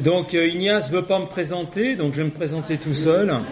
[0.00, 3.32] Donc euh, Ignace veut pas me présenter, donc je vais me présenter tout seul.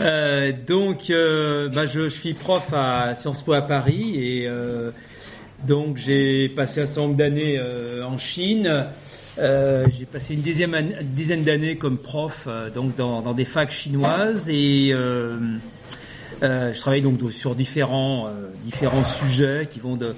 [0.00, 4.48] Euh, donc euh, bah, je, suis prof à Sciences Po à Paris et
[5.64, 7.60] donc j'ai passé un certain nombre d'années
[8.02, 8.88] en Chine.
[9.36, 14.92] J'ai passé une dizaine, d'années comme prof donc dans, des facs chinoises et
[16.42, 18.28] je travaille donc sur différents
[19.04, 20.14] sujets qui vont de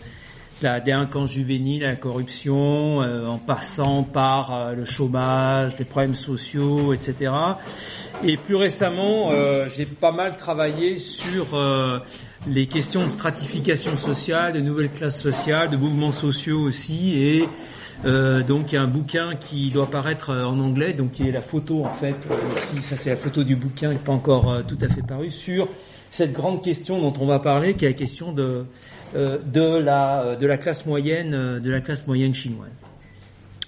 [0.62, 6.94] la délinquance juvénile, la corruption, euh, en passant par euh, le chômage, des problèmes sociaux,
[6.94, 7.30] etc.
[8.24, 11.46] Et plus récemment, euh, j'ai pas mal travaillé sur
[12.48, 17.48] les questions de stratification sociale, de nouvelles classes sociales, de mouvements sociaux aussi, et
[18.04, 21.40] donc il y a un bouquin qui doit apparaître en anglais, donc qui est la
[21.40, 22.16] photo en fait,
[22.56, 25.30] ici, ça c'est la photo du bouquin, qui n'est pas encore tout à fait paru,
[25.30, 25.68] sur
[26.10, 28.64] cette grande question dont on va parler, qui est la question de
[29.14, 32.72] euh, de la euh, de la classe moyenne euh, de la classe moyenne chinoise.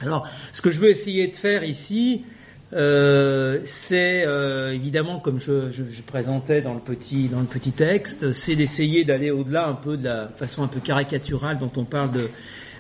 [0.01, 2.25] Alors, ce que je veux essayer de faire ici,
[2.73, 4.27] c'est
[4.75, 9.31] évidemment, comme je, je, présentais dans le petit dans le petit texte, c'est d'essayer d'aller
[9.31, 12.29] au-delà un peu de la façon un peu caricaturale dont on parle de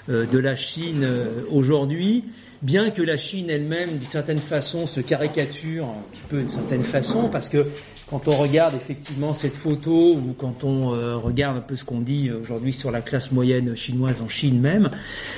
[0.09, 1.07] de la Chine
[1.51, 2.25] aujourd'hui,
[2.63, 6.83] bien que la Chine elle-même, d'une certaine façon, se caricature un petit peu d'une certaine
[6.83, 7.67] façon, parce que
[8.09, 12.01] quand on regarde effectivement cette photo ou quand on euh, regarde un peu ce qu'on
[12.01, 14.89] dit aujourd'hui sur la classe moyenne chinoise en Chine même,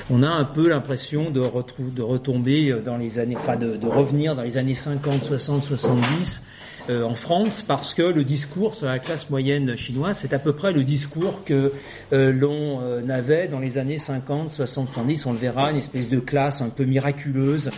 [0.09, 4.35] on a un peu l'impression de, de retomber dans les années, enfin de, de revenir
[4.35, 6.43] dans les années 50, 60, 70
[6.89, 10.53] euh, en France parce que le discours sur la classe moyenne chinoise, c'est à peu
[10.53, 11.71] près le discours que
[12.11, 15.25] euh, l'on euh, avait dans les années 50, 60, 70.
[15.25, 17.69] On le verra, une espèce de classe un peu miraculeuse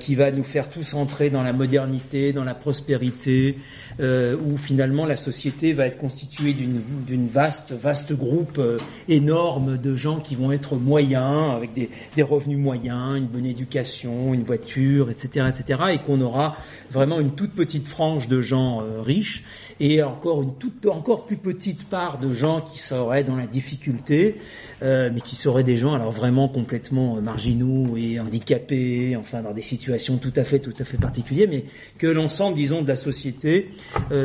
[0.00, 3.58] qui va nous faire tous entrer dans la modernité, dans la prospérité,
[4.00, 8.60] où finalement la société va être constituée d'une vaste vaste groupe
[9.08, 14.34] énorme de gens qui vont être moyens, avec des, des revenus moyens, une bonne éducation,
[14.34, 16.56] une voiture, etc., etc., et qu'on aura
[16.90, 19.44] vraiment une toute petite frange de gens euh, riches
[19.80, 24.36] et encore une toute encore plus petite part de gens qui seraient dans la difficulté,
[24.82, 29.52] euh, mais qui seraient des gens alors vraiment complètement euh, marginaux et handicapés, enfin dans
[29.52, 31.64] des situations tout à fait tout à fait particulières, mais
[31.98, 33.70] que l'ensemble, disons, de la société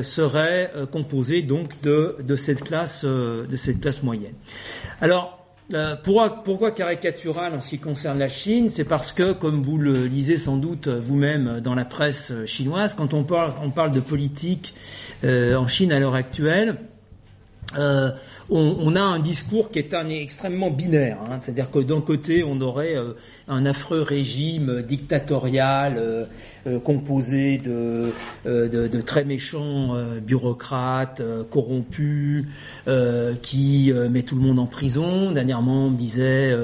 [0.03, 4.34] serait composé donc de de cette classe de cette classe moyenne.
[5.02, 5.43] Alors
[5.73, 8.69] euh, pourquoi, caricatural en ce qui concerne la Chine?
[8.69, 13.13] C'est parce que, comme vous le lisez sans doute vous-même dans la presse chinoise, quand
[13.13, 14.73] on parle, on parle de politique
[15.23, 16.78] euh, en Chine à l'heure actuelle,
[17.78, 18.11] euh,
[18.50, 21.17] on, a un discours qui est extrêmement binaire.
[21.23, 21.39] Hein.
[21.39, 22.95] C'est-à-dire que d'un côté, on aurait
[23.48, 26.26] un affreux régime dictatorial euh,
[26.66, 28.14] euh, composé de,
[28.46, 29.96] euh, de, de, très méchants
[30.26, 32.46] bureaucrates corrompus
[33.42, 35.32] qui met tout le monde en prison.
[35.32, 36.56] Dernièrement, on me disait,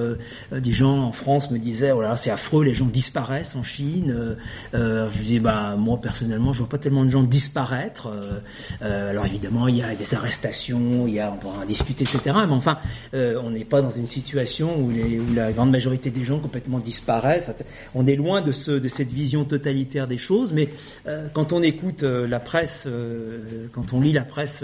[0.51, 4.37] des gens en France me disaient, oh c'est affreux, les gens disparaissent en Chine.
[4.73, 8.09] je disais, bah moi personnellement, je vois pas tellement de gens disparaître.
[8.81, 12.35] alors évidemment, il y a des arrestations, il y a, on pourra en discuter, etc.
[12.47, 12.77] Mais enfin,
[13.13, 16.68] on n'est pas dans une situation où, les, où la grande majorité des gens complètement
[16.77, 17.51] disparaître.
[17.95, 20.69] On est loin de, ce, de cette vision totalitaire des choses, mais
[21.07, 24.63] euh, quand on écoute euh, la presse, euh, quand on lit la presse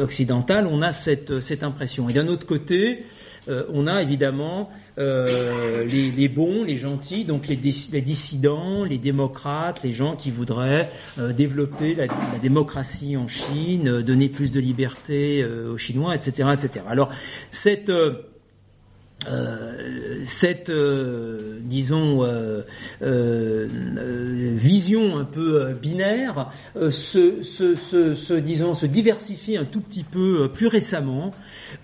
[0.00, 2.08] occidentale, on a cette, cette impression.
[2.08, 3.04] Et d'un autre côté,
[3.48, 10.30] on a évidemment les, bons, les gentils, donc les, dissidents, les démocrates, les gens qui
[10.30, 16.84] voudraient développer la, la, démocratie en Chine, donner plus de liberté aux Chinois, etc., etc.
[16.88, 17.08] Alors
[17.50, 17.90] cette
[19.28, 22.62] euh, cette, euh, disons, euh,
[24.54, 26.50] vision un peu binaire
[26.90, 31.32] se, se, se, se, disons, se diversifie un tout petit peu plus récemment,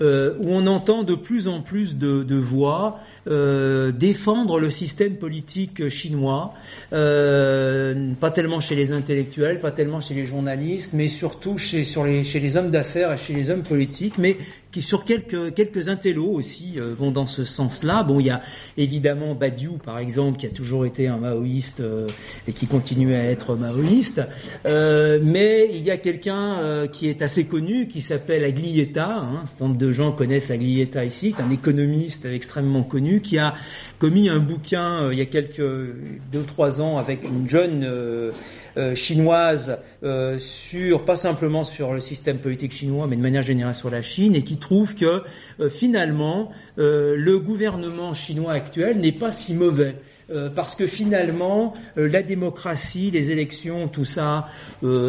[0.00, 0.04] où
[0.47, 6.53] on entend de plus en plus de, de voix défendre le système politique chinois,
[6.91, 12.25] pas tellement chez les intellectuels, pas tellement chez les journalistes, mais surtout chez, sur les,
[12.25, 14.37] chez les hommes d'affaires et chez les hommes politiques, mais
[14.78, 18.02] qui sur quelques quelques intellos aussi vont dans ce sens-là.
[18.02, 18.42] Bon, il y a
[18.76, 22.06] évidemment Badiou, par exemple, qui a toujours été un maoïste euh,
[22.46, 24.22] et qui continue à être maoïste.
[24.66, 29.16] Euh, mais il y a quelqu'un euh, qui est assez connu, qui s'appelle Aglietta.
[29.16, 31.34] Hein, un nombre de gens connaissent Aglietta ici.
[31.36, 33.54] C'est un économiste extrêmement connu qui a
[33.99, 35.61] commis un bouquin il y a quelques
[36.33, 38.33] deux trois ans avec une jeune
[38.79, 43.75] euh, chinoise euh, sur pas simplement sur le système politique chinois, mais de manière générale
[43.75, 45.23] sur la Chine, et qui trouve que
[45.59, 49.97] euh, finalement le gouvernement chinois actuel n'est pas si mauvais.
[50.55, 54.47] parce que finalement, la démocratie, les élections, tout ça,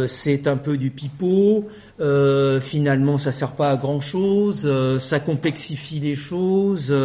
[0.07, 1.67] c'est un peu du pipeau.
[2.01, 6.95] Euh, finalement, ça sert pas à grand chose, euh, ça complexifie les choses.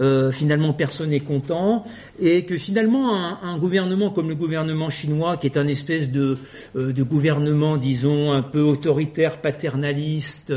[0.00, 1.84] Euh, finalement, personne n'est content,
[2.20, 6.36] et que finalement, un, un, gouvernement comme le gouvernement chinois, qui est un espèce de,
[6.74, 10.52] de gouvernement, disons, un peu autoritaire, paternaliste,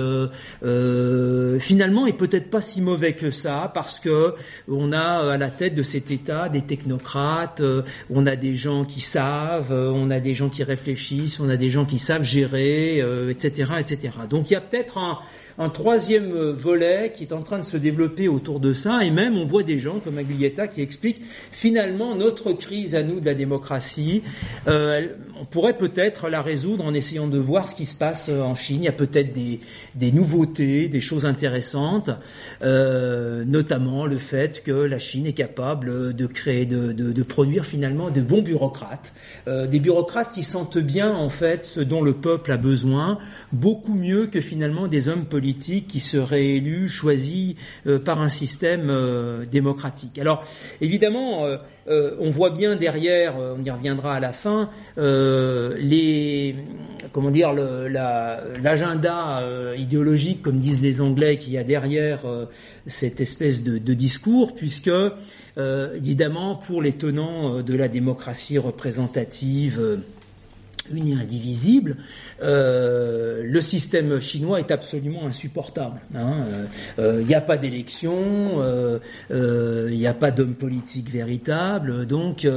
[1.59, 4.33] finalement, est peut-être pas si mauvais que ça, parce que
[4.67, 7.61] on a à la tête de cet État des technocrates,
[8.09, 11.69] on a des gens qui savent, on a des gens qui réfléchissent, on a des
[11.69, 13.84] gens qui savent gérer, etc
[14.27, 15.19] donc il y a peut-être un,
[15.57, 19.11] un troisième euh, volet qui est en train de se développer autour de ça, et
[19.11, 21.21] même on voit des gens comme Aglietta qui expliquent
[21.51, 24.21] finalement notre crise à nous de la démocratie,
[24.67, 25.07] euh,
[25.39, 28.55] on pourrait peut-être la résoudre en essayant de voir ce qui se passe euh, en
[28.55, 28.81] Chine.
[28.81, 32.09] Il y a peut-être des, nouveautés, des choses intéressantes,
[32.61, 38.41] notamment le fait que la Chine est capable de créer, de, produire finalement de bons
[38.41, 39.13] bureaucrates,
[39.47, 43.17] des bureaucrates qui sentent bien en fait ce dont le peuple a besoin,
[43.51, 47.55] beaucoup mieux que finalement des hommes politiques qui serait élu, choisi
[47.87, 50.17] euh, par un système euh, démocratique.
[50.19, 50.43] Alors
[50.81, 51.45] évidemment,
[51.87, 56.55] euh, on voit bien derrière, on y reviendra à la fin, les
[57.11, 59.43] comment dire l'agenda
[59.77, 62.21] idéologique, comme disent les Anglais, qu'il y a derrière
[62.87, 64.89] cette espèce de, de discours, puisque
[65.57, 69.99] évidemment pour les tenants de la démocratie représentative
[70.91, 71.97] unie indivisible,
[72.41, 76.01] euh, le système chinois est absolument insupportable.
[76.11, 76.45] Il hein.
[76.97, 78.61] n'y euh, euh, a pas d'élection,
[79.29, 82.47] il n'y a pas d'homme politique véritable, donc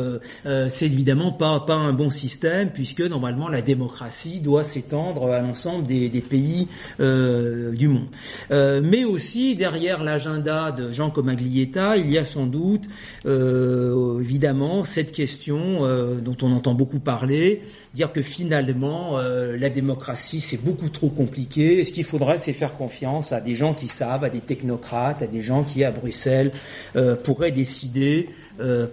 [0.44, 5.86] c'est évidemment pas pas un bon système puisque normalement la démocratie doit s'étendre à l'ensemble
[5.86, 8.08] des, des, pays du monde.
[8.50, 12.84] mais aussi derrière l'agenda de Jean Comaglietta, il y a sans doute
[13.24, 15.80] évidemment cette question
[16.20, 17.62] dont on entend beaucoup parler,
[17.94, 21.78] dire que finalement euh, la démocratie c'est beaucoup trop compliqué.
[21.78, 25.22] Et ce qu'il faudrait, c'est faire confiance à des gens qui savent, à des technocrates,
[25.22, 26.52] à des gens qui à Bruxelles
[26.96, 28.28] euh, pourraient décider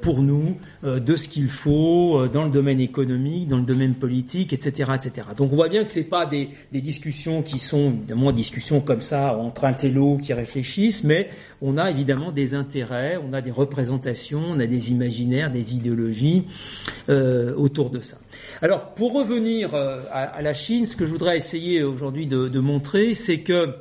[0.01, 3.95] pour nous euh, de ce qu'il faut euh, dans le domaine économique, dans le domaine
[3.95, 5.27] politique, etc., etc.
[5.35, 8.81] Donc on voit bien que c'est pas des, des, discussions qui sont évidemment des discussions
[8.81, 11.29] comme ça entre un télo qui réfléchissent, mais
[11.61, 16.45] on a évidemment des intérêts, on a des représentations, on a des imaginaires, des idéologies
[17.09, 18.17] euh, autour de ça.
[18.61, 22.59] Alors pour revenir à, à, la Chine, ce que je voudrais essayer aujourd'hui de, de
[22.59, 23.75] montrer, c'est que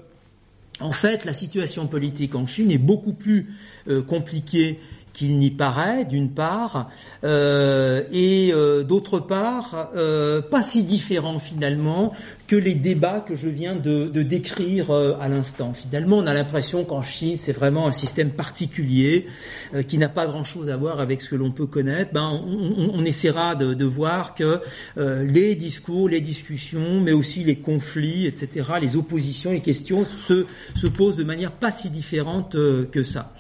[0.81, 3.55] en fait, la situation politique en Chine est beaucoup plus
[3.87, 4.81] euh, compliquée
[5.15, 6.91] qu'il n'y paraît, d'une part,
[7.23, 12.13] euh, et euh, d'autre part, euh, pas si différent finalement
[12.47, 15.73] que les débats que je viens de, décrire euh, à l'instant.
[15.73, 19.27] Finalement, on a l'impression qu'en Chine, c'est vraiment un système particulier
[19.75, 22.13] euh, qui n'a pas grand-chose à voir avec ce que l'on peut connaître.
[22.13, 24.61] Ben, on, essaiera de, voir que
[24.97, 30.47] euh, les discours, les discussions, mais aussi les conflits, etc., les oppositions, les questions se,
[30.75, 33.35] se posent de manière pas si différente que ça.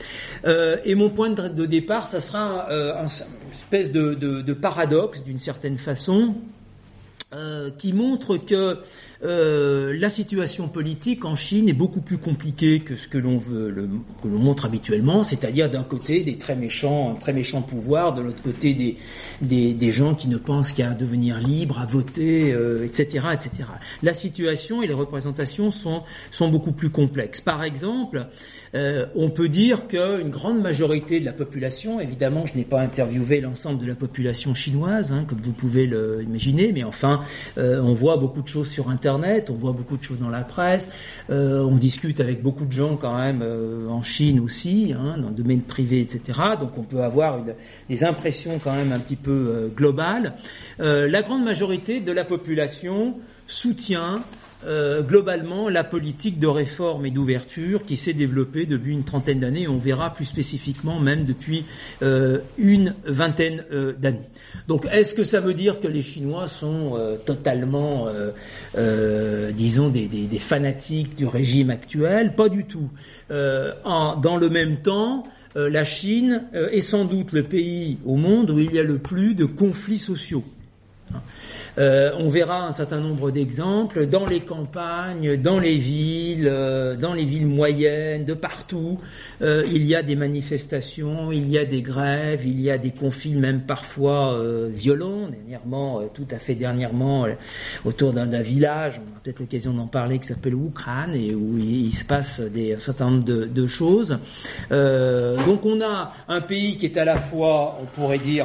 [0.84, 3.08] et mon point de, départ, ça sera une
[3.52, 6.34] espèce de paradoxe d'une certaine façon
[7.32, 8.78] euh, qui montre que
[9.24, 13.88] euh, la situation politique en Chine est beaucoup plus compliquée que ce que l'on veut,
[14.22, 18.22] que l'on montre habituellement, c'est-à-dire d'un côté des très méchants, un très méchant pouvoir, de
[18.22, 18.96] l'autre côté
[19.40, 23.50] des, gens qui ne pensent qu'à devenir libres, à voter, euh, etc., etc.
[24.02, 27.40] La situation et les représentations sont, sont beaucoup plus complexes.
[27.40, 28.28] Par exemple,
[28.74, 33.40] euh, on peut dire qu'une grande majorité de la population, évidemment, je n'ai pas interviewé
[33.40, 37.20] l'ensemble de la population chinoise, hein, comme vous pouvez l'imaginer, mais enfin,
[37.58, 40.42] euh, on voit beaucoup de choses sur Internet, on voit beaucoup de choses dans la
[40.42, 40.90] presse,
[41.30, 43.42] euh, on discute avec beaucoup de gens quand même
[43.88, 46.40] en Chine aussi, hein, dans le domaine privé, etc.
[46.58, 47.44] Donc on peut avoir
[47.88, 50.34] des impressions quand même un petit peu globales.
[50.78, 53.14] la grande majorité de la population
[53.46, 54.22] soutient
[54.66, 59.68] euh, globalement la politique de réforme et d'ouverture qui s'est développée depuis une trentaine d'années,
[59.68, 61.64] on verra plus spécifiquement même depuis
[62.02, 64.28] euh, une vingtaine euh, d'années.
[64.68, 68.08] Donc est-ce que ça veut dire que les Chinois sont totalement,
[69.52, 72.34] disons, des, fanatiques du régime actuel?
[72.34, 72.88] Pas du tout.
[73.30, 78.58] En, dans le même temps, la Chine est sans doute le pays au monde où
[78.58, 80.44] il y a le plus de conflits sociaux.
[81.76, 87.14] Euh, on verra un certain nombre d'exemples dans les campagnes, dans les villes, euh, dans
[87.14, 89.00] les villes moyennes, de partout.
[89.42, 92.92] Euh, il y a des manifestations, il y a des grèves, il y a des
[92.92, 94.38] conflits même parfois
[94.68, 95.28] violents.
[95.28, 97.26] Dernièrement, tout à fait dernièrement,
[97.84, 101.92] autour d'un village, on a peut-être l'occasion d'en parler, qui s'appelle Oukran et où il,
[101.92, 104.18] se passe des, un certain nombre de, choses.
[104.70, 108.44] donc on a un pays qui est à la fois, on pourrait dire,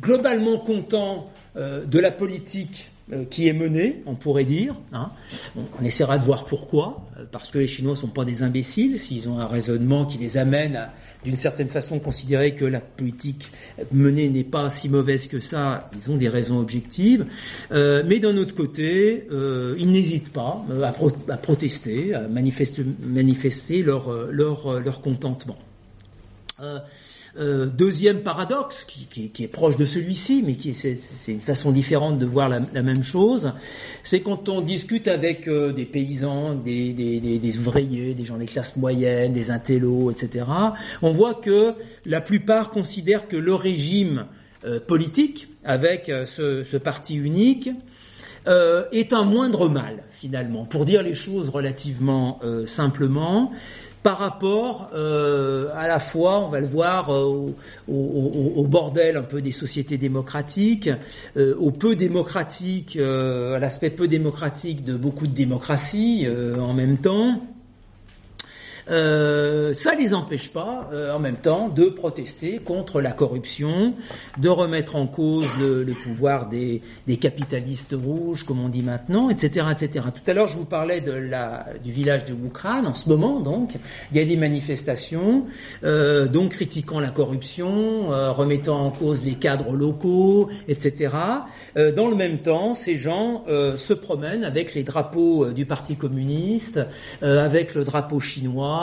[0.00, 4.76] globalement content de la politique euh, qui est menée, on pourrait dire.
[4.94, 5.10] Hein.
[5.56, 8.98] On, essaiera de voir pourquoi, euh, parce que les Chinois ne sont pas des imbéciles,
[8.98, 13.50] s'ils ont un raisonnement qui les amène à, d'une certaine façon, considérer que la politique
[13.92, 17.26] menée n'est pas si mauvaise que ça, ils ont des raisons objectives.
[17.70, 25.58] mais d'un autre côté, ils n'hésitent pas à, protester, à manifester, leur, contentement.
[26.60, 26.78] Euh,
[27.36, 32.48] deuxième paradoxe, qui, est proche de celui-ci, mais qui c'est une façon différente de voir
[32.48, 33.52] la, même chose,
[34.02, 39.32] c'est quand on discute avec euh, des paysans, des, ouvriers, des gens des classes moyennes,
[39.32, 40.46] des intellos, etc.,
[41.02, 41.74] on voit que
[42.06, 44.26] la plupart considèrent que le régime
[44.64, 47.70] euh, politique, avec ce, parti unique,
[48.92, 50.66] est un moindre mal finalement.
[50.66, 53.52] Pour dire les choses relativement simplement,
[54.04, 57.54] par rapport euh, à la fois, on va le voir, euh,
[57.88, 60.90] au, bordel un peu des sociétés démocratiques,
[61.38, 66.28] euh, au peu démocratique, à l'aspect peu démocratique de beaucoup de démocraties
[66.60, 67.40] en même temps.
[68.90, 73.94] Euh, ça les empêche pas, euh, en même temps, de protester contre la corruption,
[74.38, 76.82] de remettre en cause le, pouvoir des,
[77.20, 80.06] capitalistes rouges, comme on dit maintenant, etc., etc.
[80.14, 82.84] Tout à l'heure, je vous parlais de la, du village de Wukran.
[82.84, 83.76] En ce moment, donc,
[84.12, 85.46] il y a des manifestations,
[85.84, 91.14] euh, donc critiquant la corruption, euh, remettant en cause les cadres locaux, etc.
[91.96, 96.80] dans le même temps, ces gens se promènent avec les drapeaux du Parti communiste,
[97.22, 98.73] avec le drapeau chinois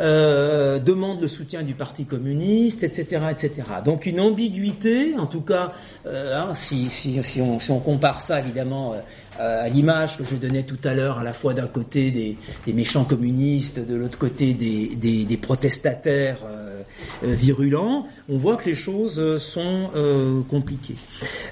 [0.00, 3.50] euh, demande le soutien du Parti communiste, etc., etc.
[3.84, 5.72] Donc une ambiguïté, en tout cas,
[6.06, 6.88] euh, hein, si,
[7.70, 8.94] on, compare ça évidemment
[9.40, 12.36] euh, à l'image que je donnais tout à l'heure, à la fois d'un côté des,
[12.72, 16.38] méchants communistes, de l'autre côté des, protestataires
[17.22, 19.90] virulents, on voit que les choses sont
[20.48, 20.96] compliquées.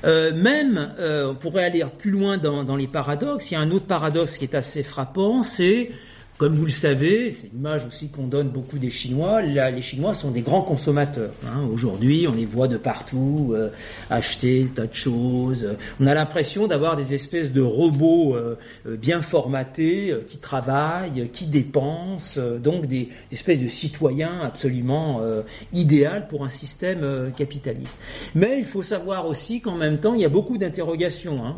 [0.04, 3.50] même, on pourrait aller plus loin dans les paradoxes.
[3.50, 5.90] Il y a un autre paradoxe qui est assez frappant, c'est
[6.38, 9.40] comme vous le savez, c'est l'image aussi qu'on donne beaucoup des Chinois.
[9.40, 11.30] Là, les Chinois sont des grands consommateurs.
[11.46, 11.66] Hein.
[11.72, 13.70] Aujourd'hui, on les voit de partout euh,
[14.10, 15.66] acheter tas de choses.
[15.98, 21.46] On a l'impression d'avoir des espèces de robots euh, euh, bien formatés qui travaillent, qui
[21.46, 25.20] dépensent, donc des, espèces de citoyens absolument
[25.72, 27.98] idéal pour un système capitaliste.
[28.34, 31.42] Mais il faut savoir aussi qu'en même temps, il y a beaucoup d'interrogations.
[31.44, 31.56] Hein.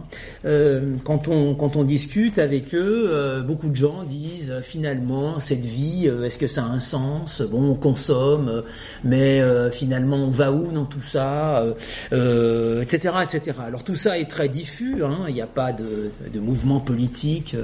[1.04, 6.24] quand on quand on discute avec eux, beaucoup de gens disent finalement, cette vie, euh,
[6.24, 7.40] est-ce que ça a un sens?
[7.40, 8.62] Bon, on consomme, euh,
[9.02, 11.64] mais euh, finalement, on va où dans tout ça
[12.12, 13.14] Etc.
[13.22, 13.58] etc.
[13.66, 15.24] Alors tout ça est très diffus, hein.
[15.28, 16.10] il n'y a pas de,
[16.40, 17.56] mouvement politique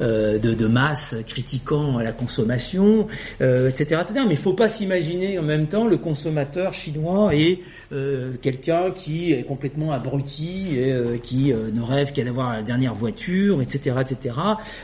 [0.00, 3.06] de, de, masse critiquant la consommation,
[3.40, 4.04] etc., etc.
[4.14, 7.60] Mais il ne faut pas s'imaginer en même temps le consommateur chinois et
[8.42, 13.96] quelqu'un qui est complètement abruti et qui ne rêve qu'à avoir la dernière voiture, etc.,
[14.00, 14.38] etc.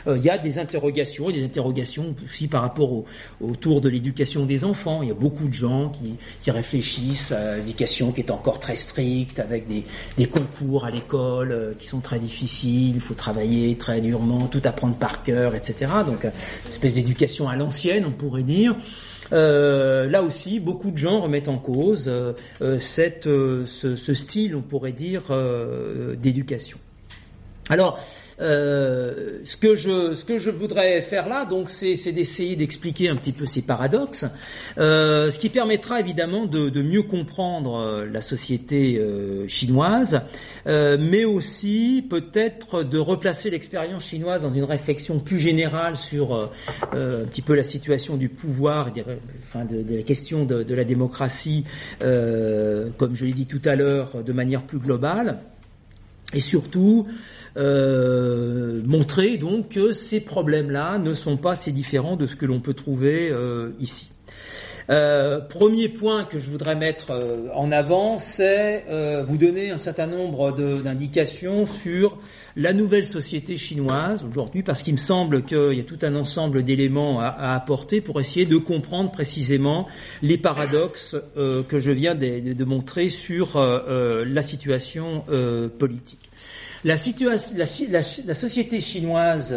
[0.07, 0.83] Il y a des interrogations
[1.31, 3.05] des interrogations aussi par rapport au,
[3.41, 5.01] autour de l'éducation des enfants.
[5.01, 9.39] Il y a beaucoup de gens qui, réfléchissent à l'éducation qui est encore très stricte,
[9.39, 9.85] avec des,
[10.27, 14.95] concours à l'école euh, qui sont très difficiles, il faut travailler très durement, tout apprendre
[14.95, 15.91] par cœur, etc.
[16.05, 18.75] Donc, une espèce d'éducation à l'ancienne, on pourrait dire.
[19.31, 22.33] Euh, là aussi, beaucoup de gens remettent en cause euh,
[22.79, 25.23] cette, ce, ce, style, on pourrait dire,
[26.17, 26.77] d'éducation.
[27.69, 27.99] Alors,
[28.41, 33.15] euh, ce que je ce que je voudrais faire là, donc, c'est d'essayer d'expliquer un
[33.15, 34.25] petit peu ces paradoxes,
[34.77, 40.21] euh, ce qui permettra évidemment de, de mieux comprendre euh, la société euh, chinoise,
[40.67, 46.33] euh, mais aussi peut-être de replacer l'expérience chinoise dans une réflexion plus générale sur
[46.91, 48.91] un petit peu la situation du pouvoir,
[49.43, 51.65] enfin de, de la question de, de la démocratie,
[51.99, 55.39] comme je l'ai dit tout à l'heure, de manière plus globale,
[56.33, 57.07] et surtout
[57.55, 62.59] euh, montrer donc que ces problèmes-là ne sont pas si différents de ce que l'on
[62.59, 64.09] peut trouver euh, ici.
[64.89, 68.83] Euh, premier point que je voudrais mettre euh, en avant, c'est
[69.23, 72.17] vous donner un certain nombre d'indications sur
[72.55, 76.63] la nouvelle société chinoise aujourd'hui, parce qu'il me semble qu'il y a tout un ensemble
[76.63, 79.87] d'éléments à, apporter pour essayer de comprendre précisément
[80.21, 85.23] les paradoxes que je viens de montrer sur la situation
[85.79, 86.29] politique.
[86.83, 89.55] La, la, société chinoise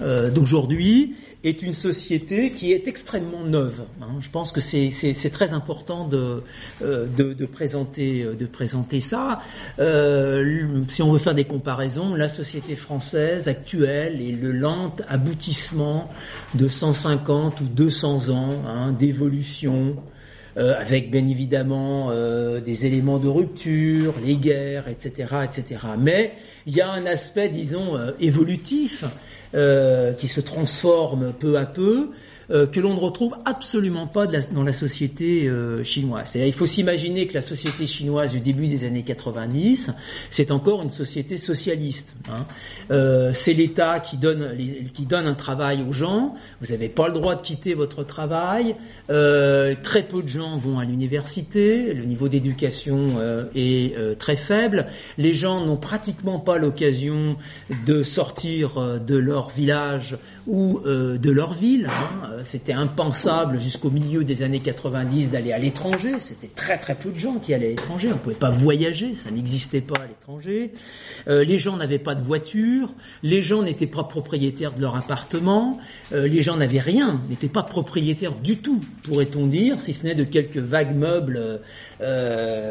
[0.00, 3.82] euh, d'aujourd'hui est une société qui est extrêmement neuve.
[4.02, 4.16] Hein.
[4.20, 6.42] Je pense que c'est très important de,
[6.82, 9.40] euh, de, de, présenter, euh, de présenter ça.
[9.78, 16.10] Euh, si on veut faire des comparaisons, la société française actuelle est le lent aboutissement
[16.54, 20.15] de 150 ou 200 ans hein, d'évolution euh,
[20.56, 25.84] avec bien évidemment euh, des éléments de rupture, les guerres, etc., etc.
[25.98, 26.32] Mais
[26.66, 29.04] il y a un aspect, disons, euh, évolutif
[30.18, 32.10] qui se transforme peu à peu,
[32.50, 36.36] euh, que l'on ne retrouve absolument pas dans la société euh, chinoise.
[36.36, 39.90] il faut s'imaginer que la société chinoise du début des années 90,
[40.30, 42.14] c'est encore une société socialiste.
[42.28, 42.46] Hein.
[42.92, 44.56] Euh, c'est l'État qui donne,
[44.94, 46.34] qui donne un travail aux gens.
[46.60, 48.76] Vous n'avez pas le droit de quitter votre travail.
[49.08, 51.94] très peu de gens vont à l'université.
[51.94, 53.08] Le niveau d'éducation
[53.54, 54.86] est très faible.
[55.18, 57.36] Les gens n'ont pratiquement pas l'occasion
[57.86, 61.88] de sortir de leur village ou de leur ville.
[61.90, 62.35] Hein.
[62.36, 66.18] Euh, c'était impensable jusqu'au milieu des années 90 d'aller à l'étranger.
[66.18, 68.10] C'était très très peu de gens qui allaient à l'étranger.
[68.12, 70.72] On pouvait pas voyager, ça n'existait pas à l'étranger.
[71.28, 72.90] Euh, les gens n'avaient pas de voiture,
[73.22, 75.78] les gens n'étaient pas propriétaires de leur appartement,
[76.12, 80.14] euh, les gens n'avaient rien, n'étaient pas propriétaires du tout, pourrait-on dire, si ce n'est
[80.14, 81.60] de quelques vagues meubles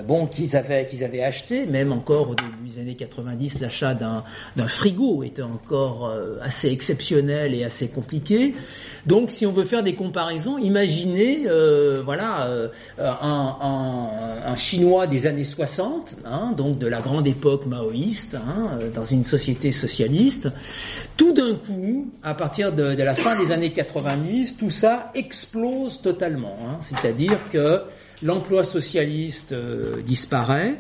[0.08, 4.24] bon, qu'ils avaient, qu'ils avaient acheté, même encore au début des années 90, l'achat d'un,
[4.56, 8.54] d'un frigo était encore assez exceptionnel et assez compliqué.
[9.06, 12.68] Donc, si on veut faire des comparaisons, imaginez, euh, voilà, euh,
[13.00, 19.24] un, Chinois des années 60, hein, donc de la grande époque maoïste, hein, dans une
[19.24, 20.50] société socialiste.
[21.18, 26.58] Tout d'un coup, à partir de, la fin des années 90, tout ça explose totalement.
[26.66, 27.82] Hein, c'est-à-dire que
[28.22, 30.76] l'emploi socialiste euh, disparaît,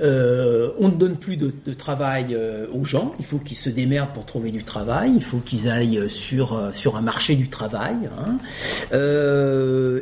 [0.00, 2.36] euh, on ne donne plus de, travail
[2.72, 3.14] aux gens.
[3.18, 5.12] Il faut qu'ils se démerdent pour trouver du travail.
[5.14, 7.96] Il faut qu'ils aillent sur sur un marché du travail.
[8.18, 8.38] Hein.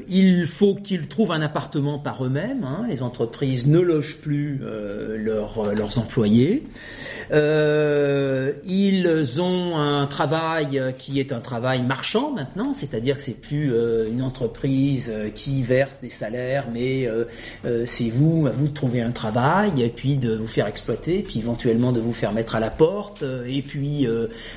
[0.09, 2.65] il faut qu'ils trouvent un appartement par eux-mêmes.
[2.65, 2.87] Hein.
[2.89, 6.65] Les entreprises ne logent plus leurs employés.
[7.33, 13.73] Euh, ils ont un travail qui est un travail marchand maintenant, c'est-à-dire que c'est plus
[13.73, 17.09] euh, une entreprise euh, qui verse des salaires, mais
[17.87, 21.39] c'est vous, à vous de trouver un travail et puis de vous faire exploiter, puis
[21.39, 24.07] éventuellement de vous faire mettre à la porte, et puis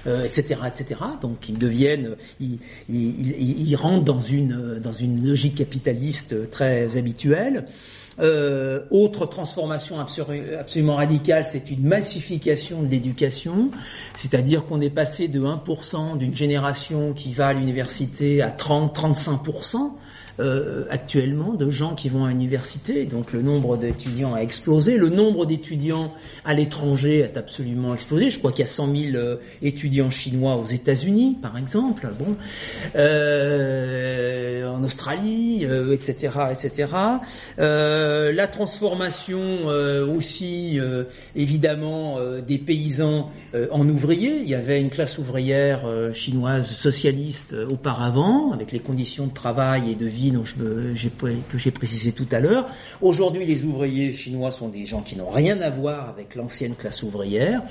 [0.05, 0.61] etc.
[0.67, 1.01] etc.
[1.21, 7.65] Donc ils deviennent, ils, ils, ils rentrent dans une dans une logique capitaliste très habituelle.
[8.19, 13.69] Euh, autre transformation absolument radicale, c'est une massification de l'éducation,
[14.15, 19.91] c'est-à-dire qu'on est passé de 1% d'une génération qui va à l'université à 30-35%.
[20.39, 25.09] Euh, actuellement de gens qui vont à l'université, donc le nombre d'étudiants a explosé, le
[25.09, 26.13] nombre d'étudiants
[26.45, 28.29] à l'étranger a absolument explosé.
[28.29, 32.35] Je crois qu'il y a 100 000 euh, étudiants chinois aux États-Unis, par exemple, bon,
[32.95, 36.93] euh, en Australie, etc., etc.
[37.57, 39.65] la transformation
[40.15, 40.79] aussi,
[41.35, 43.31] évidemment, des paysans
[43.71, 44.41] en ouvriers.
[44.41, 49.95] Il y avait une classe ouvrière chinoise socialiste auparavant, avec les conditions de travail et
[49.95, 52.67] de vie que j'ai précisé tout à l'heure.
[53.01, 57.03] Aujourd'hui, les ouvriers chinois sont des gens qui n'ont rien à voir avec l'ancienne classe
[57.03, 57.61] ouvrière.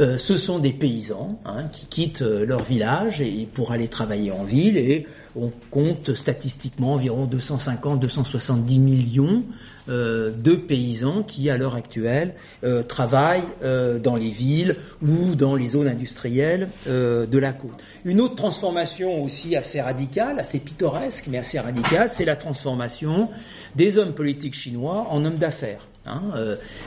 [0.00, 4.44] Euh, ce sont des paysans hein, qui quittent euh, leur village pour aller travailler en
[4.44, 9.42] ville et on compte statistiquement environ 250-270 millions
[9.88, 15.54] euh, de paysans qui, à l'heure actuelle, euh, travaillent euh, dans les villes ou dans
[15.54, 17.82] les zones industrielles de la côte.
[18.04, 23.28] Une autre transformation aussi assez radicale, assez pittoresque, mais assez radicale, c'est la transformation
[23.74, 25.86] des hommes politiques chinois en hommes d'affaires.
[26.06, 26.22] Hein,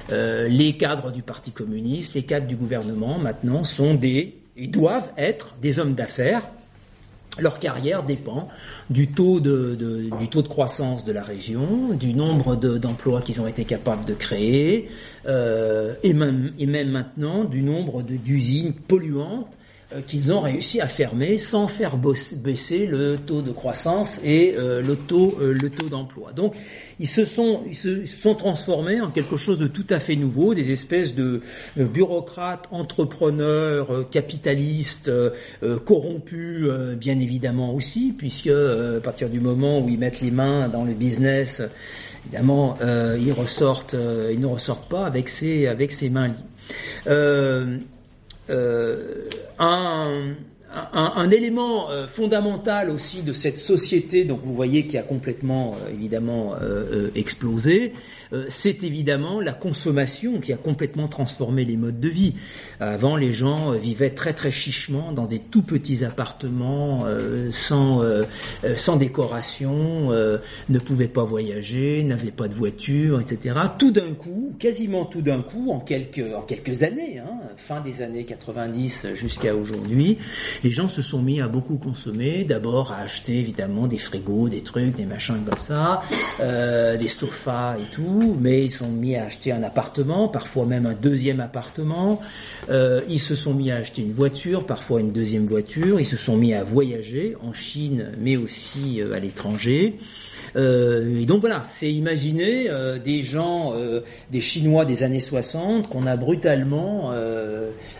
[0.10, 5.56] les cadres du Parti communiste, les cadres du gouvernement, maintenant, sont des et doivent être
[5.62, 6.44] des hommes d'affaires
[7.40, 8.48] leur carrière dépend
[8.90, 10.10] du taux de,
[10.48, 14.90] croissance de la région, du nombre d'emplois qu'ils ont été capables de créer,
[15.28, 16.52] euh, et, même,
[16.90, 19.57] maintenant du nombre d'usines polluantes
[20.06, 24.98] qu'ils ont réussi à fermer sans faire baisser le taux de croissance et euh, le
[24.98, 26.34] taux, euh, le taux d'emploi.
[26.34, 26.56] Donc
[27.00, 30.54] ils se sont ils se sont transformés en quelque chose de tout à fait nouveau,
[30.54, 31.42] des espèces de
[31.78, 35.12] bureaucrates, entrepreneurs, capitalistes,
[35.86, 40.84] corrompus, bien évidemment aussi, puisque à partir du moment où ils mettent les mains dans
[40.84, 41.62] le business,
[42.26, 43.96] évidemment ils ressortent,
[44.32, 47.78] ils ne ressortent pas avec ces avec ses mains liées.
[48.50, 49.30] Euh,
[49.60, 55.92] un, élément euh, fondamental aussi de cette société, donc vous voyez qui a complètement euh,
[55.92, 56.54] évidemment
[57.16, 57.94] explosé,
[58.50, 62.36] c'est évidemment la consommation qui a complètement transformé les modes de vie.
[62.80, 67.06] Avant, les gens vivaient très très chichement dans des tout petits appartements,
[67.52, 68.02] sans
[68.76, 73.56] sans décoration, ne pouvaient pas voyager, n'avaient pas de voiture, etc.
[73.78, 78.02] Tout d'un coup, quasiment tout d'un coup, en quelques en quelques années, hein, fin des
[78.02, 80.18] années 90 jusqu'à aujourd'hui,
[80.64, 84.62] les gens se sont mis à beaucoup consommer, d'abord à acheter évidemment des frigos, des
[84.62, 86.02] trucs, des machins comme ça,
[86.40, 90.86] euh, des sofas et tout, mais ils sont mis à acheter un appartement, parfois même
[90.86, 92.20] un deuxième appartement,
[92.70, 96.18] euh, ils se sont mis à acheter une voiture, parfois une deuxième voiture, ils se
[96.18, 99.96] sont mis à voyager en Chine, mais aussi euh, à l'étranger.
[100.56, 102.70] Euh, et donc voilà, c'est imaginer
[103.04, 103.74] des gens,
[104.32, 107.12] des Chinois des années 60 qu'on a brutalement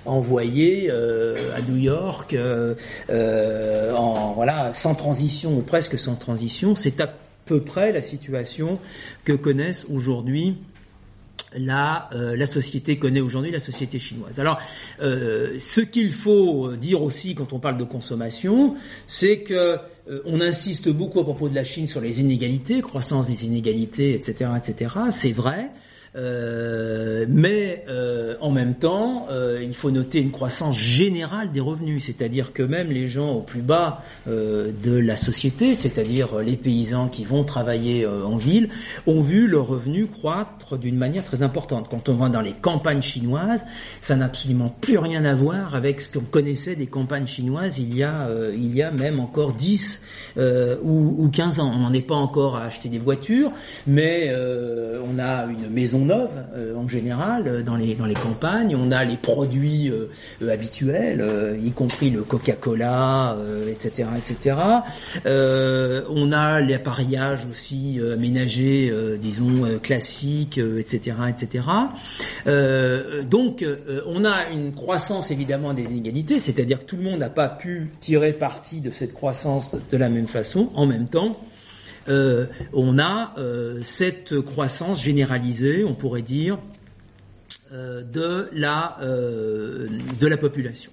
[0.06, 2.36] envoyés à New York,
[3.10, 6.76] voilà, sans transition ou presque sans transition.
[6.76, 6.92] C'est
[7.48, 8.80] peu près la situation
[9.24, 10.58] que connaissent aujourd'hui
[11.56, 14.38] la, la société connaît aujourd'hui la société chinoise.
[14.38, 14.60] Alors,
[15.00, 18.76] ce qu'il faut dire aussi quand on parle de consommation,
[19.08, 19.80] c'est que
[20.10, 24.14] euh, on insiste beaucoup à propos de la Chine sur les inégalités, croissance des inégalités,
[24.14, 24.96] etc., etc.
[25.12, 25.70] C'est vrai.
[26.16, 32.06] Euh, mais euh, en même temps, euh, il faut noter une croissance générale des revenus,
[32.06, 37.26] c'est-à-dire que même les gens au plus bas de la société, c'est-à-dire les paysans qui
[37.26, 38.70] vont travailler en ville,
[39.06, 41.88] ont vu leurs revenus croître d'une manière très importante.
[41.90, 43.66] Quand on va dans les campagnes chinoises,
[44.02, 47.96] ça n'a absolument plus rien à voir avec ce qu'on connaissait des campagnes chinoises il
[47.96, 50.02] y a, il y a même encore 10
[50.38, 51.72] ou, ou 15 ans.
[51.74, 53.52] On n'en est pas encore à acheter des voitures,
[53.86, 58.76] mais on a une maison neuve euh, en général euh, dans les dans les campagnes.
[58.76, 60.08] On a les produits euh,
[60.52, 64.56] habituels, y compris le Coca-Cola, etc., etc.
[65.26, 71.68] on a l'appareillage aussi aménagé, disons classique, etc., etc.
[73.30, 73.66] donc,
[74.06, 77.92] on a une croissance évidemment des inégalités, c'est-à-dire que tout le monde n'a pas pu
[78.00, 80.70] tirer parti de cette croissance de la même façon.
[80.76, 81.38] En même temps,
[82.08, 86.60] on a euh, cette croissance généralisée, on pourrait dire,
[87.74, 90.92] euh, de la de la population.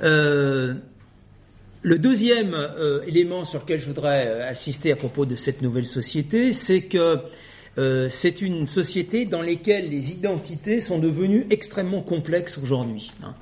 [0.00, 0.78] le
[1.82, 2.56] deuxième
[3.06, 7.18] élément sur lequel je voudrais assister à propos de cette nouvelle société, c'est que
[8.08, 13.12] c'est une société dans laquelle les identités sont devenues extrêmement complexes aujourd'hui.
[13.22, 13.34] Hein.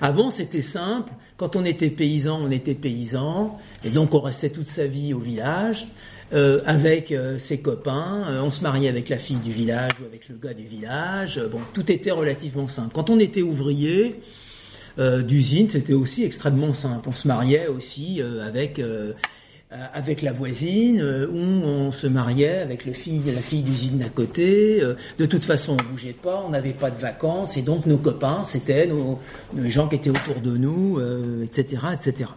[0.00, 1.12] Avant, c'était simple.
[1.38, 5.20] Quand on était paysan, on était paysan, et donc on restait toute sa vie au
[5.20, 5.86] village.
[6.34, 10.04] Euh, avec euh, ses copains, euh, on se mariait avec la fille du village ou
[10.04, 11.40] avec le gars du village.
[11.50, 12.90] bon, tout était relativement simple.
[12.94, 14.20] Quand on était ouvrier
[15.28, 17.08] d'usine, c'était aussi extrêmement simple.
[17.08, 18.82] On se mariait aussi avec
[19.70, 24.82] avec la voisine, ou on se mariait avec le fille, la fille d'usine d'à côté.
[25.18, 28.42] de toute façon, on bougeait pas, on n'avait pas de vacances, et donc nos copains,
[28.42, 29.20] c'était nos,
[29.54, 31.00] nos, gens qui étaient autour de nous,
[31.44, 32.30] etc., etc.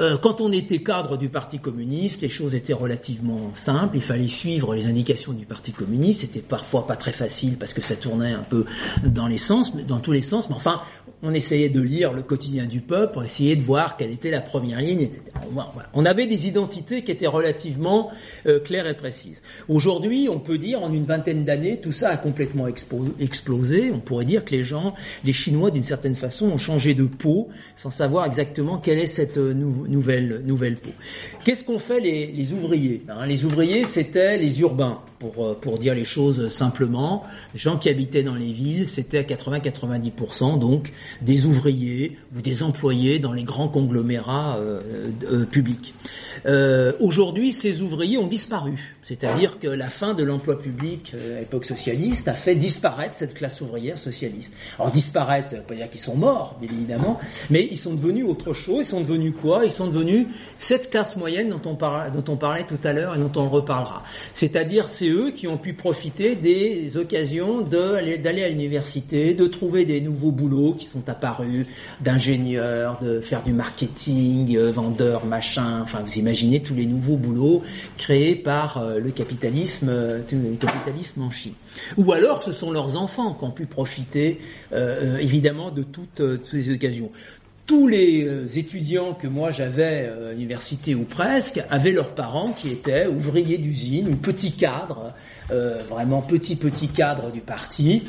[0.00, 3.96] Euh, quand on était cadre du Parti communiste, les choses étaient relativement simples.
[3.96, 6.22] Il fallait suivre les indications du Parti communiste.
[6.22, 8.64] C'était parfois pas très facile parce que ça tournait un peu
[9.04, 10.48] dans les sens, dans tous les sens.
[10.48, 10.80] Mais enfin,
[11.22, 14.40] on essayait de lire le quotidien du peuple, on essayait de voir quelle était la
[14.40, 15.22] première ligne, etc.
[15.94, 18.10] On avait des identités qui étaient relativement
[18.46, 19.42] euh, claires et précises.
[19.68, 22.66] Aujourd'hui, on peut dire, en une vingtaine d'années, tout ça a complètement
[23.18, 23.90] explosé.
[23.92, 27.48] On pourrait dire que les gens, les Chinois, d'une certaine façon, ont changé de peau
[27.76, 30.90] sans savoir exactement quelle est cette euh, nouvelle, nouvelle peau.
[31.44, 33.02] Qu'est-ce qu'ont fait les, ouvriers?
[33.08, 37.24] Hein Les ouvriers, c'était les urbains pour, euh, pour dire les choses simplement.
[37.52, 40.92] Les gens qui habitaient dans les villes, c'était à 80-90%, donc
[41.22, 44.80] des ouvriers ou des employés dans les grands conglomérats euh,
[45.24, 45.94] euh, publics.
[46.46, 48.96] Euh, Aujourd'hui, ces ouvriers ont disparu.
[49.02, 53.34] C'est-à-dire que la fin de l'emploi public euh, à l'époque socialiste a fait disparaître cette
[53.34, 54.54] classe ouvrière socialiste.
[54.78, 57.18] Alors disparaître, ça ne veut pas dire qu'ils sont morts, bien évidemment,
[57.50, 58.86] mais ils sont devenus autre chose.
[58.86, 59.64] Ils sont devenus quoi?
[59.64, 60.26] Ils sont devenus
[60.58, 64.04] cette classe moyenne dont on, dont on parlait tout à l'heure et dont on reparlera.
[64.32, 70.00] C'est-à-dire c'est eux qui ont pu profiter des occasions d'aller à l'université, de trouver des
[70.00, 71.66] nouveaux boulots qui sont apparus,
[72.00, 75.80] d'ingénieurs, de faire du marketing, euh, vendeurs, machin.
[75.82, 77.62] Enfin, vous imaginez tous les nouveaux boulots
[77.96, 80.22] créés par euh, le capitalisme, euh,
[80.60, 81.54] capitalisme en Chine.
[81.96, 84.40] Ou alors, ce sont leurs enfants qui ont pu profiter,
[84.72, 87.10] évidemment, de toutes, toutes ces occasions
[87.66, 93.06] tous les étudiants que moi j'avais à l'université ou presque avaient leurs parents qui étaient
[93.06, 95.12] ouvriers d'usine ou petits cadres
[95.88, 98.02] vraiment petit petit cadre du parti.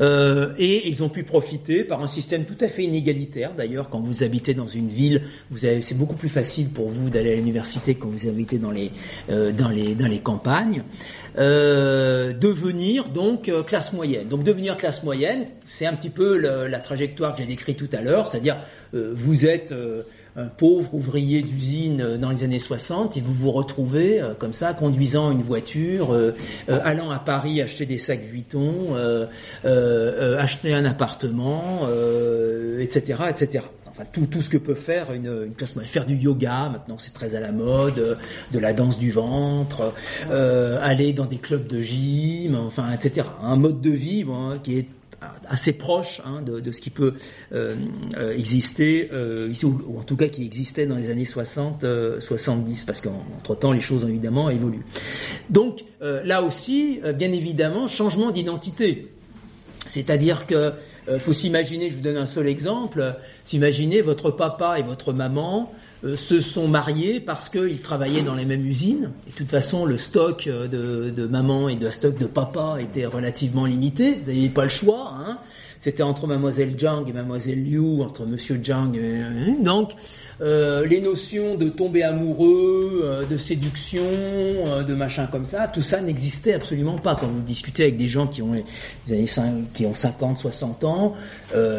[0.00, 3.52] Euh, et ils ont pu profiter par un système tout à fait inégalitaire.
[3.54, 7.10] D'ailleurs, quand vous habitez dans une ville, vous avez, c'est beaucoup plus facile pour vous
[7.10, 8.90] d'aller à l'université quand vous habitez dans les
[9.30, 10.82] euh, dans les dans les campagnes.
[11.36, 14.28] Euh, devenir donc euh, classe moyenne.
[14.28, 18.00] Donc devenir classe moyenne, c'est un petit peu la trajectoire que j'ai décrite tout à
[18.00, 18.56] l'heure, c'est-à-dire
[18.92, 20.02] vous êtes un
[20.46, 24.72] pauvre ouvrier d'usine euh, dans les années 60 et vous vous retrouvez euh, comme ça
[24.72, 26.32] conduisant une voiture, euh,
[26.68, 28.96] allant à Paris acheter des sacs Vuitton,
[29.64, 31.82] acheter un appartement,
[32.80, 33.64] etc., etc.
[33.90, 35.90] Enfin, tout, tout ce que peut faire une, une classe moyenne.
[35.90, 38.18] Faire du yoga, maintenant c'est très à la mode,
[38.52, 39.92] de la danse du ventre,
[40.30, 43.26] aller dans des clubs de gym, enfin, etc.
[43.42, 44.24] Un mode de vie
[44.62, 44.86] qui est
[45.48, 47.14] assez proche hein, de, de, ce qui peut
[47.52, 47.74] euh,
[48.16, 51.84] euh exister euh, ici, ou, en tout cas qui existait dans les années 60,
[52.20, 54.80] 70, euh, parce qu'entre temps les choses ont évidemment évolué.
[55.50, 59.08] Donc là aussi, bien évidemment, changement d'identité.
[59.88, 60.72] C'est-à-dire que
[61.20, 65.76] faut s'imaginer, je vous donne un seul exemple, s'imaginer votre papa et votre maman euh,
[66.16, 69.10] se sont mariés parce qu'ils travaillaient dans les mêmes usines.
[69.26, 72.76] Et de toute façon, le stock euh, de, de maman et de stock de papa
[72.80, 74.18] était relativement limité.
[74.20, 75.14] Vous n'aviez pas le choix.
[75.18, 75.38] Hein
[75.80, 79.00] c'était entre mademoiselle Zhang et mademoiselle Liu, entre monsieur Zhang et...
[79.00, 79.92] Euh, donc,
[80.40, 84.02] euh, les notions de tomber amoureux, euh, de séduction,
[84.86, 87.14] de machin comme ça, tout ça n'existait absolument pas.
[87.14, 88.52] Quand vous discutez avec des gens qui ont
[89.06, 91.14] des années 5, qui ont 50, 60 ans,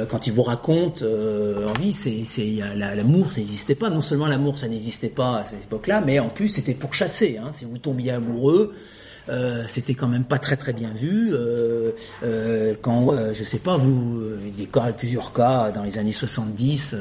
[0.09, 3.89] quand ils vous racontent en vie, c'est, c'est l'amour, ça n'existait pas.
[3.89, 7.37] Non seulement l'amour, ça n'existait pas à cette époque-là, mais en plus c'était pour chasser.
[7.41, 7.51] Hein.
[7.53, 8.73] Si vous tombiez amoureux,
[9.29, 11.33] euh, c'était quand même pas très très bien vu.
[11.33, 11.91] Euh,
[12.23, 14.21] euh, quand, je sais pas, vous,
[14.55, 16.95] des cas, plusieurs cas dans les années 70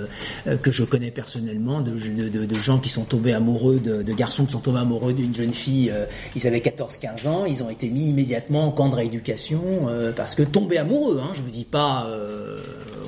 [0.63, 1.93] que je connais personnellement de,
[2.29, 5.53] de, gens qui sont tombés amoureux, de, de garçons qui sont tombés amoureux d'une jeune
[5.53, 5.93] fille,
[6.35, 9.87] ils avaient 14-15 ans, ils ont été mis immédiatement en camp de rééducation
[10.17, 12.09] parce que tomber amoureux, hein, je vous dis pas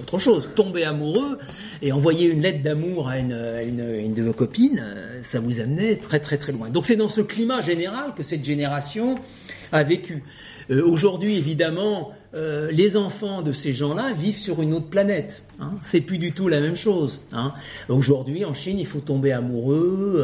[0.00, 1.38] autre chose, tomber amoureux
[1.82, 4.84] et envoyer une lettre d'amour à une, de vos copines,
[5.22, 6.68] ça vous amenait très très très loin.
[6.70, 9.16] Donc c'est dans ce climat général que cette génération
[9.72, 10.22] a vécu.
[10.70, 15.42] Euh, aujourd'hui, évidemment, euh, les enfants de ces gens-là vivent sur une autre planète.
[15.58, 15.72] Hein.
[15.80, 17.22] C'est plus du tout la même chose.
[17.32, 17.52] Hein.
[17.88, 20.14] Aujourd'hui, en Chine, il faut tomber amoureux,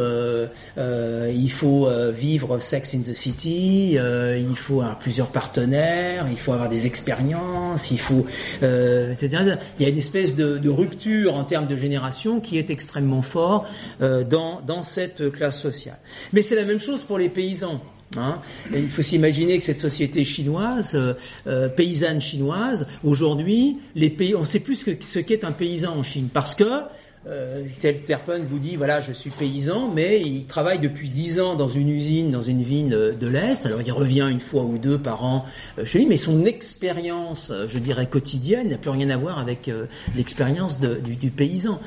[0.77, 6.53] euh, il faut vivre Sex in the City, il faut avoir plusieurs partenaires, il faut
[6.53, 8.25] avoir des expériences, il faut,
[8.61, 12.71] c'est-à-dire, il y a une espèce de, de, rupture en termes de génération qui est
[12.71, 13.67] extrêmement fort
[14.01, 15.99] dans dans cette classe sociale.
[16.33, 17.81] Mais c'est la même chose pour les paysans.
[18.17, 18.41] Hein.
[18.73, 21.15] il faut s'imaginer que cette société chinoise, euh,
[21.47, 26.29] euh, paysanne chinoise, aujourd'hui, les pays, on sait plus ce qu'est un paysan en Chine,
[26.33, 26.83] parce que
[27.29, 27.65] euh,
[28.07, 31.89] personne vous dit voilà je suis paysan mais il travaille depuis dix ans dans une
[31.89, 35.45] usine dans une ville de l'est alors il revient une fois ou deux par an
[35.79, 39.39] euh, chez lui mais son expérience euh, je dirais quotidienne n'a plus rien à voir
[39.39, 41.81] avec euh, l'expérience du, paysan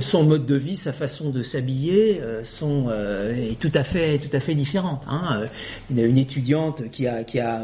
[0.00, 4.40] son mode de vie sa façon de s'habiller sont est tout à fait tout à
[4.40, 5.42] fait différente hein.
[5.90, 7.62] une, étudiante qui a qui a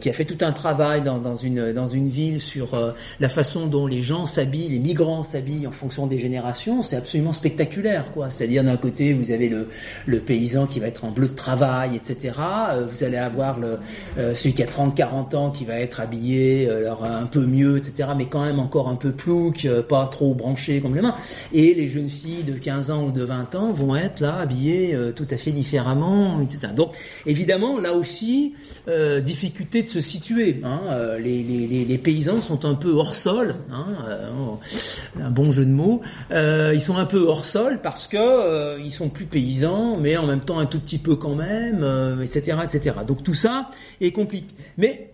[0.00, 3.66] qui a fait tout un travail dans, dans une dans une ville sur la façon
[3.66, 6.23] dont les gens s'habillent les migrants s'habillent en fonction des
[6.82, 8.30] c'est absolument spectaculaire, quoi.
[8.30, 12.34] C'est-à-dire d'un côté, vous avez le, paysan qui va être en bleu de travail, etc.
[12.70, 16.86] Euh, vous allez avoir euh, celui qui a 30-40 ans qui va être habillé euh,
[16.86, 18.10] alors, un peu mieux, etc.
[18.16, 21.14] Mais quand même encore un peu plouc, pas trop branché comme les mains.
[21.52, 24.96] Et les jeunes filles de 15 ans ou de 20 ans vont être là habillées
[25.16, 26.72] tout à fait différemment, etc.
[26.74, 26.92] Donc
[27.26, 28.54] évidemment, là aussi,
[29.22, 30.60] difficulté de se situer.
[30.64, 31.18] Hein.
[31.18, 33.86] Les, paysans sont un peu hors sol, hein.
[35.20, 36.00] un bon jeu de mots.
[36.30, 40.16] Euh, ils sont un peu hors sol parce que euh, ils sont plus paysans, mais
[40.16, 41.84] en même temps un tout petit peu quand même,
[42.22, 42.96] etc., euh, etc.
[43.06, 44.48] Donc tout ça est compliqué.
[44.78, 45.10] Mais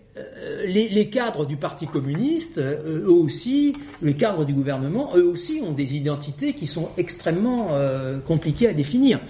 [0.65, 5.71] les, les, cadres du Parti communiste, eux aussi, les cadres du gouvernement, eux aussi ont
[5.71, 7.69] des identités qui sont extrêmement
[8.27, 9.21] compliquées à définir.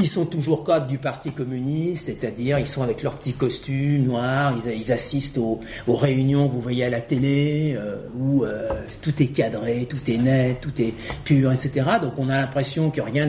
[0.00, 4.54] Ils sont toujours cadres du Parti communiste, c'est-à-dire ils sont avec leurs petits costumes noirs,
[4.64, 8.68] ils, assistent aux, réunions, vous voyez à la télé, euh, où euh,
[9.02, 11.84] tout est cadré, tout est net, tout est pur, etc.
[12.00, 13.28] Donc on a l'impression que rien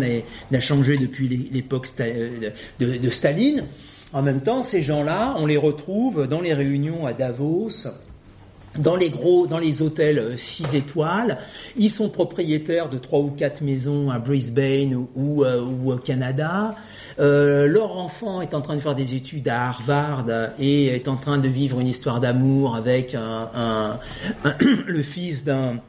[0.52, 3.66] n'a changé depuis l'époque euh, de Staline.
[4.14, 7.88] En même temps, ces gens-là, on les retrouve dans les réunions à Davos,
[8.78, 11.38] dans les gros, dans les hôtels 6 euh, étoiles,
[11.76, 16.76] ils sont propriétaires de trois ou quatre maisons à Brisbane ou, euh, au Canada.
[17.20, 20.26] Euh, leur enfant est en train de faire des études à Harvard
[20.60, 23.16] et est en train de vivre une histoire d'amour avec
[24.60, 25.80] le fils d'un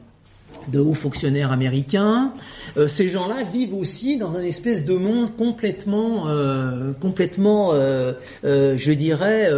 [0.67, 2.33] de hauts fonctionnaires américains.
[2.77, 8.91] Euh, ces gens-là vivent aussi dans un espèce de monde complètement, euh, complètement, euh, je
[8.91, 9.49] dirais,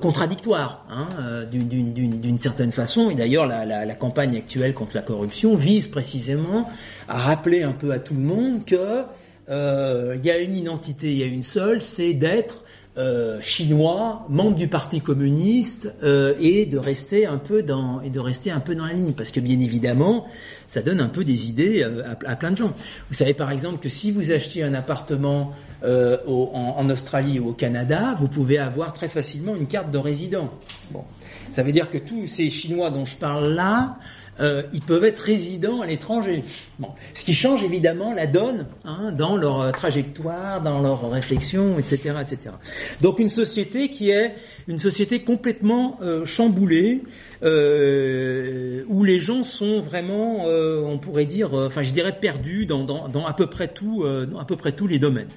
[0.00, 1.08] contradictoire, hein,
[1.50, 3.10] d'une certaine façon.
[3.10, 6.68] Et d'ailleurs, la, la, la, campagne actuelle contre la corruption vise précisément
[7.08, 9.02] à rappeler un peu à tout le monde que
[9.50, 12.64] il y a une identité, il y a une seule, c'est d'être
[12.98, 18.18] euh, chinois, membre du Parti communiste, euh, et de rester un peu dans et de
[18.18, 20.26] rester un peu dans la ligne, parce que bien évidemment,
[20.66, 22.72] ça donne un peu des idées euh, à, plein de gens.
[23.08, 25.52] Vous savez par exemple que si vous achetez un appartement
[25.84, 30.50] en, en, Australie ou au Canada, vous pouvez avoir très facilement une carte de résident.
[30.90, 31.04] Bon,
[31.52, 33.96] ça veut dire que tous ces Chinois dont je parle là
[34.40, 36.44] euh, ils peuvent être résidents à l'étranger.
[36.78, 41.78] Bon, ce qui change évidemment la donne hein, dans leur euh, trajectoire, dans leur réflexion,
[41.78, 42.54] etc., etc.
[43.00, 44.34] Donc une société qui est
[44.68, 47.02] une société complètement euh, chamboulée,
[47.42, 52.84] euh, où les gens sont vraiment, euh, on pourrait dire, enfin je dirais perdus dans,
[52.84, 55.28] dans, dans à peu près tout, dans à peu près tous les domaines.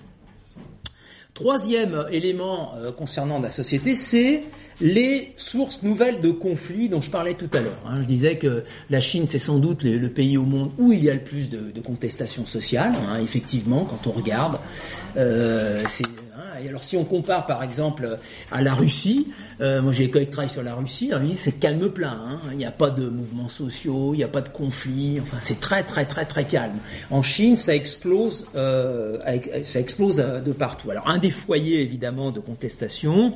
[1.33, 4.43] Troisième élément concernant la société, c'est
[4.81, 7.81] les sources nouvelles de conflits dont je parlais tout à l'heure.
[7.85, 8.01] Hein.
[8.01, 11.09] Je disais que la Chine, c'est sans doute le, pays au monde où il y
[11.09, 12.93] a le plus de, de contestations sociales.
[13.07, 14.59] Hein, effectivement, quand on regarde,
[15.17, 16.05] euh, c'est
[16.67, 18.17] alors si on compare par exemple
[18.51, 19.27] à la Russie,
[19.61, 22.39] euh, moi j'ai quand travaillé sur la Russie, la Russie c'est calme plein, hein.
[22.51, 25.59] il n'y a pas de mouvements sociaux, il n'y a pas de conflits, enfin c'est
[25.59, 26.77] très très très très calme.
[27.09, 29.17] En Chine ça explose, euh,
[29.63, 30.91] ça explose de partout.
[30.91, 33.33] Alors un des foyers évidemment de contestation,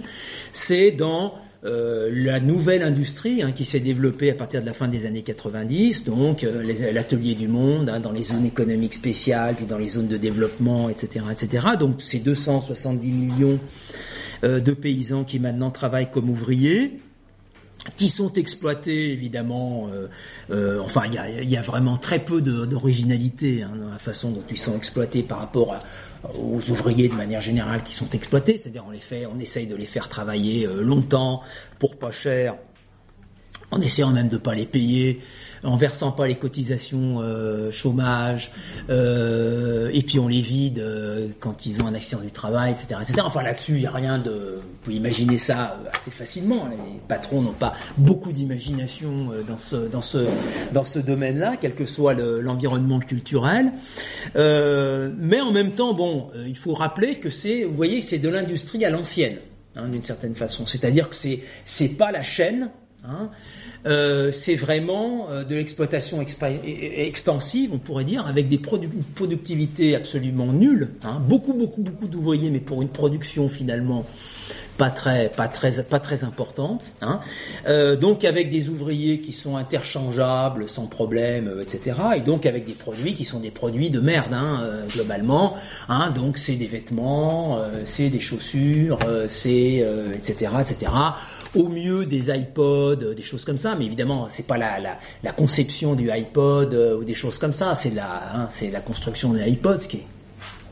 [0.53, 4.87] c'est dans euh, la nouvelle industrie hein, qui s'est développée à partir de la fin
[4.87, 9.65] des années 90, donc euh, l'atelier du monde hein, dans les zones économiques spéciales, puis
[9.65, 11.65] dans les zones de développement, etc., etc.
[11.79, 13.59] Donc ces 270 millions
[14.43, 16.99] euh, de paysans qui maintenant travaillent comme ouvriers
[17.95, 19.91] qui sont exploités évidemment.
[20.49, 24.43] enfin, il y a, y a, vraiment très peu d'originalité hein, dans la façon dont
[24.49, 25.79] ils sont exploités par rapport à,
[26.33, 29.75] aux ouvriers de manière générale qui sont exploités, c'est-à-dire on les fait, on essaye de
[29.75, 31.41] les faire travailler euh, longtemps
[31.79, 32.55] pour pas cher,
[33.71, 35.21] en essayant même de pas les payer,
[35.63, 38.51] en versant pas les cotisations euh, chômage,
[38.89, 42.99] euh, et puis on les vide euh, quand ils ont un accident du travail, etc.,
[43.01, 43.21] etc.
[43.25, 46.67] Enfin là-dessus, il n'y a rien de, vous pouvez imaginer ça assez facilement.
[46.69, 50.27] Les patrons n'ont pas beaucoup d'imagination dans ce dans ce
[50.73, 53.71] dans ce domaine-là, quel que soit l'environnement culturel.
[54.35, 58.85] mais en même temps, bon, il faut rappeler que c'est, vous voyez, c'est de l'industrie
[58.85, 59.37] à l'ancienne.
[59.77, 60.65] Hein, d'une certaine façon.
[60.65, 62.69] C'est-à-dire que c'est c'est pas la chaîne,
[63.03, 63.29] hein,
[63.85, 69.95] euh, c'est vraiment euh, de l'exploitation extensive, on pourrait dire, avec des produ une productivité
[69.95, 70.89] absolument nulle.
[71.03, 71.21] Hein.
[71.27, 74.05] Beaucoup, beaucoup, beaucoup d'ouvriers, mais pour une production finalement
[74.77, 76.83] pas très, pas très, pas très importante.
[77.01, 77.19] Hein.
[77.67, 81.97] Euh, donc avec des ouvriers qui sont interchangeables sans problème, euh, etc.
[82.17, 85.55] Et donc avec des produits qui sont des produits de merde hein, euh, globalement.
[85.87, 86.11] Hein.
[86.11, 90.51] Donc c'est des vêtements, c'est des chaussures, c'est etc.
[90.59, 90.91] etc
[91.55, 94.99] au mieux des iPods, euh, des choses comme ça, mais évidemment c'est pas la, la,
[95.23, 98.81] la, conception du iPod euh, ou des choses comme ça, c'est la hein, c'est la
[98.81, 100.07] construction de l'iPod qui est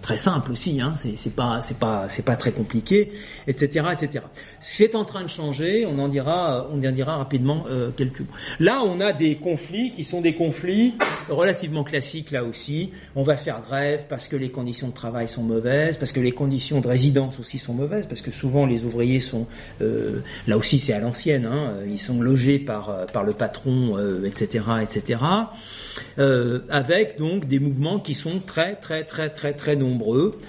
[0.03, 3.13] très simple aussi, hein, c'est pas c'est pas c'est pas très compliqué,
[3.47, 3.87] etc.
[3.93, 4.25] etc.
[4.59, 8.35] C'est en train de changer, on en dira on en dira rapidement euh, quelques mots.
[8.59, 10.93] Là, on a des conflits qui sont des conflits
[11.29, 12.91] relativement classiques là aussi.
[13.15, 16.33] On va faire grève parce que les conditions de travail sont mauvaises, parce que les
[16.33, 19.47] conditions de résidence aussi sont mauvaises, parce que souvent les ouvriers sont
[19.81, 24.65] euh, là aussi c'est à l'ancienne, hein, ils sont logés par par le patron, etc.
[24.67, 25.19] Euh, etc.
[26.19, 30.39] Euh, avec donc des mouvements qui sont très très très très très nombreux.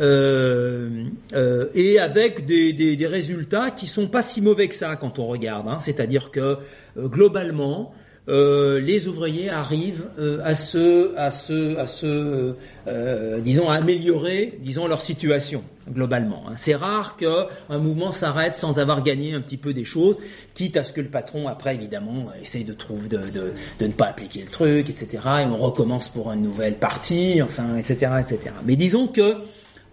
[0.00, 5.26] Euh, euh, et avec des, résultats qui sont pas si mauvais que ça quand on
[5.26, 5.68] regarde.
[5.68, 5.80] Hein.
[5.80, 6.58] C'est-à-dire que
[6.96, 7.92] globalement,
[8.28, 12.54] euh, les ouvriers arrivent euh, à se, à se, à se,
[12.86, 16.44] euh, disons, à améliorer, disons, leur situation globalement.
[16.48, 16.52] Hein.
[16.56, 20.16] C'est rare qu'un mouvement s'arrête sans avoir gagné un petit peu des choses,
[20.54, 23.92] quitte à ce que le patron après évidemment essaye de trouver, de, de, de ne
[23.92, 25.08] pas appliquer le truc, etc.
[25.40, 28.54] Et on recommence pour une nouvelle partie, enfin, etc., etc.
[28.64, 29.38] Mais disons que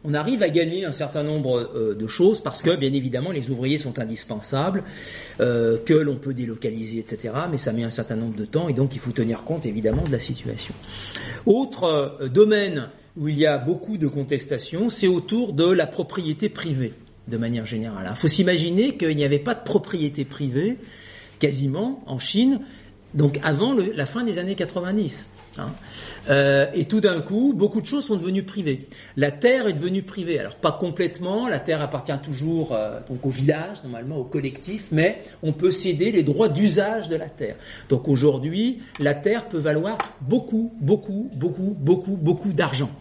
[0.04, 3.50] on arrive à gagner un certain nombre euh, de choses parce que, bien évidemment, les
[3.50, 4.84] ouvriers sont indispensables,
[5.40, 7.34] euh, que l'on peut délocaliser, etc.
[7.52, 10.04] Mais ça met un certain nombre de temps et donc il faut tenir compte, évidemment,
[10.04, 10.74] de la situation.
[11.46, 11.84] Autre
[12.22, 16.94] euh, domaine où il y a beaucoup de contestations, c'est autour de la propriété privée,
[17.28, 18.08] de manière générale.
[18.10, 20.78] Il faut s'imaginer qu'il n'y avait pas de propriété privée,
[21.40, 22.62] quasiment, en Chine,
[23.14, 25.26] donc avant la fin des années 90.
[25.58, 25.72] Hein.
[26.30, 28.88] Euh, et tout d'un coup, beaucoup de choses sont devenues privées.
[29.18, 30.40] La terre est devenue privée.
[30.40, 35.22] Alors pas complètement, la terre appartient toujours euh, donc au village, normalement au collectif, mais
[35.44, 37.56] on peut céder les droits d'usage de la terre.
[37.90, 42.92] Donc aujourd'hui, la terre peut valoir beaucoup, beaucoup, beaucoup, beaucoup, beaucoup d'argent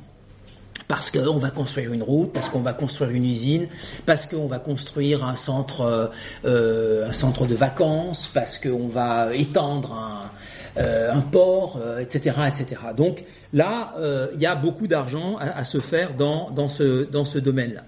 [0.86, 3.68] parce qu'on va construire une route, parce qu'on va construire une usine,
[4.06, 6.10] parce qu'on va construire un centre,
[6.46, 10.30] euh, un centre de vacances, parce qu'on va étendre un,
[10.78, 12.80] un port, etc., euh, etc.
[12.96, 17.24] Donc là, euh, il y a beaucoup d'argent à, se faire dans, dans ce, dans
[17.24, 17.82] ce domaine-là.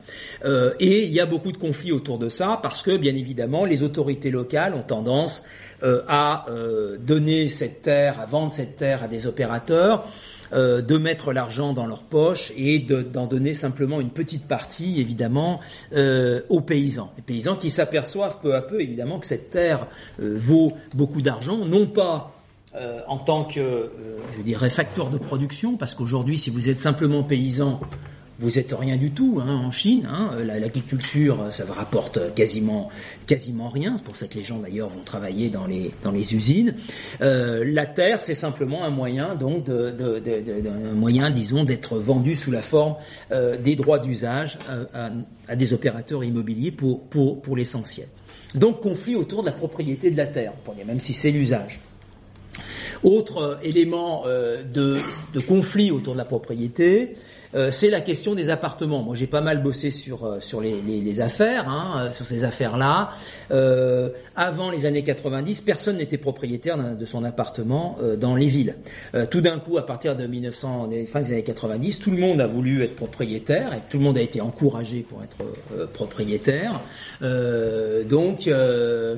[0.81, 3.83] et il y a beaucoup de conflits autour de ça parce que, bien évidemment, les
[3.83, 5.43] autorités locales ont tendance
[5.83, 6.45] à
[6.99, 10.07] donner cette terre, à vendre cette terre à des opérateurs.
[10.53, 15.61] de mettre l'argent dans leur poche et d'en donner simplement une petite partie, évidemment,
[16.49, 17.13] aux paysans.
[17.17, 19.87] Les paysans qui s'aperçoivent peu à peu, évidemment, que cette terre
[20.19, 22.40] vaut beaucoup d'argent, non pas
[22.75, 23.89] euh, en tant que, euh,
[24.37, 27.81] je dirais, facteur de production, parce qu'aujourd'hui, si vous êtes simplement paysan,
[28.41, 30.09] vous êtes rien du tout hein, en Chine.
[30.11, 32.89] Hein, L'agriculture, ça vous rapporte quasiment,
[33.27, 33.97] quasiment rien.
[33.99, 36.75] C'est pour ça que les gens d'ailleurs vont travailler dans les dans les usines.
[37.21, 42.63] Euh, la terre, c'est simplement un moyen, donc, un moyen, disons, d'être vendu sous la
[42.63, 42.97] forme
[43.31, 44.59] euh, des droits d'usage
[44.95, 45.11] à,
[45.47, 48.09] à, des opérateurs immobiliers pour pour pour l'essentiel.
[48.55, 50.55] Donc conflit autour de la propriété de la terre,
[50.87, 51.79] même si c'est l'usage.
[53.03, 54.99] Autre euh, élément euh, de,
[55.33, 57.15] de, conflit autour de la propriété,
[57.55, 59.03] euh, c'est la question des appartements.
[59.03, 63.11] Moi, j'ai pas mal bossé sur euh, sur les, affaires, hein, euh, sur ces affaires-là.
[64.37, 68.77] Avant les années 90, personne n'était propriétaire de son appartement dans les villes.
[69.31, 72.47] tout d'un coup, à partir de 1900, fin des années 90, tout le monde a
[72.47, 75.43] voulu être propriétaire et tout le monde a été encouragé pour être
[75.93, 76.81] propriétaire.
[77.21, 78.49] donc,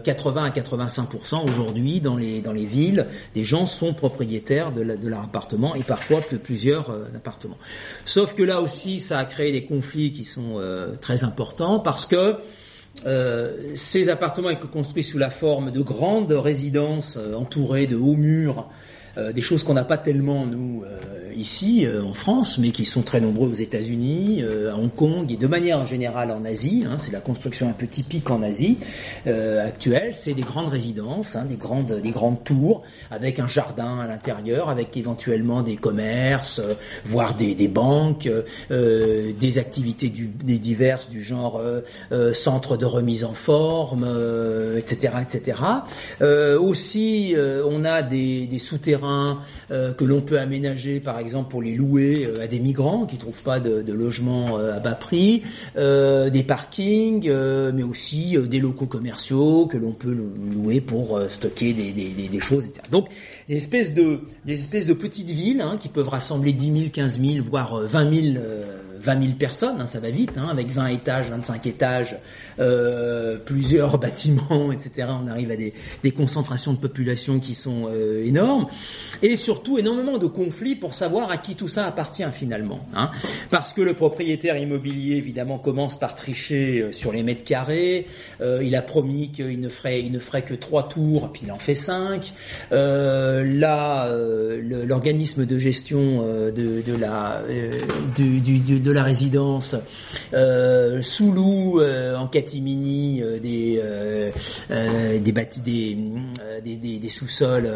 [0.04, 1.08] 80 à 85
[1.48, 6.20] aujourd'hui dans les dans les villes, des gens sont propriétaires de, leur appartement et parfois
[6.32, 7.58] de plusieurs appartements.
[8.26, 12.36] Que là aussi, ça a créé des conflits qui sont euh, très importants parce que
[13.06, 18.16] euh, ces appartements étaient construits sous la forme de grandes résidences euh, entourées de hauts
[18.16, 18.68] murs
[19.16, 23.02] des choses qu'on n'a pas tellement nous euh, ici euh, en France, mais qui sont
[23.02, 26.84] très nombreux aux États-Unis, à Hong Kong et de manière générale en Asie.
[26.86, 28.78] Hein, c'est la construction un peu typique en Asie
[29.26, 30.14] actuelle.
[30.14, 34.68] C'est des grandes résidences, hein, des grandes des grandes tours avec un jardin à l'intérieur,
[34.68, 36.60] avec éventuellement des commerces,
[37.04, 38.28] voire des, des banques,
[38.70, 41.60] des activités du, des diverses du genre
[42.32, 44.06] centre de remise en forme,
[44.76, 45.60] etc., etc.
[46.58, 51.74] aussi, on a des, des souterrains euh, que l'on peut aménager, par exemple, pour les
[51.74, 55.42] louer euh, à des migrants qui trouvent pas de, de logement euh, à bas prix,
[55.76, 57.30] des parkings,
[57.72, 62.66] mais aussi des locaux commerciaux que l'on peut louer pour stocker des, des, des, choses,
[62.66, 62.82] etc.
[62.90, 63.08] Donc,
[63.48, 67.20] des espèces de, des espèces de petites villes hein, qui peuvent rassembler 10 000, 15
[67.20, 68.44] 000, voire 20 000
[69.02, 72.18] 20 000 personnes, hein, ça va vite, hein, avec 20 étages, 25 étages,
[72.58, 75.08] euh, plusieurs bâtiments, etc.
[75.08, 78.66] On arrive à des, des concentrations de population qui sont euh, énormes,
[79.22, 82.80] et surtout énormément de conflits pour savoir à qui tout ça appartient finalement.
[82.94, 83.10] Hein.
[83.50, 88.06] Parce que le propriétaire immobilier, évidemment, commence par tricher euh, sur les mètres carrés,
[88.40, 91.52] euh, il a promis qu'il ne ferait, il ne ferait que trois tours, puis il
[91.52, 92.32] en fait cinq.
[92.72, 94.08] Euh, là,
[94.86, 96.50] l'organisme de gestion de,
[96.82, 97.42] de la
[98.16, 99.74] du, du, de la résidence
[100.34, 104.30] euh, sous loup euh, en catimini euh, des euh,
[105.18, 107.68] des, des, des, des, sous-sols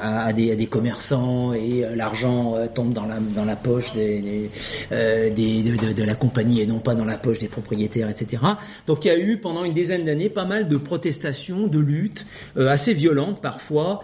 [0.00, 4.50] à, des, à des commerçants et l'argent tombe dans la dans la poche des,
[4.90, 8.42] de, de, la compagnie et non pas dans la poche des propriétaires etc
[8.86, 12.26] donc il y a eu pendant une dizaine d'années pas mal de protestations de luttes
[12.56, 14.02] assez violentes parfois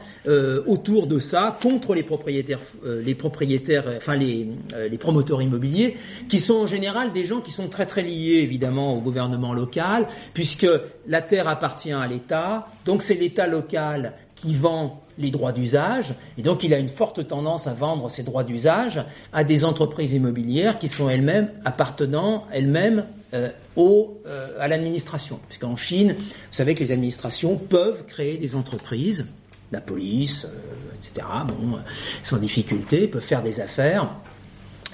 [0.67, 4.47] autour de ça contre les propriétaires les propriétaires enfin les
[4.91, 5.97] les promoteurs immobiliers
[6.29, 10.07] qui sont en général des gens qui sont très très liés évidemment au gouvernement local,
[10.35, 10.67] puisque
[11.07, 16.43] la terre appartient à l'État, donc c'est l'État local qui vend les droits d'usage, et
[16.43, 20.79] donc il a une forte tendance à vendre ces droits d'usage à des entreprises immobilières
[20.79, 23.05] qui sont elles-mêmes appartenant elles-mêmes
[23.35, 25.41] euh, au, euh, à l'administration.
[25.49, 29.27] Puisqu'en Chine, vous savez que les administrations peuvent créer des entreprises,
[29.73, 31.79] la police, euh, etc., bon,
[32.23, 34.09] sans difficulté, peuvent faire des affaires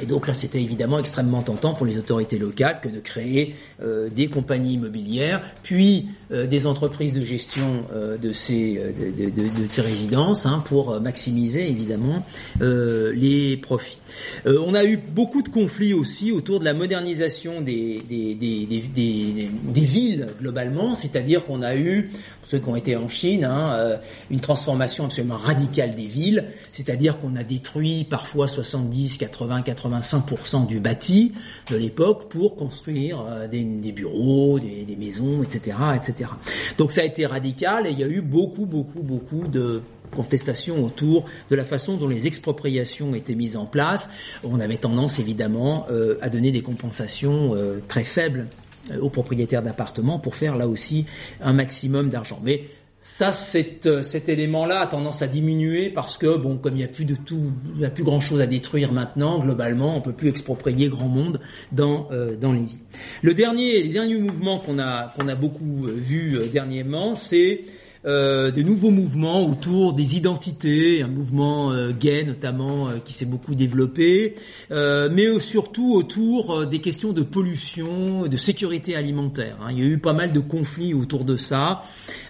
[0.00, 4.08] Et donc là, c'était évidemment extrêmement tentant pour les autorités locales que de créer euh,
[4.08, 9.82] des compagnies immobilières, puis euh, des entreprises de gestion euh, de, ces, de, de, ces
[9.82, 12.24] résidences hein, pour maximiser évidemment
[12.60, 13.98] les profits.
[14.46, 19.80] on a eu beaucoup de conflits aussi autour de la modernisation des, des, des, des
[19.80, 22.10] villes globalement, c'est-à-dire qu'on a eu
[22.44, 23.96] ceux qui ont été en Chine, hein, euh,
[24.30, 30.80] une transformation absolument radicale des villes, c'est-à-dire qu'on a détruit parfois 70, 80, 85% du
[30.80, 31.32] bâti
[31.70, 36.30] de l'époque pour construire euh, des, bureaux, des, maisons, etc., etc.
[36.78, 39.82] Donc ça a été radical et il y a eu beaucoup, beaucoup, beaucoup de
[40.14, 44.08] contestations autour de la façon dont les expropriations étaient mises en place.
[44.44, 47.52] On avait tendance évidemment euh, à donner des compensations
[47.88, 48.48] très faibles
[48.90, 51.06] euh, aux propriétaires d'appartements pour faire là aussi
[51.40, 52.38] un maximum d'argent.
[52.42, 52.64] Mais
[53.06, 56.84] ça, cet, euh, cet élément-là a tendance à diminuer parce que, bon, comme il n'y
[56.84, 60.14] a plus de tout, il n'y a plus grand-chose à détruire maintenant, globalement, on peut
[60.14, 61.38] plus exproprier grand monde
[61.70, 62.78] dans euh, dans les villes.
[63.20, 67.66] Le dernier, les derniers mouvements qu'on a qu'on a beaucoup vu dernièrement, c'est
[68.06, 73.24] euh, de nouveaux mouvements autour des identités, un mouvement euh, gay notamment euh, qui s'est
[73.24, 74.34] beaucoup développé,
[74.70, 79.56] mais surtout autour des questions de pollution, de sécurité alimentaire.
[79.62, 79.68] Hein.
[79.70, 81.82] Il y a eu pas mal de conflits autour de ça,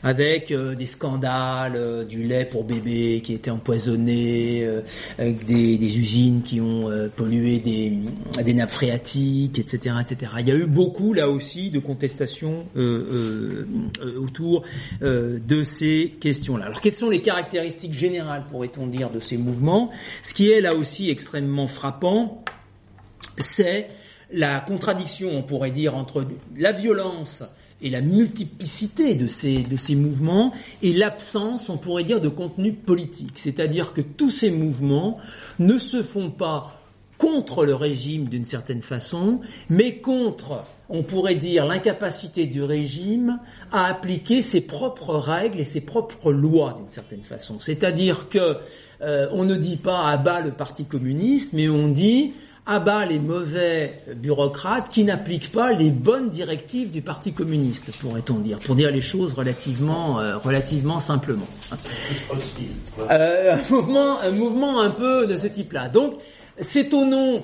[0.02, 4.66] avec des scandales du lait pour bébé qui était empoisonné,
[5.18, 7.92] avec des, des, usines qui ont pollué des,
[8.42, 10.32] des nappes phréatiques, etc., etc.
[10.40, 12.64] Il y a eu beaucoup là aussi de contestations
[14.16, 14.62] autour
[15.00, 16.66] de ces questions-là.
[16.66, 19.90] Alors quelles sont les caractéristiques générales, pourrait-on dire, de ces mouvements?
[20.22, 22.44] Ce qui est là aussi extrêmement frappant,
[23.38, 23.88] c'est
[24.30, 27.42] la contradiction, on pourrait dire, entre la violence
[27.82, 30.52] et la multiplicité de ces, de ces mouvements
[30.82, 33.32] et l'absence, on pourrait dire, de contenu politique.
[33.36, 35.18] C'est-à-dire que tous ces mouvements
[35.58, 36.80] ne se font pas
[37.18, 43.38] contre le régime d'une certaine façon, mais contre on pourrait dire, l'incapacité du régime
[43.72, 47.58] à appliquer ses propres règles et ses propres lois d'une certaine façon.
[47.60, 48.58] C'est-à-dire que
[49.00, 52.34] euh, on ne dit pas à bas le Parti communiste, mais on dit
[52.66, 58.38] à bas les mauvais bureaucrates qui n'appliquent pas les bonnes directives du Parti communiste, pourrait-on
[58.38, 61.46] dire, pour dire les choses relativement, euh, relativement simplement.
[63.10, 65.88] Euh, un mouvement, un mouvement un peu de ce type-là.
[65.88, 66.14] Donc,
[66.60, 67.42] c'est au nom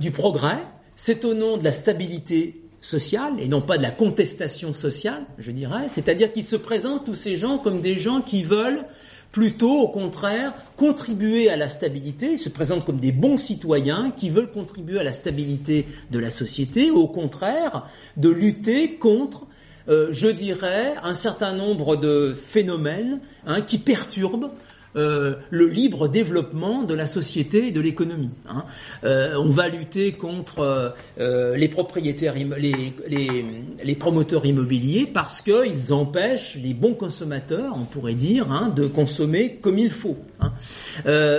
[0.00, 0.56] du progrès,
[0.96, 5.50] c'est au nom de la stabilité sociale et non pas de la contestation sociale, je
[5.50, 5.88] dirais.
[5.88, 8.84] C'est-à-dire qu'ils se présentent tous ces gens comme des gens qui veulent
[9.32, 12.32] plutôt, au contraire, contribuer à la stabilité.
[12.32, 16.30] Ils se présentent comme des bons citoyens qui veulent contribuer à la stabilité de la
[16.30, 19.46] société, au contraire, de lutter contre,
[19.88, 24.50] euh, je dirais, un certain nombre de phénomènes hein, qui perturbent
[24.96, 28.30] euh, le libre développement de la société et de l'économie.
[28.48, 28.64] Hein.
[29.04, 33.44] Euh, on va lutter contre euh, les propriétaires, les, les,
[33.84, 39.58] les, promoteurs immobiliers parce qu'ils empêchent les bons consommateurs, on pourrait dire, hein, de consommer
[39.60, 40.16] comme il faut.
[40.40, 40.52] Hein.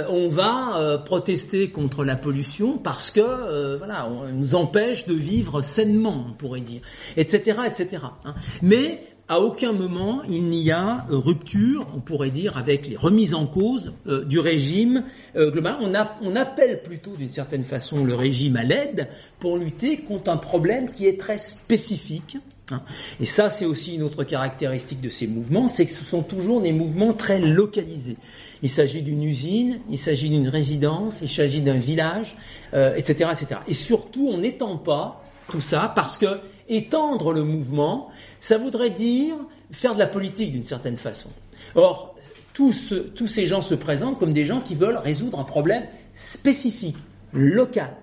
[0.10, 6.26] on va protester contre la pollution parce que voilà, on nous empêche de vivre sainement,
[6.30, 6.82] on pourrait dire,
[7.16, 8.04] etc., etc.
[8.26, 8.36] Hein.
[8.62, 13.36] Mais à aucun moment il n'y a euh, rupture, on pourrait dire, avec les remises
[13.36, 15.04] en cause euh, du régime
[15.36, 15.78] euh, global.
[15.80, 19.08] On, on, appelle plutôt d'une certaine façon le régime à l'aide
[19.40, 22.38] pour lutter contre un problème qui est très spécifique.
[22.72, 22.82] Hein.
[23.20, 26.62] Et ça, c'est aussi une autre caractéristique de ces mouvements, c'est que ce sont toujours
[26.62, 28.18] des mouvements très localisés.
[28.64, 32.36] Il s'agit d'une usine, il s'agit d'une résidence, il s'agit d'un village,
[32.74, 33.62] etc., etc.
[33.68, 36.40] Et surtout, on n'étend pas tout ça parce que
[36.70, 38.10] étendre le mouvement,
[38.40, 39.36] ça voudrait dire
[39.72, 41.30] faire de la politique d'une certaine façon.
[41.76, 42.16] Or,
[42.54, 46.98] tous, ces gens se présentent comme des gens qui veulent résoudre un problème spécifique,
[47.32, 47.96] local.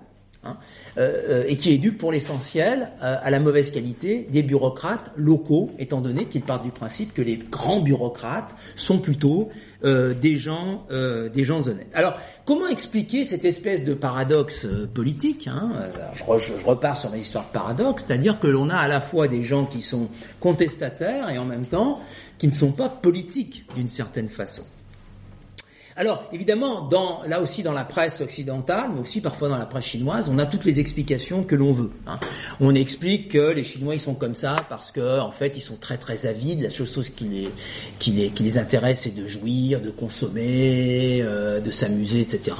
[0.43, 0.57] Hein,
[0.97, 5.11] euh, euh, et qui est dû pour l'essentiel euh, à la mauvaise qualité des bureaucrates
[5.15, 9.49] locaux, étant donné qu'ils partent du principe que les grands bureaucrates sont plutôt
[9.83, 11.91] des gens des gens honnêtes.
[11.93, 15.71] Alors, comment expliquer cette espèce de paradoxe politique hein?
[16.13, 16.23] Je,
[16.57, 19.65] je, repars sur l'histoire de paradoxe, c'est-à-dire que l'on a à la fois des gens
[19.65, 21.99] qui sont contestataires et en même temps
[22.39, 24.63] qui ne sont pas politiques d'une certaine façon.
[25.99, 29.85] Alors, évidemment, dans, là aussi dans la presse occidentale, mais aussi parfois dans la presse
[29.85, 31.89] chinoise, on a toutes les explications que l'on veut.
[32.05, 32.19] Hein.
[32.59, 35.75] On explique que les Chinois ils sont comme ça parce que en fait ils sont
[35.75, 36.61] très très avides.
[36.61, 37.49] La chose qui les
[37.97, 42.55] qui les qui les intéresse c'est de jouir, de consommer, euh, de s'amuser, etc.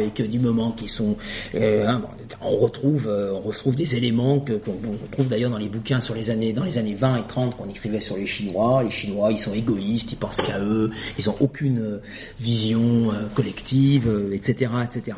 [0.00, 1.18] Et que du moment qu'ils sont,
[1.56, 2.00] euh, hein,
[2.40, 4.78] on retrouve euh, on retrouve des éléments que qu'on
[5.12, 7.68] trouve d'ailleurs dans les bouquins sur les années dans les années 20 et 30 qu'on
[7.68, 8.82] écrivait sur les Chinois.
[8.82, 12.00] Les Chinois ils sont égoïstes, ils pensent qu'à eux, ils ont aucune
[12.40, 15.16] vision euh, collective, etc., euh, etc.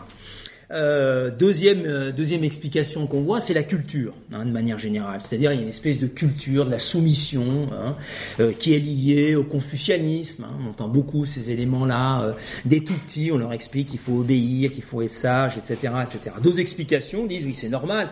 [0.73, 5.21] Euh, deuxième, euh, deuxième explication qu'on voit, c'est la culture, hein, de manière générale.
[5.21, 7.97] C'est-à-dire il y a une espèce de culture de la soumission hein,
[8.39, 10.45] euh, qui est liée au confucianisme.
[10.45, 10.57] Hein.
[10.65, 12.37] On entend beaucoup ces éléments-là.
[12.65, 16.37] dès tout petit, on leur explique qu'il faut obéir, qu'il faut être sage, etc., etc.
[16.41, 18.11] D'autres explications disent oui, c'est normal.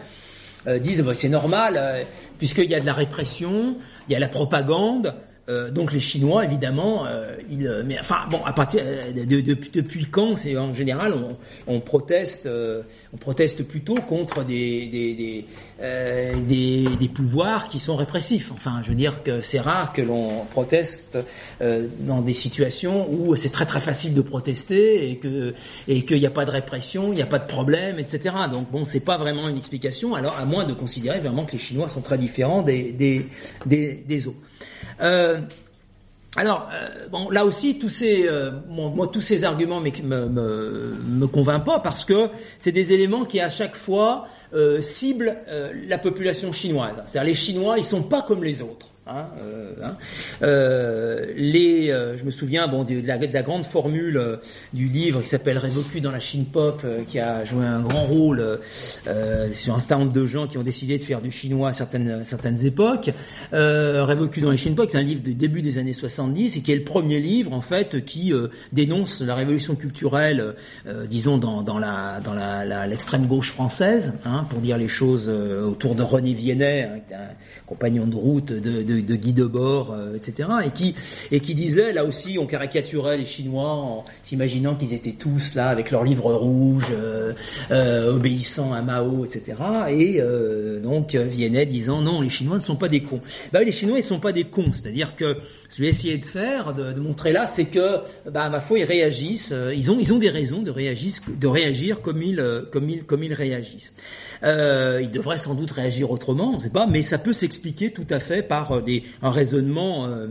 [0.81, 2.07] disent bah, c'est normal
[2.39, 3.77] puisqu'il y a de la répression,
[4.09, 5.15] il y a la propagande.
[5.49, 9.57] Euh, donc les Chinois, évidemment, euh, ils, euh, mais enfin bon, à partir de, de,
[9.73, 11.37] depuis quand, c'est en général, on,
[11.67, 12.49] on proteste,
[13.13, 15.45] on proteste plutôt contre des des, des,
[16.47, 18.53] des, des, pouvoirs qui sont répressifs.
[18.53, 21.19] Enfin, je veux dire que c'est rare que l'on proteste
[21.61, 25.55] dans des situations où c'est très très facile de protester et que
[25.87, 28.35] et qu'il n'y a pas de répression, il n'y a pas de problème, etc.
[28.51, 30.15] Donc bon, c'est pas vraiment une explication.
[30.15, 33.27] Alors à moins de considérer vraiment que les Chinois sont très différents des des,
[33.65, 34.39] des, des autres.
[35.01, 35.41] Euh,
[36.37, 41.59] alors, euh, bon, là aussi, tous ces, euh, moi, tous ces arguments me, me, me,
[41.65, 42.29] pas parce que
[42.59, 44.27] c'est des éléments qui à chaque fois
[44.81, 45.37] ciblent
[45.87, 46.97] la population chinoise.
[47.05, 48.89] C'est-à-dire les Chinois, ils sont pas comme les autres.
[49.11, 49.97] Hein, euh, hein.
[50.43, 54.39] Euh, les, euh, je me souviens bon de, la, de la, grande formule
[54.75, 58.61] du livre qui s'appelle Révocu dans la Chine pop, qui a joué un grand rôle
[59.53, 62.67] sur un nombre de gens qui ont décidé de faire du chinois à certaines certaines
[62.67, 63.11] époques.
[63.53, 66.73] Révocu dans la Chine pop, c'est un livre du début des années 70 et qui
[66.73, 68.33] est le premier livre en fait qui
[68.73, 70.55] dénonce la révolution culturelle,
[71.09, 76.03] disons dans, la dans la l'extrême gauche française, hein, pour dire les choses autour de
[76.03, 80.49] René Viennet, un compagnon de route de de, Guy Debord, euh, etc.
[80.65, 80.95] Et qui
[81.33, 85.69] et qui disait là aussi, on caricaturait les Chinois en s'imaginant qu'ils étaient tous là
[85.69, 87.33] avec leurs livres rouges, euh,
[87.71, 89.57] euh, obéissant à Mao, etc.
[89.91, 90.21] Et
[90.83, 93.21] donc Viennet disant non, les Chinois ne sont pas des cons.
[93.53, 96.19] Bah les Chinois ils sont pas des cons, c'est-à-dire que ce que je vais essayer
[96.19, 97.99] de faire, de, de montrer là, c'est que
[98.31, 102.01] bah ma foi ils réagissent, ils ont ils ont des raisons de réagir de réagir
[102.01, 103.93] comme ils comme ils comme ils réagissent.
[104.43, 107.93] Euh, ils devraient sans doute réagir autrement, on ne sait pas, mais ça peut s'expliquer
[107.93, 108.73] tout à fait par
[109.23, 110.29] un raisonnement, euh,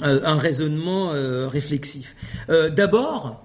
[0.00, 2.14] un raisonnement euh, réflexif.
[2.48, 3.42] D'abord,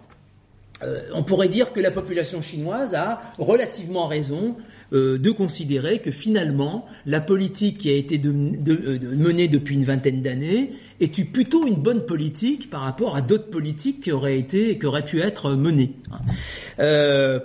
[1.14, 4.56] on pourrait dire que la population chinoise a relativement raison
[4.92, 11.24] de considérer que finalement la politique qui a été menée depuis une vingtaine d'années est
[11.32, 15.22] plutôt une bonne politique par rapport à d'autres politiques qui auraient été qui auraient pu
[15.22, 15.94] être menées.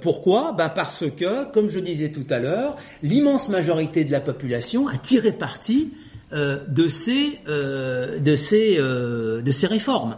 [0.02, 0.52] pourquoi?
[0.52, 4.98] Bah Parce que, comme je disais tout à l'heure, l'immense majorité de la population a
[4.98, 5.90] tiré parti
[6.32, 10.16] euh, de ces euh, de ces euh, de ces réformes.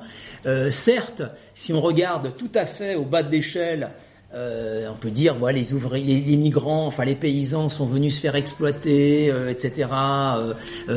[0.71, 1.23] certes,
[1.53, 3.91] si on regarde tout à fait au bas de l'échelle,
[4.35, 8.37] on peut dire voilà les ouvriers, les, migrants, enfin les paysans sont venus se faire
[8.37, 9.89] exploiter, etc.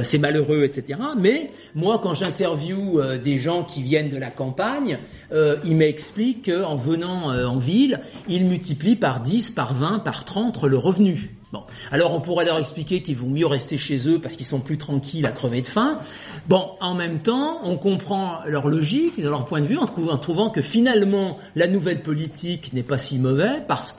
[0.04, 1.00] c'est malheureux, etc.
[1.18, 5.00] Mais moi, quand j'interviewe des gens qui viennent de la campagne,
[5.32, 10.78] ils m'expliquent qu'en venant en ville, ils multiplient par 10, par 20, par 30 le
[10.78, 11.41] revenu.
[11.52, 14.62] Bon, alors on pourrait leur expliquer qu'il vaut mieux rester chez eux parce qu'ils sont
[14.62, 16.00] plus tranquilles à crever de faim.
[16.48, 20.62] Bon, en même temps, on comprend leur logique, leur point de vue, en, trouvant que
[20.62, 23.98] finalement la nouvelle politique n'est pas si mauvaise parce,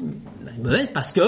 [0.63, 1.21] mauvaise parce que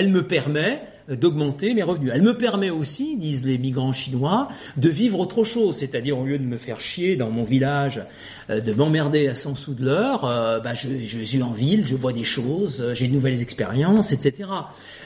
[0.00, 2.10] me permet d'augmenter mes revenus.
[2.14, 6.38] Elle me permet aussi, disent les migrants chinois, de vivre autre chose, c'est-à-dire au lieu
[6.38, 8.02] de me faire chier dans mon village,
[8.50, 11.86] euh, de m'emmerder à 100 sous de l'heure, euh, bah je, je, suis en ville,
[11.86, 14.48] je vois des choses, euh, j'ai de nouvelles expériences, etc.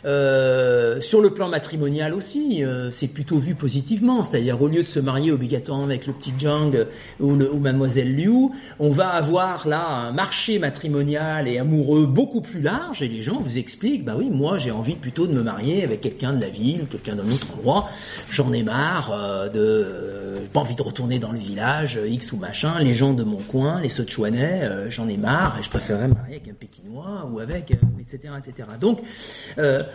[0.04, 5.00] Euh, sur le plan matrimonial aussi, c'est plutôt vu positivement, c'est-à-dire au lieu de se
[5.00, 6.86] marier obligatoirement avec le petit Zhang
[7.20, 12.40] ou, le, ou mademoiselle Liu, on va avoir là un marché matrimonial et amoureux beaucoup
[12.40, 15.42] plus large et les gens vous expliquent, bah oui, moi j'ai envie plutôt de me
[15.42, 17.88] marier avec quelqu'un de la ville, quelqu'un d'un autre endroit.
[18.30, 22.32] J'en ai marre euh, de, euh, pas envie de retourner dans le village euh, X
[22.32, 22.78] ou machin.
[22.80, 26.48] Les gens de mon coin, les Sichuanais, j'en ai marre et je préférerais marier avec
[26.48, 28.68] un Pékinois ou avec, etc., etc.
[28.80, 29.00] Donc,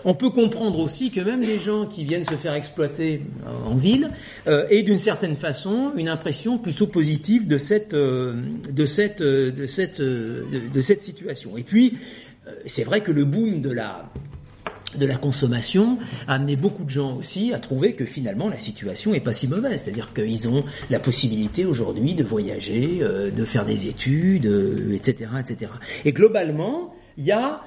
[0.03, 3.23] on peut comprendre aussi que même les gens qui viennent se faire exploiter
[3.65, 4.09] en ville
[4.45, 10.81] aient d'une certaine façon une impression plutôt positive de cette, de cette, de cette, de
[10.81, 11.57] cette situation.
[11.57, 11.97] Et puis,
[12.65, 14.09] c'est vrai que le boom de la
[14.97, 19.13] de la consommation a amené beaucoup de gens aussi à trouver que finalement la situation
[19.13, 19.81] est pas si mauvaise.
[19.83, 24.45] C'est-à-dire qu'ils ont la possibilité aujourd'hui de voyager, euh, de faire des études,
[24.93, 25.71] etc., euh, etc.
[26.05, 27.61] Et globalement, il y a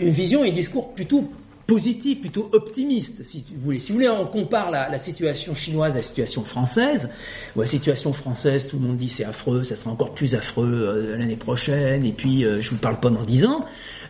[0.00, 1.30] une vision et un discours plutôt
[1.68, 3.78] positif, plutôt optimiste, si vous voulez.
[3.78, 7.10] Si vous voulez, on compare la, situation chinoise à la situation française.
[7.54, 11.16] la situation française, tout le monde dit c'est affreux, ça sera encore plus affreux euh,
[11.16, 13.64] l'année prochaine, et puis je vous parle pas dans dix ans.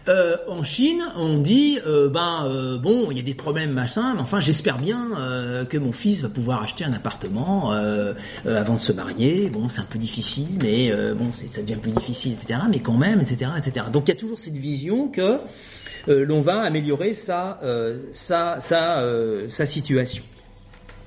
[0.08, 4.14] Euh, en Chine, on dit, euh, ben euh, bon, il y a des problèmes machin,
[4.14, 5.08] mais enfin, j'espère bien
[5.68, 9.50] que mon fils va pouvoir acheter un appartement avant de se marier.
[9.50, 12.60] Bon, c'est un peu difficile, mais bon, ça devient plus difficile, etc.
[12.70, 13.86] Mais quand même, etc., etc.
[13.92, 15.38] Donc il y a toujours cette vision que
[16.08, 17.60] l'on va améliorer sa
[18.12, 19.04] sa sa,
[19.48, 20.22] sa situation.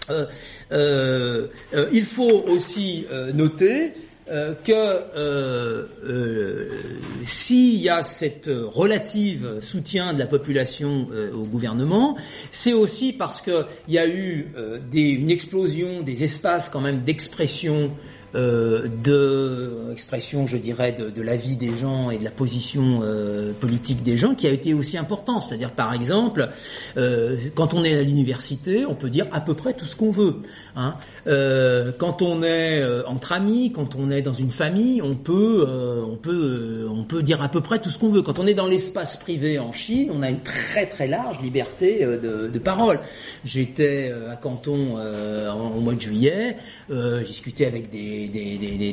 [0.10, 3.94] il faut aussi noter
[4.32, 6.80] euh, que euh, euh,
[7.24, 12.16] s'il y a cette relative soutien de la population au gouvernement,
[12.52, 14.54] c'est aussi parce qu'il y a eu
[14.94, 17.92] une explosion des espaces quand même d'expression
[18.34, 23.02] euh, de expression, je dirais, de, de la vie des gens et de la position
[23.04, 25.42] euh, politique des gens qui a été aussi important.
[25.42, 26.50] C'est-à-dire, par exemple,
[26.98, 30.12] euh, quand on est à l'université, on peut dire à peu près tout ce qu'on
[30.12, 30.38] veut.
[30.76, 30.96] Hein.
[31.28, 35.68] Euh, quand on est euh, entre amis, quand on est dans une famille, on peut,
[36.08, 38.22] on peut, on peut dire à peu près tout ce qu'on veut.
[38.22, 42.06] Quand on est dans l'espace privé en Chine, on a une très très large liberté
[42.06, 43.00] de, parole.
[43.44, 46.58] J'étais à Canton au mois de juillet,
[46.90, 48.30] j'ai discuté avec des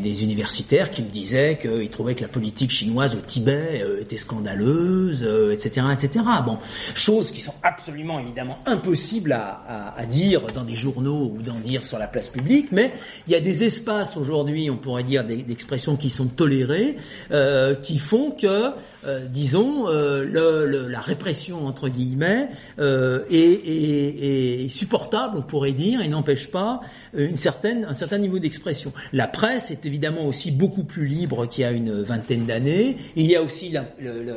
[0.01, 4.16] des, universitaires qui me disaient qu'ils trouvaient que la politique chinoise au Tibet euh, était
[4.16, 5.22] scandaleuse,
[5.53, 6.24] etc., euh, etc.
[6.45, 6.59] Bon,
[6.95, 12.07] choses qui sont absolument évidemment impossibles à, dire dans des journaux ou d'en sur la
[12.07, 12.93] place publique, mais
[13.27, 16.97] il y a des espaces aujourd'hui, on pourrait dire, d'expressions qui sont tolérées,
[17.31, 18.73] euh, qui font que
[19.07, 26.51] euh, disons, euh, la répression entre guillemets euh, est, supportable, on pourrait dire, et n'empêche
[26.51, 26.80] pas
[27.14, 28.92] une un certain niveau d'expression.
[29.12, 32.96] La presse est évidemment aussi beaucoup plus libre qu'il y a une vingtaine d'années.
[33.16, 33.74] Il y a aussi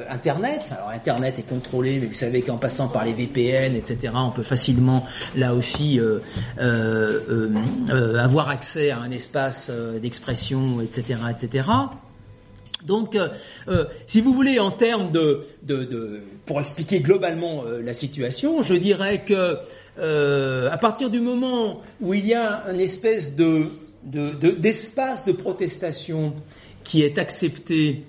[0.09, 0.61] Internet.
[0.71, 4.43] Alors Internet est contrôlé, mais vous savez qu'en passant par les VPN, etc., on peut
[4.43, 5.05] facilement
[5.35, 5.99] là aussi
[6.59, 11.63] avoir accès à un espace d'expression, etc., etc.
[12.85, 13.29] Donc, euh,
[13.67, 18.63] euh, si vous voulez, en termes de, de, de pour expliquer globalement euh, la situation,
[18.63, 19.57] je dirais que
[19.97, 23.67] à partir du moment où il y a une espèce de
[24.03, 26.33] d'espace de, de, protestation
[26.83, 28.05] qui est accepté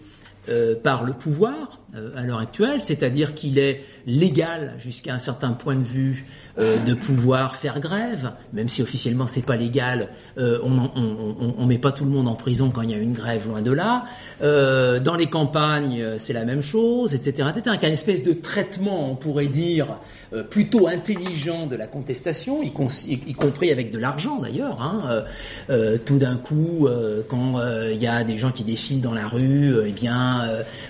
[0.82, 1.80] par le pouvoir
[2.16, 6.24] à l'heure actuelle, c'est-à-dire qu'il est légal jusqu'à un certain point de vue
[6.58, 10.10] euh, de pouvoir faire grève, même si officiellement c'est pas légal.
[10.36, 12.98] Euh, on, on, on, met pas tout le monde en prison quand il y a
[12.98, 14.04] une grève, loin de là.
[14.42, 17.78] Euh, dans les campagnes, c'est la même chose, etc., etc.
[17.80, 19.96] Qu'un espèce de traitement, on pourrait dire,
[20.50, 24.80] plutôt intelligent de la contestation, y, compris avec de l'argent d'ailleurs.
[24.80, 25.24] Hein.
[26.04, 26.88] tout d'un coup,
[27.28, 27.60] quand
[27.90, 30.42] il y a des gens qui défilent dans la rue, eh bien,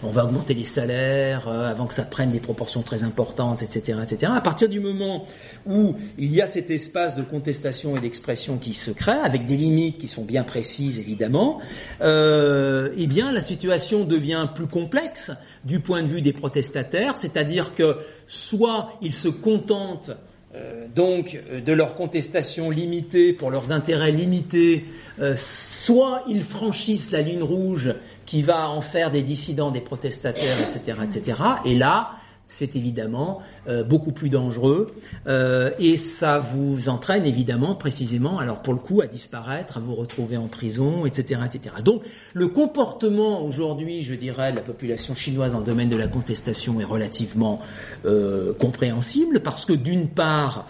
[0.02, 4.32] on va augmenter les salaires avant que ça prenne des proportions très importantes, etc., etc.
[4.34, 5.26] À partir du moment
[5.66, 9.56] où il y a cet espace de contestation et d'expression qui se crée, avec des
[9.56, 11.60] limites qui sont bien précises évidemment,
[12.00, 15.30] euh, eh bien la situation devient plus complexe
[15.64, 20.12] du point de vue des protestataires, c'est-à-dire que soit ils se contentent
[20.54, 24.84] euh, donc de leur contestation limitée pour leurs intérêts limités,
[25.18, 27.94] euh, soit ils franchissent la ligne rouge
[28.26, 31.42] qui va en faire des dissidents, des protestataires, etc., etc.
[31.64, 32.16] Et là,
[32.52, 34.94] c'est évidemment euh, beaucoup plus dangereux
[35.26, 39.94] euh, et ça vous entraîne évidemment précisément, alors pour le coup, à disparaître, à vous
[39.94, 41.76] retrouver en prison, etc., etc.
[41.82, 42.02] Donc
[42.34, 46.78] le comportement aujourd'hui, je dirais, de la population chinoise dans le domaine de la contestation
[46.78, 47.60] est relativement
[48.04, 50.66] euh, compréhensible parce que d'une part,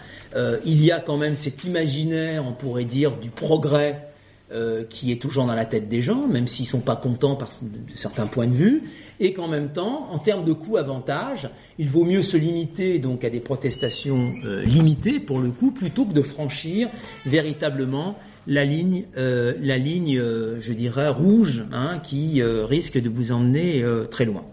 [0.65, 4.12] il y a quand même cet imaginaire, on pourrait dire, du progrès
[4.53, 7.49] euh, qui est toujours dans la tête des gens, même s'ils sont pas contents par
[7.95, 8.83] certains points de vue,
[9.19, 11.49] et qu'en même temps, en termes de coût-avantage,
[11.79, 16.05] il vaut mieux se limiter donc à des protestations euh, limitées pour le coup, plutôt
[16.05, 16.91] que de franchir
[17.25, 20.21] véritablement la ligne, euh, la ligne,
[20.59, 24.45] je dirais rouge, hein, qui risque de vous emmener très loin.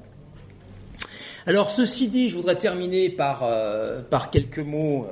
[1.45, 3.43] Alors ceci dit, je voudrais terminer par
[4.09, 5.07] par quelques mots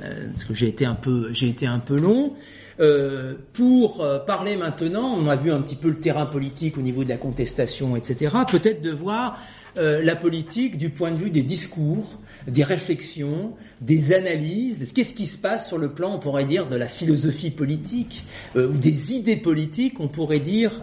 [0.00, 2.34] parce que j'ai été un peu j'ai été un peu long.
[2.80, 6.82] Euh, pour euh, parler maintenant, on a vu un petit peu le terrain politique au
[6.82, 8.36] niveau de la contestation, etc.
[8.50, 9.38] Peut-être de voir
[9.76, 14.92] euh, la politique du point de vue des discours, des réflexions, des analyses.
[14.94, 18.24] Qu'est-ce qui se passe sur le plan, on pourrait dire, de la philosophie politique
[18.56, 20.82] ou des idées politiques, on pourrait dire,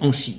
[0.00, 0.38] en Chine.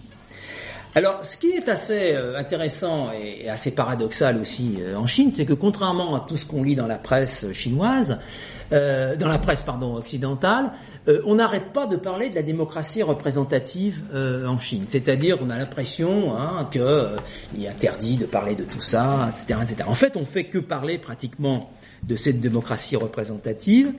[0.95, 6.15] Alors, ce qui est assez intéressant et assez paradoxal aussi en Chine, c'est que contrairement
[6.15, 8.17] à tout ce qu'on lit dans la presse chinoise,
[8.71, 10.71] euh, dans la presse pardon occidentale,
[11.07, 14.83] euh, on n'arrête pas de parler de la démocratie représentative euh, en Chine.
[14.85, 19.89] C'est-à-dire, on a l'impression hein, qu'il est interdit de parler de tout ça, etc., etc.
[19.89, 21.71] En fait, on fait que parler pratiquement
[22.03, 23.91] de cette démocratie représentative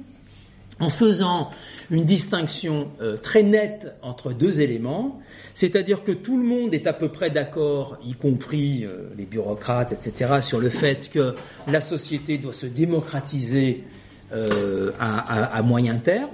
[0.80, 1.50] en faisant
[1.90, 2.88] une distinction
[3.22, 5.20] très nette entre deux éléments,
[5.54, 8.86] c'est-à-dire que tout le monde est à peu près d'accord, y compris
[9.18, 11.34] les bureaucrates, etc., sur le fait que
[11.66, 13.84] la société doit se démocratiser
[14.32, 16.30] euh, à, moyen terme.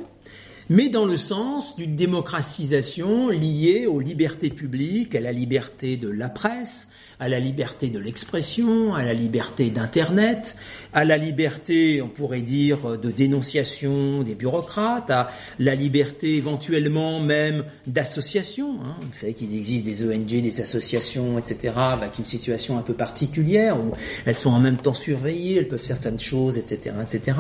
[0.69, 6.29] mais dans le sens d'une démocratisation liée aux libertés publiques, à la liberté de la
[6.29, 6.89] presse,
[7.19, 10.57] à la liberté de l'expression, à la liberté d'Internet,
[10.93, 17.65] à la liberté, on pourrait dire, de dénonciation des bureaucrates, à la liberté éventuellement même
[17.87, 18.79] d'association.
[18.85, 18.97] Hein.
[19.01, 23.79] Vous savez qu'il existe des ONG, des associations, etc., avec une situation un peu particulière,
[23.81, 23.93] où
[24.27, 27.37] elles sont en même temps surveillées, elles peuvent faire certaines choses, etc., etc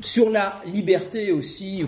[0.00, 1.84] sur la liberté aussi,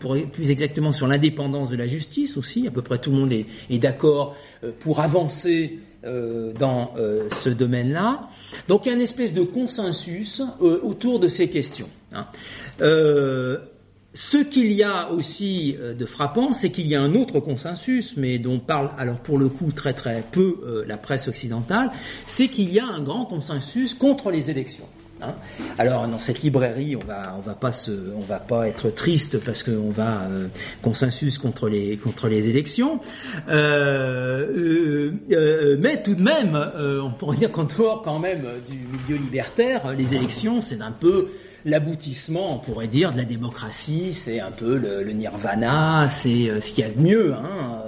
[0.00, 3.32] pour, plus exactement sur l'indépendance de la justice aussi, à peu près tout le monde
[3.32, 4.34] est, est d'accord
[4.64, 8.28] euh, pour avancer euh, dans euh, ce domaine-là.
[8.68, 11.88] Donc il y a une espèce de consensus euh, autour de ces questions.
[12.12, 12.26] Hein.
[12.78, 18.38] ce qu'il y a aussi de frappant, c'est qu'il y a un autre consensus, mais
[18.38, 21.90] dont parle alors pour le coup très très peu la presse occidentale,
[22.26, 24.86] c'est qu'il y a un grand consensus contre les élections.
[25.28, 25.34] Hein.
[25.78, 29.42] Alors dans cette librairie, on va on va pas se on va pas être triste
[29.44, 30.48] parce qu'on va euh,
[30.82, 33.00] consensus contre les contre les élections,
[33.48, 38.78] euh, euh, euh mais tout de même, on pourrait dire qu'en dehors quand même du
[38.78, 41.28] milieu libertaire, les élections c'est un peu
[41.66, 46.84] l'aboutissement, on pourrait dire, de la démocratie, c'est un peu le, nirvana, c'est ce qu'il
[46.84, 47.32] y a de mieux.
[47.32, 47.82] Hein,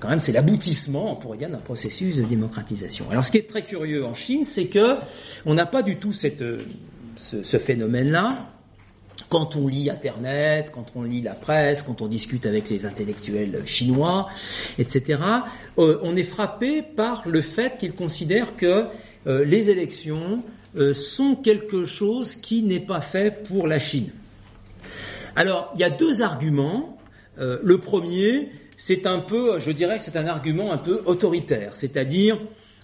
[0.00, 3.06] quand même, c'est l'aboutissement, on pourrait dire, d'un processus de démocratisation.
[3.10, 4.96] Alors, ce qui est très curieux en Chine, c'est que
[5.46, 6.58] on n'a pas du tout euh,
[7.16, 8.30] ce, ce phénomène-là.
[9.28, 13.62] Quand on lit Internet, quand on lit la presse, quand on discute avec les intellectuels
[13.66, 14.28] chinois,
[14.78, 15.22] etc.,
[15.78, 18.86] euh, on est frappé par le fait qu'ils considèrent que
[19.26, 20.42] les élections
[20.94, 24.10] sont quelque chose qui n'est pas fait pour la Chine.
[25.36, 26.96] Alors, il y a deux arguments.
[27.36, 32.38] le premier, c'est un peu, je dirais, c'est un argument un peu autoritaire, c'est-à-dire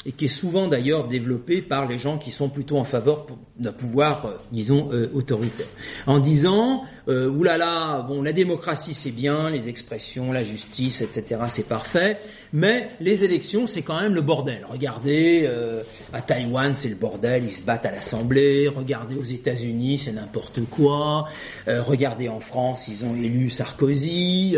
[0.07, 3.27] et qui est souvent d'ailleurs développé par les gens qui sont plutôt en faveur
[3.59, 5.67] d'un pouvoir, euh, disons, euh, autoritaire.
[6.07, 11.67] En disant, euh, oulala, bon, la démocratie c'est bien, les expressions, la justice, etc., c'est
[11.67, 12.19] parfait,
[12.55, 14.65] mais les élections c'est quand même le bordel.
[14.67, 15.83] Regardez, euh,
[16.15, 20.65] à Taïwan c'est le bordel, ils se battent à l'Assemblée, regardez aux États-Unis c'est n'importe
[20.71, 21.29] quoi,
[21.67, 24.57] regardez en France ils ont élu Sarkozy,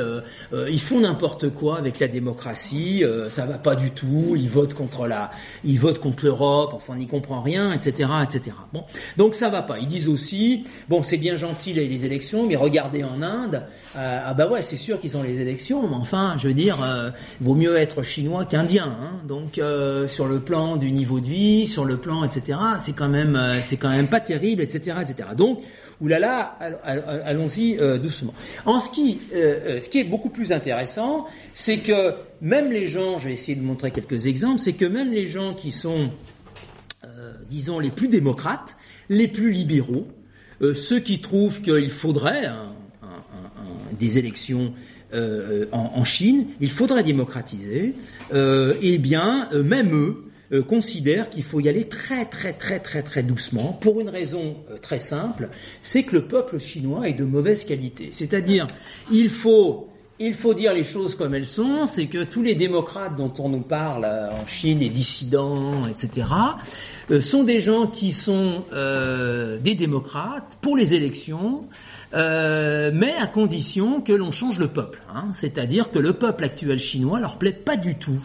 [0.53, 5.09] ils font n'importe quoi avec la démocratie, ça va pas du tout, ils votent contre
[5.09, 5.31] la
[5.65, 8.57] ils votent contre l'Europe, enfin on n'y comprend rien, etc., etc.
[8.73, 8.85] Bon,
[9.17, 9.79] donc ça va pas.
[9.79, 13.63] Ils disent aussi, bon c'est bien gentil les, élections, mais regardez en Inde,
[13.97, 16.83] euh, ah bah ouais c'est sûr qu'ils ont les élections, mais enfin je veux dire,
[16.83, 18.87] euh, vaut mieux être chinois qu'indien.
[18.87, 19.20] Hein.
[19.26, 22.59] donc euh, sur le plan du niveau de vie, sur le plan etc.
[22.78, 25.30] C'est quand même c'est quand même pas terrible, etc., etc.
[25.37, 25.62] Donc
[26.01, 26.57] oulala,
[27.24, 28.34] allons-y doucement.
[28.66, 33.28] En ce qui, ce qui est beaucoup plus intéressant, c'est que même les gens, je
[33.28, 36.11] vais essayer de montrer quelques exemples, c'est que même les gens qui sont,
[37.05, 38.76] euh, disons, les plus démocrates,
[39.09, 40.07] les plus libéraux,
[40.62, 42.51] euh, ceux qui trouvent qu'il faudrait
[43.99, 44.74] des élections
[45.15, 47.95] euh, en, Chine, il faudrait démocratiser,
[48.33, 53.73] eh bien, même eux, considèrent qu'il faut y aller très très très très très doucement
[53.73, 55.49] pour une raison très simple,
[55.83, 58.11] c'est que le peuple chinois est de mauvaise qualité.
[58.13, 58.69] C'est-à-dire,
[59.11, 59.89] il faut
[60.55, 64.05] dire les choses comme elles sont, c'est que tous les démocrates dont on nous parle
[64.05, 66.29] euh, en Chine, les dissidents, etc.,
[67.11, 71.65] euh, sont des gens qui sont euh, des démocrates pour les élections,
[72.17, 75.03] euh, mais à condition que l'on change le peuple.
[75.14, 75.27] Hein.
[75.33, 78.21] C'est-à-dire que le peuple actuel chinois leur plaît pas du tout,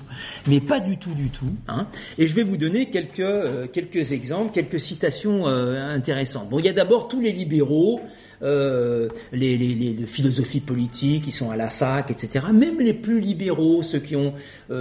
[0.47, 1.53] mais pas du tout du tout.
[1.67, 1.87] Hein.
[2.17, 6.49] Et je vais vous donner quelques euh, quelques exemples, quelques citations euh, intéressantes.
[6.49, 7.99] Bon, il y a d'abord tous les libéraux,
[8.41, 12.47] les, les, les, de philosophie politique, qui sont à la fac, etc.
[12.51, 14.33] Même les plus libéraux, ceux qui ont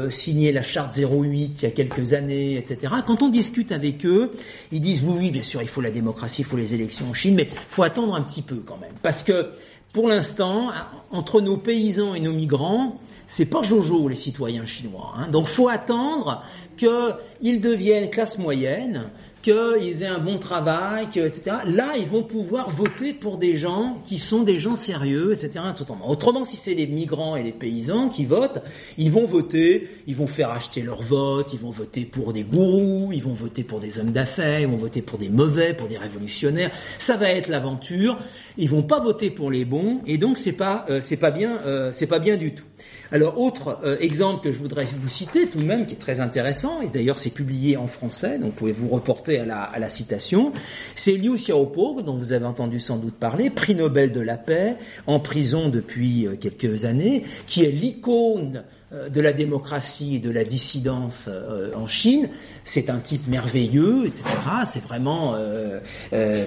[0.09, 2.95] signé la charte 08 il y a quelques années, etc.
[3.07, 4.33] Quand on discute avec eux,
[4.73, 7.15] ils disent oui, oui, bien sûr, il faut la démocratie, il faut les élections en
[7.15, 8.95] Chine, mais faut attendre un petit peu quand même.
[9.03, 9.53] Parce que
[9.93, 10.71] pour l'instant,
[11.11, 15.15] entre nos paysans et nos migrants, c'est pas Jojo les citoyens chinois.
[15.17, 15.29] Hein.
[15.29, 16.45] Donc faut attendre
[16.77, 19.11] qu'ils deviennent classe moyenne,
[19.43, 21.57] qu'ils aient un bon travail, que, etc.
[21.67, 25.61] Là, ils vont pouvoir voter pour des gens qui sont des gens sérieux, etc.
[26.07, 28.63] Autrement, si c'est les migrants et les paysans qui votent,
[28.99, 33.11] ils vont voter, ils vont faire acheter leur vote, ils vont voter pour des gourous,
[33.13, 35.99] ils vont voter pour des hommes d'affaires, ils vont voter pour des mauvais, pour des
[35.99, 36.71] révolutionnaires.
[36.99, 38.19] Ça va être l'aventure.
[38.59, 41.61] Ils vont pas voter pour les bons, et donc c'est pas, euh, c'est pas bien,
[41.65, 42.65] euh, c'est pas bien du tout.
[43.13, 46.21] Alors, autre euh, exemple que je voudrais vous citer tout de même, qui est très
[46.21, 50.53] intéressant, et d'ailleurs c'est publié en français, donc pouvez vous reporter à la, citation,
[50.95, 54.77] c'est Liu Xiaobo, dont vous avez entendu sans doute parler, prix Nobel de la paix,
[55.07, 60.31] en prison depuis euh, quelques années, qui est l'icône euh, de la démocratie et de
[60.31, 62.29] la dissidence euh, en Chine.
[62.65, 64.25] C'est un type merveilleux, etc.
[64.65, 65.37] C'est vraiment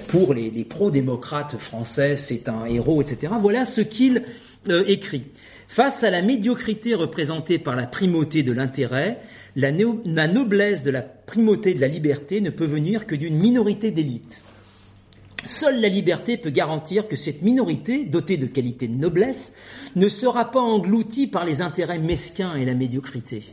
[0.08, 3.32] pour les pro-démocrates français, c'est un héros, etc.
[3.40, 4.22] Voilà ce qu'il
[4.86, 5.24] écrit.
[5.68, 9.18] Face à la médiocrité représentée par la primauté de l'intérêt,
[9.56, 14.42] la, noblesse de la primauté de la liberté ne peut venir que d'une minorité d'élites.
[15.46, 19.52] Seule la liberté peut garantir que cette minorité, dotée de qualités de noblesse,
[19.94, 23.44] ne sera pas engloutie par les intérêts mesquins et la médiocrité.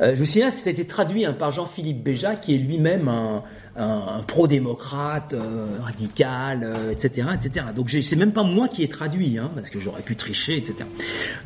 [0.00, 2.58] Euh, je vous signale que ça a été traduit hein, par Jean-Philippe Béja, qui est
[2.58, 3.42] lui-même un,
[3.78, 7.66] un, pro-démocrate, euh, radical, etc., euh, etc.
[7.74, 10.74] Donc c'est même pas moi qui ai traduit, hein, parce que j'aurais pu tricher, etc.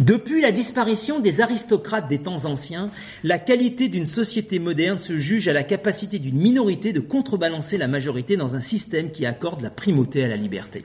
[0.00, 2.90] Depuis la disparition des aristocrates des temps anciens,
[3.22, 7.88] la qualité d'une société moderne se juge à la capacité d'une minorité de contrebalancer la
[7.88, 10.84] majorité dans un système qui accorde la primauté à la liberté.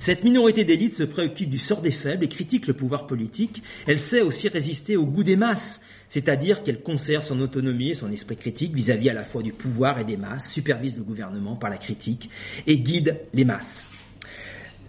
[0.00, 3.62] Cette minorité d'élite se préoccupe du sort des faibles et critique le pouvoir politique.
[3.86, 8.10] Elle sait aussi résister au goût des masses, c'est-à-dire qu'elle conserve son autonomie et son
[8.10, 11.70] esprit critique vis-à-vis à la fois du pouvoir et des masses, supervise le gouvernement par
[11.70, 12.30] la critique
[12.66, 13.86] et guide les masses.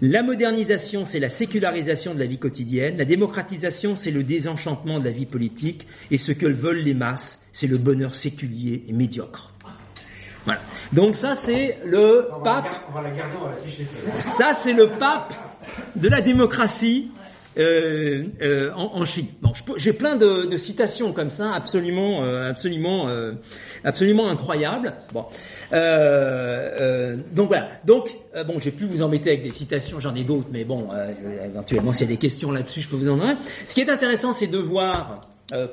[0.02, 5.06] La modernisation, c'est la sécularisation de la vie quotidienne, la démocratisation, c'est le désenchantement de
[5.06, 9.54] la vie politique, et ce que veulent les masses, c'est le bonheur séculier et médiocre.
[10.44, 10.60] Voilà.
[10.92, 12.68] Donc ça, c'est le pape.
[14.18, 15.34] Ça, c'est le pape
[15.96, 17.10] de la démocratie
[17.58, 19.28] euh, euh, en, en, Chine.
[19.42, 23.34] Bon, j'ai plein de, de, citations comme ça, absolument, euh, absolument, euh,
[23.84, 24.94] absolument incroyables.
[25.14, 25.26] Bon,
[25.74, 27.70] euh, donc voilà.
[27.86, 28.10] Donc
[28.46, 30.90] bon, j'ai pu vous embêter avec des citations, j'en ai d'autres, mais bon,
[31.46, 33.36] éventuellement, s'il y a des questions là-dessus, je peux vous en donner.
[33.66, 35.22] Ce qui est intéressant, c'est de voir,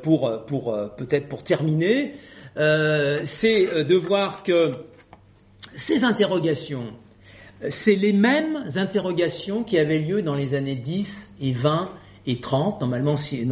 [0.03, 2.15] pour, pour peut-être pour terminer,
[2.55, 4.71] c'est de voir que
[5.77, 6.93] ces interrogations
[7.69, 11.89] c'est les mêmes interrogations qui avaient lieu dans les années 10 et 20
[12.27, 12.81] et 30.
[12.81, 13.47] Normalement, si,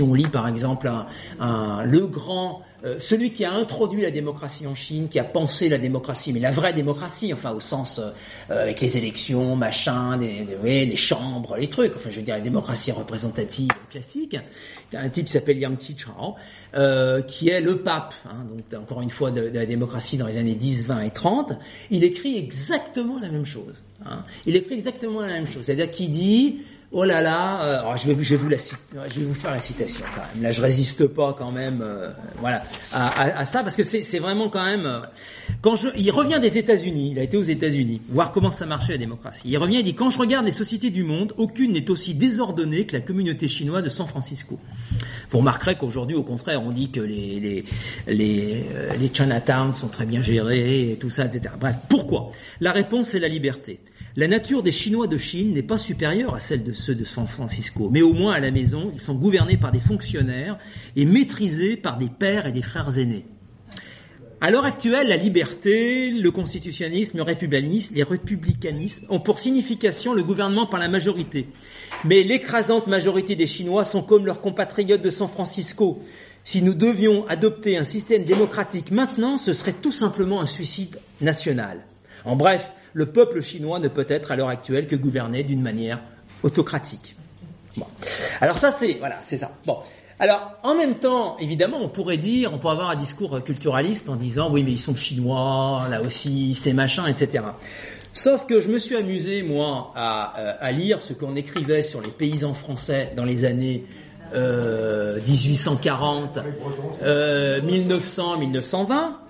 [0.00, 0.90] on lit par exemple
[1.38, 5.78] le grand, euh, celui qui a introduit la démocratie en Chine, qui a pensé la
[5.78, 10.96] démocratie, mais la vraie démocratie, enfin au sens euh, avec les élections, machin, des, les
[10.96, 14.36] chambres, les trucs, enfin je veux dire la démocratie représentative classique,
[14.92, 16.36] un type qui s'appelle Yang Chao,
[16.74, 20.36] euh, qui est le pape, hein, donc encore une fois de, la démocratie dans les
[20.36, 21.54] années 10, 20 et 30,
[21.90, 23.82] il écrit exactement la même chose.
[24.04, 24.24] Hein.
[24.46, 26.60] Il écrit exactement la même chose, c'est-à-dire qu'il dit
[26.98, 29.50] Oh là là, euh, alors je vais, je vais vous la je vais vous faire
[29.50, 30.42] la citation quand même.
[30.42, 34.18] Là, je résiste pas quand même, euh, voilà, à, à, à, ça parce que c'est
[34.18, 34.86] vraiment quand même.
[34.86, 35.00] Euh,
[35.60, 38.92] quand je, il revient des États-Unis, il a été aux États-Unis, voir comment ça marchait
[38.92, 39.42] la démocratie.
[39.44, 42.86] Il revient, il dit quand je regarde les sociétés du monde, aucune n'est aussi désordonnée
[42.86, 44.58] que la communauté chinoise de San Francisco.
[45.30, 47.64] Vous remarquerez qu'aujourd'hui, au contraire, on dit que les les
[48.06, 48.64] les,
[48.98, 51.52] les Chinatowns sont très bien gérés et tout ça, etc.
[51.60, 52.30] Bref, pourquoi?
[52.62, 53.80] La réponse est la liberté.
[54.18, 57.26] La nature des Chinois de Chine n'est pas supérieure à celle de ceux de San
[57.26, 60.56] Francisco, mais au moins à la maison, ils sont gouvernés par des fonctionnaires
[60.96, 63.26] et maîtrisés par des pères et des frères aînés.
[64.40, 70.24] À l'heure actuelle, la liberté, le constitutionnalisme, le républicanisme, les républicanismes ont pour signification le
[70.24, 71.48] gouvernement par la majorité.
[72.04, 76.02] Mais l'écrasante majorité des Chinois sont comme leurs compatriotes de San Francisco.
[76.42, 81.84] Si nous devions adopter un système démocratique maintenant, ce serait tout simplement un suicide national.
[82.24, 86.00] En bref, le peuple chinois ne peut être à l'heure actuelle que gouverné d'une manière
[86.42, 87.14] autocratique.
[87.76, 87.84] Bon.
[88.40, 89.52] Alors ça c'est voilà, c'est ça.
[89.66, 89.76] Bon.
[90.18, 94.16] Alors, en même temps, évidemment, on pourrait dire, on pourrait avoir un discours culturaliste en
[94.16, 97.44] disant, oui, mais ils sont chinois, là aussi, c'est machin, etc.
[98.14, 102.00] Sauf que je me suis amusé, moi, à, euh, à lire ce qu'on écrivait sur
[102.00, 103.84] les paysans français dans les années
[104.34, 106.38] euh, 1840,
[107.02, 109.20] euh, 1900, 1920,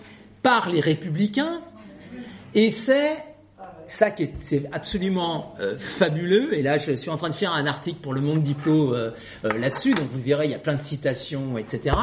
[0.44, 1.62] par les républicains,
[2.54, 3.25] et c'est
[3.86, 6.54] ça qui est c'est absolument euh, fabuleux.
[6.54, 9.12] Et là, je suis en train de faire un article pour le Monde Diplo euh,
[9.44, 11.96] euh, là-dessus, donc vous verrez, il y a plein de citations, etc.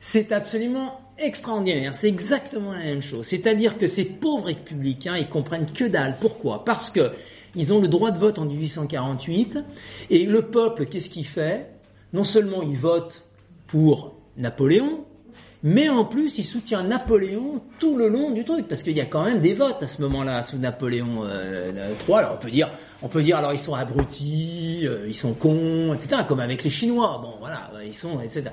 [0.00, 1.94] C'est absolument extraordinaire.
[1.94, 3.26] C'est exactement la même chose.
[3.26, 6.16] C'est-à-dire que ces pauvres républicains, ils comprennent que dalle.
[6.20, 6.64] Pourquoi?
[6.64, 7.12] Parce que
[7.54, 9.58] ils ont le droit de vote en 1848
[10.10, 11.70] et le peuple, qu'est-ce qu'il fait?
[12.12, 13.22] Non seulement il vote
[13.68, 15.04] pour Napoléon,
[15.64, 19.06] mais en plus il soutient Napoléon tout le long du truc parce qu'il y a
[19.06, 22.18] quand même des votes à ce moment-là sous Napoléon euh, III.
[22.18, 22.70] Alors on peut dire,
[23.02, 26.20] on peut dire alors ils sont abrutis, euh, ils sont cons, etc.
[26.28, 27.18] Comme avec les Chinois.
[27.22, 28.50] Bon voilà, ils sont, etc.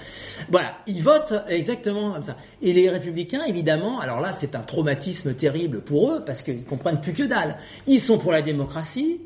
[0.49, 2.37] Voilà, ils votent exactement comme ça.
[2.61, 7.01] Et les républicains évidemment, alors là c'est un traumatisme terrible pour eux parce qu'ils comprennent
[7.01, 7.57] plus que dalle.
[7.87, 9.19] Ils sont pour la démocratie.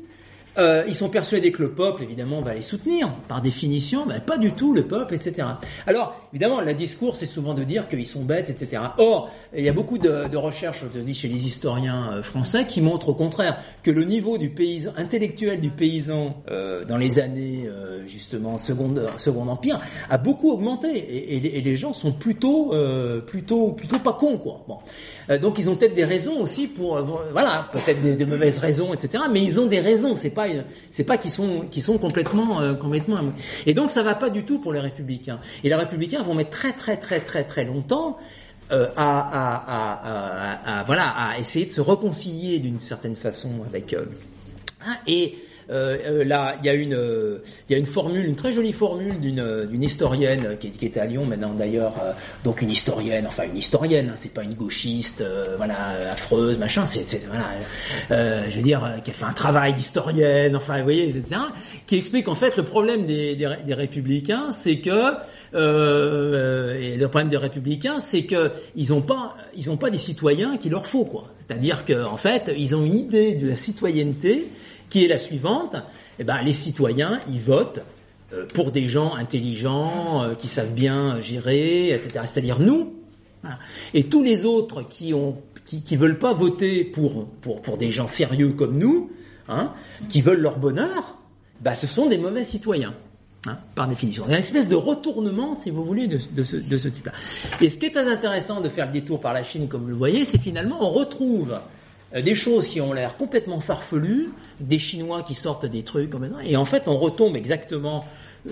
[0.58, 3.10] Euh, ils sont persuadés que le peuple, évidemment, va les soutenir.
[3.28, 5.46] Par définition, ben, pas du tout le peuple, etc.
[5.86, 8.82] Alors, évidemment, le discours, c'est souvent de dire qu'ils sont bêtes, etc.
[8.98, 12.80] Or, il y a beaucoup de, recherches, je dis, chez les historiens euh, français, qui
[12.80, 17.66] montrent au contraire que le niveau du paysan, intellectuel du paysan euh, dans les années,
[17.66, 19.80] euh, justement, seconde, second empire,
[20.10, 20.96] a beaucoup augmenté.
[20.96, 24.64] Et, et, et les gens sont plutôt, euh, plutôt, plutôt pas cons, quoi.
[24.68, 24.78] Bon.
[25.30, 27.00] Euh, donc ils ont peut-être des raisons aussi pour,
[27.32, 29.24] voilà, peut-être des, mauvaises raisons, etc.
[29.32, 30.16] Mais ils ont des raisons.
[30.16, 30.46] C'est pas,
[30.90, 33.18] c'est pas qu'ils sont, qu'ils sont complètement, euh, complètement.
[33.66, 35.40] Et donc ça va pas du tout pour les républicains.
[35.64, 38.18] Et les républicains vont mettre très, très, très, très, très longtemps.
[38.72, 43.92] Euh, à, à, à, à, voilà, à essayer de se réconcilier d'une certaine façon avec.
[43.92, 44.06] Euh,
[45.06, 45.38] et
[45.70, 47.38] euh, euh, là, il y a une, euh,
[47.68, 51.00] il y a une formule, une très jolie formule d'une d'une historienne qui, qui, était
[51.00, 51.94] à Lyon maintenant d'ailleurs,
[52.44, 55.24] donc une historienne, enfin une historienne, hein, c'est pas une gauchiste,
[55.56, 55.76] voilà,
[56.10, 60.84] affreuse, machin, c'est voilà, je veux dire, qui a fait un travail d'historienne, enfin, vous
[60.84, 61.40] voyez, etc.,
[61.86, 65.16] qui explique en fait le problème des, des, républicains, c'est que
[65.54, 69.98] euh, et le problème des républicains, c'est que ils ont pas, ils ont pas des
[69.98, 71.30] citoyens qu'il leur faut, quoi.
[71.36, 74.48] C'est-à-dire que en fait, ils ont une idée de la citoyenneté
[74.90, 75.76] qui est la suivante?
[76.18, 77.80] Eh ben, les citoyens, ils votent
[78.32, 82.24] euh, pour des gens intelligents, euh, qui savent bien gérer, etc.
[82.24, 82.94] C'est-à-dire nous.
[83.42, 83.58] Voilà.
[83.94, 88.08] Et tous les autres qui ont, qui, veulent pas voter pour, pour, pour des gens
[88.08, 89.10] sérieux comme nous,
[89.48, 89.72] hein,
[90.08, 91.18] qui veulent leur bonheur,
[91.60, 92.94] bah, ce sont des mauvais citoyens.
[93.48, 94.24] Hein, par définition.
[94.26, 96.88] Il y a une espèce de retournement, si vous voulez, de, de ce, de ce
[96.88, 97.12] type-là.
[97.60, 99.88] Et ce qui est très intéressant de faire le détour par la Chine, comme vous
[99.88, 101.56] le voyez, c'est finalement on retrouve
[102.22, 106.44] des choses qui ont l'air complètement farfelues, des Chinois qui sortent des trucs comme ça,
[106.44, 108.04] et en fait on retombe exactement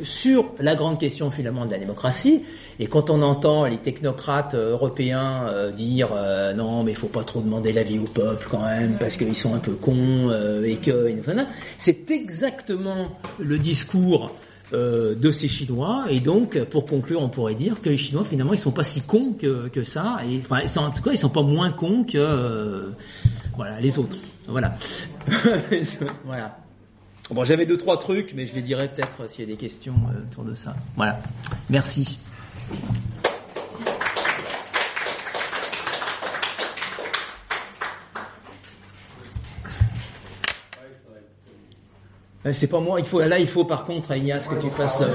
[0.03, 2.43] sur la grande question finalement de la démocratie.
[2.79, 7.23] Et quand on entend les technocrates européens euh, dire euh, non mais il faut pas
[7.23, 10.77] trop demander l'avis au peuple quand même parce qu'ils sont un peu cons euh, et
[10.77, 11.15] que
[11.79, 13.09] c'est exactement
[13.39, 14.33] le discours
[14.73, 16.07] euh, de ces Chinois.
[16.09, 19.03] Et donc, pour conclure, on pourrait dire que les Chinois, finalement, ils sont pas si
[19.03, 20.17] cons que, que ça.
[20.29, 22.89] Et, enfin, en tout cas, ils sont pas moins cons que euh,
[23.57, 24.17] voilà les autres.
[24.47, 24.75] Voilà.
[26.25, 26.59] voilà.
[27.31, 29.95] Bon, j'avais deux trois trucs, mais je les dirai peut-être s'il y a des questions
[30.11, 30.77] euh, autour de ça.
[30.97, 31.21] Voilà.
[31.71, 32.19] Merci.
[42.53, 45.01] C'est pas moi, il faut, là il faut par contre à Ignace que tu fasses
[45.01, 45.07] le...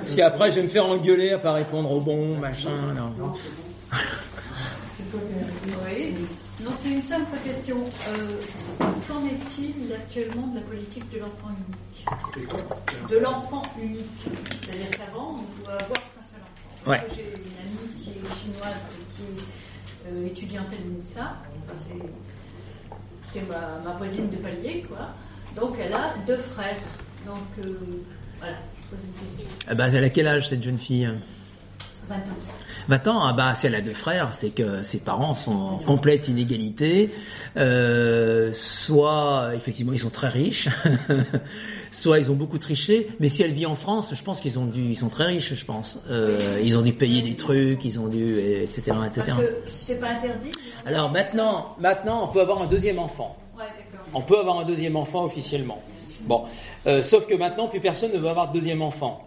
[0.00, 2.68] Parce qu'après je vais me faire engueuler à pas répondre au bon, machin.
[2.94, 3.32] Non,
[5.86, 6.14] oui.
[6.60, 7.78] Non c'est une simple question.
[8.08, 8.16] Euh,
[9.08, 14.06] Qu'en est-il actuellement de la politique de l'enfant unique De l'enfant unique.
[14.64, 16.90] C'est-à-dire qu'avant on pouvait avoir qu'un seul enfant.
[16.90, 17.06] Ouais.
[17.14, 21.36] J'ai une amie qui est chinoise et qui est euh, étudiante à l'INSA.
[21.64, 21.78] Enfin,
[23.22, 25.08] c'est ma, ma voisine de palier, quoi.
[25.54, 26.76] Donc elle a deux frères.
[27.26, 27.78] Donc euh,
[28.38, 29.56] voilà, je pose une question.
[29.68, 31.08] Ah bah, elle a quel âge cette jeune fille?
[32.08, 32.20] 20 ans.
[32.88, 35.78] 20 ans, ah bah, si elle a deux frères, c'est que ses parents sont en
[35.78, 37.10] complète inégalité.
[37.56, 40.68] Euh, soit, effectivement, ils sont très riches,
[41.90, 43.08] soit ils ont beaucoup triché.
[43.18, 45.54] Mais si elle vit en France, je pense qu'ils ont dû, ils sont très riches,
[45.54, 46.00] je pense.
[46.10, 49.22] Euh, ils ont dû payer des trucs, ils ont dû, etc., etc.
[49.26, 50.50] Parce que c'était pas interdit.
[50.84, 53.36] Alors maintenant, maintenant, on peut avoir un deuxième enfant.
[53.56, 53.64] Ouais.
[54.14, 55.82] On peut avoir un deuxième enfant officiellement.
[56.20, 56.44] Bon,
[56.86, 59.25] euh, sauf que maintenant, plus personne ne veut avoir de deuxième enfant.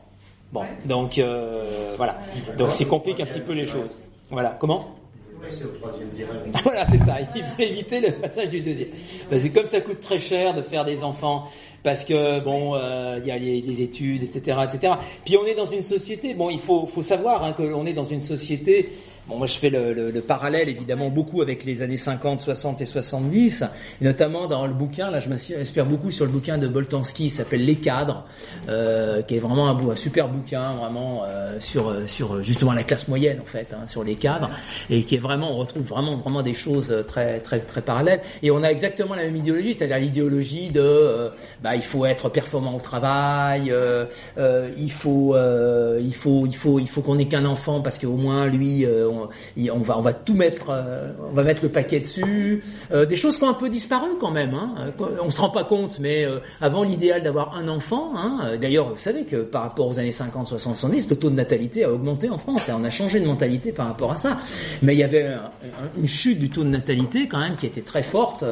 [0.51, 2.19] Bon, donc euh, voilà.
[2.57, 3.99] Donc c'est complique un petit peu les choses.
[4.31, 4.57] Voilà.
[4.59, 4.95] Comment
[6.63, 7.17] voilà, c'est ça.
[7.21, 8.89] Il faut éviter le passage du deuxième.
[9.29, 11.45] Parce que comme ça coûte très cher de faire des enfants,
[11.81, 14.93] parce que bon, euh, il y a les, les études, etc., etc.
[15.23, 16.33] Puis on est dans une société.
[16.33, 18.89] Bon, il faut, faut savoir hein, que l'on est dans une société.
[19.29, 22.81] Bon, moi je fais le, le, le parallèle évidemment beaucoup avec les années 50, 60
[22.81, 23.63] et 70,
[24.01, 25.11] et notamment dans le bouquin.
[25.11, 28.25] Là, je m'inspire beaucoup sur le bouquin de Boltanski, qui s'appelle Les cadres,
[28.69, 33.07] euh, qui est vraiment un, un super bouquin, vraiment euh, sur sur justement la classe
[33.07, 34.49] moyenne en fait, hein, sur les cadres,
[34.89, 38.21] et qui est vraiment, on retrouve vraiment vraiment des choses très très très parallèles.
[38.41, 41.29] Et on a exactement la même idéologie, c'est-à-dire l'idéologie de, euh,
[41.61, 44.05] bah, il faut être performant au travail, euh,
[44.39, 47.99] euh, il faut euh, il faut il faut il faut qu'on ait qu'un enfant parce
[47.99, 49.18] qu'au moins lui, euh,
[49.57, 52.63] on, va on va tout mettre, euh, on va mettre le paquet dessus.
[52.91, 54.53] Euh, des choses qui ont un peu disparu quand même.
[54.53, 54.75] Hein.
[54.99, 56.25] Euh, On se rend pas compte, mais
[56.61, 58.13] avant l'idéal d'avoir un enfant.
[58.15, 61.35] Hein, D'ailleurs, vous savez que par rapport aux années 50, 60, 70, le taux de
[61.35, 62.67] natalité a augmenté en France.
[62.69, 64.37] Et on a changé de mentalité par rapport à ça.
[64.81, 67.65] Mais il y avait un- un- une chute du taux de natalité quand même qui
[67.65, 68.43] était très forte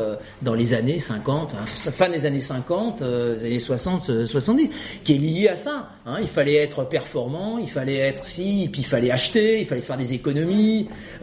[0.41, 4.69] dans les années 50, hein, fin des années 50, euh, années 60, 70,
[5.03, 5.89] qui est lié à ça.
[6.05, 6.17] Hein.
[6.21, 9.97] Il fallait être performant, il fallait être si, puis il fallait acheter, il fallait faire
[9.97, 10.46] des économies.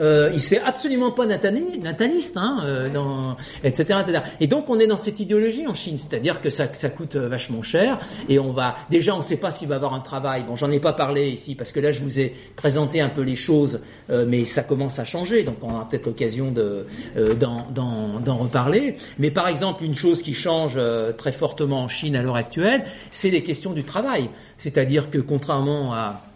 [0.01, 4.21] Euh, il s'est absolument pas nataliste, hein, euh, dans, etc., etc.
[4.41, 7.63] Et donc on est dans cette idéologie en Chine, c'est-à-dire que ça, coûte euh, vachement
[7.63, 7.99] cher
[8.29, 10.45] et on va déjà on ne sait pas s'il va avoir un travail.
[10.45, 13.23] Bon, j'en ai pas parlé ici parce que là je vous ai présenté un peu
[13.23, 16.87] les choses, euh, mais ça commence à changer, donc on aura peut-être l'occasion de
[17.35, 18.97] d'en reparler.
[19.19, 20.79] Mais par exemple une chose qui change
[21.17, 24.29] très fortement en Chine à l'heure actuelle, c'est les questions du travail.
[24.59, 26.34] C'est-à-dire que contrairement à euh,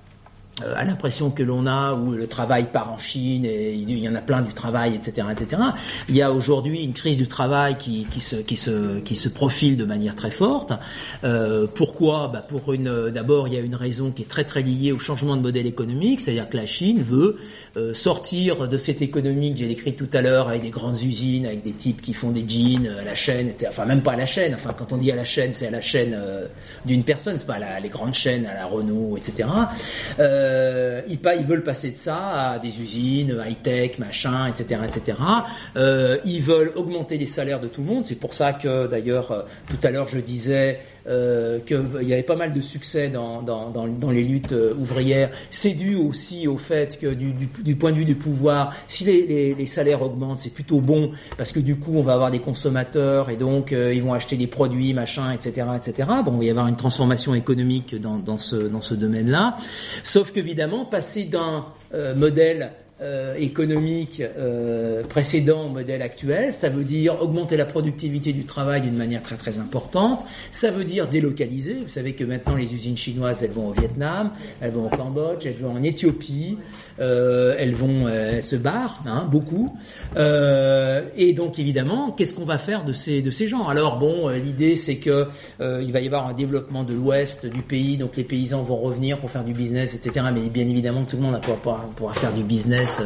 [0.62, 4.14] à l'impression que l'on a où le travail part en Chine et il y en
[4.14, 5.62] a plein du travail, etc., etc.
[6.09, 9.28] Il y a aujourd'hui une crise du travail qui, qui, se, qui, se, qui se
[9.28, 10.72] profile de manière très forte.
[11.24, 12.28] Euh, pourquoi?
[12.28, 14.98] Bah Pour une, d'abord, il y a une raison qui est très très liée au
[14.98, 17.36] changement de modèle économique, c'est-à-dire que la Chine veut
[17.76, 21.47] euh, sortir de cette économie que j'ai décrite tout à l'heure avec des grandes usines,
[21.47, 23.66] avec des types qui font des jeans à la chaîne, etc.
[23.70, 24.55] Enfin, même pas à la chaîne.
[24.55, 26.47] Enfin, quand on dit à la chaîne, c'est à la chaîne euh,
[26.85, 29.48] d'une personne, c'est pas la, les grandes chaînes à la Renault, etc.
[30.18, 35.18] Euh, euh, ils, veulent passer de ça à des usines high-tech, machin, etc., etc.
[35.76, 38.04] Euh, ils veulent augmenter les salaires de tout le monde.
[38.06, 42.22] C'est pour ça que, d'ailleurs, euh, tout à l'heure, je disais euh, qu'il y avait
[42.22, 45.30] pas mal de succès dans, dans, dans, dans les luttes euh, ouvrières.
[45.51, 49.05] C'est dû aussi au fait que du, du, du, point de vue du pouvoir, si
[49.05, 52.30] les, les, les salaires augmentent, c'est plutôt bon parce que du coup on va avoir
[52.30, 56.09] des consommateurs et donc euh, ils vont acheter des produits, machin, etc., etc.
[56.24, 59.56] Bon, il va y avoir une transformation économique dans, dans ce, dans ce domaine-là.
[60.05, 61.66] Sauf qu'évidemment, passer d'un
[62.16, 66.52] modèle euh, économique euh, précédent au modèle actuel.
[66.52, 70.24] Ça veut dire augmenter la productivité du travail d'une manière très très importante.
[70.50, 71.74] Ça veut dire délocaliser.
[71.74, 75.46] Vous savez que maintenant les usines chinoises, elles vont au Vietnam, elles vont au Cambodge,
[75.46, 76.58] elles vont en Éthiopie,
[77.00, 79.76] euh, elles vont elles se barrent, hein, beaucoup.
[80.16, 83.68] et donc évidemment, qu'est-ce qu'on va faire de ces de ces gens?
[83.68, 85.28] Alors bon, l'idée c'est que
[85.60, 89.18] il va y avoir un développement de l'ouest du pays, donc les paysans vont revenir
[89.18, 90.26] pour faire du business, etc.
[90.34, 93.02] Mais bien évidemment, tout le monde pourra, pourra faire du business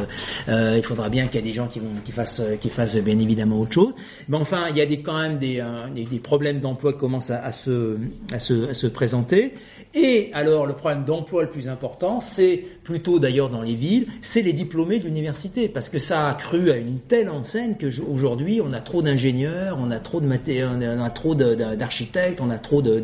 [0.49, 2.97] euh, il faudra bien qu'il y ait des gens qui vont qui fassent qui fassent
[2.97, 3.93] bien évidemment autre chose.
[4.27, 7.31] Mais enfin, il y a des quand même des, euh, des, problèmes d'emploi qui commencent
[7.31, 7.97] à, se
[8.31, 9.53] à se à se présenter.
[9.93, 13.75] Et alors le problème d'emploi le plus important, c'est plutôt d'ailleurs dans les
[14.21, 17.87] c'est les diplômés de l'université, parce que ça a cru à une telle enseigne que
[18.01, 22.57] aujourd'hui on a trop d'ingénieurs, on a trop de on a trop d'architectes, on a
[22.57, 23.03] trop de,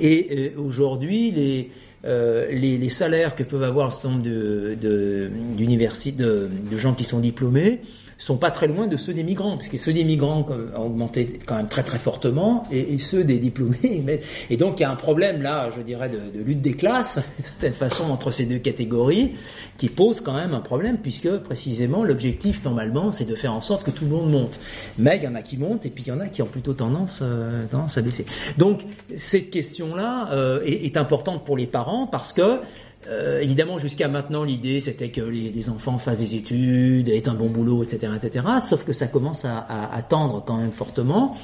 [0.00, 1.70] et euh, aujourd'hui les
[2.04, 7.80] euh, les, salaires que peuvent avoir ce nombre de, de gens qui sont diplômés
[8.18, 10.44] sont pas très loin de ceux des migrants, parce que ceux des migrants
[10.76, 14.02] ont augmenté quand même très très fortement, et, ceux des diplômés.
[14.04, 14.20] Mais,
[14.50, 17.44] et donc il y a un problème là, je dirais, de, lutte des classes, d'une
[17.44, 19.34] certaine façon, entre ces deux catégories,
[19.76, 23.84] qui pose quand même un problème, puisque précisément l'objectif normalement c'est de faire en sorte
[23.84, 24.58] que tout le monde monte.
[24.98, 26.46] Mais il y en a qui montent, et puis il y en a qui ont
[26.46, 28.26] plutôt tendance, euh, tendance à baisser.
[28.58, 28.82] Donc
[29.16, 32.60] cette question-là euh, est importante pour les parents, parce que
[33.08, 37.48] euh, évidemment, jusqu'à maintenant, l'idée c'était que les, enfants fassent des études, aient un bon
[37.48, 38.44] boulot, etc., etc.
[38.60, 41.36] Sauf que ça commence à, à, tendre quand même fortement.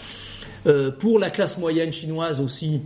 [0.66, 2.82] Euh, pour la classe moyenne chinoise aussi,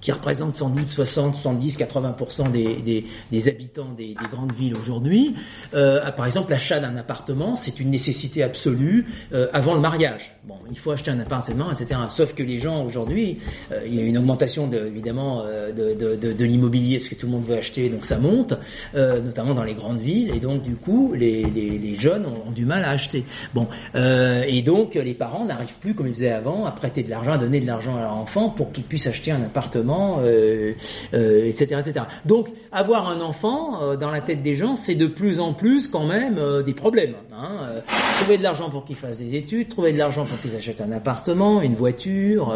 [0.00, 5.34] qui représente sans doute 60, 70, 80% des, habitants des, des, grandes villes aujourd'hui.
[5.74, 10.36] Euh, par exemple, l'achat d'un appartement, c'est une nécessité absolue euh, avant le mariage.
[10.44, 12.00] Bon, il faut acheter un appartement, etc.
[12.08, 13.38] Sauf que les gens aujourd'hui,
[13.72, 17.44] euh, il y a une augmentation de, évidemment de, l'immobilier parce que tout le monde
[17.44, 18.54] veut acheter, donc ça monte,
[18.94, 22.84] notamment dans les grandes villes, et donc du coup, les, jeunes ont, ont, du mal
[22.84, 23.24] à acheter.
[23.54, 27.32] Bon, et donc les parents n'arrivent plus comme ils faisaient avant à prêter de l'argent,
[27.32, 30.72] à donner de l'argent à leur enfant pour qu'ils puissent acheter un appartement euh,
[31.14, 31.82] euh, etc..
[32.24, 35.88] Donc, avoir un enfant euh, dans la tête des gens, c'est de plus en plus
[35.88, 37.14] quand même des problèmes.
[37.32, 37.82] Hein.
[38.20, 40.92] trouver de l'argent pour qu'ils fassent des études, trouver de l'argent pour qu'ils achètent un
[40.92, 42.54] appartement, une voiture,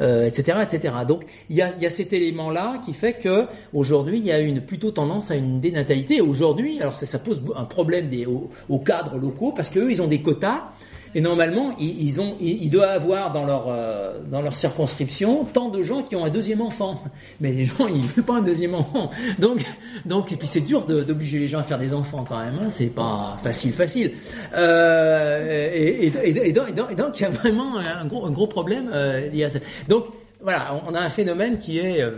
[0.00, 0.94] etc., etc.
[1.06, 4.62] Donc, il y a, y cet élément-là qui fait que aujourd'hui, il y a une
[4.62, 6.20] plutôt tendance à une dénatalité.
[6.20, 10.00] Aujourd'hui, alors ça, ça pose un problème des, aux, aux cadres locaux parce qu'eux, ils
[10.00, 10.72] ont des quotas.
[11.14, 15.82] Et normalement, ils, ont, ils, doivent avoir dans leur euh, dans leur circonscription tant de
[15.82, 17.02] gens qui ont un deuxième enfant.
[17.40, 19.10] Mais les gens, ils veulent pas un deuxième enfant.
[19.38, 19.62] Donc,
[20.06, 22.54] donc et puis c'est dur d'obliger les gens à faire des enfants quand même.
[22.62, 22.68] Hein.
[22.68, 24.12] C'est pas facile, facile.
[24.54, 29.44] Euh, et, et, donc, il y a vraiment un gros un gros problème euh, lié
[29.44, 29.58] à ça.
[29.88, 30.06] Donc
[30.40, 32.12] voilà, on a un phénomène qui est euh,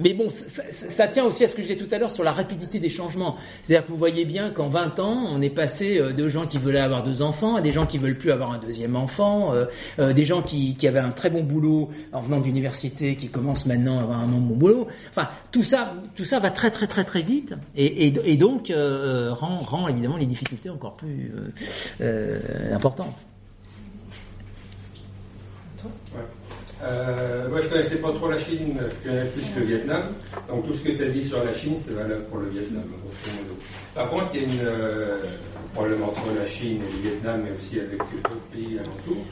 [0.00, 2.24] mais bon, ça, ça, tient aussi à ce que je disais tout à l'heure sur
[2.24, 3.36] la rapidité des changements.
[3.62, 6.58] C'est-à-dire que vous voyez bien qu'en 20 ans, on est passé euh, de gens qui
[6.58, 9.66] voulaient avoir deux enfants à des gens qui veulent plus avoir un deuxième enfant, euh,
[9.98, 13.66] euh, des gens qui, qui, avaient un très bon boulot en venant d'université qui commencent
[13.66, 14.86] maintenant à avoir un bon boulot.
[15.10, 18.72] Enfin, tout ça, tout ça va très très très très vite et, et, et donc
[18.72, 21.32] rend, rend, évidemment les difficultés encore plus
[22.72, 23.16] importantes.
[26.82, 30.02] Euh, moi, je connaissais pas trop la Chine, je connais plus le Vietnam.
[30.48, 32.84] Donc, tout ce que tu as dit sur la Chine, c'est valable pour le Vietnam,
[33.02, 33.58] grosso modo.
[33.94, 35.22] Par contre, il y a une, euh,
[35.74, 39.24] problème entre la Chine et le Vietnam, mais aussi avec d'autres pays alentours,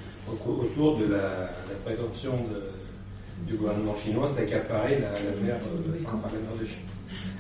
[0.47, 6.33] autour de la, la prétention de, du gouvernement chinois d'accaparer la, la mer euh, centrale
[6.49, 6.79] nord de Chine.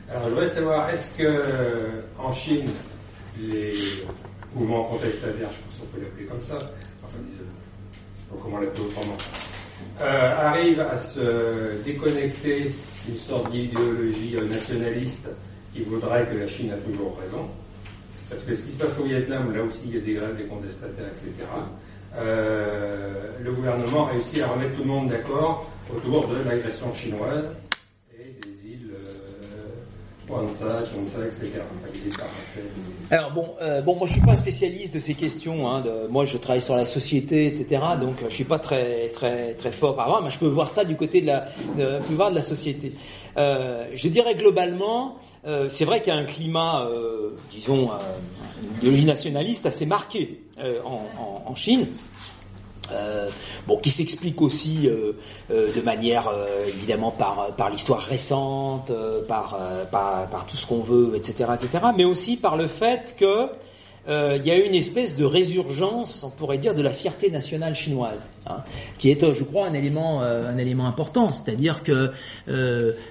[0.08, 1.42] Alors, je voudrais savoir, est-ce que
[2.16, 2.70] en Chine,
[3.40, 3.74] les
[4.54, 6.56] mouvements contestataires, je pense qu'on peut l'appeler comme ça,
[7.02, 7.18] enfin,
[8.30, 9.16] pas comment l'appeler autrement,
[10.00, 12.70] euh, arrive à se déconnecter
[13.06, 15.28] d'une sorte d'idéologie euh, nationaliste
[15.74, 17.46] qui voudrait que la Chine a toujours raison.
[18.28, 20.36] Parce que ce qui se passe au Vietnam, là aussi il y a des grèves,
[20.36, 21.32] des contestataires, etc.
[22.18, 27.56] Euh, le gouvernement a réussi à remettre tout le monde d'accord autour de l'agression chinoise
[33.10, 35.68] alors bon, euh, bon, moi je suis pas un spécialiste de ces questions.
[35.68, 37.80] Hein, de, moi, je travaille sur la société, etc.
[38.00, 40.84] Donc, je suis pas très très très fort par rapport, mais je peux voir ça
[40.84, 41.46] du côté de la,
[41.76, 42.92] de, pouvoir de la société.
[43.36, 45.16] Euh, je dirais globalement,
[45.46, 50.42] euh, c'est vrai qu'il y a un climat, euh, disons, euh, idéologie nationaliste assez marqué
[50.58, 51.88] euh, en, en, en Chine.
[52.92, 53.28] Euh,
[53.66, 55.12] bon, qui s'explique aussi euh,
[55.50, 56.30] euh, de manière
[56.66, 58.92] évidemment par par l'histoire récente,
[59.26, 59.58] par,
[59.90, 61.86] par, par tout ce qu'on veut, etc., etc.
[61.96, 63.48] Mais aussi par le fait que
[64.08, 68.28] il y a une espèce de résurgence, on pourrait dire, de la fierté nationale chinoise,
[68.46, 68.62] hein,
[68.98, 71.32] qui est, je crois, un élément un élément important.
[71.32, 72.12] C'est-à-dire que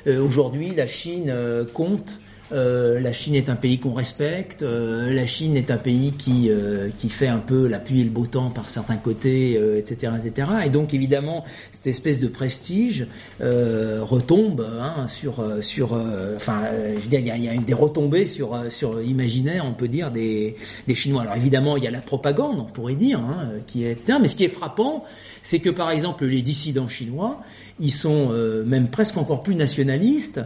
[0.07, 1.33] aujourd'hui, la Chine
[1.73, 2.19] compte
[2.51, 4.61] euh, la Chine est un pays qu'on respecte.
[4.61, 8.03] Euh, la Chine est un pays qui euh, qui fait un peu la pluie et
[8.03, 10.47] le beau temps par certains côtés, etc., etc.
[10.65, 13.07] Et donc évidemment, cette espèce de prestige
[13.39, 15.93] retombe hein, sur sur.
[16.35, 16.61] enfin,
[16.95, 20.55] je veux dire, il y a, des retombées sur sur l'imaginaire, on peut dire, des
[20.87, 21.23] des Chinois.
[21.23, 24.19] Alors évidemment, il y a la propagande, on pourrait dire, hein, qui est etc.
[24.21, 25.03] Mais ce qui est frappant,
[25.41, 27.41] c'est que par exemple les dissidents chinois,
[27.79, 28.29] ils sont
[28.65, 30.39] même presque encore plus nationalistes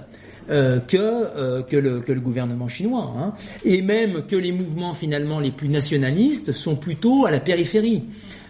[0.50, 3.34] euh, que, euh, que le gouvernement chinois, hein.
[3.64, 8.04] et même que les mouvements finalement les plus nationalistes sont plutôt à la périphérie.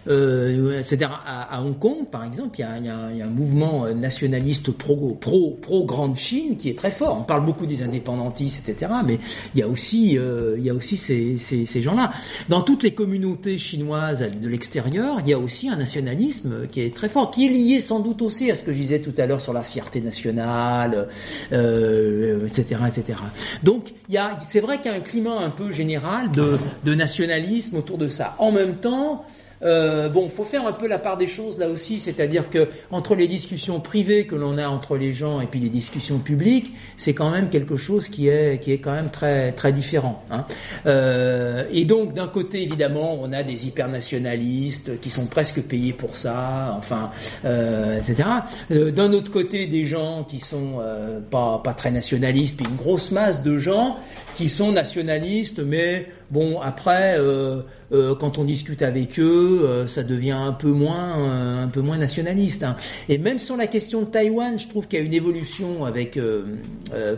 [0.08, 3.22] Euh, c'est-à-dire à, Hong Kong, par exemple, il y a, il y a, il y
[3.22, 7.18] a un mouvement euh, nationaliste pro, pro, pro grande Chine qui est très fort.
[7.20, 8.92] On parle beaucoup des indépendantistes, etc.
[9.04, 9.18] Mais
[9.54, 12.10] il y a aussi, euh, il y a aussi ces, ces, ces gens-là.
[12.48, 16.94] Dans toutes les communautés chinoises de l'extérieur, il y a aussi un nationalisme qui est
[16.94, 19.26] très fort, qui est lié sans doute aussi à ce que je disais tout à
[19.26, 21.08] l'heure sur la fierté nationale,
[21.52, 23.18] euh, etc., etc.
[23.62, 26.58] Donc, il y a, c'est vrai qu'il y a un climat un peu général de,
[26.84, 28.34] de nationalisme autour de ça.
[28.38, 29.24] En même temps,
[29.62, 33.14] euh, bon, faut faire un peu la part des choses là aussi, c'est-à-dire que entre
[33.14, 37.14] les discussions privées que l'on a entre les gens et puis les discussions publiques, c'est
[37.14, 40.22] quand même quelque chose qui est qui est quand même très très différent.
[40.30, 40.44] Hein.
[40.86, 46.16] Euh, et donc d'un côté évidemment, on a des hypernationalistes qui sont presque payés pour
[46.16, 47.10] ça, enfin,
[47.44, 48.28] euh, etc.
[48.70, 52.76] Euh, d'un autre côté, des gens qui sont euh, pas pas très nationalistes, puis une
[52.76, 53.96] grosse masse de gens
[54.34, 57.16] qui sont nationalistes, mais bon après.
[57.18, 57.62] Euh,
[57.92, 61.80] euh, quand on discute avec eux, euh, ça devient un peu moins, euh, un peu
[61.80, 62.62] moins nationaliste.
[62.62, 62.76] Hein.
[63.08, 66.18] Et même sur la question de Taïwan, je trouve qu'il y a une évolution avec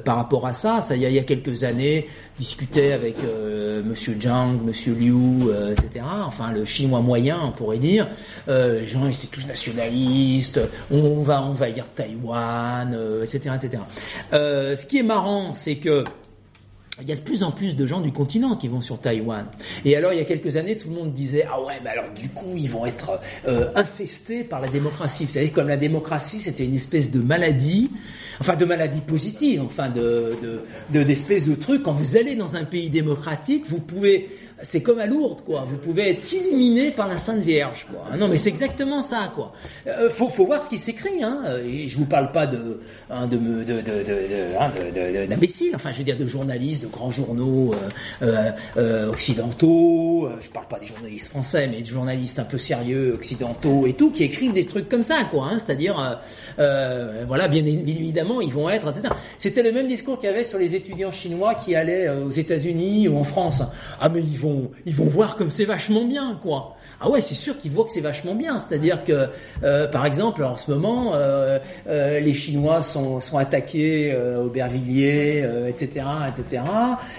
[0.04, 0.80] par rapport à ça.
[0.80, 2.06] Ça, il y a, quelques années,
[2.38, 3.16] discutait avec
[3.84, 6.04] Monsieur Zhang, Monsieur Liu, etc.
[6.24, 8.08] Enfin, le chinois moyen, on pourrait dire.
[8.46, 10.60] gens, ils étaient tous nationalistes.
[10.90, 13.82] On va envahir Taïwan, etc., etc.
[14.30, 16.04] ce qui est marrant, c'est que
[17.02, 19.46] il y a de plus en plus de gens du continent qui vont sur Taïwan.
[19.84, 22.10] Et alors, il y a quelques années, tout le monde disait ah ouais, mais alors
[22.10, 25.24] du coup, ils vont être euh, infestés par la démocratie.
[25.24, 27.90] Vous savez, comme la démocratie, c'était une espèce de maladie,
[28.40, 31.82] enfin de maladie positive, enfin de d'espèce de, de truc.
[31.82, 34.28] Quand vous allez dans un pays démocratique, vous pouvez
[34.62, 35.64] c'est comme à Lourdes, quoi.
[35.68, 38.16] Vous pouvez être illuminé par la Sainte Vierge, quoi.
[38.16, 39.52] Non, mais c'est exactement ça, quoi.
[39.88, 41.42] Euh, faut, faut voir ce qui s'écrit, hein.
[41.64, 42.80] Et je vous parle pas de,
[43.10, 44.70] hein, de, de, de, de, hein,
[45.28, 45.72] d'imbéciles.
[45.74, 47.72] Enfin, je veux dire de journalistes, de grands journaux
[48.22, 50.28] euh, euh, occidentaux.
[50.40, 54.10] Je parle pas des journalistes français, mais des journalistes un peu sérieux occidentaux et tout,
[54.10, 55.48] qui écrivent des trucs comme ça, quoi.
[55.50, 56.20] Hein, C'est-à-dire,
[56.56, 59.12] voilà, bien, évidemment, ils vont être, etc.
[59.38, 63.08] C'était le même discours qu'il y avait sur les étudiants chinois qui allaient aux États-Unis
[63.08, 63.62] ou en France.
[64.00, 64.51] Ah, mais ils vont
[64.86, 66.76] ils vont voir comme c'est vachement bien, quoi.
[67.02, 68.58] Ah ouais, c'est sûr qu'ils voient que c'est vachement bien.
[68.58, 69.28] C'est-à-dire que,
[69.62, 71.58] euh, par exemple, en ce moment, euh,
[71.88, 76.62] euh, les Chinois sont, sont attaqués au Bervilliers, etc., etc.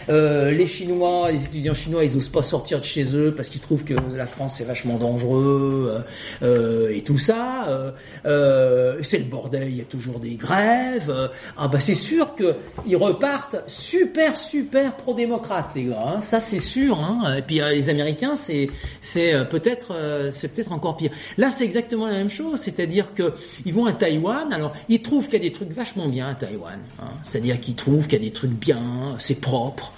[0.10, 3.84] les Chinois, les étudiants chinois, ils osent pas sortir de chez eux parce qu'ils trouvent
[3.84, 6.04] que la France c'est vachement dangereux
[6.42, 7.94] et tout ça.
[8.24, 9.70] c'est le bordel.
[9.70, 11.28] Il y a toujours des grèves grève, euh,
[11.58, 12.56] ah bah c'est sûr que
[12.86, 16.22] ils repartent super super pro-démocrates les gars, hein.
[16.22, 17.00] ça c'est sûr.
[17.00, 17.36] Hein.
[17.38, 18.70] Et puis euh, les Américains c'est
[19.02, 19.46] c'est euh,
[19.76, 21.12] peut-être c'est peut-être encore pire.
[21.38, 23.34] Là c'est exactement la même chose, c'est-à-dire que
[23.66, 26.36] ils vont à Taïwan, alors ils trouvent qu'il y a des trucs vachement bien à
[26.36, 27.12] Taïwan, hein.
[27.22, 29.94] c'est-à-dire qu'ils trouvent qu'il y a des trucs bien, c'est propre.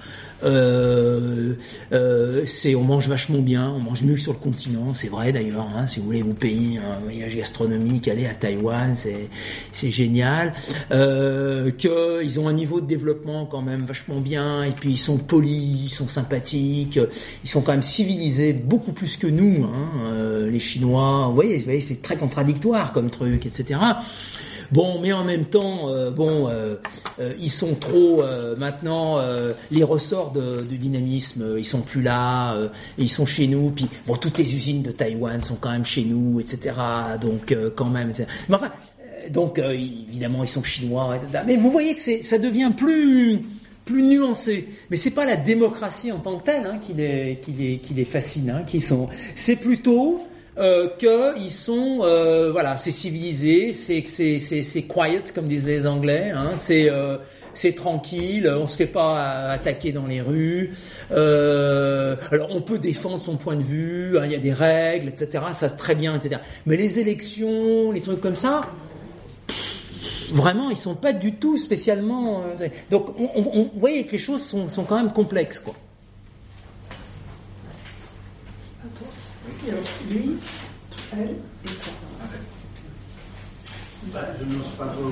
[0.46, 1.56] Euh,
[1.92, 5.32] euh, c'est on mange vachement bien, on mange mieux que sur le continent, c'est vrai
[5.32, 5.68] d'ailleurs.
[5.76, 9.30] Hein, si vous voulez vous payer un voyage gastronomique, aller à Taïwan, c'est
[9.72, 10.54] c'est génial.
[10.92, 14.98] Euh, que ils ont un niveau de développement quand même vachement bien, et puis ils
[14.98, 17.00] sont polis, ils sont sympathiques,
[17.44, 21.28] ils sont quand même civilisés beaucoup plus que nous, hein, euh, les Chinois.
[21.28, 23.80] Vous voyez, voyez c'est très contradictoire comme truc, etc.
[24.72, 26.76] Bon, mais en même temps, euh, bon, euh,
[27.20, 28.24] euh, ils sont trop
[28.58, 29.20] maintenant
[29.72, 32.56] les ressorts de, dynamisme, ils sont plus là,
[32.98, 33.72] ils sont chez nous.
[33.72, 36.76] Puis bon, toutes les usines de Taïwan sont quand même chez nous, etc.
[37.22, 38.12] Donc quand même.
[38.50, 38.72] Mais enfin,
[39.30, 41.44] donc évidemment, ils sont chinois, etc.
[41.46, 43.42] Mais vous voyez que ça devient plus
[43.86, 44.68] plus nuancé.
[44.90, 47.94] Mais c'est pas la démocratie en tant que telle hein, qui les qui les qui
[47.94, 49.08] les fascine, hein, qui sont.
[49.36, 50.26] C'est plutôt
[50.58, 56.32] euh, qu'ils sont, euh, voilà, c'est civilisé, c'est c'est c'est quiet comme disent les Anglais,
[56.34, 57.18] hein, c'est euh,
[57.54, 60.74] c'est tranquille, on se fait pas attaquer dans les rues.
[61.12, 65.10] Euh, alors on peut défendre son point de vue, hein, il y a des règles,
[65.10, 65.44] etc.
[65.54, 66.42] Ça très bien, etc.
[66.66, 68.62] Mais les élections, les trucs comme ça,
[70.30, 72.44] vraiment, ils sont pas du tout spécialement.
[72.60, 75.60] Euh, donc, on, on, on, vous voyez que les choses sont, sont quand même complexes,
[75.60, 75.76] quoi.
[80.10, 80.38] Lui,
[81.14, 81.94] elle et toi.
[84.14, 85.10] Bah, je n'ose pas trop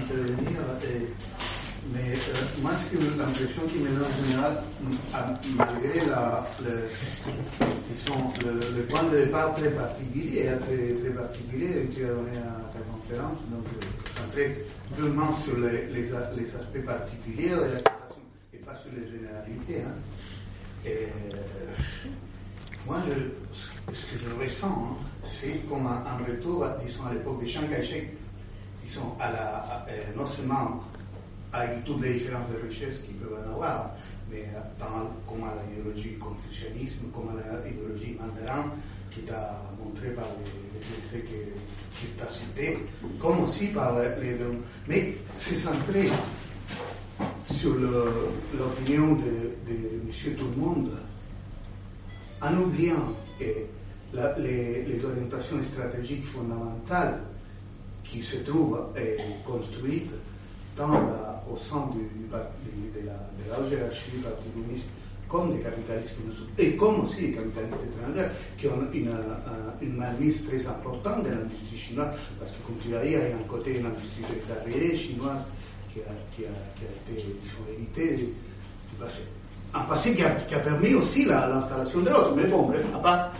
[0.00, 1.12] intervenir, et,
[1.92, 2.72] mais euh, moi,
[3.18, 4.62] l'impression qui me donne en général,
[5.56, 6.88] malgré la, le,
[8.76, 12.80] le, point de départ très particulier, très, très particulier que tu as donné à ta
[12.90, 13.66] conférence, donc
[14.08, 14.64] centré
[14.96, 18.22] vraiment sur les, les, les, aspects particuliers de la situation
[18.54, 19.82] et pas sur les généralités.
[19.82, 19.96] Hein.
[20.86, 21.08] Et,
[22.90, 27.46] moi, je, ce que je ressens, hein, c'est comme un, retour, disons, à l'époque de
[27.46, 28.16] Chiang Kai-shek,
[28.82, 30.82] disons, à la, à, euh, non seulement
[31.52, 33.92] avec toutes les différences de richesse qu'ils peuvent en avoir,
[34.28, 34.44] mais
[34.80, 38.66] dans, comme à l'idéologie confucianisme, comme à l'idéologie mandarin,
[39.12, 41.28] qui t'a montré par les, les que,
[42.00, 42.76] tu as cités,
[43.20, 44.36] comme aussi par les...
[44.88, 46.08] Mais c'est centré
[47.52, 49.74] sur l'opinion de, de,
[50.08, 50.36] M.
[50.36, 50.90] Tout le monde
[52.42, 53.66] en oubliant eh,
[54.12, 57.20] la, les, les, orientations stratégiques fondamentales
[58.04, 60.10] qui se trouvent eh, construites
[60.88, 63.18] la, au sein du, de, la,
[63.68, 64.80] de la du
[65.28, 66.10] comme des capitalistes
[66.58, 69.14] et comme aussi les capitalistes étrangers, qui ont une,
[69.80, 69.96] une
[70.44, 73.48] très importante de l'industrie chinoise, parce que comme tu l'as dit, il y a un
[73.48, 75.42] côté une industrie très chinoise
[75.94, 77.24] qui a, qui a, qui a été
[77.76, 79.22] héritée du passé
[79.74, 82.34] un passé qui a, a permis aussi l'installation de l'autre.
[82.36, 83.32] Mais bon, bref, à part.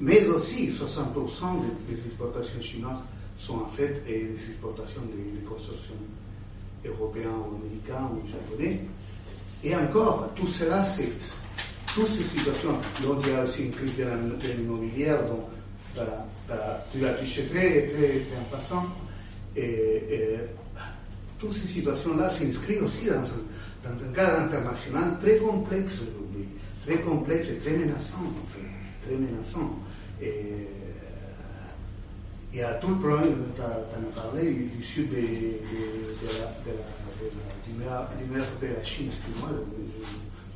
[0.00, 0.74] Mais aussi, 60%
[1.88, 2.98] des, exportations chinoises
[3.38, 5.96] sont en fait des exportations des, consortiums
[6.84, 8.80] européens ou américains ou japonais.
[9.62, 10.84] Et encore, tout cela,
[11.94, 15.44] toutes ces situations, dont il y a aussi une crise de l'immobilière, dont
[15.94, 18.84] voilà, voilà, tu l'as touché très, très, très en passant.
[19.56, 20.36] Et,
[21.38, 23.22] toutes ces situations-là s'inscrivent aussi dans
[23.84, 26.48] dans un cadre international très complexe aujourd'hui,
[26.84, 29.78] très complexe et très menaçant, en fait, très menaçant.
[30.22, 30.68] Et,
[32.52, 36.28] il y a tout le problème, tu en as parlé, du sud de, de, de,
[36.38, 36.70] la, de,
[37.84, 39.50] la, de, Chine, excuse-moi,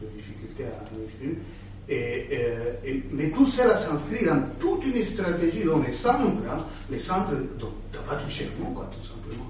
[0.00, 0.84] j'ai difficulté à
[1.90, 7.32] et, mais tout cela s'inscrit dans toute une stratégie dont les centres, hein, les centres,
[7.58, 9.47] dont tu n'as pas touché le quoi, tout simplement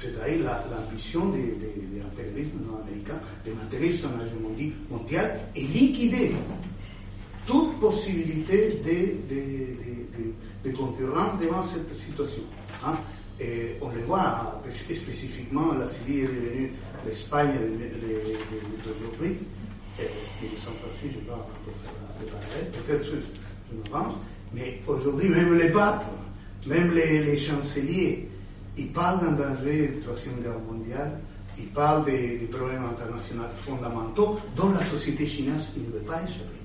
[0.00, 6.32] c'est-à-dire l'ambition de, de, de l'impérialisme nord-américain de maintenir son hégémonie mondiale et liquider
[7.46, 12.42] toute possibilité de, de, concurrence devant cette situation.
[12.84, 12.96] Hein.
[13.80, 16.72] On le voit spécifiquement, la Syrie est devenue
[17.06, 17.52] l'Espagne
[18.84, 19.36] d'aujourd'hui.
[19.98, 20.04] Et
[20.42, 21.46] ils sont passés, je vais pas
[21.82, 24.14] faire le parallèle, peut-être je m'avance,
[24.54, 26.04] mais aujourd'hui, même les papes,
[26.66, 28.28] même les, les chanceliers,
[28.80, 31.12] il parle d'un danger de Troisième Guerre mondiale,
[31.58, 36.60] il parle des, problèmes internationaux fondamentaux dont la société chinoise ne veut pas échapper.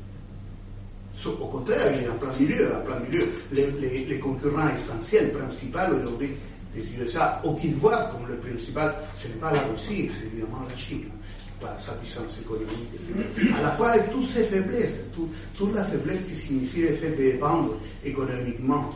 [1.25, 3.27] Au contraire, il est en plein milieu, en plein milieu.
[3.51, 6.31] Les, concurrents essentiels, principaux aujourd'hui
[6.73, 10.63] des USA, ou qu'ils voient comme le principal, ce n'est pas la Russie, c'est évidemment
[10.69, 11.05] la Chine,
[11.59, 13.53] par sa puissance économique, etc.
[13.57, 17.11] À la fois avec toutes ses faiblesses, tout, toute la faiblesse qui signifie le fait
[17.11, 18.89] de dépendre économiquement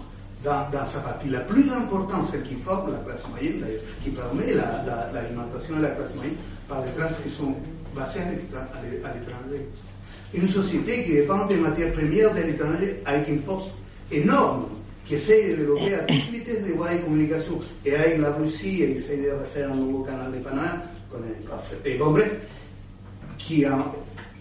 [0.44, 3.66] dans, sa partie la plus importante, celle qui forme la classe moyenne,
[4.04, 6.36] qui permet l'alimentation la, de la classe moyenne
[6.68, 7.56] par les classes qui sont
[7.96, 9.68] basées à l'étranger.
[10.34, 13.70] Une société qui dépend des matières premières de l'étranger avec une force
[14.12, 14.66] énorme,
[15.06, 17.60] qui essaie de développer à toute vitesse des voies de communication.
[17.84, 20.84] Et avec la Russie, essaie de refaire un nouveau canal de Panama,
[21.84, 22.16] et bon
[23.38, 23.66] qui,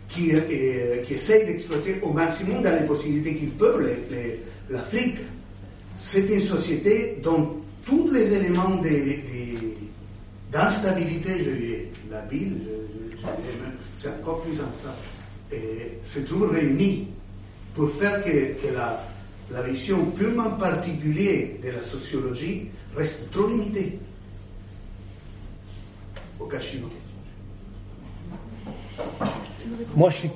[0.09, 3.87] qui, euh, essaie d'exploiter au maximum dans les possibilités qu'il peut
[4.69, 5.19] l'Afrique
[5.99, 8.81] c'est une société dont tous les éléments
[10.53, 12.59] d'instabilité, je dirais, la ville,
[13.97, 14.97] c'est encore plus instable,
[16.05, 17.09] se trouvent réunis
[17.75, 18.31] pour faire que,
[18.75, 19.05] la,
[19.51, 23.99] la, vision purement particulière de la sociologie reste trop limitée
[26.39, 26.91] au chinois.
[29.95, 30.31] Moi, je suis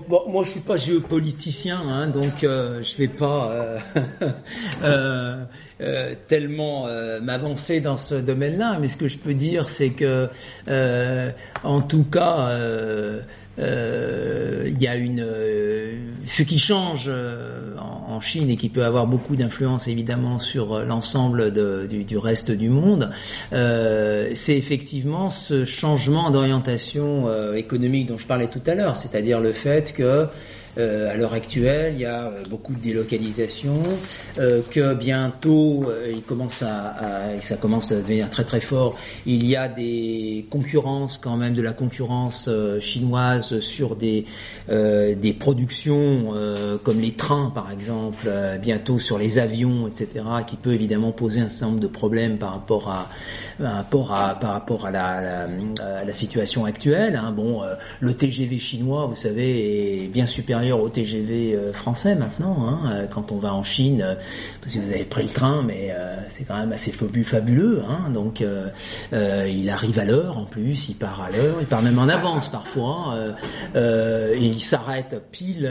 [0.45, 3.79] je suis pas géopoliticien, hein, donc euh, je vais pas euh,
[4.85, 5.45] euh,
[5.81, 8.79] euh tellement euh, m'avancer dans ce domaine-là.
[8.81, 10.29] Mais ce que je peux dire, c'est que,
[11.63, 13.23] en tout cas, euh,
[13.59, 19.09] il y a une euh, ce qui change euh, en, Chine et qui peut avoir
[19.09, 21.51] beaucoup d'influence évidemment sur l'ensemble
[21.89, 23.11] du, du, reste du monde,
[23.51, 29.93] c'est effectivement ce changement d'orientation économique dont je parlais tout à l'heure, c'est-à-dire le fait
[29.93, 30.27] que euh,
[30.77, 33.83] à l'heure actuelle, il y a euh, beaucoup de délocalisation,
[34.39, 36.95] euh, que bientôt, il commence à,
[37.41, 38.97] ça commence à devenir très très fort.
[39.27, 42.49] Il y a des concurrences quand même de la concurrence
[42.81, 44.25] chinoise sur des
[44.69, 46.35] des productions
[46.83, 48.31] comme les trains par exemple,
[48.61, 52.53] bientôt sur les avions, etc., qui peut évidemment poser un certain nombre de problèmes par
[52.53, 53.09] rapport à
[53.63, 55.47] par rapport à par rapport à la,
[56.05, 57.17] la, situation actuelle.
[57.17, 57.33] Hein.
[57.33, 57.63] Bon,
[58.01, 62.67] le TGV chinois, vous savez, est bien supérieur au TGV euh, français maintenant.
[62.67, 64.15] Hein, euh, quand on va en Chine, euh,
[64.61, 65.95] parce que vous avez pris le train, mais
[66.31, 67.83] c'est quand même assez fabuleux.
[67.89, 68.45] Hein, donc
[69.13, 72.49] il arrive à l'heure en plus, il part à l'heure, il part même en avance
[72.49, 73.17] parfois.
[73.75, 75.71] et il s'arrête pile,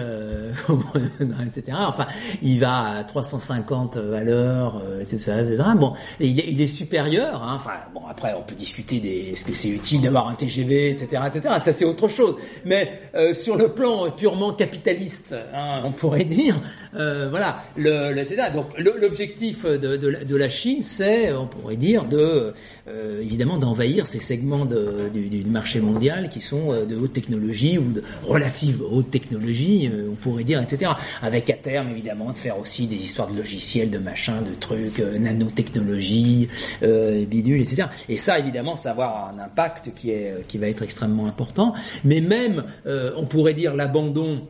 [1.45, 1.77] etc.
[1.87, 2.07] Enfin,
[2.41, 5.63] il va à 350 à l'heure, etc., etc.
[5.75, 7.43] Bon, il est, il est supérieur.
[7.43, 10.91] Hein, enfin, bon, après on peut discuter des, est-ce que c'est utile d'avoir un TGV,
[10.91, 11.55] etc., etc.
[11.63, 12.35] Ça c'est autre chose.
[12.65, 12.91] Mais
[13.33, 16.55] sur le plan purement capitaliste hein, on pourrait dire.
[16.95, 22.53] Euh, voilà, le, le Donc l'objectif de, de, la Chine, c'est, on pourrait dire, de
[22.91, 27.91] euh, évidemment d'envahir ces segments du, marché mondial qui sont euh, de haute technologie ou
[27.91, 30.91] de relative haute technologie, euh, on pourrait dire, etc.
[31.21, 34.99] Avec à terme évidemment de faire aussi des histoires de logiciels, de machins, de trucs,
[34.99, 36.49] nanotechnologie,
[36.81, 37.87] bidule, etc.
[38.09, 41.73] Et ça évidemment, ça va avoir un impact qui est qui va être extrêmement important.
[42.03, 44.47] Mais même, on pourrait dire l'abandon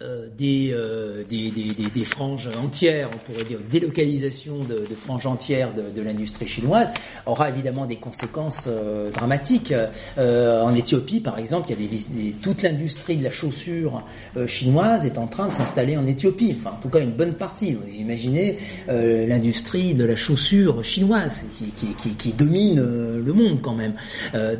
[0.00, 5.26] euh, des, euh, des, des, des, franges entières, on pourrait dire délocalisation de, de franges
[5.26, 6.86] entières de, de l'industrie chinoise,
[7.26, 9.74] aura évidemment des conséquences euh, dramatiques.
[10.16, 14.04] en Éthiopie, par exemple, il y a des, toute l'industrie de la chaussure
[14.46, 16.56] chinoise est en train de s'installer en Éthiopie.
[16.60, 17.74] Enfin, en tout cas, une bonne partie.
[17.74, 18.56] Vous imaginez
[18.86, 23.94] l'industrie de la chaussure chinoise qui, qui, qui, qui domine le monde quand même.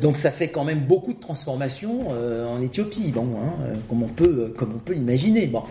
[0.01, 3.11] donc, ça fait quand même beaucoup de transformations en Éthiopie.
[3.11, 4.95] Bon, hein, comme on peut, comme on peut
[5.29, 5.63] Bon,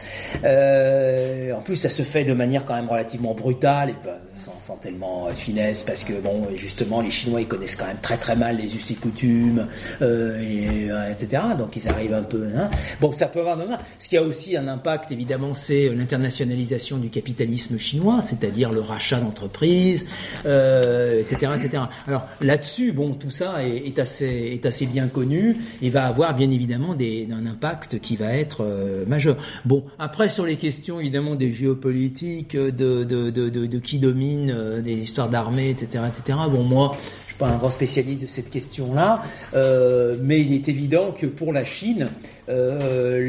[0.45, 3.95] euh, en plus, ça se fait de manière quand même relativement brutale et
[4.35, 8.17] sans, tellement euh, finesse, parce que bon, justement, les Chinois ils connaissent quand même très
[8.19, 9.67] très mal les us et coutumes,
[10.01, 11.43] euh, et, etc.
[11.59, 12.49] Donc ils arrivent un peu.
[12.57, 12.71] Hein.
[13.01, 13.59] Bon, ça peut avoir.
[13.99, 19.19] Ce qui a aussi un impact, évidemment, c'est l'internationalisation du capitalisme chinois, c'est-à-dire le rachat
[19.19, 20.07] d'entreprises,
[20.45, 21.83] etc., etc.
[22.07, 26.93] Alors là-dessus, bon, tout ça est, assez assez bien connu et va avoir bien évidemment
[26.93, 28.65] un impact qui va être
[29.07, 29.37] majeur.
[29.65, 34.95] Bon, après sur les questions évidemment des géopolitiques, de, de, de, qui domine, euh, des
[34.95, 36.39] histoires d'armée, etc., etc.
[36.51, 36.97] Bon, moi,
[37.39, 39.23] pas un grand spécialiste de cette question-là,
[39.55, 42.09] euh, mais il est évident que pour la Chine,
[42.49, 43.29] euh,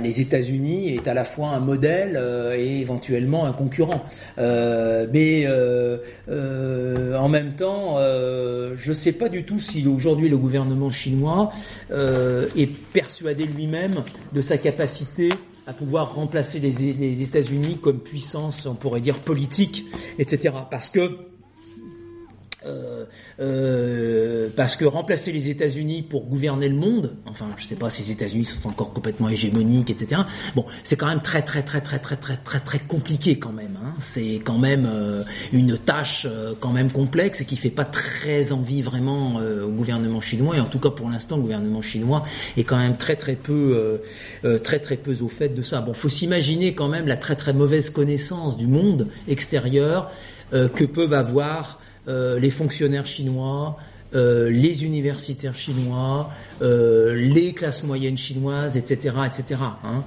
[0.00, 4.04] les États-Unis est à la fois un modèle euh, et éventuellement un concurrent.
[4.38, 5.98] Euh, mais euh,
[7.16, 11.52] en même temps, je ne sais pas du tout si aujourd'hui le gouvernement chinois
[11.90, 15.30] est persuadé lui-même de sa capacité
[15.66, 19.84] à pouvoir remplacer les, les États-Unis comme puissance, on pourrait dire politique,
[20.18, 20.54] etc.
[20.70, 21.18] Parce que
[22.66, 23.04] euh,
[23.38, 28.02] euh, parce que remplacer les États-Unis pour gouverner le monde, enfin, je sais pas si
[28.02, 30.22] les États-Unis sont encore complètement hégémoniques, etc.
[30.56, 33.78] Bon, c'est quand même très, très, très, très, très, très, très, très compliqué quand même.
[33.80, 33.94] Hein.
[34.00, 35.22] C'est quand même euh,
[35.52, 40.20] une tâche euh, quand même complexe et qui fait pas très envie vraiment au gouvernement
[40.20, 40.56] chinois.
[40.56, 42.24] Et en tout cas, pour l'instant, le gouvernement chinois
[42.56, 44.00] est quand même très, très peu,
[44.64, 45.80] très, très peu au fait de ça.
[45.80, 50.10] Bon, faut s'imaginer quand même la très, très mauvaise connaissance du monde extérieur
[50.50, 51.78] que peuvent avoir
[52.08, 53.76] les fonctionnaires chinois,
[54.14, 56.30] euh, les universitaires chinois,
[56.62, 59.60] euh, les classes moyennes chinoises, etc., etc.
[59.84, 60.02] Hein.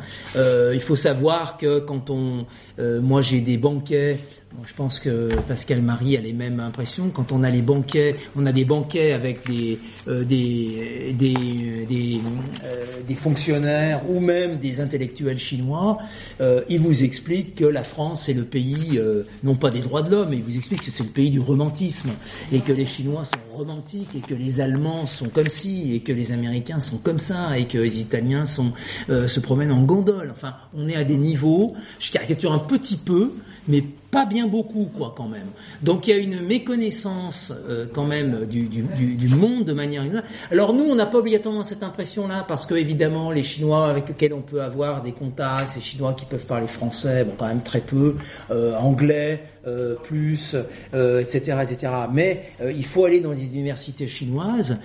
[0.73, 2.45] il faut savoir que quand on,
[2.79, 4.17] moi j'ai des banquets
[4.65, 7.09] je pense que Pascal Marie a les mêmes impressions.
[7.09, 12.19] Quand on a les banquets, on a des banquets avec des euh, des des des,
[12.63, 15.97] euh, des, fonctionnaires ou même des intellectuels chinois,
[16.41, 20.01] euh, ils vous expliquent que la France est le pays euh, non pas des droits
[20.01, 22.09] de l'homme, mais ils vous expliquent que c'est le pays du romantisme
[22.51, 26.11] et que les Chinois sont romantiques et que les Allemands sont comme ci et que
[26.11, 26.40] les Américains
[26.80, 28.73] sont comme ça et que les Italiens sont
[29.07, 30.31] se promènent en gondole.
[30.31, 31.76] Enfin, on est à des niveaux.
[31.99, 33.31] Je caricature un petit peu
[33.68, 35.47] mais pas bien beaucoup, quoi, quand même.
[35.81, 40.03] Donc il y a une méconnaissance euh, quand même du, du, du, monde de manière
[40.51, 44.33] Alors nous, on n'a pas obligatoirement cette impression-là, parce que évidemment, les Chinois avec lesquels
[44.33, 47.81] on peut avoir des contacts, ces Chinois qui peuvent parler français, bon, quand même très
[47.81, 48.15] peu,
[48.51, 50.55] euh, anglais, euh, plus,
[50.93, 51.93] etc., etc.
[52.11, 54.77] Mais il faut aller dans les universités chinoises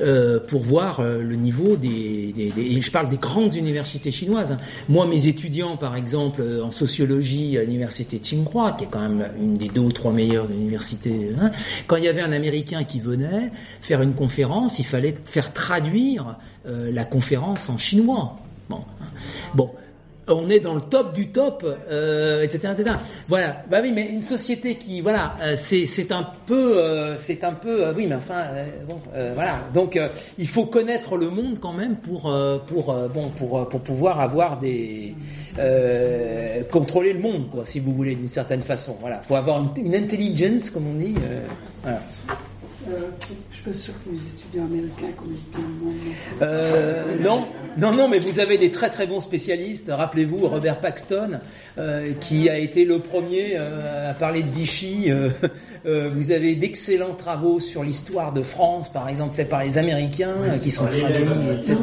[0.00, 4.52] euh, pour voir euh, le niveau des, des, et je parle des grandes universités chinoises.
[4.52, 4.58] Hein.
[4.88, 9.28] Moi, mes étudiants, par exemple, euh, en sociologie à l'université Tsinghua, qui est quand même
[9.38, 11.50] une des deux ou trois meilleures universités, hein,
[11.86, 13.50] quand il y avait un Américain qui venait
[13.80, 18.36] faire une conférence, il fallait faire traduire la conférence en chinois.
[18.68, 19.06] Bon, hein.
[19.54, 19.70] bon
[20.28, 22.96] on est dans le top du top, euh, etc., etc.
[23.28, 23.64] Voilà.
[23.70, 27.52] Bah oui, mais une société qui, voilà, euh, c'est c'est un peu, euh, c'est un
[27.52, 28.44] peu, euh, oui, mais enfin,
[28.86, 29.00] bon,
[29.34, 29.60] voilà.
[29.74, 29.98] Donc,
[30.38, 32.32] il faut connaître le monde quand même pour
[32.66, 35.14] pour bon pour pour pouvoir avoir des
[36.70, 38.96] contrôler le monde, quoi, si vous voulez, d'une certaine façon.
[39.00, 39.20] Voilà.
[39.22, 41.14] Faut avoir une, une intelligence, comme on dit.
[41.82, 42.00] voilà.
[43.68, 45.94] Je pas sûr que les étudiants américains connaissent bien le monde.
[46.42, 47.46] Euh, non,
[47.76, 49.90] non, non, mais vous avez des très très bons spécialistes.
[49.90, 51.40] Rappelez-vous Robert Paxton,
[51.76, 55.10] euh, qui a été le premier euh, à parler de Vichy.
[55.84, 60.58] Vous avez d'excellents travaux sur l'histoire de France, par exemple, faits par les Américains, oui,
[60.60, 61.76] qui sont traduits, etc.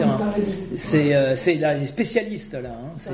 [0.76, 2.70] C'est c'est là les spécialistes là.
[2.70, 3.12] Hein, c'est,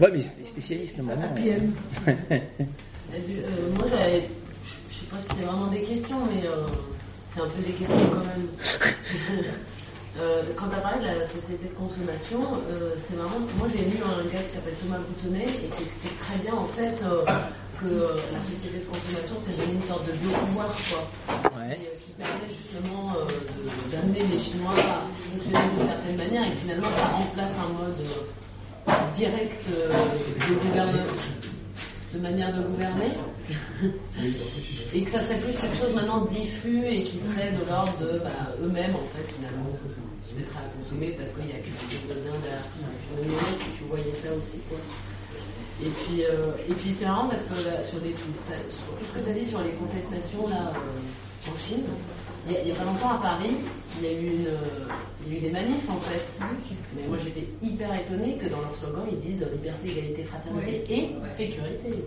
[0.00, 1.34] ouais, mais les spécialistes maintenant.
[2.06, 4.22] moi, j'avais
[5.18, 6.66] si c'est vraiment des questions, mais euh,
[7.34, 8.48] c'est un peu des questions quand même.
[10.16, 12.38] Euh, quand tu as parlé de la société de consommation,
[12.70, 13.40] euh, c'est marrant.
[13.58, 16.66] Moi, j'ai lu un gars qui s'appelle Thomas Boutonnet et qui explique très bien en
[16.66, 16.94] fait
[17.82, 21.02] que la société de consommation, c'est une sorte de biopouvoir, quoi.
[21.98, 23.10] qui permet justement
[23.90, 28.06] d'amener les Chinois à fonctionner d'une certaine manière et finalement ça remplace un mode
[29.16, 31.10] direct de gouvernement
[32.14, 33.10] de manière de gouverner,
[34.94, 38.18] et que ça serait plus quelque chose maintenant diffus et qui serait de l'ordre de
[38.18, 38.30] bah,
[38.62, 39.66] eux-mêmes en fait finalement
[40.22, 42.88] se mettre à consommer parce qu'il y a quelque chose de bien derrière tout ça.
[42.88, 44.78] Je me demandais si tu voyais ça aussi quoi.
[45.82, 49.24] Et puis, euh, et puis c'est marrant parce que sur, des, sur tout ce que
[49.24, 51.82] tu as dit sur les contestations là euh, en Chine,
[52.46, 53.56] il n'y a, pas longtemps à Paris,
[53.98, 54.48] il y, a eu une,
[55.26, 56.22] il y a eu des manifs en fait.
[56.96, 61.10] Mais moi j'étais hyper étonnée que dans leur slogan ils disent liberté, égalité, fraternité et
[61.36, 62.04] sécurité.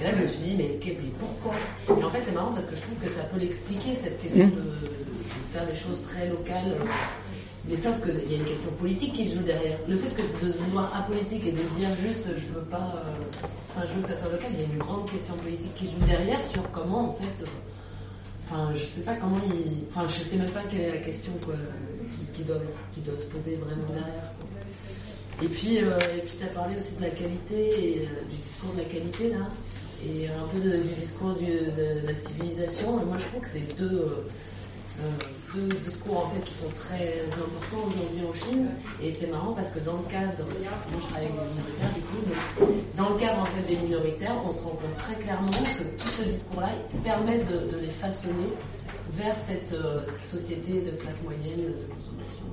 [0.00, 1.54] Et là je me suis dit mais qu'est-ce que pourquoi?
[1.88, 4.46] Et en fait c'est marrant parce que je trouve que ça peut l'expliquer cette question
[4.46, 4.62] de,
[5.52, 6.74] faire des choses très locales.
[7.68, 9.76] Mais sauf qu'il y a une question politique qui se joue derrière.
[9.88, 13.38] Le fait que de se vouloir apolitique et de dire juste je veux pas, euh,
[13.70, 15.86] enfin je veux que ça soit local, il y a une grande question politique qui
[15.86, 17.44] se joue derrière sur comment en fait
[18.48, 19.84] Enfin, je sais pas comment il.
[19.88, 21.54] Enfin, je sais même pas quelle est la question quoi,
[22.32, 22.60] qui, doit,
[22.92, 24.32] qui doit se poser vraiment derrière.
[25.42, 28.72] Et puis, euh, et puis tu as parlé aussi de la qualité euh, du discours
[28.72, 29.48] de la qualité là,
[30.04, 33.02] et un peu du discours de, la civilisation.
[33.02, 34.00] Et moi, je trouve que c'est deux.
[34.00, 34.28] Euh,
[35.54, 38.68] deux discours en fait qui sont très importants aujourd'hui en Chine
[39.02, 40.44] et c'est marrant parce que dans le cadre
[40.90, 44.36] moi je travaille avec des minoritaires du coup dans le cadre en fait des minoritaires
[44.44, 46.70] on se rend compte très clairement que tout ce discours là
[47.04, 48.48] permet de, les façonner
[49.12, 52.46] vers cette euh, société de classe moyenne de consommation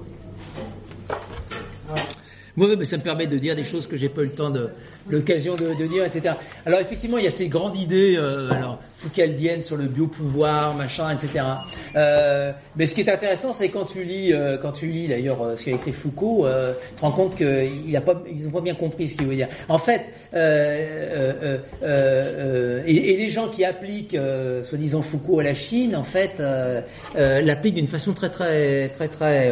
[1.97, 2.19] etc.
[2.55, 4.51] Oui, mais ça me permet de dire des choses que j'ai pas eu le temps
[4.51, 4.69] de
[5.09, 6.35] l'occasion de, de, dire, etc.
[6.65, 11.09] Alors effectivement, il y a ces grandes idées, euh, alors Foucaldiennes sur le biopouvoir, machin,
[11.09, 11.43] etc.
[11.95, 15.41] Euh, mais ce qui est intéressant, c'est quand tu lis, euh, quand tu lis d'ailleurs
[15.41, 18.51] euh, ce qu'a écrit Foucault, euh, tu te rends compte qu'ils a pas, ils ont
[18.51, 19.49] pas bien compris ce qu'il veut dire.
[19.67, 20.03] En fait,
[20.34, 21.57] euh,
[22.85, 24.17] et, et, les gens qui appliquent,
[24.63, 26.41] soi-disant Foucault à la Chine, en fait,
[27.15, 29.51] l'appliquent d'une façon très, très, très, très,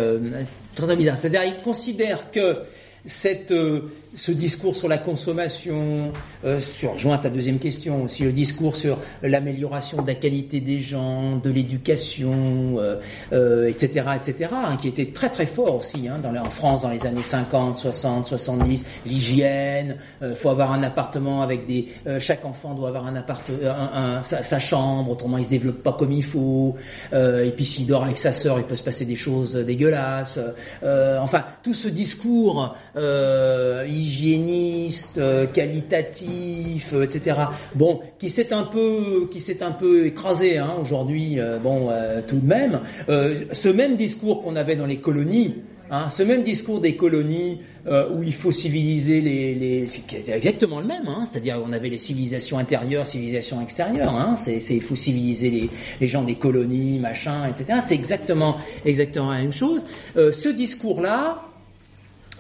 [0.75, 1.17] très, très bizarre.
[1.17, 2.59] C'est-à-dire, ils considèrent que
[3.05, 3.81] cette, euh,
[4.13, 6.11] ce discours sur la consommation,
[6.43, 10.81] euh, sur joint ta deuxième question aussi, le discours sur l'amélioration de la qualité des
[10.81, 16.19] gens, de l'éducation, euh, etc., euh, etc., hein, qui était très très fort aussi hein,
[16.21, 21.41] dans en France dans les années 50, 60, 70, l'hygiène, il faut avoir un appartement
[21.41, 21.87] avec des,
[22.19, 25.93] chaque enfant doit avoir un appart, un, sa, sa, chambre, autrement il se développe pas
[25.93, 26.75] comme il faut,
[27.13, 30.39] et puis s'il dort avec sa sœur, il peut se passer des choses dégueulasses,
[30.81, 37.37] enfin tout ce discours euh, hygiéniste, euh, qualitatif, euh, etc.
[37.75, 41.39] Bon, qui s'est un peu, qui s'est un peu écrasé hein, aujourd'hui.
[41.39, 41.89] Euh, bon,
[42.27, 45.55] tout de même, ce même discours qu'on avait dans les colonies.
[45.93, 50.85] Hein, ce même discours des colonies où il faut civiliser les, les c'est exactement le
[50.85, 55.49] même, hein, c'est-à-dire on avait les civilisations intérieures, civilisations extérieures, hein, c'est, il faut civiliser
[55.49, 55.69] les,
[55.99, 57.79] les gens des colonies, machin, etc.
[57.85, 58.55] C'est exactement
[58.85, 59.85] exactement la même chose.
[60.15, 61.50] ce discours-là,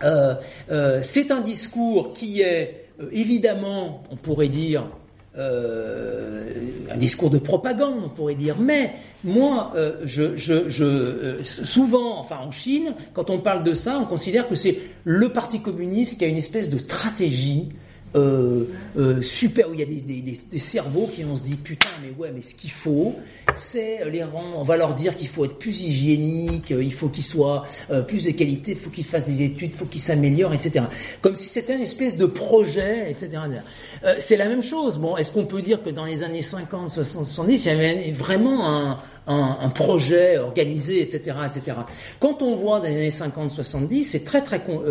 [0.03, 0.35] euh,
[0.71, 4.85] euh, c'est un discours qui est euh, évidemment, on pourrait dire,
[5.33, 8.91] un discours de propagande, on pourrait dire, mais
[9.23, 9.71] moi,
[10.03, 14.55] je, je, je, souvent, enfin en Chine, quand on parle de ça, on considère que
[14.55, 17.69] c'est le Parti communiste qui a une espèce de stratégie
[18.15, 18.65] euh,
[18.97, 21.89] euh, super où il y a des, des, des, cerveaux qui vont se dire putain
[22.01, 23.15] mais ouais mais ce qu'il faut
[23.53, 27.07] c'est les rendre on va leur dire qu'il faut être plus hygiénique euh, il faut
[27.07, 30.01] qu'ils soient euh, plus de qualité il faut qu'ils fassent des études il faut qu'ils
[30.01, 30.85] s'améliorent etc
[31.21, 33.29] comme si c'était une espèce de projet etc
[34.03, 36.89] euh, c'est la même chose bon est-ce qu'on peut dire que dans les années 50
[36.89, 41.77] 60 70 il y avait vraiment un, un, projet organisé, etc., etc.
[42.19, 44.81] Quand on voit dans les années 50-70, c'est très très con,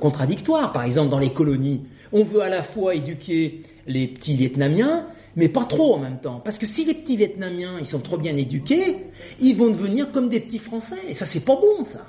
[0.00, 0.72] contradictoire.
[0.72, 1.82] Par exemple, dans les colonies,
[2.12, 5.06] on veut à la fois éduquer les petits Vietnamiens,
[5.36, 6.40] mais pas trop en même temps.
[6.44, 8.96] Parce que si les petits Vietnamiens, ils sont trop bien éduqués,
[9.40, 10.98] ils vont devenir comme des petits Français.
[11.08, 12.06] Et ça, c'est pas bon, ça.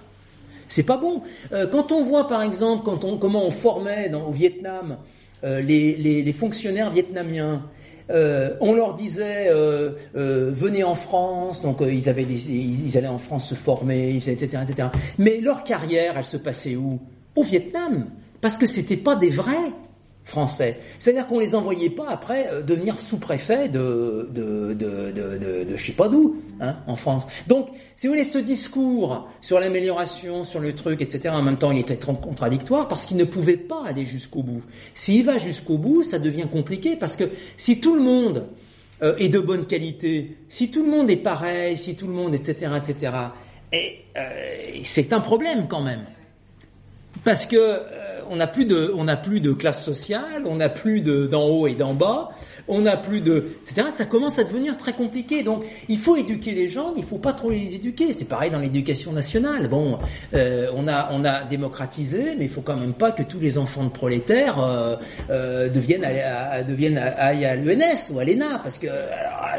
[0.74, 1.22] C'est pas bon.
[1.52, 4.98] Euh, quand on voit, par exemple, quand on, comment on formait au Vietnam
[5.44, 7.68] euh, les, fonctionnaires vietnamiens,
[8.10, 9.50] euh, on leur disait
[10.14, 14.88] venez en France, donc ils allaient en France se former, etc., etc.
[15.18, 17.00] Mais leur carrière, elle se passait où?
[17.36, 18.08] Au Vietnam,
[18.42, 19.72] parce que c'était pas des vrais
[20.24, 20.80] français.
[21.00, 25.86] C'est-à-dire qu'on les envoyait pas après euh, devenir sous-préfet de, de, de, de, de, je
[25.86, 27.28] sais pas d'où, hein, en France.
[27.48, 27.68] Donc,
[27.98, 31.80] si vous voulez, ce discours sur l'amélioration, sur le truc, etc., en même temps, il
[31.80, 34.64] était contradictoire parce qu'il ne pouvait pas aller jusqu'au bout.
[34.94, 37.26] S'il va jusqu'au bout, ça devient compliqué parce que
[37.58, 38.48] si tout le monde
[39.02, 42.34] euh, est de bonne qualité, si tout le monde est pareil, si tout le monde,
[42.34, 43.12] etc., etc.,
[43.74, 46.06] et, euh, c'est un problème quand même.
[47.24, 50.70] Parce que euh, on n'a plus de, on n'a plus de classe sociale, on n'a
[50.70, 52.30] plus de d'en haut et d'en bas,
[52.68, 53.88] on n'a plus de, etc.
[53.96, 55.44] Ça commence à devenir très compliqué.
[55.44, 58.14] Donc, il faut éduquer les gens, mais il faut pas trop les éduquer.
[58.14, 59.68] C'est pareil dans l'éducation nationale.
[59.68, 60.00] Bon,
[60.34, 63.58] euh, on a, on a démocratisé, mais il faut quand même pas que tous les
[63.58, 64.96] enfants de prolétaires euh,
[65.30, 68.88] euh, deviennent, à, à, à, à, l'ENS ou à l'ENA, parce que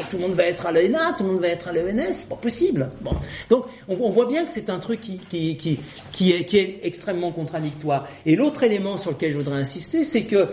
[0.09, 2.29] tout le monde va être à l'ENA, tout le monde va être à l'ENS, c'est
[2.29, 2.89] pas possible.
[3.01, 3.11] Bon,
[3.49, 5.79] donc on, on voit bien que c'est un truc qui, qui, qui,
[6.11, 8.07] qui, est, qui est extrêmement contradictoire.
[8.25, 10.49] Et l'autre élément sur lequel je voudrais insister, c'est que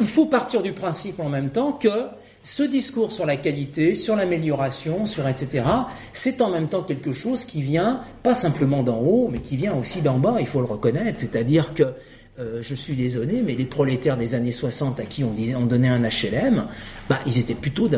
[0.00, 2.08] il faut partir du principe en même temps que
[2.42, 5.64] ce discours sur la qualité, sur l'amélioration, sur etc.,
[6.12, 9.74] c'est en même temps quelque chose qui vient pas simplement d'en haut, mais qui vient
[9.74, 11.18] aussi d'en bas, il faut le reconnaître.
[11.18, 11.94] C'est-à-dire que
[12.38, 16.02] euh, je suis désolé, mais les prolétaires des années 60 à qui on, donnait un
[16.02, 16.66] HLM,
[17.08, 17.88] bah, ils étaient plutôt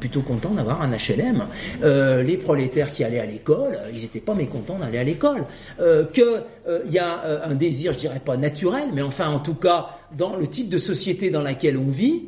[0.00, 1.46] plutôt contents d'avoir un HLM.
[1.84, 5.44] Euh, les prolétaires qui allaient à l'école, ils n'étaient pas mécontents d'aller à l'école.
[5.78, 6.42] Euh, que
[6.84, 10.34] il y a un désir, je dirais pas naturel, mais enfin en tout cas dans
[10.34, 12.24] le type de société dans laquelle on vit,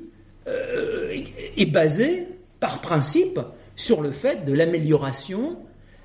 [1.56, 2.28] est basé
[2.60, 3.40] par principe
[3.74, 5.56] sur le fait de l'amélioration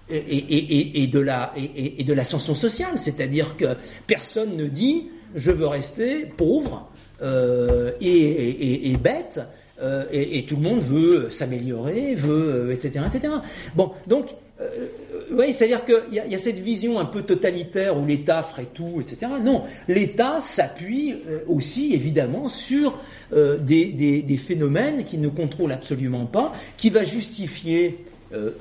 [0.09, 3.75] et, de la et, de l'ascension sociale, c'est-à-dire que
[4.07, 6.89] personne ne dit je veux rester pauvre
[7.21, 9.39] euh, et, bête,
[9.81, 13.33] euh, et, tout le monde veut s'améliorer, veut, etc., etc.
[13.75, 14.27] Bon, donc,
[14.61, 19.01] euh, c'est-à-dire qu'il y, y, a cette vision un peu totalitaire où l'État ferait tout,
[19.01, 19.31] etc.
[19.43, 22.97] Non, l'État s'appuie euh, aussi, évidemment, sur
[23.33, 28.05] euh, des, des, phénomènes qu'il ne contrôle absolument pas, qui va justifier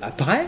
[0.01, 0.45] après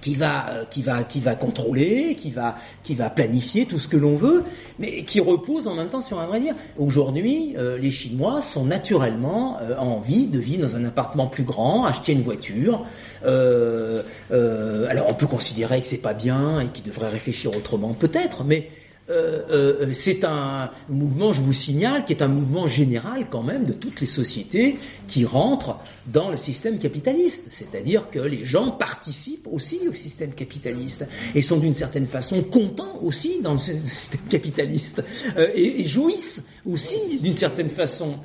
[0.00, 3.88] qui va, euh, qui va, qui va contrôler, qui va, qui va planifier tout ce
[3.88, 4.44] que l'on veut,
[4.78, 6.54] mais qui repose en même temps sur un vrai dire.
[6.78, 11.84] Aujourd'hui, euh, les Chinois sont naturellement euh, envie de vivre dans un appartement plus grand,
[11.84, 12.86] acheter une voiture.
[13.24, 18.44] Euh, alors on peut considérer que c'est pas bien et qu'ils devraient réfléchir autrement, peut-être,
[18.44, 18.70] mais
[19.10, 23.64] euh, euh, c'est un mouvement, je vous signale, qui est un mouvement général quand même
[23.64, 24.76] de toutes les sociétés
[25.08, 27.48] qui rentrent dans le système capitaliste.
[27.50, 32.98] C'est-à-dire que les gens participent aussi au système capitaliste et sont d'une certaine façon contents
[33.02, 35.02] aussi dans le système capitaliste
[35.36, 38.16] euh, et, et, jouissent aussi d'une certaine façon.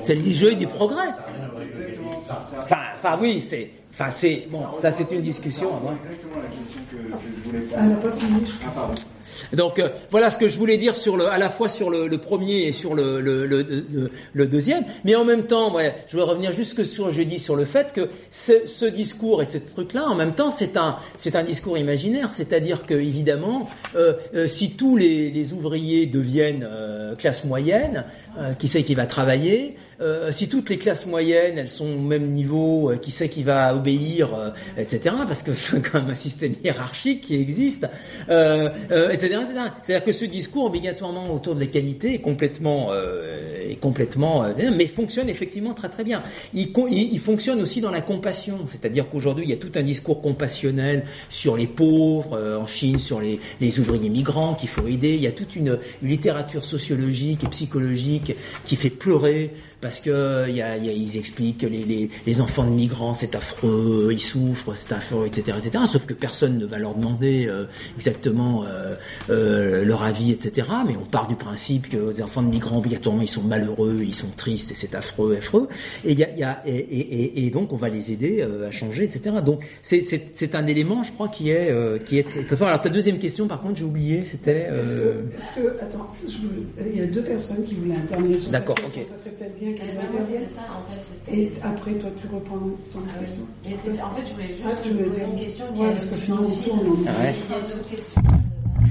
[0.00, 1.08] C'est l'idée du progrès.
[2.60, 3.70] Enfin, enfin oui, c'est.
[3.92, 4.62] Enfin, c'est bon.
[4.80, 5.68] Ça, c'est une discussion.
[5.68, 8.94] Exactement la question que, que je voulais Elle n'a pas fini, je Ah, pardon.
[9.52, 12.08] Donc euh, voilà ce que je voulais dire sur le, à la fois sur le,
[12.18, 15.74] premier et sur le, le, deuxième, mais en même temps,
[16.06, 20.04] je vais revenir jusque sur jeudi sur le fait que ce, discours et ce truc-là,
[20.06, 24.76] en même temps, c'est un, c'est un discours imaginaire, c'est-à-dire que évidemment, euh, euh, si
[24.76, 26.68] tous les, les ouvriers deviennent
[27.18, 28.04] classe moyenne,
[28.58, 32.30] qui sait qui va travailler euh, si toutes les classes moyennes elles sont au même
[32.30, 35.14] niveau, euh, qui sait qui va obéir, euh, etc.
[35.26, 37.88] Parce que c'est quand même un système hiérarchique qui existe,
[38.28, 38.68] euh,
[39.10, 39.26] etc.
[39.26, 39.60] etc.
[39.82, 45.28] C'est-à-dire que ce discours obligatoirement autour de la qualité est complètement, est complètement, mais fonctionne
[45.28, 46.22] effectivement très très bien.
[46.54, 49.82] Il, il, il fonctionne aussi dans la compassion, c'est-à-dire qu'aujourd'hui il y a tout un
[49.82, 55.14] discours compassionnel sur les pauvres en Chine, sur les, les ouvriers migrants qu'il faut aider.
[55.14, 60.62] Il y a toute une littérature sociologique et psychologique qui fait pleurer parce que y
[60.62, 64.20] a, y a, ils expliquent que les, les, les, enfants de migrants c'est affreux, ils
[64.20, 65.84] souffrent, c'est affreux, etc., etc.
[65.86, 67.66] Sauf que personne ne va leur demander euh,
[67.96, 68.94] exactement euh,
[69.30, 70.68] euh, leur avis, etc.
[70.86, 74.14] Mais on part du principe que les enfants de migrants obligatoirement ils sont malheureux, ils
[74.14, 75.68] sont tristes et c'est affreux, affreux.
[76.04, 79.04] Et, y a, y a, et, et, et, donc on va les aider à changer,
[79.04, 79.36] etc.
[79.44, 81.72] Donc c'est un élément, je crois, qui est
[82.04, 82.68] qui est très fort.
[82.68, 84.68] Alors ta deuxième question, par contre, j'ai oublié, c'était.
[84.70, 86.36] Est-ce que, est que, attends, je
[86.92, 89.14] il y a deux personnes qui voulaient intervenir sur D'accord, cette question.
[89.14, 89.22] ok.
[89.22, 89.30] Ça
[89.74, 91.32] bien ça, en fait.
[91.32, 92.58] Et après, toi, tu reprends
[92.92, 93.26] ton Ah oui.
[93.26, 93.44] question.
[93.64, 95.88] Mais c'est- en fait, je voulais juste Ah, tu poser dire- une question qui Ouais,
[95.88, 97.10] est parce que sinon, on tourne, Ah.
[97.30, 98.22] Il y a une autre question.
[98.22, 98.90] Ouais.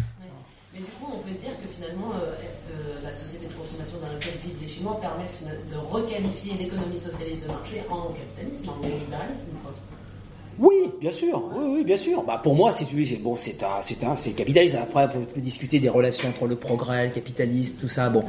[0.73, 2.35] Mais du coup, on peut dire que finalement, euh,
[2.71, 5.25] euh, la société de consommation dans laquelle vivent les Chinois permet
[5.71, 9.51] de requalifier l'économie socialiste de marché en capitalisme, en néolibéralisme.
[9.63, 9.71] Quoi.
[10.57, 11.51] Oui, bien sûr.
[11.55, 12.23] Oui, oui, bien sûr.
[12.23, 14.77] Bah, pour moi, si tu veux, c'est bon, c'est un, c'est un, c'est le capitalisme.
[14.81, 18.09] Après, on peut discuter des relations entre le progrès, le capitalisme, tout ça.
[18.09, 18.23] Bon.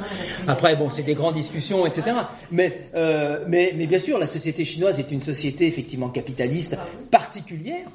[0.49, 2.17] Après, bon, c'est des grandes discussions, etc.
[2.51, 6.77] Mais, euh, mais, mais bien sûr, la société chinoise est une société effectivement capitaliste
[7.11, 7.87] particulière.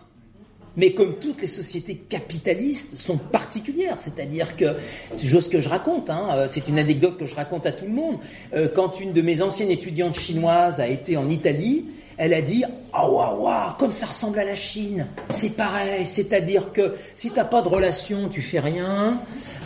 [0.77, 4.75] Mais comme toutes les sociétés capitalistes sont particulières, c'est-à-dire que
[5.13, 7.85] c'est chose que je raconte, hein, euh, c'est une anecdote que je raconte à tout
[7.85, 8.17] le monde.
[8.53, 11.87] Euh, quand une de mes anciennes étudiantes chinoises a été en Italie,
[12.17, 12.63] elle a dit
[12.93, 15.07] ah waouh waouh comme ça ressemble à la Chine.
[15.29, 19.19] C'est pareil c'est-à-dire que si t'as pas de relation tu fais rien.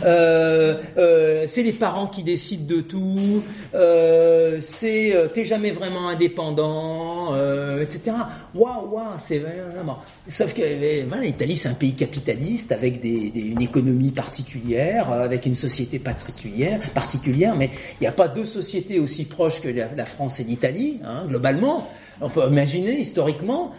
[0.04, 3.42] Euh, euh, c'est les parents qui décident de tout.
[3.74, 7.34] Euh, c'est euh, t'es jamais vraiment indépendant
[7.80, 8.12] etc
[8.54, 9.98] waouh waouh c'est vraiment.
[10.28, 15.24] Sauf que voilà l'Italie c'est un pays capitaliste avec des, des- une économie particulière euh,
[15.24, 17.70] avec une société particulière particulière mais
[18.00, 21.24] il n'y a pas deux sociétés aussi proches que la, la France et l'Italie hein,
[21.28, 21.88] globalement
[22.20, 23.72] on peut imaginer historiquement,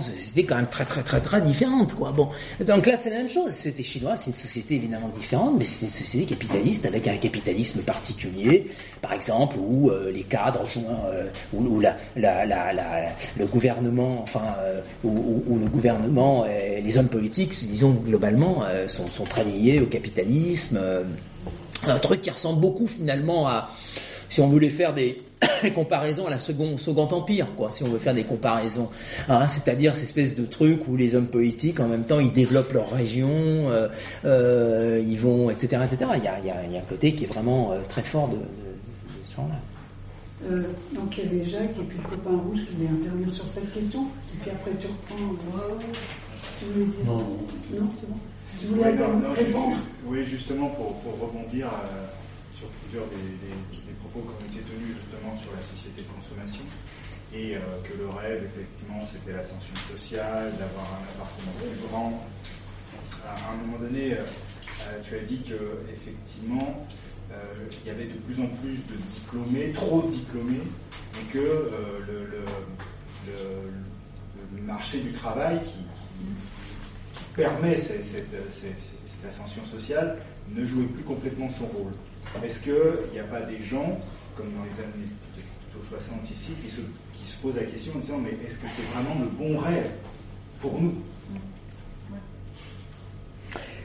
[0.00, 2.10] c'était quand même très très très très différente quoi.
[2.10, 2.28] Bon,
[2.66, 3.50] donc là c'est la même chose.
[3.50, 7.82] C'était chinois, c'est une société évidemment différente, mais c'est une société capitaliste avec un capitalisme
[7.82, 8.66] particulier,
[9.02, 11.96] par exemple où euh, les cadres joint, euh, où, la,
[13.38, 19.10] le gouvernement, enfin euh, où, où- le gouvernement, les hommes politiques, disons globalement, euh, sont,
[19.10, 20.78] sont très liés au capitalisme.
[20.80, 21.04] euh,
[21.86, 23.68] un truc qui ressemble beaucoup finalement à,
[24.30, 25.20] si on voulait faire des,
[25.62, 28.88] des comparaisons à la second, second empire, quoi, si on veut faire des comparaisons,
[29.28, 32.72] hein, c'est-à-dire cette espèce de truc où les hommes politiques, en même temps, ils développent
[32.72, 33.28] leur région,
[33.70, 33.88] euh,
[34.24, 36.10] euh, ils vont, etc., etc.
[36.16, 37.80] Il y a, il y a- il y a un côté qui est vraiment euh,
[37.88, 38.44] très fort de, de, de
[39.28, 39.54] ce genre-là.
[40.50, 40.62] Euh,
[40.94, 43.72] donc il y avait Jacques et puis le copain rouge qui voulait intervenir sur cette
[43.72, 44.02] question.
[44.02, 45.32] Et puis après tu reprends.
[46.58, 47.18] Tu voulais dire Non.
[47.18, 48.16] Non, c'est bon.
[48.60, 49.76] Tu voulais Ouais, non, non, répondre
[50.06, 52.04] oui, justement, pour, pour rebondir euh,
[52.58, 53.56] sur plusieurs des- des
[54.14, 56.62] propos qui ont été justement sur la société de consommation,
[57.34, 62.22] et euh, que le rêve, effectivement, c'était l'ascension sociale, d'avoir un appartement plus grand.
[63.26, 65.58] À un moment donné, euh, euh, tu as dit que
[65.90, 66.86] effectivement,
[67.82, 70.62] il y avait de plus en plus de diplômés, trop de diplômés,
[71.20, 71.70] et que
[72.06, 72.44] le,
[74.62, 75.84] marché du travail qui,
[77.34, 77.98] permet cette
[79.28, 80.16] ascension sociale
[80.54, 81.92] ne jouait plus complètement son rôle.
[82.44, 84.00] Est-ce qu'il n'y a pas des gens,
[84.36, 85.08] comme dans les années
[85.72, 86.80] plutôt 60 ici, qui se,
[87.12, 89.90] qui se posent la question en disant mais est-ce que c'est vraiment le bon rêve
[90.60, 90.94] pour nous?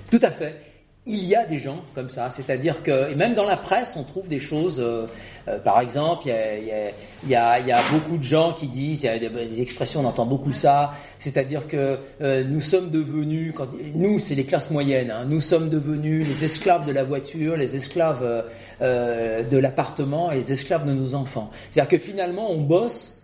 [0.10, 0.69] Tout à fait
[1.10, 4.04] il y a des gens comme ça, c'est-à-dire que, et même dans la presse, on
[4.04, 5.08] trouve des choses, euh,
[5.48, 9.62] euh, par exemple, il y a, beaucoup de gens qui disent, il y a des,
[9.62, 13.56] expressions, on entend beaucoup ça, c'est-à-dire que euh, nous sommes devenus,
[13.96, 17.76] nous c'est les classes moyennes, hein, nous sommes devenus les esclaves de la voiture, les
[17.76, 18.46] esclaves
[18.80, 21.50] de l'appartement et les esclaves de nos enfants.
[21.72, 23.18] C'est-à-dire que finalement on bosse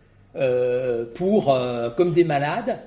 [1.13, 1.57] pour,
[1.95, 2.79] comme des malades,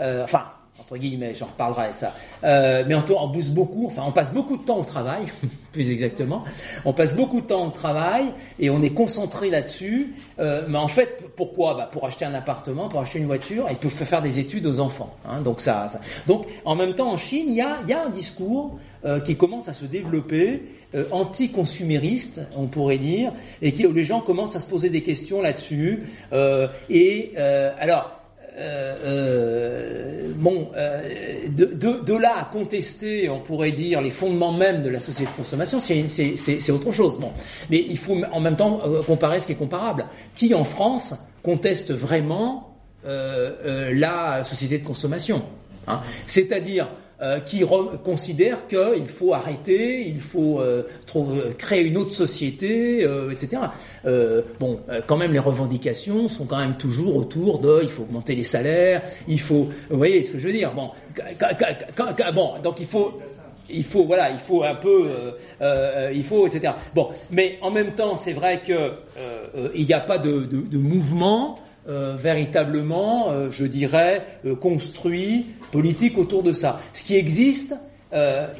[0.00, 0.44] enfin,
[0.84, 2.14] entre guillemets, j'en reparlerai ça.
[2.44, 5.26] Euh, mais on, on bosse beaucoup, enfin on passe beaucoup de temps au travail,
[5.72, 6.44] plus exactement.
[6.84, 8.26] On passe beaucoup de temps au travail
[8.58, 10.14] et on est concentré là-dessus.
[10.38, 11.74] Euh, mais en fait, pourquoi?
[11.74, 14.80] Bah, Pour acheter un appartement, pour acheter une voiture et pour faire des études aux
[14.80, 15.14] enfants.
[15.26, 18.04] Hein, donc ça, ça, Donc en même temps, en Chine, il y a, y a
[18.04, 20.62] un discours euh, qui commence à se développer,
[20.94, 25.02] euh, anti-consumériste, on pourrait dire, et qui où les gens commencent à se poser des
[25.02, 26.04] questions là-dessus.
[26.32, 28.23] Euh, et euh, alors
[28.56, 34.88] euh, euh, bon, euh, de, là à contester, on pourrait dire, les fondements même de
[34.88, 37.18] la société de consommation, c'est autre chose.
[37.18, 37.32] Bon,
[37.70, 40.06] mais il faut en même temps comparer ce qui est comparable.
[40.34, 45.42] Qui en France conteste vraiment la société de consommation
[45.86, 46.00] hein?
[46.26, 46.88] C'est-à-dire
[47.22, 47.62] euh, qui
[48.02, 50.82] considère qu'il faut arrêter, il faut euh,
[51.14, 53.62] euh, créer une autre société, etc.
[54.58, 58.42] bon, quand même, les revendications sont quand même toujours autour de, il faut augmenter les
[58.42, 60.72] salaires, il faut, vous voyez ce que je veux dire?
[60.74, 60.90] Bon,
[62.34, 63.12] bon, donc il faut
[63.70, 65.08] il faut voilà il faut un peu
[66.12, 68.92] il faut etc bon mais en même temps c'est vrai que
[69.74, 75.44] il n'y a pas de, de, de mouvement euh, véritablement, euh, je dirais, euh, construit,
[75.70, 76.80] politique autour de ça.
[76.94, 77.74] Ce qui existe,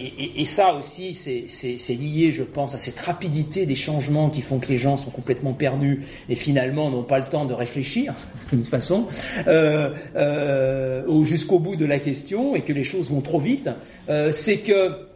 [0.00, 4.58] et, et, ça aussi, c'est lié, je pense, à cette rapidité des changements qui font
[4.58, 8.14] que les gens sont complètement perdus et finalement n'ont pas le temps de réfléchir,
[8.50, 9.06] toute façon,
[11.22, 13.70] jusqu'au bout de la question et que les choses vont trop vite.
[14.32, 15.13] c'est que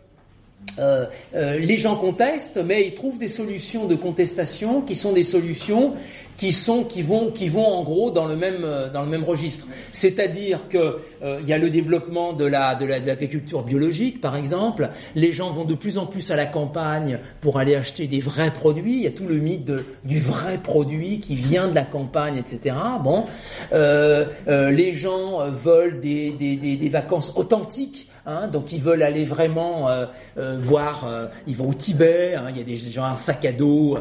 [0.79, 5.23] euh, euh, les gens contestent, mais ils trouvent des solutions de contestation qui sont des
[5.23, 5.95] solutions
[6.37, 9.25] qui sont qui vont qui vont en gros dans le même euh, dans le même
[9.25, 9.67] registre.
[9.93, 10.99] C'est-à-dire que
[11.41, 14.91] il y a le développement de la de l'agriculture biologique, par exemple.
[15.17, 18.53] Les gens vont de plus en plus à la campagne pour aller acheter des vrais
[18.53, 18.95] produits.
[18.95, 22.37] Il y a tout le mythe de, du vrai produit qui vient de la campagne,
[22.37, 22.77] etc.
[23.03, 23.25] Bon,
[23.73, 29.89] les gens veulent des, des, des, des vacances authentiques Hein, donc ils veulent aller vraiment
[29.89, 30.05] euh,
[30.37, 33.43] euh, voir, euh, ils vont au Tibet, hein, il y a des gens un sac
[33.47, 33.97] à dos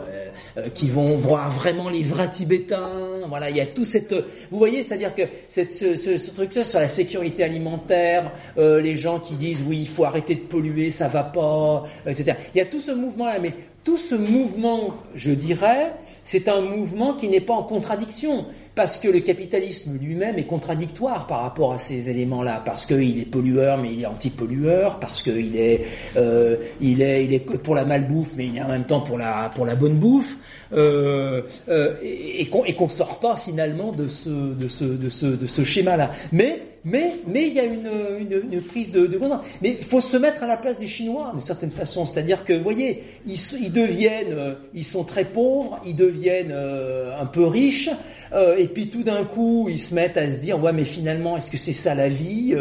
[0.73, 2.89] qui vont voir vraiment les vrais Tibétains.
[3.29, 4.13] Voilà, il y a tout cette,
[4.51, 9.79] vous voyez, c'est-à-dire que ce truc-là sur la sécurité alimentaire, les gens qui disent oui,
[9.81, 12.33] il faut arrêter de polluer, ça va pas, etc.
[12.53, 13.53] Il y a tout ce mouvement-là, mais
[13.87, 15.93] tout ce mouvement, je dirais,
[16.25, 18.45] c'est un mouvement qui n'est pas en contradiction,
[18.75, 23.31] parce que le capitalisme lui-même est contradictoire par rapport à ces éléments-là, parce qu'il est
[23.31, 25.85] pollueur mais il est anti-pollueur, parce qu'il est,
[26.17, 29.95] euh, il est, pour la malbouffe mais il est en même temps pour la bonne
[29.95, 30.35] bouffe,
[30.73, 35.47] euh, euh, et, et qu'on sort pas finalement de ce de ce de ce de
[35.47, 36.11] ce schéma-là.
[36.31, 39.19] Mais mais, mais il y a une, une, une prise de, de
[39.61, 42.05] Mais il faut se mettre à la place des Chinois, d'une certaine façon.
[42.05, 47.19] C'est-à-dire que, vous voyez, ils, ils deviennent, euh, ils sont très pauvres, ils deviennent euh,
[47.19, 47.89] un peu riches,
[48.33, 51.37] euh, et puis tout d'un coup, ils se mettent à se dire, ouais, mais finalement,
[51.37, 52.55] est-ce que c'est ça la vie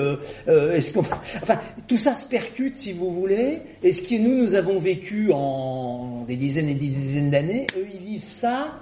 [0.46, 1.00] Est-ce qu'on,
[1.42, 3.60] enfin, tout ça se percute, si vous voulez.
[3.82, 7.86] Et ce que nous, nous avons vécu en des dizaines et des dizaines d'années, eux,
[7.92, 8.80] ils vivent ça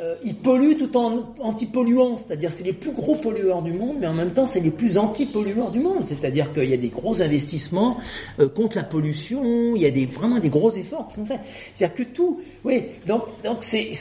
[0.00, 4.08] euh, ils polluent tout en anti-polluant, c'est-à-dire c'est les plus gros pollueurs du monde, mais
[4.08, 7.22] en même temps c'est les plus anti-pollueurs du monde, c'est-à-dire qu'il y a des gros
[7.22, 7.98] investissements
[8.40, 11.38] euh, contre la pollution, il y a des, vraiment des gros efforts qui sont faits.
[11.74, 13.94] C'est-à-dire que tout, oui, donc donc c'est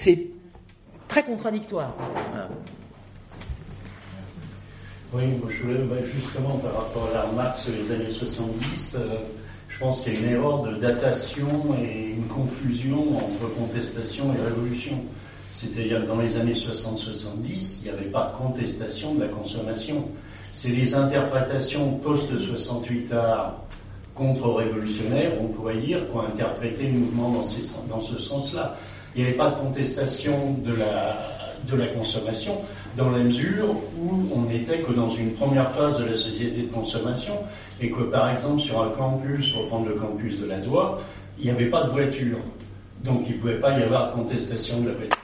[1.14, 1.94] très contradictoire.
[5.14, 9.18] Oui, je voulais bah, justement par rapport à la remarque sur les années 70, euh,
[9.68, 14.41] je pense qu'il y a une erreur de datation et une confusion entre contestation et
[14.41, 15.03] révolution.
[15.52, 20.07] C'est-à-dire dans les années 60-70, il n'y avait pas contestation de la consommation.
[20.52, 23.52] C'est les interprétations post-68A
[24.15, 27.45] contre-révolutionnaires, on pourrait dire, qui ont interprété le mouvement
[27.88, 28.76] dans ce sens-là.
[29.15, 31.34] Il n'y avait pas de contestation de la,
[31.69, 32.57] de la consommation,
[32.98, 33.69] dans la mesure
[33.99, 37.34] où on n'était que dans une première phase de la société de consommation,
[37.81, 40.98] et que par exemple sur un campus, pour prendre le campus de la Doua,
[41.40, 42.38] il n'y avait pas de voiture.
[43.03, 45.18] Donc il ne pouvait pas y avoir de contestation de la voiture.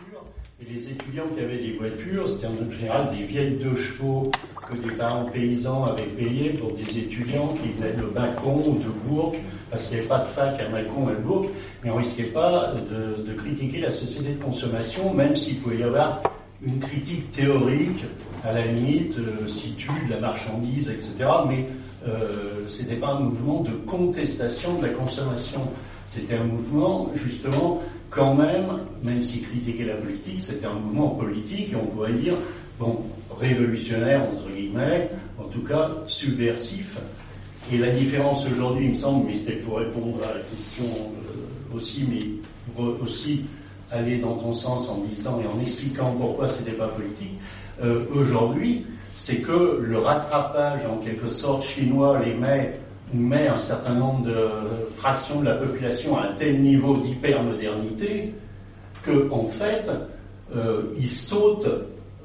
[0.61, 4.29] Et les étudiants qui avaient des voitures, c'était en général des vieilles deux chevaux
[4.69, 8.89] que des parents paysans avaient payées pour des étudiants qui venaient de Bacon ou de
[9.07, 9.35] Bourg,
[9.71, 11.45] parce qu'il n'y avait pas de fac à Bacon et à Bourg,
[11.83, 15.83] mais on risquait pas de, de, critiquer la société de consommation, même s'il pouvait y
[15.83, 16.21] avoir
[16.65, 18.03] une critique théorique,
[18.43, 21.29] à la limite, euh, situe de la marchandise, etc.
[21.47, 21.65] Mais
[22.07, 25.61] euh, ce n'était pas un mouvement de contestation de la consommation.
[26.05, 31.71] C'était un mouvement, justement, quand même, même si critiquait la politique, c'était un mouvement politique,
[31.71, 32.33] et on pourrait dire,
[32.79, 33.03] bon,
[33.39, 36.97] révolutionnaire, entre guillemets, en tout cas subversif.
[37.71, 41.39] Et la différence aujourd'hui, il me semble, mais c'était pour répondre à la question euh,
[41.73, 43.41] aussi, mais aussi
[43.91, 47.39] aller dans ton sens en disant et en expliquant pourquoi c'était pas politique,
[47.81, 48.85] euh, aujourd'hui,
[49.15, 52.79] c'est que le rattrapage en quelque sorte chinois les met
[53.13, 54.49] met un certain nombre de
[54.95, 58.33] fractions de la population à un tel niveau d'hypermodernité
[59.03, 59.89] que en fait
[60.55, 61.69] euh, ils sautent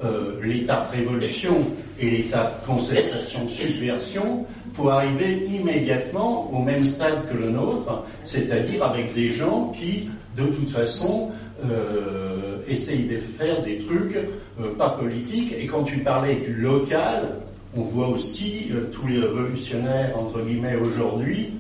[0.05, 1.59] euh, l'étape révolution
[1.99, 9.15] et l'étape contestation subversion pour arriver immédiatement au même stade que le nôtre, c'est-à-dire avec
[9.15, 11.31] des gens qui, de toute façon,
[11.65, 15.55] euh, essayent de faire des trucs euh, pas politiques.
[15.59, 17.37] Et quand tu parlais du local,
[17.77, 21.55] on voit aussi euh, tous les révolutionnaires, entre guillemets, aujourd'hui,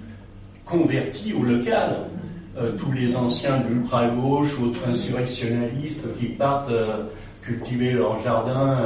[0.64, 1.96] convertis au local.
[2.56, 6.70] Euh, tous les anciens de l'ultra-gauche autres insurrectionnalistes qui partent
[7.42, 8.76] cultiver leur jardin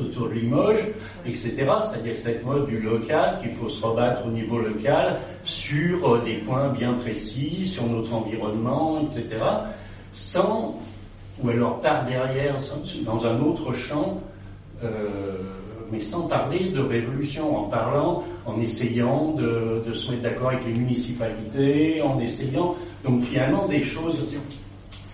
[0.00, 0.84] autour de Limoges,
[1.26, 1.52] etc.
[1.82, 6.68] C'est-à-dire cette mode du local, qu'il faut se rebattre au niveau local sur des points
[6.70, 9.42] bien précis, sur notre environnement, etc.
[10.12, 10.78] Sans,
[11.42, 12.56] ou alors par derrière,
[13.04, 14.20] dans un autre champ,
[14.82, 15.38] euh,
[15.92, 20.80] mais sans parler de révolution, en parlant, en essayant de se mettre d'accord avec les
[20.80, 24.18] municipalités, en essayant, donc finalement des choses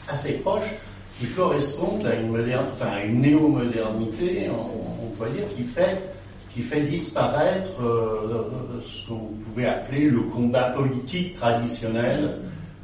[0.08, 0.74] assez proches
[1.20, 5.44] qui correspondent à une moderne, enfin à une néo-modernité, on, on, pourrait dire,
[6.54, 12.38] qui fait disparaître euh, ce qu'on pouvait appeler le combat politique traditionnel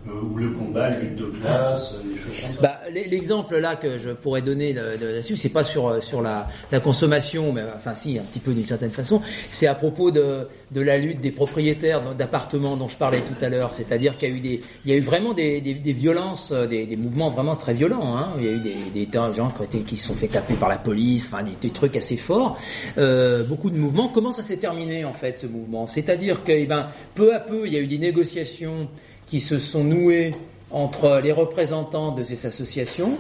[0.09, 2.62] ou le combat, lutte de classe, des choses comme ça.
[2.62, 7.53] Bah, L'exemple là que je pourrais donner là-dessus, c'est pas sur sur la, la, consommation,
[7.53, 9.20] mais enfin si un petit peu d'une certaine façon,
[9.51, 13.49] c'est à propos de, de la lutte des propriétaires d'appartements dont je parlais tout à
[13.49, 13.74] l'heure.
[13.74, 16.53] C'est-à-dire qu'il y a eu des il y a eu vraiment des, des, des violences,
[16.53, 18.16] des, des, mouvements vraiment très violents.
[18.16, 18.33] Hein.
[18.39, 19.53] Il y a eu des, des gens
[19.87, 22.59] qui se sont fait taper par la police, enfin des, trucs assez forts.
[22.99, 24.09] Euh, beaucoup de mouvements.
[24.09, 25.87] Comment ça s'est terminé en fait ce mouvement?
[25.87, 28.89] C'est-à-dire que eh ben peu à peu il y a eu des négociations
[29.27, 30.35] qui se sont noués
[30.70, 33.19] entre les représentants de ces associations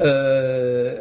[0.00, 0.95] euh,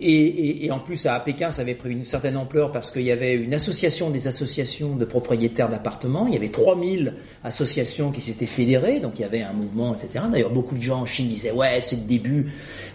[0.00, 3.02] et, et, et, en plus, à Pékin, ça avait pris une certaine ampleur parce qu'il
[3.02, 6.26] y avait une association des associations de propriétaires d'appartements.
[6.26, 7.14] Il y avait 3000
[7.44, 10.24] associations qui s'étaient fédérées, donc il y avait un mouvement, etc.
[10.32, 12.46] D'ailleurs, beaucoup de gens en Chine disaient ouais, c'est le début,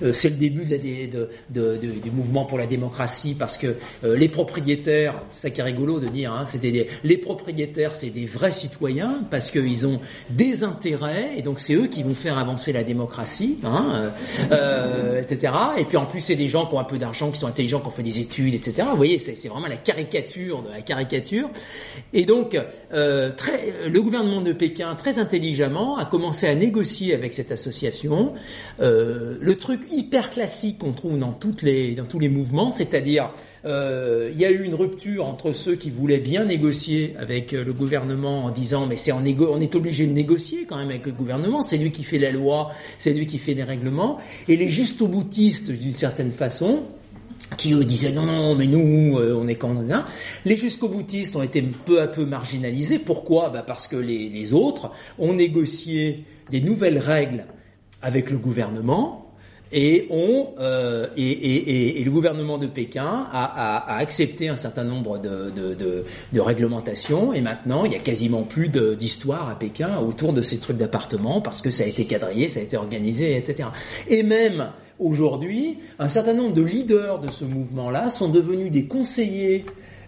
[0.01, 0.77] euh, c'est le début de,
[1.49, 5.61] de, de, du mouvement pour la démocratie parce que euh, les propriétaires, c'est ça qui
[5.61, 9.85] est rigolo de dire, hein, c'était des, les propriétaires, c'est des vrais citoyens parce qu'ils
[9.85, 9.99] ont
[10.31, 14.11] des intérêts et donc c'est eux qui vont faire avancer la démocratie, hein,
[15.19, 15.53] etc.
[15.77, 17.79] Et puis en plus, c'est des gens qui ont un peu d'argent, qui sont intelligents,
[17.79, 18.87] qui ont fait des études, etc.
[18.91, 21.49] Vous voyez, c'est vraiment la caricature de la caricature.
[22.13, 22.57] Et donc,
[22.93, 28.33] euh, très, le gouvernement de Pékin, très intelligemment, a commencé à négocier avec cette association
[28.79, 33.31] euh, le truc hyper classique qu'on trouve dans toutes les dans tous les mouvements, c'est-à-dire
[33.65, 37.63] euh, il y a eu une rupture entre ceux qui voulaient bien négocier avec euh,
[37.63, 41.11] le gouvernement en disant mais c'est on est obligé de négocier quand même avec le
[41.11, 42.69] gouvernement, c'est lui qui fait la loi,
[42.99, 46.83] c'est lui qui fait les règlements, et les jusqu'au-boutistes d'une certaine façon
[47.57, 50.05] qui eux disaient non non mais nous euh, on est canadiens.
[50.45, 52.99] Les jusqu'au-boutistes ont été peu à peu marginalisés.
[52.99, 53.49] Pourquoi?
[53.49, 57.45] Bah Parce que les autres ont négocié des nouvelles règles
[58.03, 59.24] avec le gouvernement
[59.77, 66.05] et, on, euh, et, le gouvernement de Pékin a, accepté un certain nombre de,
[66.39, 70.77] réglementations et maintenant il y a quasiment plus d'histoire à Pékin autour de ces trucs
[70.77, 73.67] d'appartements parce que ça a été quadrillé, ça a été organisé, etc.
[74.07, 79.65] Et même aujourd'hui, un certain nombre de leaders de ce mouvement-là sont devenus des conseillers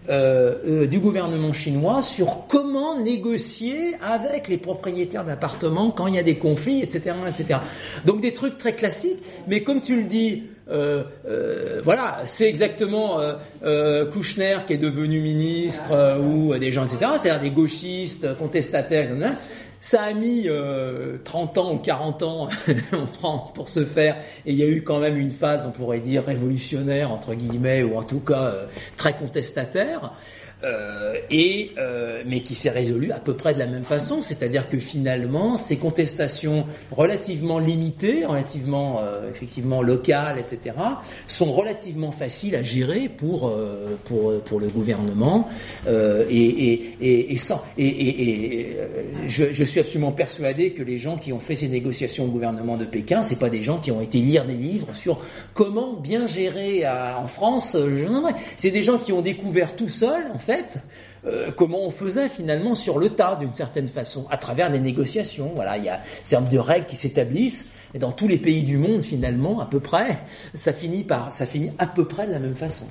[0.10, 6.20] euh, euh, du gouvernement chinois sur comment négocier avec les propriétaires d'appartements quand il y
[6.20, 7.60] a des conflits, etc., etc.
[8.06, 13.20] Donc des trucs très classiques, mais comme tu le dis, euh, euh voilà, c'est exactement
[13.64, 17.12] euh, Kouchner qui est devenu ministre ou des gens, etc.
[17.18, 19.34] C'est-à-dire des gauchistes, contestataires, etc.
[19.80, 22.50] Ça a mis euh, 30 ans ou 40 ans
[23.54, 26.26] pour se faire, et il y a eu quand même une phase, on pourrait dire,
[26.26, 28.66] révolutionnaire, entre guillemets, ou en tout cas euh,
[28.98, 30.14] très contestataire.
[30.64, 34.70] Euh, et euh, mais qui s'est résolu à peu près de la même façon, c'est-à-dire
[34.70, 40.76] que finalement ces contestations relativement limitées, relativement euh, effectivement locales, etc.,
[41.28, 45.48] sont relativement faciles à gérer pour euh, pour pour le gouvernement
[45.88, 46.36] euh, et,
[46.74, 48.88] et, et, et sans et, et, euh,
[49.28, 52.86] je, suis absolument persuadé que les gens qui ont fait ces négociations au gouvernement de
[52.86, 55.20] Pékin, c'est pas des gens qui ont été lire des livres sur
[55.54, 57.76] comment bien gérer à- en France.
[57.76, 58.06] euh,
[58.58, 60.26] C'est des gens qui ont découvert tout seuls
[61.26, 65.52] euh, comment on faisait finalement sur le tas d'une certaine façon, à travers des négociations.
[65.56, 68.38] Voilà, il y a un certain nombre de règles qui s'établissent, et dans tous les
[68.38, 70.18] pays du monde finalement, à peu près,
[70.54, 72.86] ça finit par, ça finit à peu près de la même façon.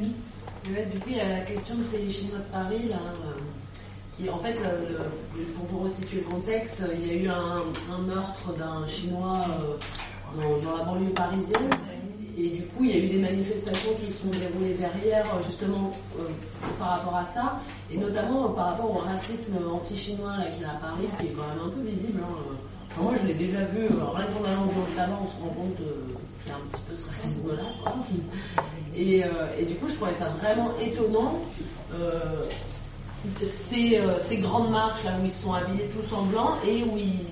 [0.00, 3.38] Ouais, du coup, il y a la question de ces Chinois de Paris, là, euh,
[4.16, 7.62] qui, en fait, le- pour vous resituer le contexte, il y a eu un,
[8.06, 9.44] meurtre d'un Chinois
[10.40, 11.70] euh, dans la banlieue parisienne,
[12.36, 15.40] et du coup, il y a eu des manifestations qui se sont déroulées derrière, euh,
[15.46, 16.24] justement, euh,
[16.78, 17.58] par rapport à ça,
[17.90, 21.30] et notamment euh, par rapport au racisme anti-chinois qu'il y a à Paris, qui est
[21.30, 22.20] quand même un peu visible.
[22.22, 22.56] hein.
[23.00, 26.48] Moi, je l'ai déjà vu, rien qu'en allant au tabac, on se rend compte qu'il
[26.48, 27.62] y a un petit peu ce racisme-là.
[28.94, 29.18] Et,
[29.60, 31.40] et du coup, je trouvais ça vraiment étonnant.
[33.42, 37.26] Ces, ces grandes marches là où ils sont habillés tous en blanc et où ils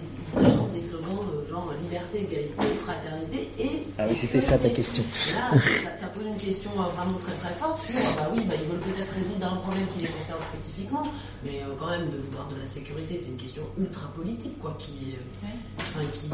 [0.72, 3.48] des slogans euh, genre liberté, égalité, fraternité.
[3.58, 5.02] Et Ah oui, c'était ça ta question.
[5.34, 8.42] Là, ça, ça pose une question euh, vraiment très très forte sur, euh, bah oui,
[8.48, 11.02] bah, ils veulent peut-être résoudre un problème qui les concerne spécifiquement,
[11.44, 14.76] mais euh, quand même, de vouloir de la sécurité, c'est une question ultra politique, quoi,
[14.78, 15.46] qui, euh,
[15.78, 16.28] enfin, qui,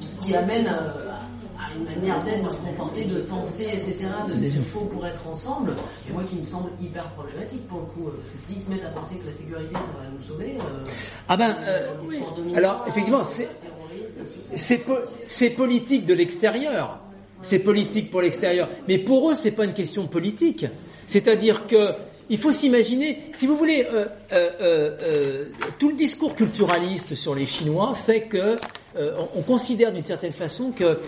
[0.00, 1.26] qui, qui amène à, à
[1.76, 3.96] une manière d'être, de se comporter, de penser, etc.,
[4.28, 5.74] de ce qu'il faut pour être ensemble,
[6.08, 8.70] et moi qui me semble hyper problématique pour le coup, euh, parce que s'ils se
[8.70, 10.84] mettent à penser que la sécurité, ça va nous sauver, euh,
[11.28, 12.20] Ah ben, euh, oui.
[12.36, 13.48] dominant, Alors effectivement, c'est
[15.26, 17.00] c'est politique de l'extérieur.
[17.42, 18.68] C'est politique pour l'extérieur.
[18.86, 20.66] Mais pour eux, c'est pas une question politique.
[21.08, 21.94] C'est-à-dire que
[22.30, 25.44] il faut s'imaginer, si vous voulez, euh, euh, euh,
[25.80, 28.56] tout le discours culturaliste sur les Chinois fait que
[28.96, 30.98] euh, on, on considère d'une certaine façon que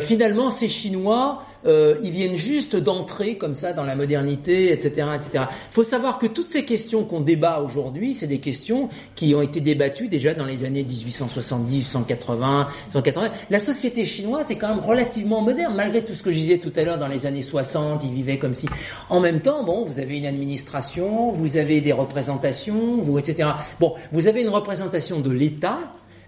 [0.00, 5.44] finalement ces Chinois, euh, ils viennent juste d'entrer comme ça dans la modernité, etc., etc.
[5.50, 9.42] Il faut savoir que toutes ces questions qu'on débat aujourd'hui, c'est des questions qui ont
[9.42, 13.28] été débattues déjà dans les années 1870, 180, 180.
[13.50, 16.72] La société chinoise est quand même relativement moderne, malgré tout ce que je disais tout
[16.76, 18.68] à l'heure dans les années 60, ils vivaient comme si.
[19.08, 23.50] En même temps, bon, vous avez une administration, vous avez des représentations, vous, etc.
[23.80, 25.78] Bon, vous avez une représentation de l'État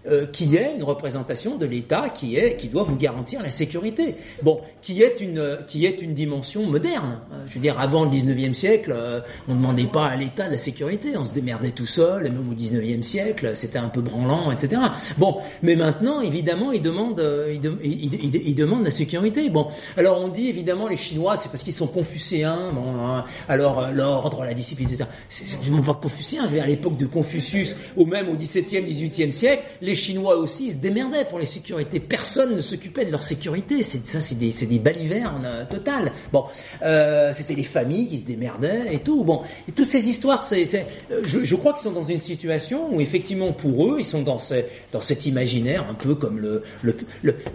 [0.07, 4.17] euh, qui est une représentation de l'État qui est qui doit vous garantir la sécurité.
[4.43, 7.21] Bon, qui est une euh, qui est une dimension moderne.
[7.33, 10.47] Euh, Je veux dire, avant le 19e siècle, euh, on ne demandait pas à l'État
[10.47, 12.27] de la sécurité, on se démerdait tout seul.
[12.27, 14.81] et Même au 19e siècle, c'était un peu branlant, etc.
[15.19, 19.49] Bon, mais maintenant, évidemment, ils demandent ils, de- ils- ils- ils demandent la sécurité.
[19.51, 22.73] Bon, alors on dit évidemment les Chinois, c'est parce qu'ils sont confucéens.
[22.73, 25.05] Bon, hein, alors l'ordre, la discipline, etc.
[25.29, 26.43] C'est absolument pas confucéen.
[26.45, 30.37] Je veux dire, à l'époque de Confucius, ou même au 17e, 18e siècle, les Chinois
[30.37, 32.01] aussi se démerdaient pour les sécurités.
[32.01, 33.83] Personne ne s'occupait de leur sécurité.
[33.83, 36.13] C'est ça, c'est des, balivernes euh, totales.
[36.33, 36.45] Bon,
[36.83, 39.25] euh, c'était les familles qui se démerdaient et tout.
[39.25, 39.43] Bon,
[39.75, 40.85] toutes ces histoires, euh,
[41.25, 44.55] je, crois qu'ils sont dans une situation où effectivement pour eux, ils sont dans, ce,
[44.93, 46.63] dans cet imaginaire un peu comme le,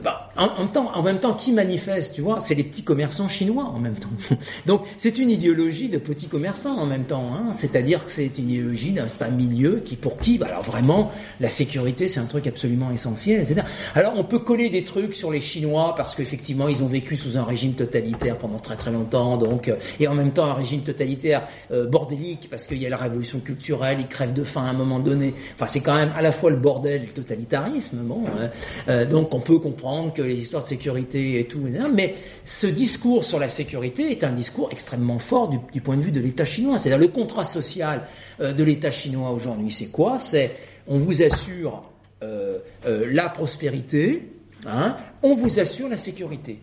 [0.03, 3.95] bah, en, même temps, qui manifeste, tu vois, c'est les petits commerçants chinois en même
[3.95, 4.09] temps.
[4.65, 7.31] Donc c'est une idéologie de petits commerçants en même temps.
[7.33, 7.51] Hein.
[7.53, 11.11] C'est-à-dire que c'est une idéologie d'un c'est un milieu qui, pour qui, bah, alors vraiment,
[11.39, 13.61] la sécurité, c'est un truc absolument essentiel, etc.
[13.95, 17.37] Alors on peut coller des trucs sur les Chinois parce qu'effectivement, ils ont vécu sous
[17.37, 20.81] un régime totalitaire pendant très très longtemps, donc euh, et en même temps un régime
[20.81, 24.69] totalitaire euh, bordélique parce qu'il y a la révolution culturelle, ils crèvent de faim à
[24.69, 25.33] un moment donné.
[25.55, 27.99] Enfin, c'est quand même à la fois le bordel et le totalitarisme.
[28.03, 28.49] Bon, hein.
[28.87, 31.59] Euh, donc on peut comprendre que les histoires de sécurité et tout,
[31.93, 32.15] mais
[32.45, 36.11] ce discours sur la sécurité est un discours extrêmement fort du, du point de vue
[36.11, 36.77] de l'État chinois.
[36.77, 38.03] C'est-à-dire le contrat social
[38.39, 40.19] euh, de l'État chinois aujourd'hui, c'est quoi?
[40.19, 40.55] C'est
[40.87, 41.83] on vous assure
[42.23, 44.23] euh, euh, la prospérité,
[44.65, 46.59] hein, on vous assure la sécurité.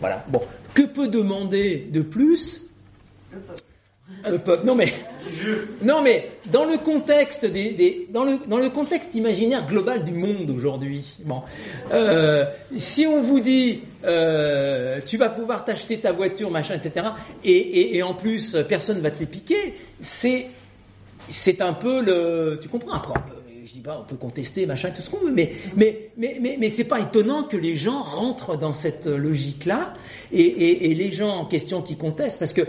[0.00, 0.24] Voilà.
[0.28, 0.42] Bon,
[0.74, 2.62] que peut demander de plus
[4.28, 4.92] le peuple Non mais,
[5.82, 10.12] non mais dans le contexte des, des- dans le dans le contexte imaginaire global du
[10.12, 11.42] monde aujourd'hui, bon,
[11.92, 12.44] euh,
[12.76, 17.06] si on vous dit euh, tu vas pouvoir t'acheter ta voiture, machin, etc.
[17.44, 20.48] Et, et, et en plus personne va te les piquer, c'est
[21.28, 23.36] c'est un peu le, tu comprends on peut-
[23.70, 26.70] je dis pas, on peut contester, machin, tout ce qu'on veut, mais mais mais mais
[26.70, 29.94] c'est pas étonnant que les gens rentrent dans cette logique-là
[30.32, 32.62] et, les gens en question qui contestent, parce que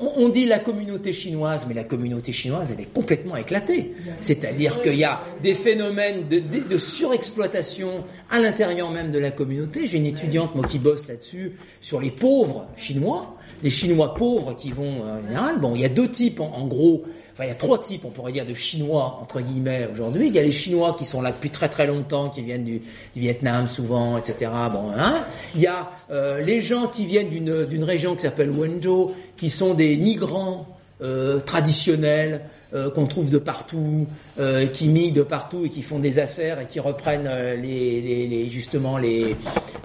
[0.00, 3.92] on, dit la communauté chinoise, mais la communauté chinoise elle est complètement éclatée.
[4.20, 9.86] C'est-à-dire qu'il y a des phénomènes de, surexploitation à l'intérieur même de la communauté.
[9.86, 14.72] J'ai une étudiante moi qui bosse là-dessus sur les pauvres chinois, les Chinois pauvres qui
[14.72, 15.60] vont en général.
[15.60, 18.10] Bon, il y a deux types en gros Enfin, il y a trois types, on
[18.10, 20.28] pourrait dire, de Chinois, entre guillemets, aujourd'hui.
[20.28, 22.82] Il y a les Chinois qui sont là depuis très très longtemps, qui viennent du,
[23.16, 24.50] Vietnam souvent, etc.
[24.70, 25.24] Bon, hein.
[25.54, 29.74] Il y a euh, les gens qui viennent d'une région qui s'appelle Wenzhou, qui sont
[29.74, 30.66] des migrants
[31.02, 32.42] euh, traditionnels,
[32.74, 34.06] euh, qu'on trouve de partout,
[34.40, 38.00] euh, qui migrent de partout et qui font des affaires et qui reprennent euh, les,
[38.00, 39.36] les, les, justement les,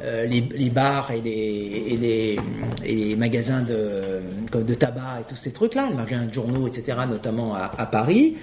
[0.02, 2.40] les, les, bars et les, et les,
[2.86, 4.22] et les magasins de,
[4.58, 8.38] de tabac et tous ces trucs-là, les magasins de journaux, etc., notamment à, à Paris.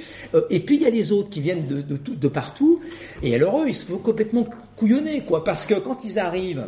[0.51, 2.81] et puis il y a les autres qui viennent de, de, tout, de partout.
[3.23, 4.47] Et alors eux, ils se font complètement
[4.77, 6.67] couillonner, quoi, parce que quand ils arrivent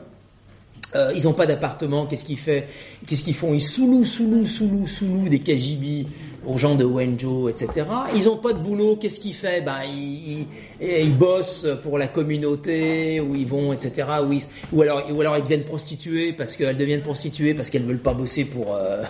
[0.94, 2.62] euh, ils n'ont pas d'appartement, qu'est-ce qu'ils font?
[3.06, 3.52] Qu'est-ce qu'ils font?
[3.52, 6.06] Ils sous-louent, sous-louent, sous-louent, sous-louent des KGB
[6.46, 7.86] aux gens de Wenzhou, etc.
[8.14, 9.62] Ils n'ont pas de boulot, qu'est-ce qu'ils font?
[9.64, 10.46] Ben ils,
[10.80, 14.08] ils, bossent pour la communauté, ou ils vont, etc.
[14.22, 17.98] Ou, ou alors, ou alors ils deviennent prostituées parce qu'elles deviennent prostituées parce qu'elles veulent
[17.98, 19.02] pas bosser pour euh,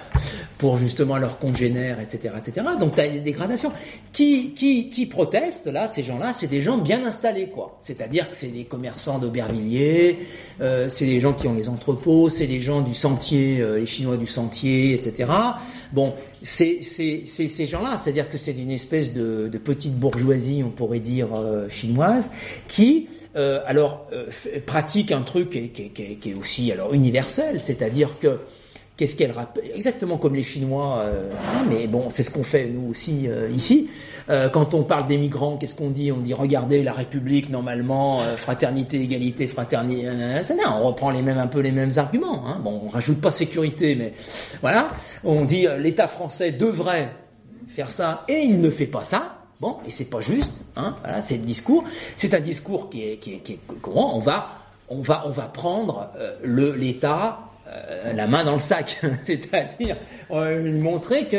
[0.58, 2.66] pour justement leurs congénères, etc., etc.
[2.78, 3.72] Donc tu as des dégradations.
[4.12, 7.78] Qui qui qui protestent là Ces gens-là, c'est des gens bien installés, quoi.
[7.82, 10.18] C'est-à-dire que c'est des commerçants d'Aubervilliers,
[10.60, 13.86] euh, c'est des gens qui ont les entrepôts, c'est des gens du sentier, euh, les
[13.86, 15.30] Chinois du sentier, etc.
[15.92, 21.00] Bon, c'est ces gens-là, c'est-à-dire que c'est une espèce de, de, petite bourgeoisie, on pourrait
[21.00, 22.30] dire euh, chinoise,
[22.68, 24.26] qui euh, alors euh,
[24.64, 28.38] pratique un truc qui est, aussi alors universel, c'est-à-dire que
[28.96, 31.28] Qu'est-ce qu'elle rappelle Exactement comme les Chinois, euh,
[31.68, 33.90] mais bon, c'est ce qu'on fait nous aussi euh, ici.
[34.30, 36.10] Euh, quand on parle des migrants, qu'est-ce qu'on dit?
[36.10, 40.08] On dit regardez la République normalement, fraternité, égalité, fraternité.
[40.66, 42.46] on reprend les mêmes un peu les mêmes arguments.
[42.46, 42.58] Hein.
[42.64, 44.14] Bon, on rajoute pas sécurité, mais
[44.62, 44.88] voilà.
[45.24, 47.10] On dit l'État français devrait
[47.68, 49.35] faire ça et il ne fait pas ça.
[49.60, 50.60] Bon, et c'est pas juste.
[50.76, 50.96] Hein.
[51.02, 51.84] Voilà, c'est le discours.
[52.16, 54.50] C'est un discours qui est, qui est, qui est comment On va,
[54.88, 56.10] on va, on va prendre
[56.42, 57.38] le l'État
[57.68, 59.96] euh, la main dans le sac, c'est-à-dire
[60.30, 61.36] euh, montrer que.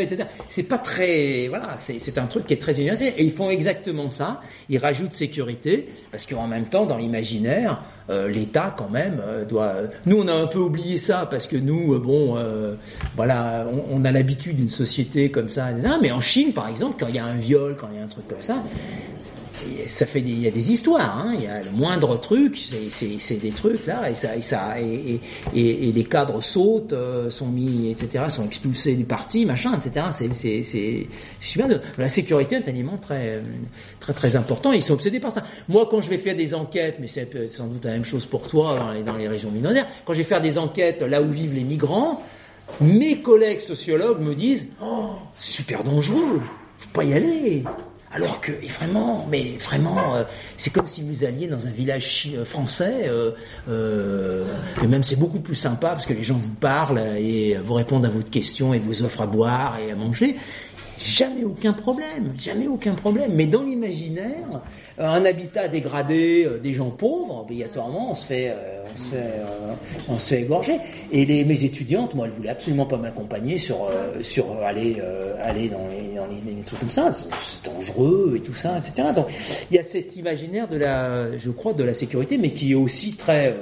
[0.50, 4.10] C'est pas très voilà, c'est un truc qui est très universel et ils font exactement
[4.10, 4.42] ça.
[4.68, 9.74] Ils rajoutent sécurité parce qu'en même temps dans l'imaginaire, euh, l'État quand même doit.
[10.06, 12.38] Nous on a un peu oublié ça parce que nous bon
[13.16, 15.68] voilà, on, on a l'habitude d'une société comme ça,
[16.02, 18.04] mais en Chine par exemple quand il y a un viol, quand il y a
[18.04, 18.62] un truc comme ça,
[19.88, 22.58] ça fait il y a des histoires, hein, il y a le moindre truc,
[22.90, 25.20] c'est des trucs là, et ça, et ça, et,
[25.56, 30.08] et, et les cadres sautent, euh, sont mis, etc., sont expulsés du parti, machin, etc.
[30.12, 31.08] C'est c'est
[31.40, 31.68] super.
[31.68, 33.42] De, la sécurité est un élément très
[34.00, 34.72] très très important.
[34.72, 35.44] Ils sont obsédés par ça.
[35.68, 38.48] Moi, quand je vais faire des enquêtes, mais c'est sans doute la même chose pour
[38.48, 41.30] toi dans les, dans les régions minoritaires, quand je vais faire des enquêtes là où
[41.30, 42.22] vivent les migrants,
[42.82, 46.42] mes collègues sociologues me disent, oh, super dangereux,
[46.78, 47.64] faut pas y aller.
[48.18, 50.24] Alors que, vraiment, mais vraiment, euh,
[50.58, 53.12] c'est comme si vous alliez dans un village euh, français,
[53.70, 54.44] euh,
[54.82, 58.08] et même c'est beaucoup plus sympa parce que les gens vous parlent et vous répondent
[58.08, 60.36] à votre question et vous offrent à boire et à manger.
[60.98, 63.34] Jamais aucun problème, jamais aucun problème.
[63.36, 64.62] Mais dans l'imaginaire,
[64.98, 68.52] un habitat dégradé, des gens pauvres, obligatoirement, on se fait,
[70.10, 70.80] on se fait, égorger.
[71.12, 73.92] Et mes étudiantes, moi, elles voulaient absolument pas m'accompagner sur,
[74.24, 75.00] sur aller,
[75.40, 77.12] aller dans les, dans les, trucs comme ça.
[77.42, 79.10] C'est dangereux et tout ça, etc.
[79.16, 79.28] Donc,
[79.72, 82.76] il y a cet imaginaire de la, je crois, de la sécurité, mais qui est
[82.76, 83.56] aussi très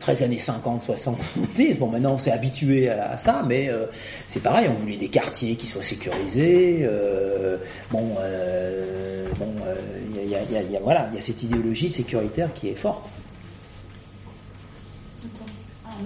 [0.00, 1.78] très années 50, 60, 70.
[1.78, 3.86] Bon, maintenant on s'est habitué à, ça, mais euh,
[4.26, 6.80] c'est pareil, on voulait des quartiers qui soient sécurisés.
[6.82, 7.56] Euh,
[7.92, 9.52] bon, euh, bon,
[10.20, 13.08] il y a, voilà, il y a cette idéologie sécuritaire qui est forte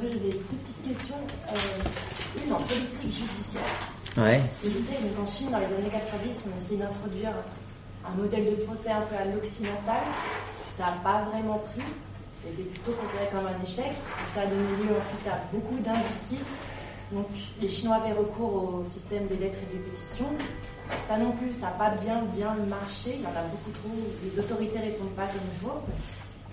[0.03, 1.17] j'ai deux petites questions.
[2.47, 3.25] une en politique
[4.21, 4.41] Ouais.
[4.53, 7.33] Savez, donc en Chine, dans les années 90, on a essayé d'introduire
[8.07, 10.03] un modèle de procès un peu à l'occidental.
[10.77, 11.85] Ça n'a pas vraiment pris
[12.43, 13.93] c'était plutôt considéré comme un échec.
[14.35, 16.57] ça a donné lieu ensuite à beaucoup d'injustices.
[17.13, 17.27] Donc
[17.61, 20.31] les Chinois avaient recours au système des lettres et des pétitions.
[21.07, 23.17] Ça non plus, ça n'a pas bien bien marché.
[23.17, 23.93] Il y en a beaucoup trop.
[24.25, 25.81] Les autorités ne répondent pas comme il faut.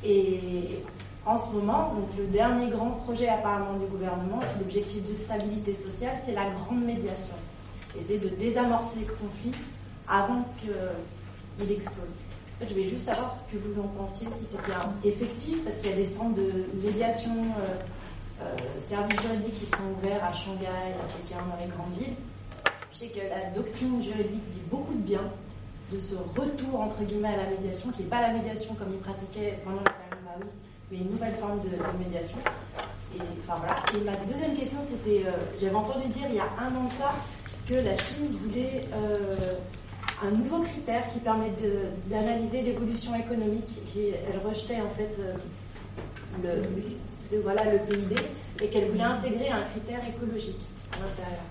[0.04, 0.84] Et
[1.26, 5.74] en ce moment, donc le dernier grand projet apparemment du gouvernement, c'est l'objectif de stabilité
[5.74, 7.36] sociale, c'est la grande médiation.
[8.00, 9.64] Essayer de désamorcer les conflits
[10.08, 12.14] avant qu'il explose
[12.66, 15.92] je vais juste savoir ce que vous en pensiez, si c'est bien effectif, parce qu'il
[15.92, 20.66] y a des centres de médiation, euh, euh, services juridiques qui sont ouverts à Shanghai,
[20.66, 22.16] à Pékin, dans les grandes villes.
[22.92, 25.22] Je sais que la doctrine juridique dit beaucoup de bien,
[25.92, 29.00] de ce retour entre guillemets à la médiation, qui n'est pas la médiation comme ils
[29.00, 30.58] pratiquaient pendant la période maoïste,
[30.92, 31.70] mais une nouvelle forme de,
[32.04, 32.38] médiation.
[33.16, 33.76] Et, enfin, voilà.
[33.96, 36.94] et ma deuxième question, c'était, euh, j'avais entendu dire il y a un an de
[36.98, 37.14] ça
[37.68, 39.56] que la Chine voulait euh,
[40.24, 41.52] un nouveau critère qui permet
[42.08, 46.64] d'analyser l'évolution économique, qui elle rejetait en fait euh,
[47.32, 48.16] le, voilà, le PIB
[48.64, 50.62] et qu'elle voulait intégrer un critère écologique
[50.94, 51.44] à l'intérieur.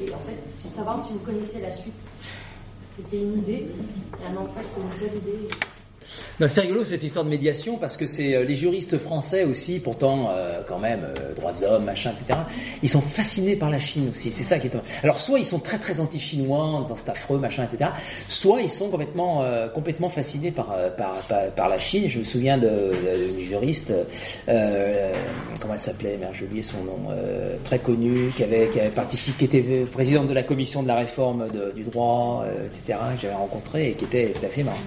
[0.00, 1.94] Et en fait, c'est savoir si vous connaissez la suite.
[2.96, 3.66] C'était une idée,
[4.20, 5.48] et un an de ça, c'était une seule idée
[6.48, 10.30] c'est rigolo cette histoire de médiation parce que c'est euh, les juristes français aussi, pourtant
[10.30, 12.40] euh, quand même euh, droits de l'homme, machin, etc.
[12.82, 14.32] Ils sont fascinés par la Chine aussi.
[14.32, 14.76] C'est ça qui est.
[15.02, 17.90] Alors soit ils sont très très anti-chinois en disant c'est affreux, machin, etc.
[18.28, 19.44] Soit ils sont complètement
[19.74, 21.22] complètement fascinés par, par,
[21.54, 22.08] par la Chine.
[22.08, 23.92] Je me souviens d'une juriste,
[24.46, 26.98] comment elle s'appelait Merde, j'ai oublié son nom,
[27.64, 30.96] très connue, qui avait qui avait participé, qui était présidente de la commission de la
[30.96, 32.98] réforme du droit, etc.
[33.14, 34.78] Que j'avais rencontré et qui était c'était assez marrant.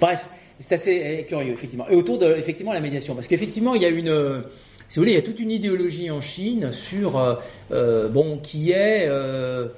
[0.00, 0.28] Bref.
[0.62, 1.88] C'est assez euh, curieux, effectivement.
[1.88, 3.14] Et autour de, effectivement, la médiation.
[3.14, 4.42] Parce qu'effectivement, il y a une, euh,
[4.88, 7.34] si vous voulez, il y a toute une idéologie en Chine sur, euh,
[7.72, 9.68] euh bon, qui est euh,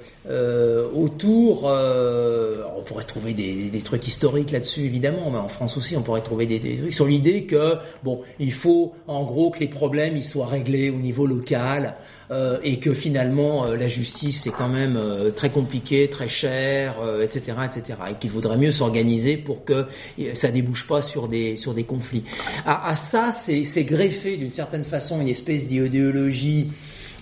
[0.93, 6.21] autour, on pourrait trouver des, trucs historiques là-dessus, évidemment, mais en France aussi, on pourrait
[6.21, 10.17] trouver des, des trucs sur l'idée que, bon, il faut, en gros, que les problèmes
[10.17, 11.95] ils soient réglés au niveau local,
[12.31, 16.95] euh, et que finalement euh, la justice c'est quand même euh, très compliqué, très cher,
[17.21, 19.85] etc., etc., et qu'il vaudrait mieux s'organiser pour que
[20.33, 22.23] ça débouche pas sur des sur des conflits.
[22.65, 26.71] À, à ça, c'est greffé d'une certaine façon une espèce d'idéologie.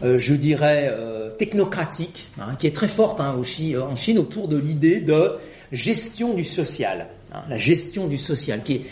[0.01, 0.91] je dirais
[1.38, 5.34] technocratique, hein, qui est très forte hein, en Chine autour de l'idée de
[5.71, 7.09] gestion du social.
[7.34, 8.85] Hein, la gestion du social, qui,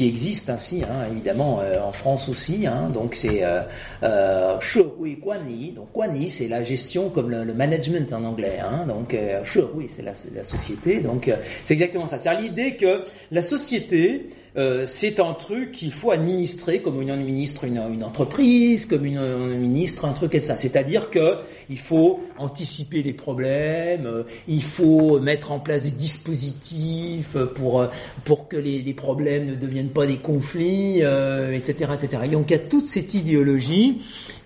[0.00, 2.66] existe ainsi, hein, évidemment, euh, en France aussi.
[2.66, 3.60] Hein, donc c'est euh,
[4.02, 4.58] euh,
[5.74, 8.58] donc Guanyi, c'est la gestion comme le, management en anglais.
[8.62, 9.42] Hein, donc euh,
[9.88, 11.00] c'est la, la, société.
[11.00, 12.18] Donc euh, c'est exactement ça.
[12.18, 17.64] C'est l'idée que la société euh, c'est un truc qu'il faut administrer comme on administre
[17.64, 20.56] une, une entreprise, comme une, un ministre un truc et ça.
[20.56, 21.34] C'est-à-dire que
[21.68, 27.88] il faut anticiper les problèmes, euh, il faut mettre en place des dispositifs pour euh,
[28.24, 32.22] pour que les, les problèmes ne deviennent pas des conflits, etc., etc.
[32.24, 33.98] Et donc il y a toute cette idéologie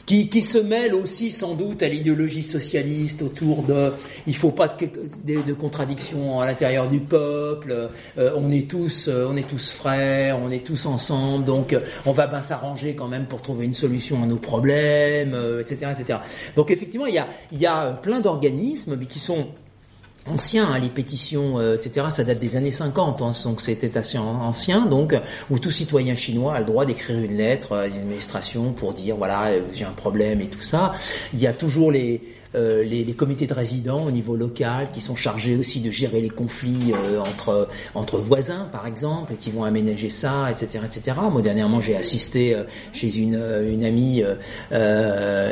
[0.08, 3.92] qui, qui, se mêle aussi sans doute à l'idéologie socialiste autour de
[4.26, 4.88] il faut pas de,
[5.34, 9.70] de, de contradiction à l'intérieur du peuple, euh, on est tous euh, on est tous
[9.72, 13.66] frères, on est tous ensemble, donc euh, on va bien s'arranger quand même pour trouver
[13.66, 16.20] une solution à nos problèmes, etc., etc.
[16.56, 19.48] Donc effectivement il y a il y a plein d'organismes qui sont
[20.26, 22.06] ancien, hein, les pétitions, euh, etc.
[22.10, 24.86] Ça date des années 50, hein, donc c'était assez ancien.
[24.86, 25.14] Donc,
[25.50, 29.48] où tout citoyen chinois a le droit d'écrire une lettre à l'administration pour dire voilà
[29.48, 30.94] euh, j'ai un problème et tout ça.
[31.32, 32.22] Il y a toujours les
[32.54, 36.22] euh, les, les, comités de résidents au niveau local qui sont chargés aussi de gérer
[36.22, 41.42] les conflits entre entre voisins par exemple et qui vont aménager ça etc etc moi
[41.42, 42.56] dernièrement j'ai assisté
[42.94, 43.38] chez une
[43.68, 44.24] une amie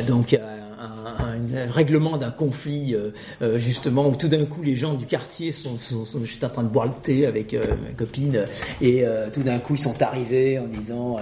[0.07, 0.39] donc
[0.87, 3.11] un, règlement d'un conflit euh,
[3.43, 5.77] euh, justement où tout d'un coup les gens du quartier sont,
[6.23, 8.47] juste en train de boire le thé avec euh, ma copine
[8.81, 11.19] et tout d'un coup ils sont arrivés en disant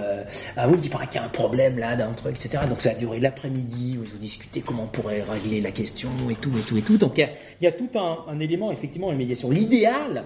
[0.57, 2.91] ah oui il paraît qu'il y a un problème là d'un truc etc donc ça
[2.91, 6.53] a duré l'après-midi où ils ont discuté comment on pourrait régler la question et tout
[6.59, 6.97] et tout et tout.
[6.97, 7.31] Donc il y a,
[7.62, 9.51] y a tout un, un élément effectivement de médiation.
[9.51, 10.24] L'idéal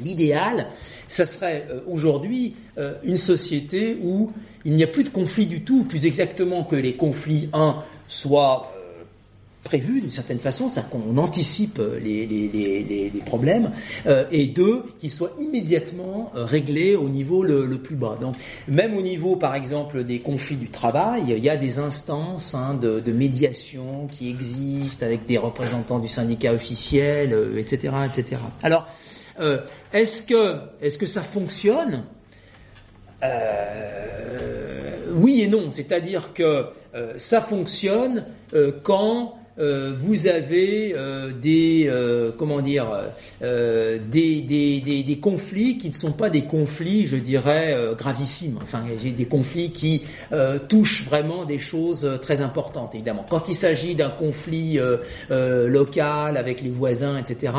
[0.00, 0.66] L'idéal,
[1.08, 2.54] ça serait aujourd'hui
[3.02, 4.30] une société où
[4.66, 7.76] il n'y a plus de conflits du tout, plus exactement que les conflits, un,
[8.08, 9.04] soient euh,
[9.62, 13.70] prévus d'une certaine façon, c'est-à-dire qu'on anticipe les, les, problèmes,
[14.06, 18.18] euh, et deux, qu'ils soient immédiatement euh, réglés au niveau le, plus bas.
[18.20, 18.34] Donc,
[18.66, 22.74] même au niveau, par exemple, des conflits du travail, il y a des instances hein,
[22.74, 28.40] de, médiation qui existent avec des représentants du syndicat officiel, etc., etc.
[28.64, 28.88] Alors,
[29.92, 30.22] est-ce
[30.98, 32.02] que ça fonctionne?
[33.22, 34.25] Euh,
[35.16, 38.24] oui et non, c'est-à-dire que euh, ça fonctionne
[38.54, 42.86] euh, quand euh, vous avez euh, des euh, comment dire
[43.40, 43.98] des,
[44.42, 48.58] des, des, des, conflits qui ne sont pas des conflits, je dirais gravissimes.
[48.62, 50.02] Enfin, j'ai des conflits qui
[50.68, 52.94] touchent vraiment des choses très importantes.
[52.94, 54.78] Évidemment, quand il s'agit d'un conflit
[55.30, 57.52] local avec les voisins, etc.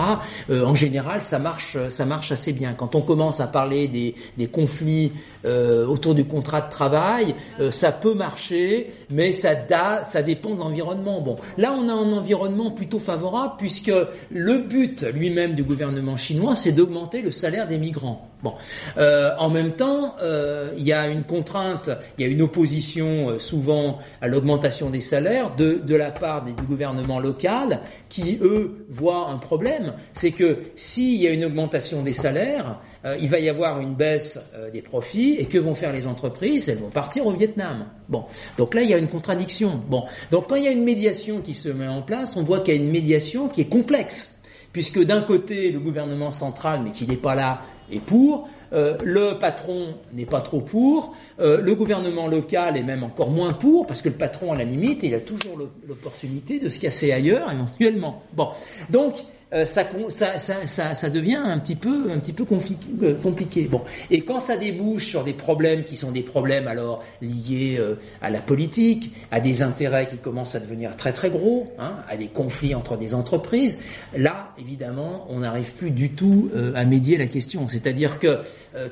[0.49, 2.73] en général, ça marche, ça marche assez bien.
[2.73, 5.11] Quand on commence à parler des, des conflits
[5.45, 7.35] autour du contrat de travail,
[7.71, 11.21] ça peut marcher, mais ça, da, ça dépend de l'environnement.
[11.21, 13.91] Bon, là a un environnement plutôt favorable puisque
[14.31, 18.30] le but lui-même du gouvernement chinois, c'est d'augmenter le salaire des migrants.
[18.43, 18.53] Bon,
[18.97, 23.31] euh, en même temps, euh, il y a une contrainte, il y a une opposition
[23.31, 28.38] euh, souvent à l'augmentation des salaires de, de la part des, du gouvernement local qui,
[28.43, 29.93] eux, voient un problème.
[30.14, 32.80] C'est que s'il y a une augmentation des salaires,
[33.19, 34.39] il va y avoir une baisse
[34.73, 36.68] des profits et que vont faire les entreprises?
[36.68, 37.85] Elles vont partir au Vietnam.
[38.09, 38.26] Bon,
[38.57, 39.81] donc là, il y a une contradiction.
[39.88, 42.59] Bon, donc quand il y a une médiation qui se met en place, on voit
[42.59, 44.33] qu'il y a une médiation qui est complexe.
[44.73, 49.39] Puisque d'un côté, le gouvernement central, mais qui n'est pas là, est pour, euh, le
[49.39, 54.01] patron n'est pas trop pour, euh, le gouvernement local est même encore moins pour, parce
[54.01, 58.23] que le patron, à la limite, il a toujours l'opportunité de se casser ailleurs, éventuellement.
[58.33, 58.49] Bon,
[58.89, 60.37] donc euh, ça, ça,
[60.67, 62.43] ça, ça, devient un petit peu, un petit peu
[63.01, 63.63] euh, compliqué.
[63.63, 67.95] Bon, et quand ça débouche sur des problèmes qui sont des problèmes alors liés euh,
[68.21, 72.17] à la politique, à des intérêts qui commencent à devenir très très gros, hein, à
[72.17, 73.79] des conflits entre des entreprises,
[74.17, 77.67] là évidemment on n'arrive plus du tout à médier la question.
[77.67, 78.39] C'est-à-dire que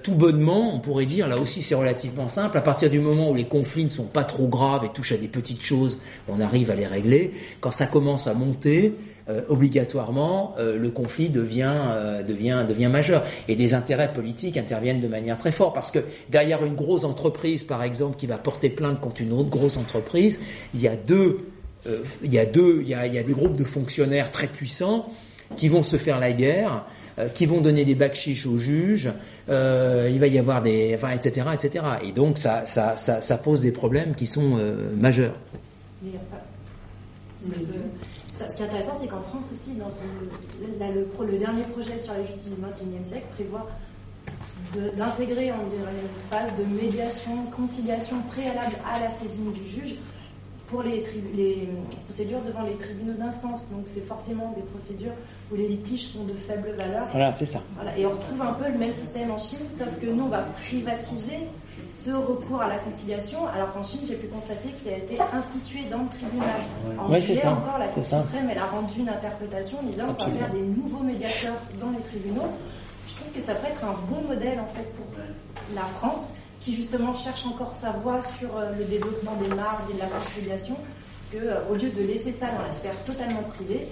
[0.03, 3.36] tout bonnement, on pourrait dire, là aussi c'est relativement simple, à partir du moment où
[3.36, 6.72] les conflits ne sont pas trop graves et touchent à des petites choses, on arrive
[6.72, 7.32] à les régler.
[7.60, 8.94] Quand ça commence à monter,
[9.28, 13.24] euh, obligatoirement euh, le conflit devient, euh, devient, devient majeur.
[13.48, 15.74] Et des intérêts politiques interviennent de manière très forte.
[15.74, 15.98] Parce que
[16.30, 20.40] derrière une grosse entreprise, par exemple, qui va porter plainte contre une autre grosse entreprise,
[20.76, 21.40] il y a deux,
[22.22, 24.46] il y a deux, il y a, il y a des groupes de fonctionnaires très
[24.46, 25.10] puissants
[25.58, 26.86] qui vont se faire la guerre
[27.34, 29.10] qui vont donner des bacs chiches aux juges,
[29.48, 29.54] il
[30.20, 31.86] va y avoir des, enfin, etc., etc.
[32.04, 34.60] Et donc ça, ça, ça pose des problèmes qui sont
[34.98, 35.36] majeurs.
[38.38, 42.24] Ce qui est intéressant, c'est qu'en France aussi, dans le, le, dernier projet sur la
[42.26, 43.68] justice du XXIe siècle prévoit
[44.98, 45.56] d'intégrer une
[46.30, 49.96] phase de médiation, conciliation préalable à la saisine du juge
[50.68, 51.04] pour les,
[51.36, 51.70] les
[52.06, 53.70] procédures devant les tribunaux d'instance.
[53.70, 55.14] Donc c'est forcément des procédures
[55.52, 57.08] où les litiges sont de faible valeur.
[57.12, 57.62] Voilà, c'est ça.
[57.98, 60.42] Et on retrouve un peu le même système en Chine, sauf que nous, on va
[60.42, 61.48] privatiser
[62.04, 65.86] ce recours à la conciliation, alors qu'en Chine, j'ai pu constater qu'il a été institué
[65.90, 66.60] dans le tribunal.
[67.00, 67.52] En oui, c'est ça.
[67.52, 70.62] encore, la Cour suprême, elle a rendu une interprétation en disant qu'on va faire des
[70.62, 72.52] nouveaux médiateurs dans les tribunaux.
[73.08, 75.06] Je trouve que ça peut être un bon modèle, en fait, pour
[75.74, 79.94] la France, qui justement cherche encore sa voie sur euh, le développement des marges et
[79.94, 80.76] de la conciliation,
[81.32, 83.88] que euh, au lieu de laisser ça dans la sphère totalement privée,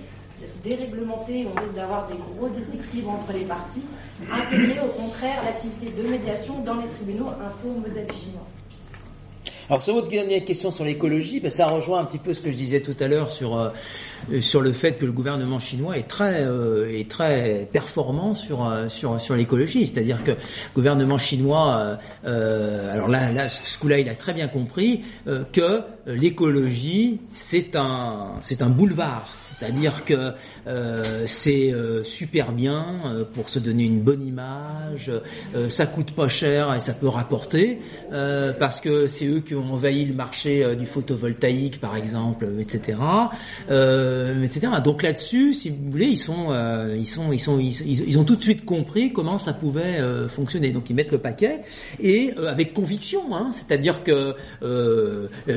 [0.63, 3.83] déréglementé, on risque d'avoir des gros déséquilibres entre les parties,
[4.31, 8.47] intégrer au contraire l'activité de médiation dans les tribunaux un peu au modèle chinois.
[9.69, 12.51] Alors sur votre dernière question sur l'écologie, ben, ça rejoint un petit peu ce que
[12.51, 13.69] je disais tout à l'heure sur euh,
[14.41, 18.89] sur le fait que le gouvernement chinois est très euh, est très performant sur euh,
[18.89, 20.37] sur sur l'écologie, c'est-à-dire que le
[20.75, 27.77] gouvernement chinois, alors là là ce coup-là il a très bien compris que l'écologie c'est
[27.77, 30.33] un c'est un boulevard, c'est-à-dire que
[30.67, 35.11] euh, c'est euh, super bien euh, pour se donner une bonne image,
[35.69, 37.79] ça coûte pas cher et ça peut rapporter,
[38.59, 42.97] parce que c'est eux qui ont envahi le marché du photovoltaïque par exemple, etc.
[43.69, 44.67] etc.
[44.83, 46.53] Donc là-dessus, si vous voulez, ils sont,
[46.95, 50.71] ils sont, ils sont, ils, ont tout de suite compris comment ça pouvait fonctionner.
[50.71, 51.61] Donc ils mettent le paquet
[51.99, 54.35] et avec conviction, hein, c'est-à-dire que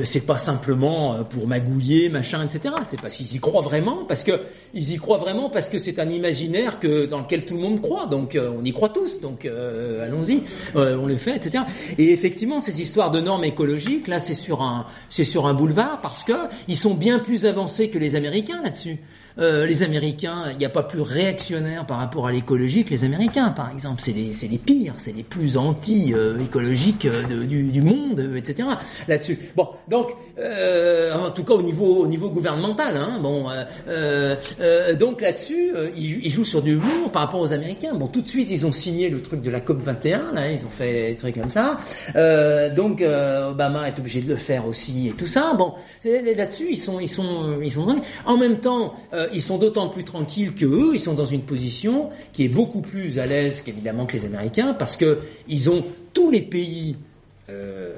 [0.03, 2.75] c'est pas simplement pour magouiller, machin, etc.
[2.85, 4.41] C'est parce qu'ils y croient vraiment, parce que
[4.73, 7.81] ils y croient vraiment parce que c'est un imaginaire que dans lequel tout le monde
[7.81, 8.05] croit.
[8.05, 9.19] Donc euh, on y croit tous.
[9.21, 10.43] Donc euh, allons-y,
[10.75, 11.63] euh, on le fait, etc.
[11.97, 15.99] Et effectivement, ces histoires de normes écologiques, là, c'est sur un, c'est sur un boulevard
[16.01, 16.33] parce que
[16.67, 18.97] ils sont bien plus avancés que les Américains là-dessus.
[19.39, 23.03] Euh, les Américains, il n'y a pas plus réactionnaires par rapport à l'écologie que les
[23.03, 24.01] Américains, par exemple.
[24.01, 28.67] C'est les, c'est les pires, c'est les plus anti-écologiques euh, du, du, monde, etc.
[29.07, 29.37] Là-dessus.
[29.55, 33.45] Bon, donc, euh, en tout cas au niveau, au niveau gouvernemental, hein, bon,
[34.99, 37.93] donc là-dessus, ils, ils, jouent sur du lourd par rapport aux Américains.
[37.93, 40.65] Bon, tout de suite, ils ont signé le truc de la COP 21, là, ils
[40.65, 41.79] ont fait des trucs comme ça.
[42.75, 45.53] donc, Obama est obligé de le faire aussi et tout ça.
[45.57, 45.73] Bon,
[46.03, 47.87] là-dessus, ils sont, ils sont, ils sont.
[48.25, 51.41] En même temps, euh, ils sont d'autant plus tranquilles que eux, ils sont dans une
[51.41, 55.83] position qui est beaucoup plus à l'aise qu'évidemment que les Américains, parce que ils ont
[56.13, 56.97] tous les pays
[57.49, 57.93] euh,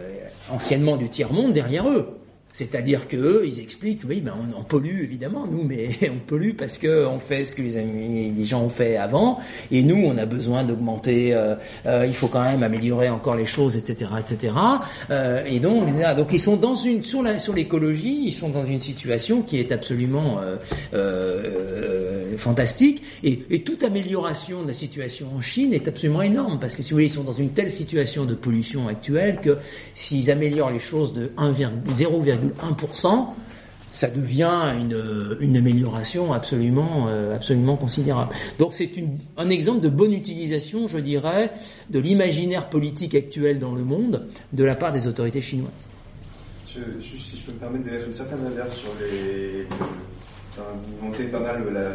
[0.52, 2.19] anciennement du tiers monde derrière eux.
[2.52, 6.78] C'est-à-dire que eux, ils expliquent, oui, ben on, pollue évidemment nous, mais on pollue parce
[6.78, 9.40] que on fait ce que les, gens ont fait avant,
[9.72, 11.34] et nous, on a besoin d'augmenter.
[11.34, 11.56] Euh,
[11.86, 14.54] euh, il faut quand même améliorer encore les choses, etc., etc.
[15.10, 15.86] Euh, et donc,
[16.18, 20.40] donc ils sont dans une sur l'écologie, ils sont dans une situation qui est absolument
[22.38, 26.82] fantastique, et, et, toute amélioration de la situation en Chine est absolument énorme parce que
[26.82, 29.58] si vous voulez, ils sont dans une telle situation de pollution actuelle que
[29.94, 33.28] s'ils améliorent les choses de 1,0, 1%,
[33.92, 38.34] ça devient une, une amélioration absolument, euh, absolument considérable.
[38.60, 38.92] Donc c'est
[39.38, 41.52] un exemple de bonne utilisation, je dirais,
[41.90, 45.72] de l'imaginaire politique actuel dans le monde de la part des autorités chinoises.
[46.68, 46.78] Si
[47.38, 49.66] je peux me permettre d'émettre une certaine réserve sur les.
[50.56, 51.92] Vous montez pas mal la,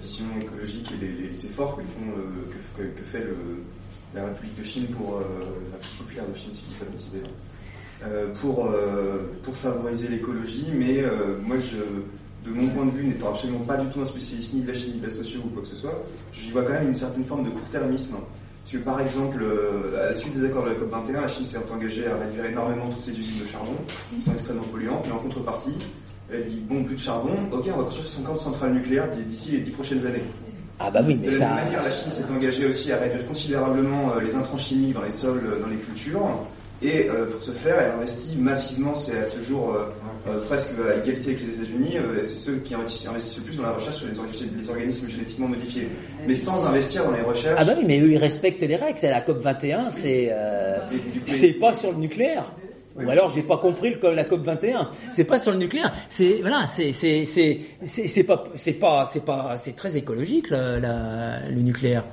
[0.00, 3.26] vision écologique et les, efforts que, font, euh, que, fait
[4.14, 5.16] la République de Chine pour.
[5.16, 5.22] euh,
[5.70, 6.86] la République populaire de Chine, si je dis pas
[8.04, 11.78] Euh, pour, euh, pour favoriser l'écologie, mais euh, moi, je,
[12.48, 14.78] de mon point de vue, n'étant absolument pas du tout un spécialiste ni de la
[14.78, 17.24] ni de la socio ou quoi que ce soit, j'y vois quand même une certaine
[17.24, 18.14] forme de court-termisme.
[18.62, 21.44] Parce que par exemple, euh, à la suite des accords de la COP21, la Chine
[21.44, 23.74] s'est engagée à réduire énormément toutes ses usines de charbon,
[24.14, 25.74] qui sont extrêmement polluantes, mais en contrepartie,
[26.32, 29.58] elle dit bon, plus de charbon, ok, on va construire 50 centrales nucléaires d'ici les
[29.60, 30.22] 10 prochaines années.
[30.78, 31.46] Ah bah oui, mais De la ça...
[31.48, 35.10] même manière, la Chine s'est engagée aussi à réduire considérablement les intrants chimiques dans les
[35.10, 36.20] sols, dans les cultures.
[36.80, 39.86] Et euh, pour ce faire, elle investit massivement, c'est à ce jour euh,
[40.30, 43.56] euh, presque à égalité avec les États-Unis, euh, c'est ceux qui investissent, investissent le plus
[43.56, 45.88] dans la recherche sur les, orga- les organismes génétiquement modifiés.
[46.28, 47.56] Mais sans investir dans les recherches.
[47.60, 48.96] Ah bah oui, mais eux, ils respectent les règles.
[48.98, 50.98] C'est la COP 21, c'est euh, Et
[51.28, 52.52] c'est pas sur le nucléaire.
[53.00, 54.90] Ou alors j'ai pas compris le, la COP 21.
[55.12, 55.92] C'est pas sur le nucléaire.
[56.08, 60.50] C'est voilà, c'est c'est c'est c'est c'est pas c'est pas c'est pas c'est très écologique
[60.50, 62.04] le, la- le nucléaire.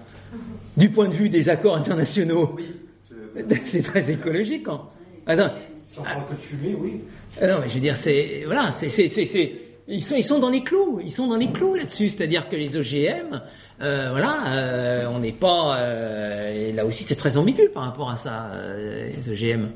[0.78, 2.66] Du point de vue des accords internationaux, oui,
[3.36, 4.68] c'est- c'est très écologique.
[4.68, 4.82] Hein.
[5.28, 5.52] Attends,
[5.88, 7.02] Sans faire que de fumée, oui.
[7.42, 9.54] ah non, mais je veux dire, c'est voilà, c'est c'est c'est c'est
[9.88, 12.08] ils sont ils sont dans les clous, ils sont dans les clous là-dessus.
[12.10, 13.42] C'est-à-dire que les OGM,
[13.82, 18.10] euh, voilà, euh, on n'est pas euh, et là aussi c'est très ambigu par rapport
[18.10, 19.68] à ça, euh, les OGM.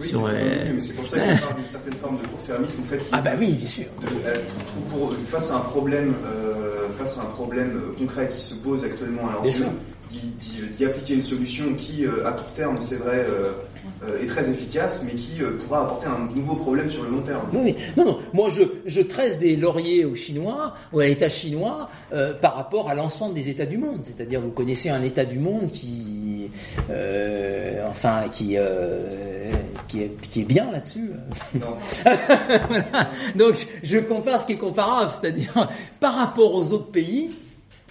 [0.00, 0.30] Oui, Sur, euh,
[0.74, 2.96] mais c'est pour ça qu'il parle d'une certaine forme de court-termisme en fait.
[2.96, 3.84] qui- Ah bah oui, bien sûr.
[4.00, 4.34] de- euh,
[4.90, 8.84] pour- pour- face à un problème, euh, face à un problème concret qui se pose
[8.84, 9.66] actuellement à sûr.
[10.12, 13.52] D'y- appliquer une solution qui, euh, à court terme, c'est vrai, euh,
[14.04, 17.42] euh, est très efficace, mais qui pourra apporter un nouveau problème sur le long terme.
[17.52, 17.74] Oui.
[17.96, 18.18] Non, non.
[18.32, 22.88] Moi, je, je tresse des lauriers aux Chinois ou à l'État chinois euh, par rapport
[22.90, 24.00] à l'ensemble des États du monde.
[24.04, 26.50] C'est-à-dire, vous connaissez un État du monde qui,
[26.90, 29.50] euh, enfin, qui, euh,
[29.88, 31.10] qui, est, qui est bien là-dessus.
[31.54, 33.10] Voilà.
[33.36, 35.68] Donc, je compare ce qui est comparable, c'est-à-dire
[36.00, 37.30] par rapport aux autres pays.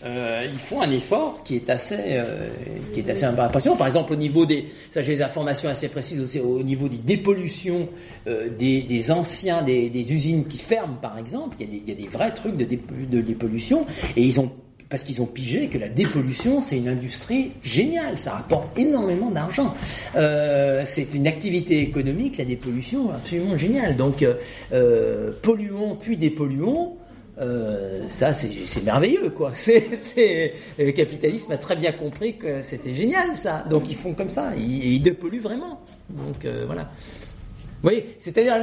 [0.06, 2.50] Euh, ils font un effort qui est assez, euh,
[2.94, 3.76] qui est assez impressionnant.
[3.78, 6.98] Par exemple, au niveau des, ça j'ai des informations assez précises aussi, au niveau des
[6.98, 7.88] dépollutions
[8.28, 11.84] euh, des, des anciens, des, des usines qui ferment, par exemple, il y a des,
[11.86, 12.80] il y a des vrais trucs de, dé-
[13.10, 14.52] de dépollution, et ils ont
[14.90, 19.74] parce qu'ils ont pigé que la dépollution, c'est une industrie géniale, ça rapporte énormément d'argent.
[20.18, 23.96] Euh, c'est une activité économique, la dépollution, absolument géniale.
[23.96, 24.34] Donc, euh,
[24.74, 26.98] euh, polluons puis dépolluons,
[27.42, 29.52] euh, ça c'est merveilleux quoi.
[29.56, 33.64] C'est le capitalisme a très bien compris que c'était génial ça.
[33.70, 35.82] Donc ils font comme ça, ils, dépolluent vraiment.
[36.10, 36.84] Donc euh, voilà.
[36.84, 38.56] Vous voyez, c'est-à-dire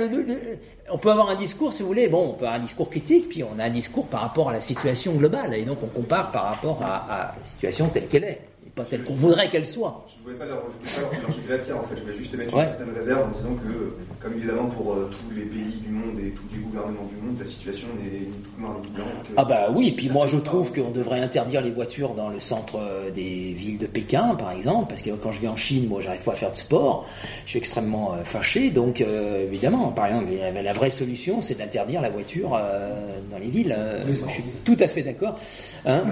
[0.91, 3.29] on peut avoir un discours si vous voulez, bon, on peut avoir un discours critique,
[3.31, 6.31] puis on a un discours par rapport à la situation globale, et donc on compare
[6.31, 8.41] par rapport à, à la situation telle qu'elle est,
[8.79, 10.07] pas telle qu'on voudrait qu'elle soit.
[10.09, 12.03] Je ne voulais pas leur, je voulais pas leur jeter la pierre en fait, je
[12.03, 12.63] voulais juste émettre Ouais.
[12.63, 16.19] une certaine réserve en disant que, comme évidemment pour euh, tous les pays du monde
[16.21, 19.09] et tous les gouvernements du monde, la situation n'est ni toute noire ni toute blanche.
[19.37, 22.77] Ah bah oui, puis moi je trouve qu'on devrait interdire les voitures dans le centre
[22.79, 26.01] euh, des villes de Pékin, par exemple, parce que quand je vais en Chine, moi
[26.01, 27.07] j'arrive pas à faire de sport,
[27.45, 30.27] je suis extrêmement euh, fâché, donc euh, évidemment, par exemple,
[30.63, 33.75] la, vraie solution c'est d'interdire la voiture euh, dans les villes.
[33.77, 35.39] euh, je suis tout à fait d'accord.
[35.87, 36.03] Hein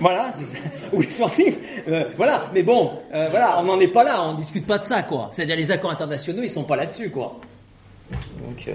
[0.00, 0.56] voilà, c'est ça.
[0.92, 1.56] Oui, sportif.
[1.88, 4.84] Euh, voilà, mais bon, euh, voilà, on n'en est pas là, on discute pas de
[4.86, 5.28] ça, quoi.
[5.32, 7.38] C'est-à-dire les accords internationaux, ils sont pas là-dessus, quoi.
[8.10, 8.68] Donc.
[8.68, 8.74] euh,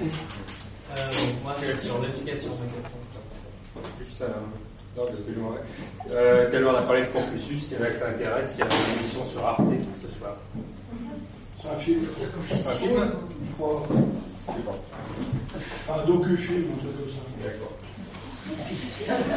[0.00, 0.96] Euh,
[1.42, 2.50] moi, c'est sur l'éducation.
[3.98, 4.26] Juste un...
[4.96, 6.48] Non, parce que je m'en vais.
[6.50, 8.54] Tout à l'heure, on a parlé de Confucius, c'est là que ça intéresse.
[8.56, 9.60] Il y a une émission sur Arte
[10.02, 10.36] ce soir.
[11.56, 12.00] C'est un film.
[12.48, 13.12] C'est un film
[13.48, 13.86] Je crois.
[14.46, 15.94] C'est bon.
[15.94, 17.48] Un docu-film, un truc comme ça.
[17.48, 17.72] D'accord.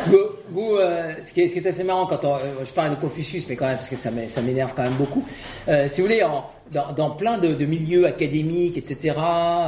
[0.07, 0.17] Vous,
[0.49, 2.91] vous, euh, ce, qui est, ce qui est assez marrant quand on, euh, je parle
[2.91, 5.25] de Confucius, mais quand même parce que ça m'é- ça m'énerve quand même beaucoup.
[5.67, 9.15] Euh, si vous voulez, en, dans, plein de, milieux académiques, etc.,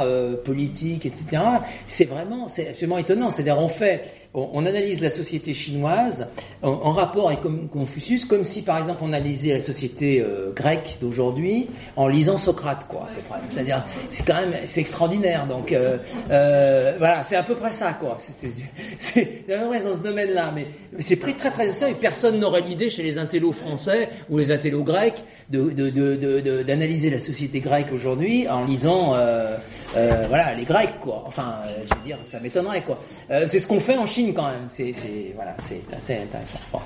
[0.02, 1.42] euh, politiques, etc.,
[1.88, 3.30] c'est vraiment, c'est absolument étonnant.
[3.30, 4.02] C'est-à-dire, on fait,
[4.34, 6.28] on, analyse la société chinoise
[6.62, 7.40] en, rapport avec
[7.70, 12.86] Confucius, comme si, par exemple, on analysait la société euh, grecque d'aujourd'hui en lisant Socrate,
[12.86, 13.08] quoi.
[13.48, 15.46] C'est-à-dire, c'est quand même, c'est extraordinaire.
[15.46, 15.96] Donc, euh,
[16.30, 18.16] euh, voilà, c'est à peu près ça, quoi.
[18.18, 20.66] C'est- dans ce domaine-là, mais
[20.98, 21.96] c'est pris très très au sérieux.
[22.00, 27.20] Personne n'aurait l'idée chez les intellos français ou les intellos grecs de de- d'analyser la
[27.20, 29.56] société grecque aujourd'hui en lisant, euh,
[29.96, 31.22] euh, voilà, les Grecs, quoi.
[31.26, 32.98] Enfin, euh, je veux dire, ça m'étonnerait, quoi.
[33.28, 34.66] C'est ce qu'on fait en Chine quand même.
[34.68, 36.58] C'est c'est voilà, c'est assez intéressant.
[36.72, 36.80] Bon.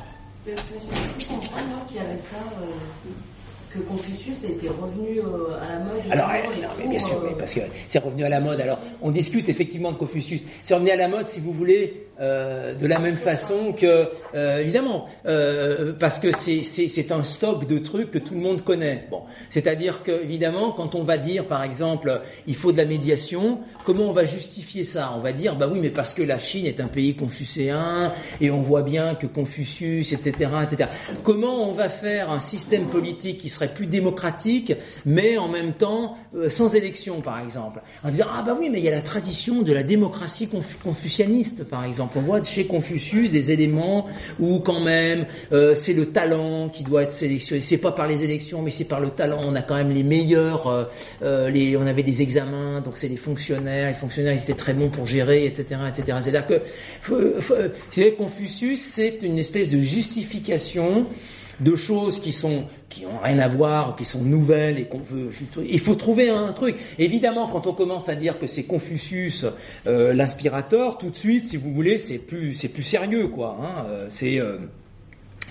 [0.47, 2.37] Mais moi, qu'il y avait ça,
[3.73, 5.21] que Confucius était revenu
[5.61, 6.03] à la mode.
[6.11, 8.61] Alors, et non, mais bien sûr, oui, parce que c'est revenu à la mode.
[8.61, 10.45] Alors, on discute effectivement de Confucius.
[10.63, 14.59] C'est revenu à la mode, si vous voulez, euh, de la même façon que, euh,
[14.59, 19.07] évidemment, euh, parce que c'est un stock de trucs que tout le monde connaît.
[19.11, 23.61] Bon, c'est-à-dire que évidemment, quand on va dire, par exemple, il faut de la médiation,
[23.85, 25.13] comment on va justifier ça?
[25.17, 28.51] On va dire, bah oui, mais parce que la Chine est un pays confucéen et
[28.51, 30.91] on voit bien que Confucius, etc., etc.
[31.23, 34.73] Comment on va faire un système politique qui serait plus démocratique,
[35.07, 37.81] mais en même temps euh, sans élection, par exemple?
[38.03, 40.77] En disant, ah bah oui, mais il y a la tradition de la démocratie confu-
[40.83, 42.04] confucianiste, par exemple.
[42.17, 44.07] On voit chez Confucius des éléments
[44.39, 47.61] où quand même euh, c'est le talent qui doit être sélectionné.
[47.61, 49.41] C'est pas par les élections, mais c'est par le talent.
[49.43, 50.67] On a quand même les meilleurs.
[50.67, 50.85] euh,
[51.23, 53.89] euh, les, on avait des examens, donc c'est les fonctionnaires.
[53.89, 56.19] Les fonctionnaires, ils étaient très bons pour gérer, etc., etc.
[56.23, 61.07] C'est-à-dire que Confucius, c'est une espèce de justification
[61.61, 65.31] de choses qui sont qui ont rien à voir, qui sont nouvelles et qu'on veut.
[65.69, 66.77] Il faut trouver un truc.
[66.99, 69.47] Évidemment, quand on commence à dire que c'est Confucius
[69.87, 73.59] euh, l'inspirateur, tout de suite, si vous voulez, c'est plus c'est plus sérieux, quoi.
[73.61, 73.85] Hein.
[73.89, 74.59] Euh, C'est euh,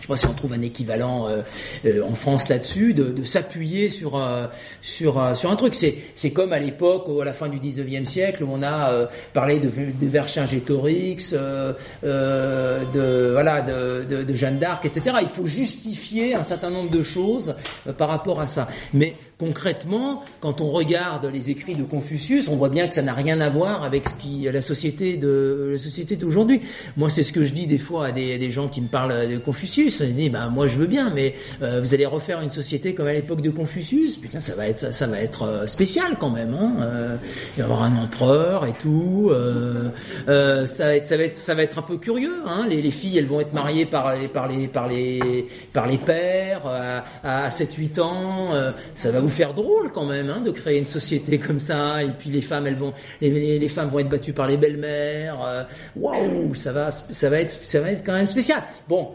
[0.03, 1.43] je sais pas si on trouve un équivalent euh,
[1.85, 4.47] euh, en France là-dessus, de, de s'appuyer sur euh,
[4.81, 5.75] sur sur un truc.
[5.75, 9.59] C'est c'est comme à l'époque, à la fin du 19e siècle, où on a parlé
[9.59, 15.15] de, de Vercingétorix, de voilà, de, de, de Jeanne d'Arc, etc.
[15.21, 17.55] Il faut justifier un certain nombre de choses
[17.97, 18.67] par rapport à ça.
[18.93, 19.13] Mais
[19.43, 23.41] concrètement, quand on regarde les écrits de Confucius, on voit bien que ça n'a rien
[23.41, 26.61] à voir avec ce qui la société de la société d'aujourd'hui.
[26.95, 29.37] Moi, c'est ce que je dis des fois à des, gens qui me parlent de
[29.37, 29.99] Confucius.
[29.99, 33.07] Ils disent, bah moi je veux bien, mais euh, vous allez refaire une société comme
[33.07, 34.15] à l'époque de Confucius.
[34.15, 36.53] Putain, ça va être ça, va être euh, spécial quand même.
[36.53, 37.17] Hein Euh,
[37.57, 39.29] il va y avoir un empereur et tout.
[39.31, 39.89] Euh,
[40.29, 42.35] euh, ça va être ça va être ça va être un peu curieux.
[42.47, 45.87] Hein les, les filles, elles vont être mariées par les par les par les par
[45.87, 48.53] les pères à, à 7-8 ans.
[48.53, 52.03] Euh, ça va vous faire drôle quand même hein, de créer une société comme ça.
[52.03, 55.43] Et puis les femmes, elles vont les, femmes vont être battues par les belles-mères.
[55.45, 55.63] Euh,
[55.95, 58.63] Waouh, ça va ça va être ça va être quand même spécial.
[58.87, 59.11] Bon.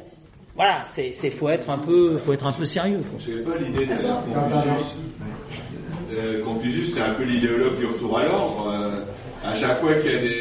[0.55, 3.01] Voilà, c'est, c'est, faut être un peu, faut être un peu sérieux.
[3.09, 3.21] Quoi.
[3.21, 4.97] Je savais pas l'idée de Confucius.
[6.13, 8.67] Euh, Confucius, c'est un peu l'idéologue du retour à l'ordre.
[8.69, 9.05] Euh,
[9.49, 10.41] à chaque fois qu'il y a des.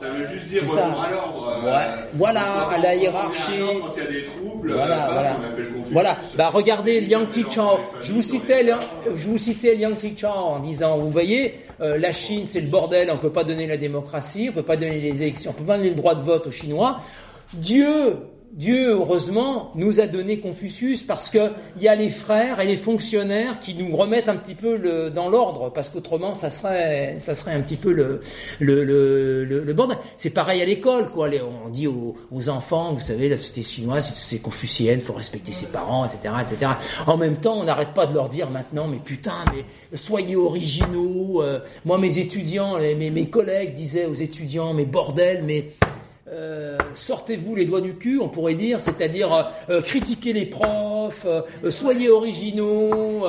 [0.00, 1.02] Ça veut juste dire C'est retour ça.
[1.06, 1.62] à l'ordre.
[1.66, 2.06] euh.
[2.14, 3.40] Voilà, à la hiérarchie.
[3.82, 5.30] Quand il y a des troubles, Voilà, euh, voilà.
[5.32, 5.92] appelle Confucius.
[5.92, 6.16] Voilà.
[6.36, 7.78] Bah regardez Liang Qichao.
[8.02, 8.78] Je vous citais, Liang-
[9.16, 13.10] je vous citais Liang Qichao en disant, vous voyez, euh, la Chine c'est le bordel,
[13.12, 15.76] on peut pas donner la démocratie, on peut pas donner les élections, on peut pas
[15.76, 16.98] donner le droit de vote aux Chinois.
[17.52, 18.16] Dieu,
[18.52, 22.76] Dieu heureusement nous a donné Confucius parce que il y a les frères et les
[22.76, 27.52] fonctionnaires qui nous remettent un petit peu dans l'ordre parce qu'autrement ça serait ça serait
[27.52, 28.20] un petit peu le
[28.58, 29.98] le le, le, bordel.
[30.16, 31.28] C'est pareil à l'école quoi.
[31.64, 32.16] On dit aux,
[32.48, 36.72] enfants, vous savez, la société chinoise c'est confucienne, faut respecter ses parents, etc., etc.
[37.06, 39.64] En même temps, on n'arrête pas de leur dire maintenant, mais putain, mais
[39.96, 41.42] soyez originaux.
[41.42, 45.72] euh, moi, mes étudiants, mes mes collègues disaient aux étudiants, mais bordel, mais
[46.32, 51.24] euh, sortez-vous les doigts du cul, on pourrait dire, c'est-à-dire euh, euh, critiquez les profs,
[51.26, 53.24] euh, euh, soyez originaux,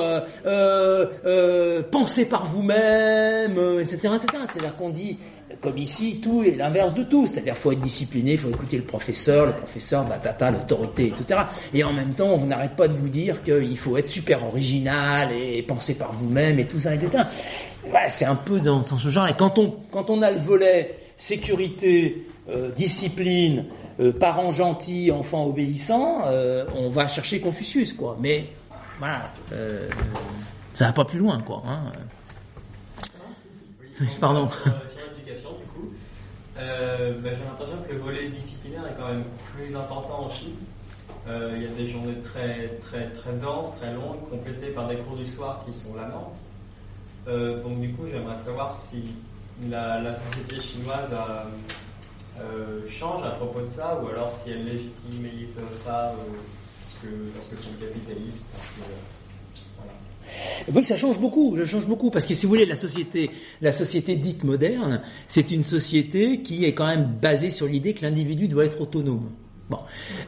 [1.90, 4.44] pensez par vous-même, etc., etc.
[4.50, 5.18] C'est-à-dire qu'on dit,
[5.60, 7.26] comme ici, tout est l'inverse de tout.
[7.26, 11.40] C'est-à-dire faut être discipliné, faut écouter le professeur, le professeur, la tata, l'autorité, etc.
[11.74, 15.30] Et en même temps, on n'arrête pas de vous dire qu'il faut être super original
[15.32, 17.24] et penser par vous-même et tout ça, etc.
[17.92, 19.26] Ouais, c'est un peu dans, dans ce genre.
[19.26, 22.26] Et quand on, quand on a le volet sécurité,
[22.76, 23.66] discipline,
[24.00, 28.16] euh, parents gentils, enfants obéissants, euh, on va chercher Confucius, quoi.
[28.20, 28.48] Mais
[28.98, 29.88] voilà, euh,
[30.72, 31.62] ça va pas plus loin, quoi.
[31.66, 31.92] Hein.
[34.20, 34.46] Pardon.
[34.46, 34.72] Sur, sur
[35.14, 35.92] l'éducation, du coup,
[36.58, 40.56] euh, bah, j'ai l'impression que le volet disciplinaire est quand même plus important en Chine.
[41.28, 44.96] Euh, Il y a des journées très, très, très denses, très longues, complétées par des
[44.96, 46.10] cours du soir qui sont la.
[47.28, 49.04] Euh, donc, du coup, j'aimerais savoir si
[49.68, 51.46] la, la société chinoise a,
[52.40, 55.54] euh, change à propos de ça, ou alors si elle légitimise
[55.84, 56.32] ça euh,
[56.80, 58.44] parce que, parce que le capitalisme.
[58.52, 59.92] Parce que, voilà.
[60.74, 63.30] Oui, ça change beaucoup, ça change beaucoup, parce que si vous voulez, la société,
[63.60, 68.02] la société dite moderne, c'est une société qui est quand même basée sur l'idée que
[68.02, 69.30] l'individu doit être autonome.
[69.70, 69.78] Bon,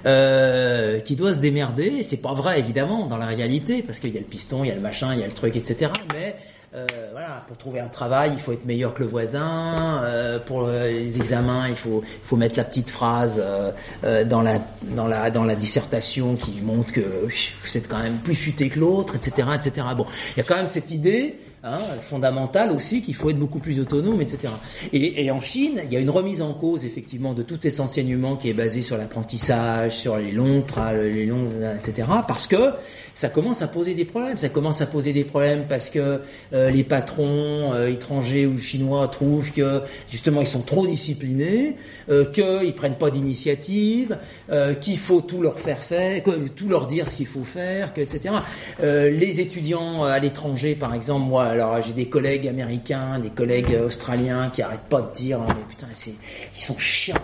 [0.07, 2.02] euh, qui doit se démerder.
[2.02, 4.70] C'est pas vrai évidemment dans la réalité, parce qu'il y a le piston, il y
[4.70, 5.91] a le machin, il y a le truc, etc.
[6.12, 6.36] Mais
[6.77, 10.03] euh, voilà, pour trouver un travail, il faut être meilleur que le voisin.
[10.05, 13.70] euh, pour les examens, il faut, il faut mettre la petite phrase euh,
[14.05, 17.28] euh, dans la dans la dans la dissertation qui montre que
[17.77, 19.86] êtes quand même plus futé que l'autre, etc., etc.
[19.97, 21.78] Bon, il y a quand même cette idée hein,
[22.09, 24.52] fondamentale aussi qu'il faut être beaucoup plus autonome, etc.
[24.93, 28.36] Et, en Chine, il y a une remise en cause effectivement de tout cet enseignement
[28.36, 32.09] qui est basé sur l'apprentissage, sur les longs, les longs, etc.
[32.28, 32.75] Parce que
[33.15, 34.36] ça commence à poser des problèmes.
[34.36, 36.20] Ça commence à poser des problèmes parce que
[36.52, 41.76] euh, les patrons euh, étrangers ou chinois trouvent que justement ils sont trop disciplinés,
[42.09, 44.18] euh, qu'ils prennent pas d'initiative,
[44.51, 46.23] euh, qu'il faut tout leur faire faire,
[46.57, 48.34] tout leur dire ce qu'il faut faire, etc.
[48.83, 54.50] les étudiants à l'étranger, par exemple, moi, alors j'ai des collègues américains, des collègues australiens
[54.50, 56.15] qui arrêtent pas de dire, oh, mais putain, c'est,
[56.55, 57.15] ils sont chiants,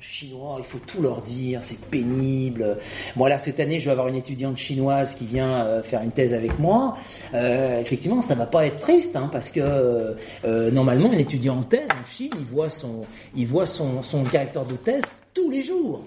[0.00, 2.78] chinois, il faut tout leur dire, c'est pénible.
[3.16, 6.10] Moi là, cette année, je vais avoir une étudiante chinoise qui vient euh, faire une
[6.10, 6.96] thèse avec moi.
[7.34, 11.62] Euh, effectivement, ça va pas être triste, hein, parce que euh, normalement, un étudiant en
[11.62, 15.62] thèse en Chine, il voit son, il voit son, son directeur de thèse tous les
[15.62, 16.02] jours.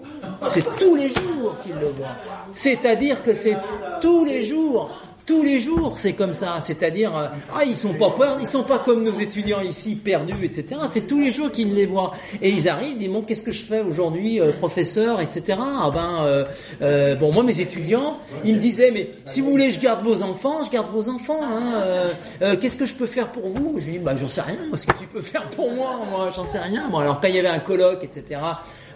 [0.50, 2.16] C'est tous les jours qu'il le voit.
[2.54, 3.56] C'est-à-dire que c'est
[4.00, 4.90] tous les jours
[5.26, 6.58] tous les jours, c'est comme ça.
[6.60, 10.44] C'est-à-dire, euh, ah, ils sont pas peur, ils sont pas comme nos étudiants ici, perdus,
[10.44, 10.80] etc.
[10.90, 12.12] C'est tous les jours qu'ils les voient.
[12.42, 15.58] Et ils arrivent, ils disent, bon, qu'est-ce que je fais aujourd'hui, euh, professeur, etc.
[15.60, 16.44] Ah ben,
[16.82, 20.22] euh, bon, moi, mes étudiants, ils me disaient, mais si vous voulez, je garde vos
[20.22, 21.40] enfants, je garde vos enfants.
[21.42, 23.78] Hein, qu'est-ce que je peux faire pour vous?
[23.78, 24.58] Je dis, bah, j'en sais rien.
[24.74, 26.88] Ce que tu peux faire pour moi, moi, j'en sais rien.
[26.90, 28.40] Bon, alors quand il y avait un colloque, etc.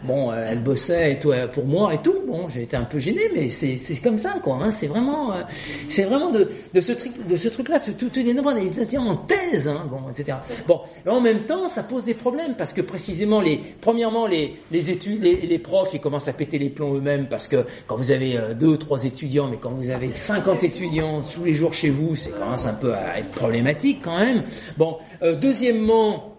[0.03, 2.15] Bon, euh, elle bossait et tout euh, pour moi et tout.
[2.27, 4.59] Bon, j'ai été un peu gêné, mais c'est comme ça quoi.
[4.63, 4.71] Hein.
[4.71, 5.43] C'est vraiment euh,
[5.89, 9.69] c'est vraiment de de ce truc de ce truc là tout tout est en thèse,
[9.69, 10.39] hein, bon, etc.
[10.67, 14.91] Bon, en même temps, ça pose des problèmes parce que précisément les premièrement les les
[14.91, 18.13] études les, les profs ils commencent à péter les plombs eux-mêmes parce que quand vous
[18.13, 21.91] avez deux ou trois étudiants, mais quand vous avez 50 étudiants tous les jours chez
[21.91, 24.43] vous, c'est quand même un peu à être problématique quand même.
[24.77, 26.38] Bon, deuxièmement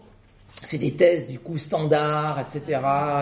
[0.64, 2.80] c'est des thèses du coup standards, etc.,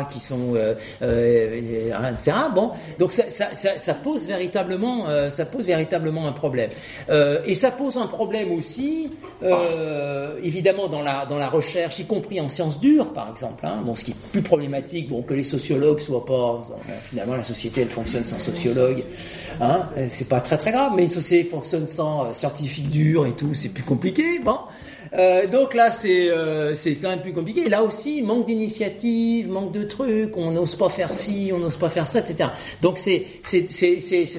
[0.10, 2.38] qui sont, euh, euh, etc.
[2.54, 6.70] Bon, donc ça, ça, ça, ça pose véritablement, euh, ça pose véritablement un problème.
[7.10, 9.12] Euh, et ça pose un problème aussi,
[9.44, 13.66] euh, évidemment dans la dans la recherche, y compris en sciences dures, par exemple.
[13.66, 16.62] Hein, bon, ce qui est plus problématique, bon, que les sociologues soient pas,
[17.04, 19.04] finalement la société elle fonctionne sans sociologue,
[19.62, 23.54] hein, c'est pas très très grave, mais une société fonctionne sans scientifique dur et tout,
[23.54, 24.40] c'est plus compliqué.
[24.40, 24.58] Bon.
[25.14, 27.70] Euh, donc là, c'est euh, quand même plus compliqué.
[27.70, 31.90] Là aussi, manque d'initiative, manque de trucs, on n'ose pas faire ci, on n'ose pas
[31.90, 32.50] faire ça, etc.
[32.82, 33.26] Donc c'est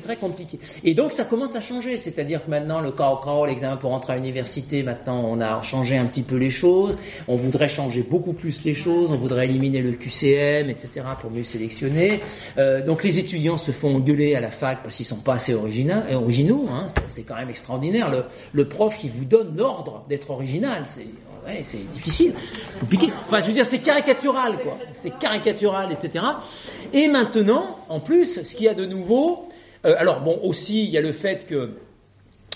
[0.03, 0.59] très compliqué.
[0.85, 4.17] Et donc ça commence à changer, c'est-à-dire que maintenant le cao l'examen pour entrer à
[4.17, 6.97] l'université, maintenant on a changé un petit peu les choses.
[7.27, 9.11] On voudrait changer beaucoup plus les choses.
[9.11, 10.89] On voudrait éliminer le QCM, etc.
[11.21, 12.21] pour mieux sélectionner.
[12.59, 15.55] Euh, donc les étudiants se font gueuler à la fac parce qu'ils sont pas assez
[15.55, 16.03] originaux.
[16.13, 16.87] originaux hein.
[17.09, 18.11] C'est quand même extraordinaire.
[18.11, 20.58] Le, le prof qui vous donne l'ordre d'être original
[21.63, 22.35] c'est difficile,
[22.81, 23.13] compliqué.
[23.25, 24.79] Enfin, je veux dire, c'est caricatural, quoi.
[24.93, 26.25] C'est caricatural, etc.
[26.93, 29.49] Et maintenant, en plus, ce qu'il y a de nouveau,
[29.85, 31.75] euh, alors bon, aussi, il y a le fait que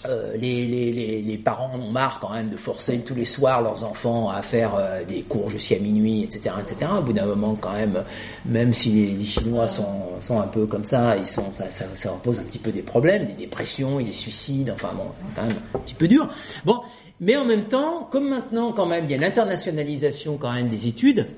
[0.05, 3.63] euh, les, les, les, parents en ont marre quand même de forcer tous les soirs
[3.63, 6.91] leurs enfants à faire euh, des cours jusqu'à minuit, etc., etc.
[6.99, 8.03] Au bout d'un moment, quand même,
[8.45, 12.11] même si les, Chinois sont, sont un peu comme ça, ils sont, ça, ça, ça
[12.21, 14.73] pose un petit peu des problèmes, des dépressions, des suicides.
[14.75, 16.29] Enfin bon, c'est quand même un petit peu dur.
[16.65, 16.81] Bon,
[17.23, 20.89] mais en même temps, comme maintenant quand même il y a l'internationalisation quand même des
[20.89, 21.29] études,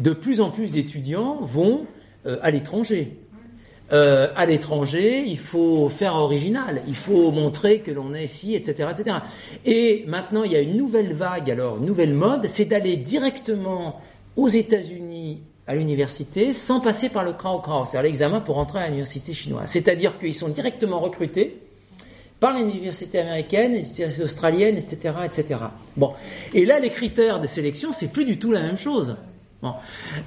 [0.00, 1.86] de plus en plus d'étudiants vont
[2.26, 3.18] euh, à l'étranger.
[3.92, 8.88] Euh, à l'étranger, il faut faire original, il faut montrer que l'on est ici, etc.,
[8.90, 9.18] etc.
[9.64, 14.00] Et maintenant, il y a une nouvelle vague, alors une nouvelle mode, c'est d'aller directement
[14.34, 18.86] aux États-Unis à l'université sans passer par le Krao Krao, c'est-à-dire l'examen pour entrer à
[18.86, 19.68] l'université chinoise.
[19.68, 21.65] C'est-à-dire qu'ils sont directement recrutés
[22.40, 25.60] par les universités américaines, les universités australiennes, etc., etc.
[25.96, 26.12] Bon.
[26.54, 29.16] Et là, les critères de sélection, c'est plus du tout la même chose.
[29.62, 29.72] Bon.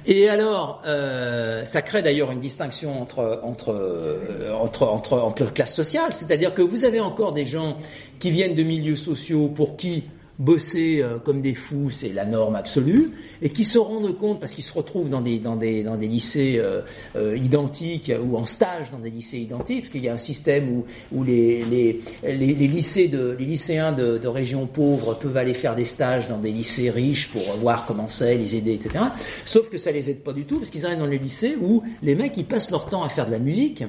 [0.06, 5.74] Et alors, euh, ça crée d'ailleurs une distinction entre entre, euh, entre entre entre classes
[5.74, 7.76] sociales, c'est-à-dire que vous avez encore des gens
[8.18, 10.04] qui viennent de milieux sociaux pour qui
[10.40, 13.12] bosser euh, comme des fous, c'est la norme absolue,
[13.42, 16.08] et qui se rendent compte, parce qu'ils se retrouvent dans des, dans des, dans des
[16.08, 16.80] lycées euh,
[17.14, 20.70] euh, identiques ou en stage dans des lycées identiques, parce qu'il y a un système
[20.70, 25.36] où, où les, les, les, les lycées de, les lycéens de, de, régions pauvres peuvent
[25.36, 29.04] aller faire des stages dans des lycées riches pour voir comment c'est, les aider, etc.
[29.44, 31.82] Sauf que ça les aide pas du tout, parce qu'ils arrivent dans les lycées où
[32.02, 33.84] les mecs, ils passent leur temps à faire de la musique,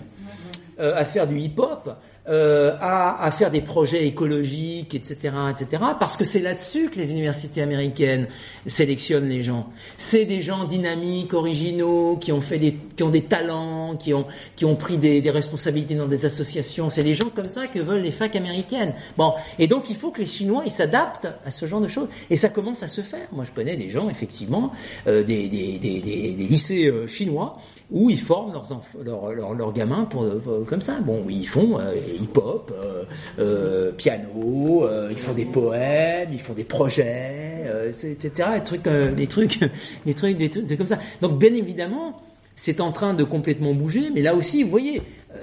[0.78, 1.92] à faire du hip-hop,
[2.30, 5.84] euh, à, à, faire des projets écologiques, etc., etc.
[6.00, 8.28] Parce que c'est là-dessus que les universités américaines
[8.68, 9.68] sélectionnent les gens.
[9.98, 14.28] C'est des gens dynamiques, originaux, qui ont fait des, qui ont des talents, qui ont,
[14.56, 16.92] qui ont pris des, des responsabilités dans des associations.
[16.92, 18.94] C'est des gens comme ça que veulent les facs américaines.
[19.18, 22.08] Bon, et donc il faut que les Chinois ils s'adaptent à ce genre de choses.
[22.30, 23.28] Et ça commence à se faire.
[23.32, 24.74] Moi, je connais des gens effectivement,
[25.08, 27.58] euh, des, des, des, des, lycées euh, chinois
[27.90, 28.68] où ils forment leurs,
[29.04, 30.26] leurs, leurs, leurs gamins pour,
[30.68, 31.00] comme ça.
[31.00, 31.80] Bon, ils font.
[32.14, 33.04] Hip-hop, euh,
[33.40, 38.50] euh, piano, euh, ils font des poèmes, ils font des projets, etc.
[38.56, 38.84] Des trucs,
[39.16, 39.60] des trucs,
[40.06, 41.00] des trucs, des trucs, comme ça.
[41.22, 42.22] Donc bien évidemment,
[42.56, 45.02] c'est en train de complètement bouger, mais là aussi, vous voyez,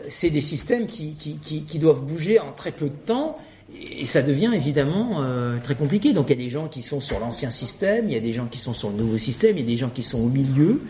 [0.08, 3.38] c'est des systèmes qui, qui, qui, doivent bouger en très peu de temps.
[3.80, 6.12] Et ça devient évidemment euh, très compliqué.
[6.12, 8.32] Donc il y a des gens qui sont sur l'ancien système, il y a des
[8.32, 10.28] gens qui sont sur le nouveau système, il y a des gens qui sont au
[10.28, 10.80] milieu.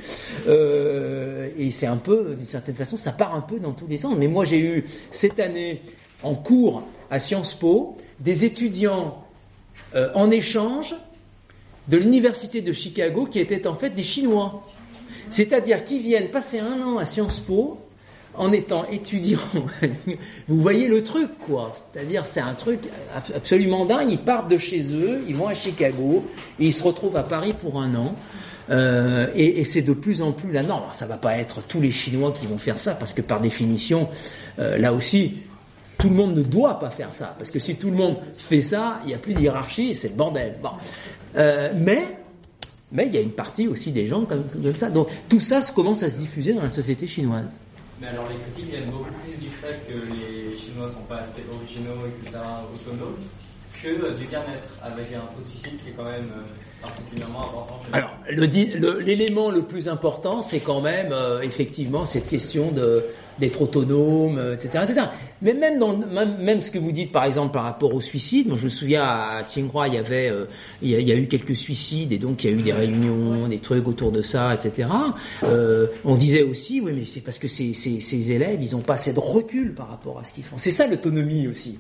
[0.47, 3.97] Euh, et c'est un peu, d'une certaine façon, ça part un peu dans tous les
[3.97, 4.15] sens.
[4.17, 5.83] Mais moi j'ai eu cette année
[6.23, 9.25] en cours à Sciences Po des étudiants
[9.95, 10.95] euh, en échange
[11.89, 14.63] de l'université de Chicago qui étaient en fait des Chinois.
[15.31, 17.79] C'est-à-dire qui viennent passer un an à Sciences Po
[18.39, 19.39] en étant étudiants.
[20.49, 21.73] Vous voyez le truc, quoi.
[21.75, 22.81] C'est-à-dire, c'est un truc
[23.15, 24.11] ab- absolument dingue.
[24.11, 26.25] Ils partent de chez eux, ils vont à Chicago,
[26.59, 28.15] et ils se retrouvent à Paris pour un an.
[28.71, 30.83] Euh, et, c'est de plus en plus la norme.
[30.83, 33.41] Alors, ça va pas être tous les Chinois qui vont faire ça, parce que par
[33.41, 34.09] définition,
[34.59, 35.39] euh, là aussi,
[35.99, 37.35] tout le monde ne doit pas faire ça.
[37.39, 40.09] Parce que si tout le monde fait ça, il n'y a plus de hiérarchie, c'est
[40.09, 40.55] le bordel.
[40.63, 40.71] Bon.
[41.37, 44.45] Euh, mais, il y a une partie aussi des gens comme,
[44.77, 44.91] ça.
[44.91, 47.59] Donc tout ça commence à se diffuser dans la société chinoise.
[48.01, 51.43] Mais alors les critiques viennent beaucoup plus du fait que les Chinois sont pas assez
[51.53, 52.39] originaux, etc.,
[52.73, 53.17] autonomes,
[53.83, 56.31] que euh, du bien-être, avec un taux de suicide qui est quand même
[56.83, 61.41] particulièrement important chez Alors, le di- le- l'élément le, plus important, c'est quand même euh,
[61.43, 62.73] effectivement cette question
[63.39, 65.07] d'être autonome, euh, etc., etc.
[65.43, 68.49] Mais même dans même, même ce que vous dites, par exemple, par rapport au suicide,
[68.49, 70.47] moi je me souviens à Tsinghua, il y avait, euh,
[70.83, 72.63] il, y a, il y a eu quelques suicides et donc il y a eu
[72.63, 74.89] des réunions, des trucs autour de ça, etc.
[75.45, 78.81] Euh, on disait aussi, oui, mais c'est parce que ces, ces, ces élèves, ils ont
[78.81, 80.57] pas assez de recul par rapport à ce qu'ils font.
[80.59, 81.79] C'est ça l'autonomie aussi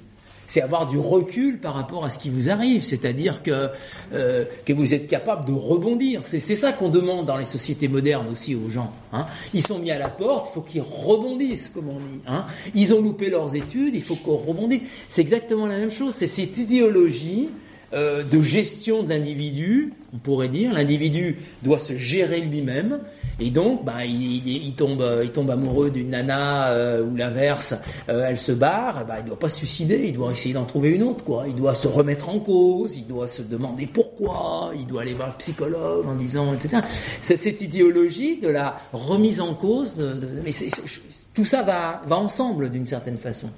[0.48, 3.68] c'est avoir du recul par rapport à ce qui vous arrive, c'est-à-dire que
[4.12, 6.20] euh, que vous êtes capable de rebondir.
[6.24, 8.92] C'est ça qu'on demande dans les sociétés modernes aussi aux gens.
[9.12, 9.26] Hein.
[9.54, 12.20] Ils sont mis à la porte, il faut qu'ils rebondissent, comme on dit.
[12.26, 12.46] Hein.
[12.74, 14.80] Ils ont loupé leurs études, il faut qu'on rebondisse.
[15.08, 16.14] C'est exactement la même chose.
[16.16, 17.50] C'est cette idéologie
[17.92, 20.72] euh, de gestion de l'individu, on pourrait dire.
[20.72, 23.00] L'individu doit se gérer lui-même.
[23.40, 27.14] Et donc, ben, il, il- il tombe, euh, il tombe amoureux d'une nana euh, ou
[27.14, 27.72] l'inverse,
[28.08, 29.04] euh, elle se barre.
[29.06, 31.44] Ben, il doit pas se suicider, il doit essayer d'en trouver une autre, quoi.
[31.46, 35.28] Il doit se remettre en cause, il doit se demander pourquoi, il doit aller voir
[35.28, 36.82] le psychologue en disant, etc.
[37.20, 39.94] C'est cette idéologie de la remise en cause.
[39.94, 43.48] De, de- mais c'est- c'est- tout ça va, va ensemble d'une certaine façon.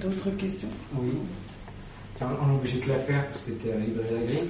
[0.00, 0.68] D'autres questions?
[1.00, 1.10] Oui.
[2.16, 4.20] Tiens, On est obligé de la faire parce que tu es à la librairie La
[4.26, 4.42] Griffe.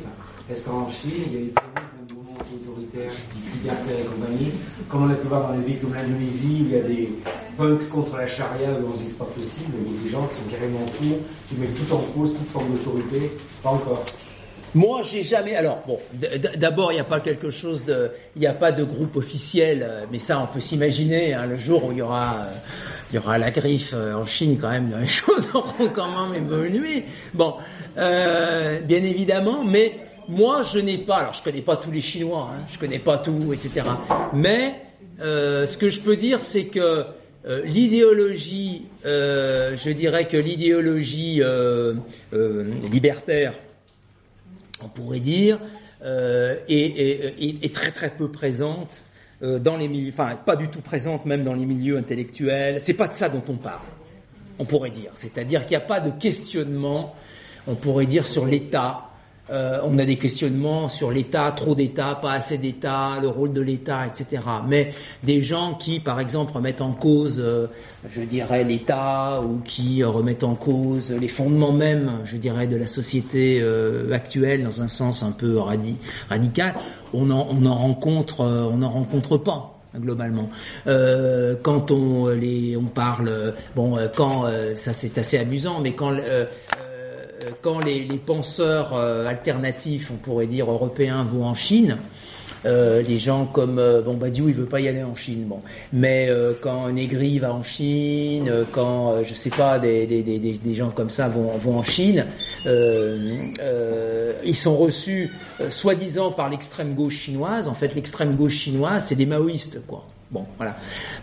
[0.51, 3.13] Est-ce qu'en Chine, il y a des prémices d'un mouvement autoritaire,
[3.55, 4.53] libertaire et compagnie,
[4.89, 7.09] comme on a pu voir dans des pays comme l'Indonésie, où il y a des
[7.57, 10.11] punks contre la charia, où on se dit c'est pas possible, il y a des
[10.11, 11.17] gens qui sont carrément fous,
[11.49, 13.33] qui mettent tout en cause, toute forme d'autorité.
[13.63, 14.05] Pas encore.
[14.75, 15.55] Moi, j'ai jamais.
[15.55, 15.99] Alors, bon,
[16.57, 19.87] d'abord, il n'y a pas quelque chose de, il n'y a pas de groupe officiel,
[19.89, 21.33] euh, mais ça, on peut s'imaginer.
[21.33, 22.51] hein, le jour où il y aura, euh,
[23.13, 26.35] il y aura la griffe euh, en Chine, quand même, les choses auront quand même
[26.45, 27.05] évolué.
[27.35, 27.55] Bon,
[27.97, 29.93] euh, bien évidemment, mais
[30.29, 31.17] moi, je n'ai pas.
[31.19, 33.89] Alors, je connais pas tous les Chinois, hein, je connais pas tout, etc.
[34.33, 34.75] Mais
[35.21, 37.05] euh, ce que je peux dire, c'est que
[37.47, 41.43] euh, l'idéologie, euh, je dirais que l'idéologie
[42.91, 43.53] libertaire
[44.83, 45.59] on pourrait dire,
[46.05, 49.03] est, est- très très peu présente
[49.41, 52.81] dans les milieux, enfin pas du tout présente même dans les milieux intellectuels.
[52.81, 53.81] C'est pas de ça dont on parle.
[54.59, 57.15] On pourrait dire, c'est-à-dire qu'il n'y a pas de questionnement.
[57.67, 59.09] On pourrait dire sur l'État.
[59.51, 63.61] Euh, on a des questionnements sur l'État, trop d'État, pas assez d'État, le rôle de
[63.61, 64.43] l'État, etc.
[64.67, 67.67] Mais des gens qui, par exemple, remettent en cause, euh,
[68.09, 72.87] je dirais, l'État ou qui remettent en cause les fondements même, je dirais, de la
[72.87, 75.99] société euh, actuelle dans un sens un peu radi-
[76.31, 76.75] radical,
[77.13, 80.49] on en, on en rencontre, on en rencontre pas globalement.
[80.87, 86.47] Quand on les, on parle, bon, quand ça c'est assez amusant, mais quand euh,
[87.63, 91.99] quand les, penseurs euh, alternatifs, on pourrait dire européens, vont en Chine,
[92.67, 95.61] euh, les gens comme euh, bon Badiou, il veut pas y aller en Chine, bon.
[95.93, 100.23] Mais euh, quand Negri va en Chine, euh, quand euh, je sais pas des, des,
[100.23, 102.27] des, des- gens comme ça vont, vont en Chine,
[102.67, 107.69] euh, euh, ils sont reçus euh, soi-disant par l'extrême gauche chinoise.
[107.69, 110.07] En fait, l'extrême gauche chinoise, c'est des maoïstes, quoi.
[110.31, 110.77] Bon, voilà.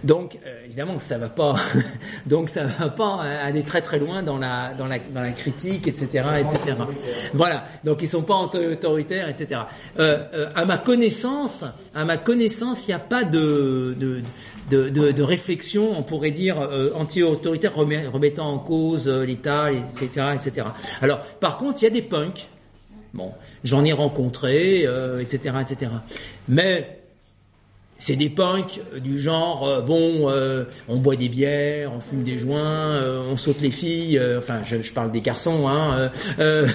[0.03, 1.55] Donc, euh, évidemment, ça va pas.
[2.25, 5.87] donc, ça va pas aller très très loin dans la dans la dans la critique,
[5.87, 6.77] etc., etc.
[7.33, 7.65] Voilà.
[7.83, 9.61] Donc, ils sont pas anti- autoritaires, etc.
[9.99, 14.21] Euh, euh, à ma connaissance, à ma connaissance, il n'y a pas de de
[14.69, 20.27] de, de, de réflexion, on pourrait dire euh, anti-autoritaire remet- remettant en cause l'État, etc.,
[20.35, 20.67] etc.
[21.01, 22.47] Alors, par contre, il y a des punks.
[23.13, 23.33] Bon,
[23.65, 24.83] j'en ai rencontré,
[25.19, 25.91] etc., etc.
[26.47, 27.00] Mais
[28.03, 32.39] c'est des punks du genre euh, bon, euh, on boit des bières, on fume des
[32.39, 34.17] joints, euh, on saute les filles.
[34.17, 35.67] euh, enfin, je, je parle des garçons.
[35.67, 36.67] Hein, euh,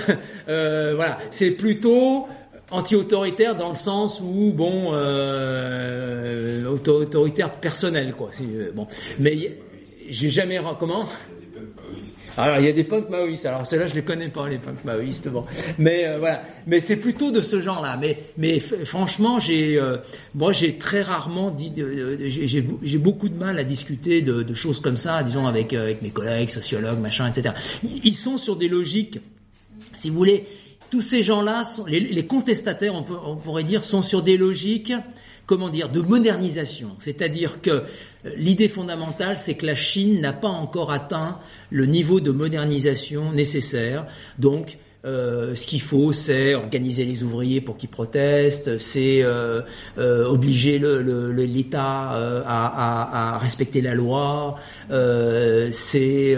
[0.49, 2.29] euh, voilà, c'est plutôt
[2.71, 8.31] anti-autoritaire dans le sens où bon, euh, auto- autoritaire personnel quoi.
[8.41, 8.87] Euh, bon,
[9.19, 9.57] mais
[10.09, 11.07] j'ai jamais comment?
[12.39, 13.47] Alors il y a des punks maoïstes.
[13.47, 15.29] Alors ceux-là je les connais pas les punks maoïstes.
[15.29, 15.45] Bon,
[15.79, 16.43] mais euh, voilà.
[16.67, 17.97] Mais c'est plutôt de ce genre-là.
[18.01, 19.99] Mais mais franchement j'ai euh,
[20.35, 24.81] moi j'ai très rarement dit de- j'ai beaucoup de mal à discuter de, de choses
[24.81, 27.55] comme ça, disons avec euh, avec mes collègues sociologues machin etc.
[28.05, 29.19] Ils sont sur des logiques
[29.95, 30.45] si vous voulez,
[30.91, 34.93] tous ces gens-là, les, les contestataires, on, peut- on pourrait dire, sont sur des logiques,
[35.47, 36.91] comment dire, de modernisation.
[36.99, 37.83] C'est-à-dire que euh,
[38.37, 41.39] l'idée fondamentale, c'est que la Chine n'a pas encore atteint
[41.71, 44.07] le niveau de modernisation nécessaire.
[44.39, 49.63] Donc, euh, ce qu'il faut, c'est organiser les ouvriers pour qu'ils protestent, c'est euh,
[49.99, 52.11] euh, obliger l'État
[52.45, 54.57] à, à- respecter la loi,
[54.91, 56.37] c'est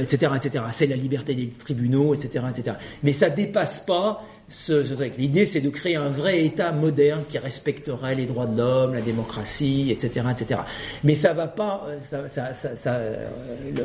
[0.00, 0.64] etc etc.
[0.70, 2.76] C'est la liberté des tribunaux, etc etc.
[3.02, 4.22] Mais ça dépasse pas
[4.52, 5.14] ce, truc.
[5.18, 9.00] L'idée, c'est de créer un vrai État moderne qui respecterait les droits de l'homme, la
[9.00, 10.60] démocratie, etc., etc.
[11.04, 11.98] Mais ça va pas, euh,
[12.28, 13.26] ça, ça, ça, euh,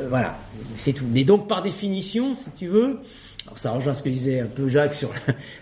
[0.09, 0.37] voilà,
[0.75, 1.05] c'est tout.
[1.11, 2.99] Mais donc, par définition, si tu veux,
[3.47, 5.09] alors ça rejoint ce que disait un peu Jacques sur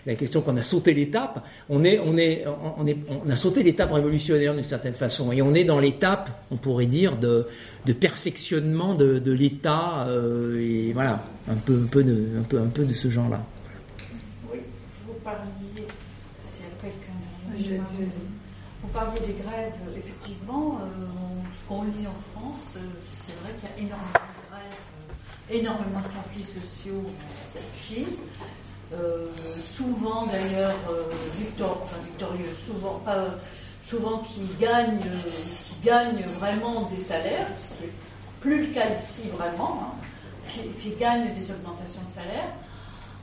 [0.06, 1.46] la, question qu'on a sauté l'étape.
[1.68, 2.44] On est, on est,
[3.08, 6.86] on a sauté l'étape révolutionnaire d'une certaine façon, et on est dans l'étape, on pourrait
[6.86, 7.46] dire, de,
[8.00, 13.44] perfectionnement de, l'État, euh, et voilà, un peu, un peu de ce genre-là.
[14.52, 14.58] Oui,
[15.06, 15.46] vous parliez,
[16.50, 17.45] s'il y a
[18.82, 21.06] vous parliez des grèves, effectivement, euh,
[21.52, 25.54] ce qu'on lit en France, euh, c'est vrai qu'il y a énormément de grèves, euh,
[25.54, 27.02] énormément de conflits sociaux
[27.56, 28.16] en Chine.
[29.76, 30.76] Souvent d'ailleurs
[31.58, 33.30] enfin, victorieux, souvent pas
[33.84, 37.92] souvent qui gagnent, qui vraiment des salaires, ce qui est
[38.40, 39.94] plus le cas ici vraiment, hein,
[40.48, 42.52] qui, qui gagnent des augmentations de salaire.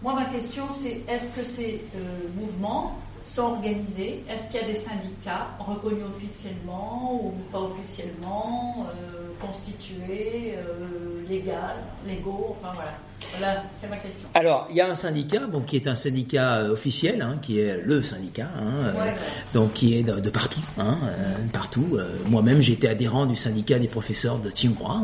[0.04, 2.00] Moi, ma question, c'est est-ce que ces euh,
[2.36, 3.00] mouvements
[3.34, 10.56] sont organisés Est-ce qu'il y a des syndicats reconnus officiellement ou pas officiellement, euh, constitués,
[10.56, 12.92] euh, légaux Enfin voilà.
[13.38, 14.28] Voilà, c'est ma question.
[14.34, 17.60] Alors, il y a un syndicat, bon, qui est un syndicat euh, officiel, hein, qui
[17.60, 19.14] est le syndicat, hein, euh, Ouais,
[19.54, 21.86] donc qui est de, de partout, hein, euh, partout.
[21.94, 25.02] Euh, Moi-même, j'étais adhérent du syndicat des professeurs de Tsinghua.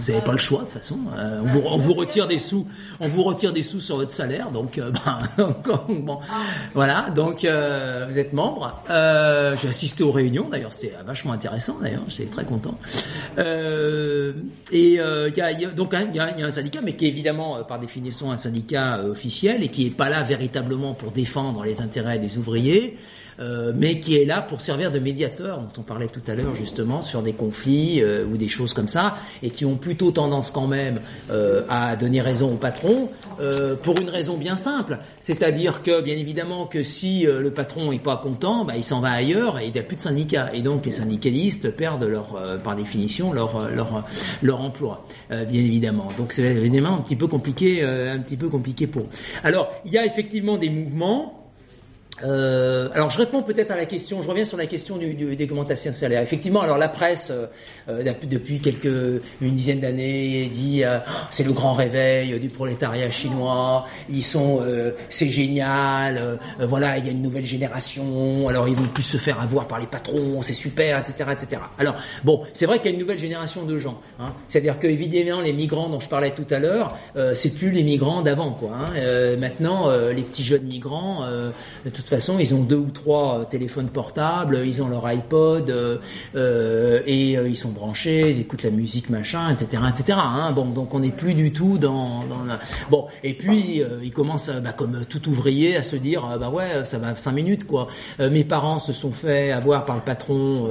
[0.00, 0.98] Vous n'avez pas le choix de toute façon.
[1.16, 2.66] On, vous, on vous retire des sous,
[3.00, 4.78] on vous retire des sous sur votre salaire, donc
[5.38, 5.66] donc,
[6.04, 6.18] bon,
[6.74, 7.10] voilà.
[7.10, 8.82] Donc vous êtes membre.
[8.88, 11.78] J'ai assisté aux réunions, d'ailleurs, c'était vachement intéressant.
[11.80, 12.76] D'ailleurs, j'étais très content.
[13.38, 14.32] Et
[14.72, 16.94] il y a, il y a- donc il y, a, y a un syndicat, mais
[16.96, 20.22] qui est évidemment euh, par définition un syndicat euh, officiel et qui est pas là
[20.22, 22.96] véritablement pour défendre les intérêts des ouvriers.
[23.42, 26.54] Euh, mais qui est là pour servir de médiateur, dont on parlait tout à l'heure
[26.54, 30.50] justement sur des conflits euh, ou des choses comme ça, et qui ont plutôt tendance
[30.50, 33.08] quand même euh, à donner raison au patron
[33.40, 37.90] euh, pour une raison bien simple, c'est-à-dire que bien évidemment que si euh, le patron
[37.92, 40.50] est pas content, bah, il s'en va ailleurs et il n'y a plus de syndicats,
[40.54, 44.04] et donc les syndicalistes perdent leur, par définition leur leur
[44.42, 46.08] leur emploi, bien évidemment.
[46.16, 49.02] Donc c'est évidemment un petit peu compliqué, un petit peu compliqué pour.
[49.02, 49.08] eux.
[49.42, 51.41] Alors il y a effectivement des mouvements.
[52.24, 55.34] Euh, alors je réponds peut-être à la question, je reviens sur la question du, du,
[55.36, 56.22] des augmentations salaires.
[56.22, 57.46] Effectivement, alors la presse euh,
[57.88, 63.10] euh, depuis- quelques une dizaine d'années dit euh, Oh, c'est le grand réveil du prolétariat
[63.10, 66.36] chinois, ils sont euh, c'est génial, euh,
[66.66, 69.80] voilà il y a une nouvelle génération, alors ils vont plus se faire avoir par
[69.80, 71.62] les patrons, c'est super, etc., etc.
[71.78, 71.94] Alors
[72.24, 74.32] bon, c'est vrai qu'il y a une nouvelle génération de gens, hein.
[74.48, 76.96] c'est-à-dire que évidemment les migrants dont je parlais tout à l'heure,
[77.34, 78.70] c'est plus les migrants d'avant quoi.
[78.74, 79.36] hein.
[79.38, 81.26] Maintenant les petits jeunes migrants,
[81.84, 85.70] de toute façon ils ont deux ou trois euh, téléphones portables, ils ont leur iPod
[85.70, 85.98] euh,
[86.34, 90.18] euh, et euh, ils sont branchés, ils écoutent la musique machin, etc., etc.
[90.22, 90.52] Hein.
[90.52, 92.58] Bon donc on n'est plus du tout dans, dans la...
[92.90, 96.98] bon et puis ils commencent bah, comme tout ouvrier à se dire bah ouais ça
[96.98, 97.88] va cinq minutes quoi.
[98.18, 100.68] Mes parents se sont fait avoir par le patron,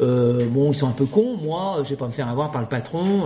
[0.00, 2.68] bon ils sont un peu cons, moi je vais pas me faire avoir par le
[2.68, 3.24] patron,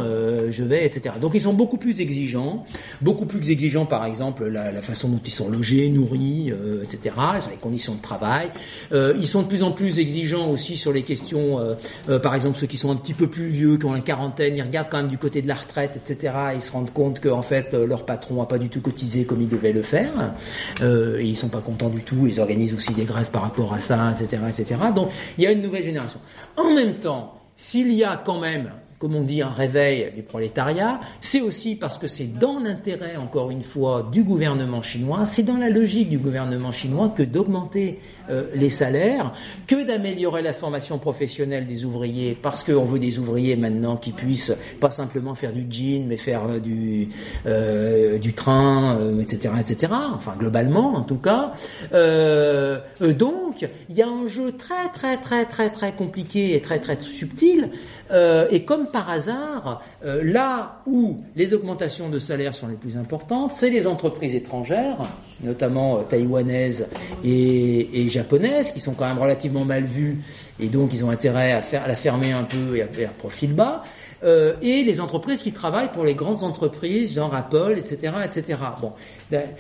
[0.51, 1.15] je vais etc.
[1.21, 2.65] Donc ils sont beaucoup plus exigeants,
[3.01, 7.15] beaucoup plus exigeants par exemple la, la façon dont ils sont logés, nourris, euh, etc.
[7.21, 8.49] Ont les conditions de travail.
[8.93, 11.75] Euh, ils sont de plus en plus exigeants aussi sur les questions, euh,
[12.09, 14.57] euh, par exemple ceux qui sont un petit peu plus vieux, qui ont la quarantaine,
[14.57, 16.33] ils regardent quand même du côté de la retraite, etc.
[16.53, 19.43] Et ils se rendent compte qu'en fait leur patron a pas du tout cotisé comme
[19.43, 20.33] il devait le faire.
[20.81, 22.27] Et ils sont pas contents du tout.
[22.27, 24.81] Ils organisent aussi des grèves par rapport à ça, etc., etc.
[24.95, 26.21] Donc il y a une nouvelle génération.
[26.57, 31.01] En même temps, s'il y a quand même comme on dit, un réveil du prolétariat.
[31.23, 35.57] C'est aussi parce que c'est dans l'intérêt, encore une fois, du gouvernement chinois, c'est dans
[35.57, 37.99] la logique du gouvernement chinois que d'augmenter
[38.29, 39.33] euh, les salaires,
[39.67, 44.55] que d'améliorer la formation professionnelle des ouvriers, parce qu'on veut des ouvriers maintenant qui puissent
[44.81, 47.09] pas simplement faire du jean, mais faire euh, du
[47.47, 49.93] euh, du train, etc., etc.
[50.15, 51.55] Enfin, globalement, en tout cas.
[51.91, 57.01] donc, il y a un jeu très, très, très, très, très compliqué et très, très
[57.01, 57.71] subtil
[58.13, 62.97] euh, et comme par hasard, euh, là où les augmentations de salaire sont les plus
[62.97, 64.99] importantes, c'est les entreprises étrangères,
[65.43, 66.89] notamment euh, taïwanaises
[67.25, 70.19] et, japonaises, qui sont quand même relativement mal vues,
[70.59, 73.55] et donc ils ont intérêt à, à la fermer un peu et à faire profil
[73.55, 73.85] bas.
[74.23, 78.59] Euh, et les entreprises qui travaillent pour les grandes entreprises, genre Apple, etc., etc.
[78.81, 78.93] Bon,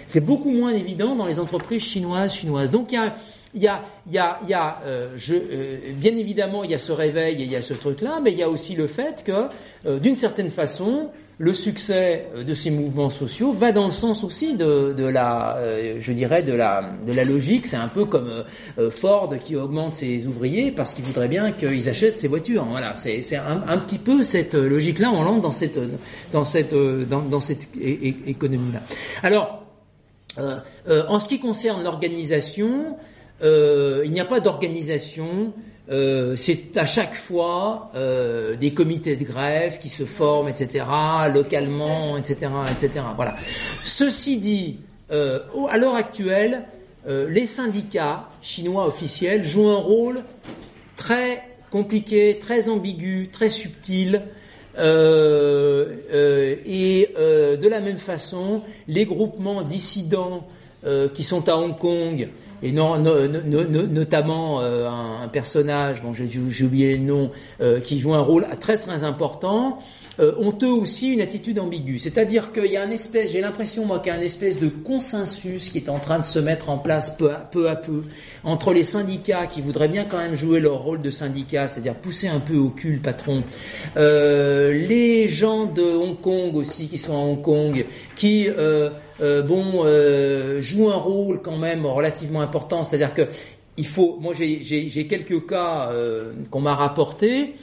[0.09, 2.71] c'est beaucoup moins évident dans les entreprises chinoises, chinoises.
[2.71, 3.15] Donc il y a,
[3.55, 6.93] il y a, il y a euh, je, euh, bien évidemment, il y a ce
[6.93, 9.49] réveil et il y a ce truc-là, mais il y a aussi le fait que,
[9.87, 14.59] euh, d'une certaine façon, le succès de ces mouvements sociaux va dans le sens aussi
[14.59, 15.59] de, de la,
[15.99, 17.67] je dirais, de la, de la logique.
[17.67, 18.45] C'est un peu comme
[18.91, 22.67] Ford qui augmente ses ouvriers parce qu'il voudrait bien qu'ils achètent ses voitures.
[22.67, 25.11] Voilà, c'est, un, petit peu cette logique-là.
[25.15, 25.79] On lance dans cette,
[26.31, 27.69] dans cette, dans, cette
[28.27, 28.83] économie-là.
[29.23, 29.65] Alors,
[30.39, 32.99] en ce qui concerne l'organisation,
[33.43, 35.53] euh, il n'y a pas d'organisation.
[35.91, 40.85] Euh, c'est à chaque fois euh, des comités de grève qui se forment, etc.,
[41.35, 43.05] localement, etc., etc.
[43.17, 43.35] Voilà.
[43.83, 44.79] Ceci dit,
[45.11, 46.63] euh, à l'heure actuelle,
[47.07, 50.23] les syndicats chinois officiels jouent un rôle
[50.97, 54.21] très compliqué, très ambigu, très subtil.
[54.77, 54.83] Et
[57.17, 60.47] de la même façon, les groupements dissidents
[61.15, 62.29] qui sont à Hong Kong
[62.63, 67.31] et non, notamment euh, un, personnage, bon, j'ai oublié le nom,
[67.61, 69.79] euh, qui joue un rôle très très important,
[70.21, 71.99] euh, ont eux aussi une attitude ambiguë.
[71.99, 74.69] C'est-à-dire qu'il y a une espèce, j'ai l'impression moi qu'il y a une espèce de
[74.69, 77.31] consensus qui est en train de se mettre en place peu
[77.69, 78.03] à peu,
[78.45, 82.29] entre les syndicats qui voudraient bien quand même jouer leur rôle de syndicat, c'est-à-dire pousser
[82.29, 83.43] un peu au cul le patron,
[83.97, 87.85] les gens de Hong Kong aussi qui sont à Hong Kong,
[88.17, 88.49] qui
[89.23, 92.85] euh, bon, euh, joue un rôle quand même relativement important.
[92.85, 93.29] C'est-à-dire que
[93.77, 97.55] il faut, moi j'ai quelques cas euh, qu'on m'a rapportés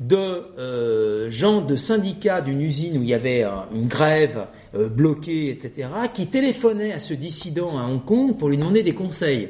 [0.00, 3.44] de gens de syndicats d'une usine où il y avait
[3.74, 8.82] une grève bloquée, etc., qui téléphonaient à ce dissident à Hong Kong pour lui demander
[8.82, 9.48] des conseils.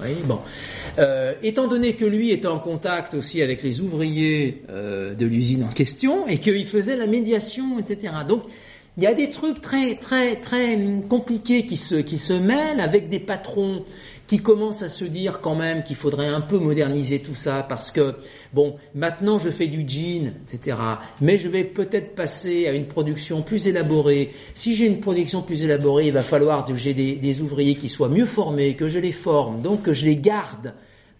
[0.00, 0.38] Oui, bon.
[1.42, 6.26] étant donné que lui était en contact aussi avec les ouvriers de l'usine en question
[6.28, 8.12] et qu'il faisait la médiation, etc.
[8.28, 8.42] Donc
[8.98, 10.76] il y a des trucs très très très
[11.08, 13.84] compliqués qui se qui se mêlent avec des patrons
[14.28, 17.90] qui commencent à se dire quand même qu'il faudrait un peu moderniser tout ça parce
[17.90, 18.14] que
[18.52, 20.76] bon maintenant je fais du jean etc
[21.20, 25.64] mais je vais peut-être passer à une production plus élaborée si j'ai une production plus
[25.64, 29.12] élaborée il va falloir que j'ai des, ouvriers qui soient mieux formés que je les
[29.12, 30.74] forme donc que je les garde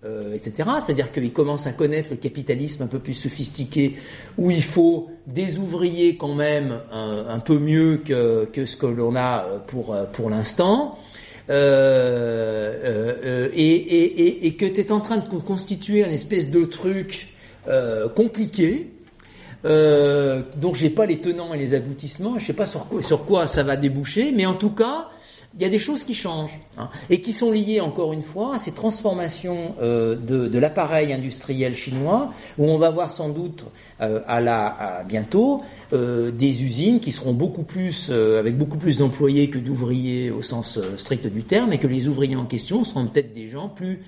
[0.05, 0.69] euh, etc.
[0.81, 3.97] C'est-à-dire qu'ils commencent à connaître le capitalisme un peu plus sophistiqué,
[4.37, 9.45] où il faut des ouvriers quand même un, peu mieux que, ce que l'on a
[9.67, 10.97] pour, pour l'instant.
[11.51, 17.28] Euh, euh, et, et, que tu es en train de constituer un espèce de truc
[18.15, 18.91] compliqué,
[19.65, 22.86] euh, donc j'ai pas les tenants et les aboutissements, je sais pas sur
[23.27, 25.09] quoi ça va déboucher, mais en tout cas,
[25.55, 28.57] il y a des choses qui changent hein, et qui sont liées encore une fois
[28.57, 33.65] à ces transformations euh, de, de l'appareil industriel chinois où on va voir sans doute
[34.01, 35.62] euh, à la à bientôt
[35.94, 40.43] euh, des usines qui seront beaucoup plus euh, avec beaucoup plus d'employés que d'ouvriers au
[40.43, 43.68] sens euh, strict du terme et que les ouvriers en question seront peut-être des gens
[43.68, 44.01] plus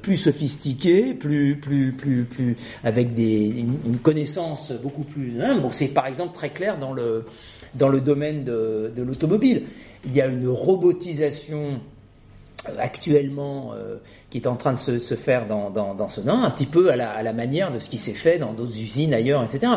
[0.00, 5.34] plus sophistiqués, plus plus plus plus avec des une, connaissance beaucoup plus.
[5.42, 7.26] Hein, bon, c'est par exemple très clair dans le
[7.74, 9.62] dans le domaine de, de l'automobile
[10.06, 11.80] il y a une robotisation
[12.68, 13.96] euh, actuellement euh,
[14.30, 16.66] qui est en train de se, se faire dans, dans, dans, ce nom, un petit
[16.66, 19.42] peu à la, à la manière de ce qui s'est fait dans d'autres usines ailleurs,
[19.44, 19.72] etc.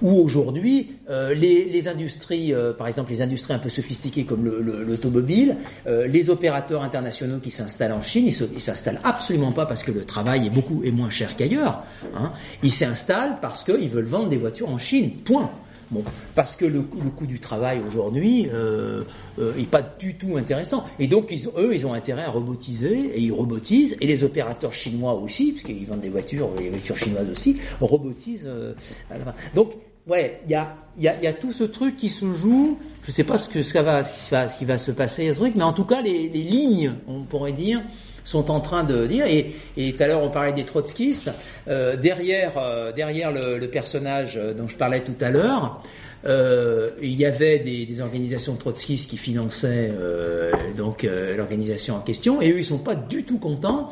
[0.00, 4.44] Où aujourd'hui, euh, les, les, industries, euh, par exemple les industries un peu sophistiquées comme
[4.44, 9.90] l'automobile, le, les opérateurs internationaux qui s'installent en Chine, ils s'installent absolument pas parce que
[9.90, 11.82] le travail est beaucoup et moins cher qu'ailleurs.
[12.14, 12.32] Hein.
[12.62, 15.10] Ils s'installent parce qu'ils veulent vendre des voitures en Chine.
[15.24, 15.50] Point.
[15.90, 19.04] Bon, parce que le, coût du travail aujourd'hui euh,
[19.38, 20.84] euh, est pas du tout intéressant.
[20.98, 23.96] Et donc eux, ils ont intérêt à robotiser et ils robotisent.
[24.00, 28.46] Et les opérateurs chinois aussi, parce qu'ils vendent des voitures, les voitures chinoises aussi, robotisent.
[28.46, 28.74] Euh,
[29.10, 29.34] à la fin.
[29.54, 29.72] Donc
[30.06, 32.78] ouais, il y a, y, a, y a tout ce truc qui se joue.
[33.02, 35.32] Je sais pas ce que ça va, ce qui va, ce qui va se passer,
[35.32, 37.80] ce truc, mais en tout cas les, les lignes, on pourrait dire,
[38.28, 39.26] sont en train de dire.
[39.26, 41.30] Et, et tout à l'heure, on parlait des trotskistes.
[41.66, 45.82] Euh, derrière, euh, derrière le, le personnage euh, dont je parlais tout à l'heure,
[46.26, 52.00] euh, il y avait des, des organisations trotskistes qui finançaient euh, donc euh, l'organisation en
[52.00, 53.90] question, et eux, ils sont pas du tout contents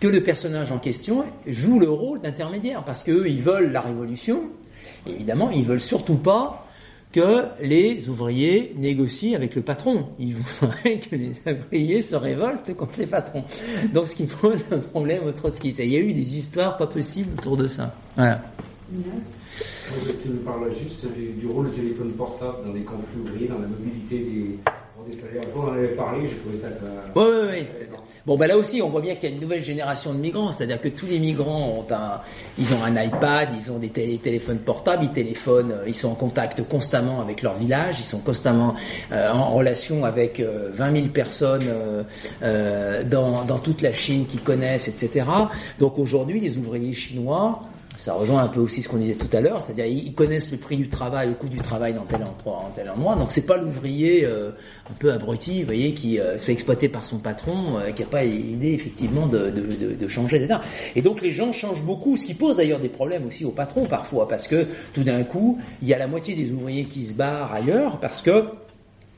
[0.00, 4.44] que le personnage en question joue le rôle d'intermédiaire, parce qu'eux, ils veulent la révolution.
[5.06, 6.63] Évidemment, ils veulent surtout pas
[7.14, 10.08] que les ouvriers négocient avec le patron.
[10.18, 13.44] Ils voudraient que les ouvriers se révoltent contre les patrons.
[13.92, 15.78] Donc, ce qui pose un problème aux trotskistes.
[15.78, 17.94] Il y a eu des histoires pas possibles autour de ça.
[18.16, 18.42] Voilà.
[18.90, 23.60] Tu nous parles juste du, du rôle du téléphone portable dans les conflits ouvriers, dans
[23.60, 24.58] la mobilité des
[28.26, 30.50] Bon, ben là aussi, on voit bien qu'il y a une nouvelle génération de migrants.
[30.50, 32.20] C'est-à-dire que tous les migrants ont un,
[32.58, 36.08] ils ont un iPad, ils ont des télé- téléphones portables, ils téléphonent, euh, ils sont
[36.08, 38.74] en contact constamment avec leur village, ils sont constamment
[39.12, 42.02] euh, en relation avec euh, 20 000 personnes euh,
[42.42, 45.26] euh, dans, dans toute la Chine qu'ils connaissent, etc.
[45.78, 47.60] Donc aujourd'hui, les ouvriers chinois,
[48.04, 50.58] ça rejoint un peu aussi ce qu'on disait tout à l'heure, c'est-à-dire ils connaissent le
[50.58, 53.16] prix du travail, le coût du travail dans tel endroit, en tel endroit.
[53.16, 54.50] Donc c'est pas l'ouvrier euh,
[54.90, 58.02] un peu abruti, vous voyez, qui euh, se fait exploiter par son patron, euh, qui
[58.02, 60.60] a pas idée effectivement de, de, de, de changer, etc.
[60.94, 63.86] Et donc les gens changent beaucoup, ce qui pose d'ailleurs des problèmes aussi au patron
[63.86, 67.14] parfois, parce que tout d'un coup, il y a la moitié des ouvriers qui se
[67.14, 68.44] barrent ailleurs parce que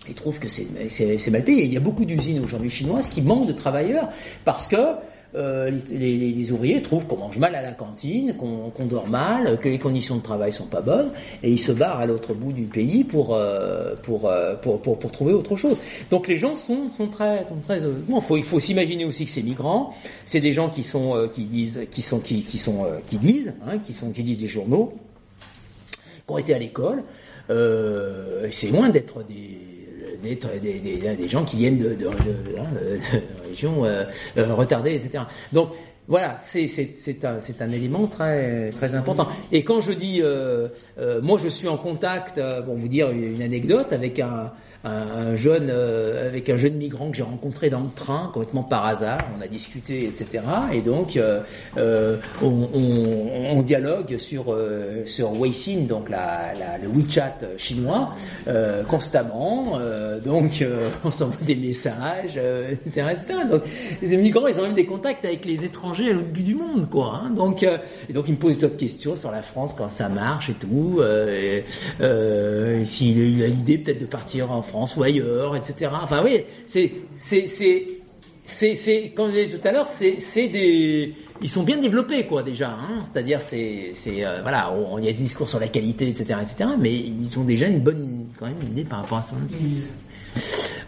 [0.08, 1.64] ils trouvent que c'est mal payé.
[1.64, 4.10] Il y a beaucoup d'usines aujourd'hui chinoises qui manquent de travailleurs
[4.44, 4.76] parce que
[5.34, 9.08] euh, les, les- les ouvriers trouvent qu'on mange mal à la cantine, qu'on qu'on dort
[9.08, 11.10] mal, que les conditions de travail sont pas bonnes,
[11.42, 14.98] et ils se barrent à l'autre bout du pays pour, euh, pour, euh, pour, pour,
[14.98, 15.76] pour trouver autre chose.
[16.10, 17.82] Donc les gens sont, sont très, sont très.
[17.82, 19.92] euh, Bon, faut, il faut s'imaginer aussi que ces migrants,
[20.26, 23.18] c'est des gens qui sont, euh, qui disent, qui sont, qui, qui sont, euh, qui
[23.18, 24.94] lisent, hein, qui sont, qui lisent des journaux,
[26.26, 27.02] qui ont été à l'école.
[27.48, 29.58] C'est loin d'être des
[30.22, 32.08] d'être des, des, des gens qui viennent de, de, de,
[32.58, 34.04] hein, de euh,
[34.36, 35.24] euh, retardées, etc.
[35.52, 35.70] Donc
[36.08, 37.24] voilà, c'est
[37.60, 39.26] un élément très important.
[39.50, 40.68] Et quand je dis, euh,
[41.20, 44.52] moi je suis en contact, pour vous dire une anecdote, avec un
[44.86, 48.62] un, un jeune euh, avec un jeune migrant que j'ai rencontré dans le train complètement
[48.62, 49.18] par hasard.
[49.36, 50.44] On a discuté, etc.
[50.72, 51.40] Et donc euh,
[51.76, 58.14] euh, on, on, on dialogue sur euh, sur Weixin, donc la, la, le WeChat chinois,
[58.48, 59.78] euh, constamment.
[60.24, 60.64] Donc
[61.04, 63.40] on s'envoie des messages, etc., etc.
[63.50, 63.62] Donc
[64.02, 66.88] les migrants, ils ont même des contacts avec les étrangers à l'autre bout du monde,
[66.88, 67.20] quoi.
[67.22, 67.30] Hein.
[67.30, 70.54] Donc et donc ils me posent d'autres questions sur la France, quand ça marche et
[70.54, 71.00] tout.
[71.02, 71.64] Et,
[72.86, 75.90] S'il a eu l'idée peut-être de partir en France ou ailleurs, etc.
[76.02, 77.86] Enfin oui, c'est c'est c'est
[78.44, 82.24] c'est c'est comme je disais tout à l'heure, c'est c'est des ils sont bien développés
[82.26, 82.70] quoi déjà.
[82.70, 86.38] Hein C'est-à-dire c'est c'est euh, voilà, on- y a des discours sur la qualité, etc.,
[86.42, 86.70] etc.
[86.78, 89.36] Mais ils ont déjà une bonne quand même idée par rapport à ça.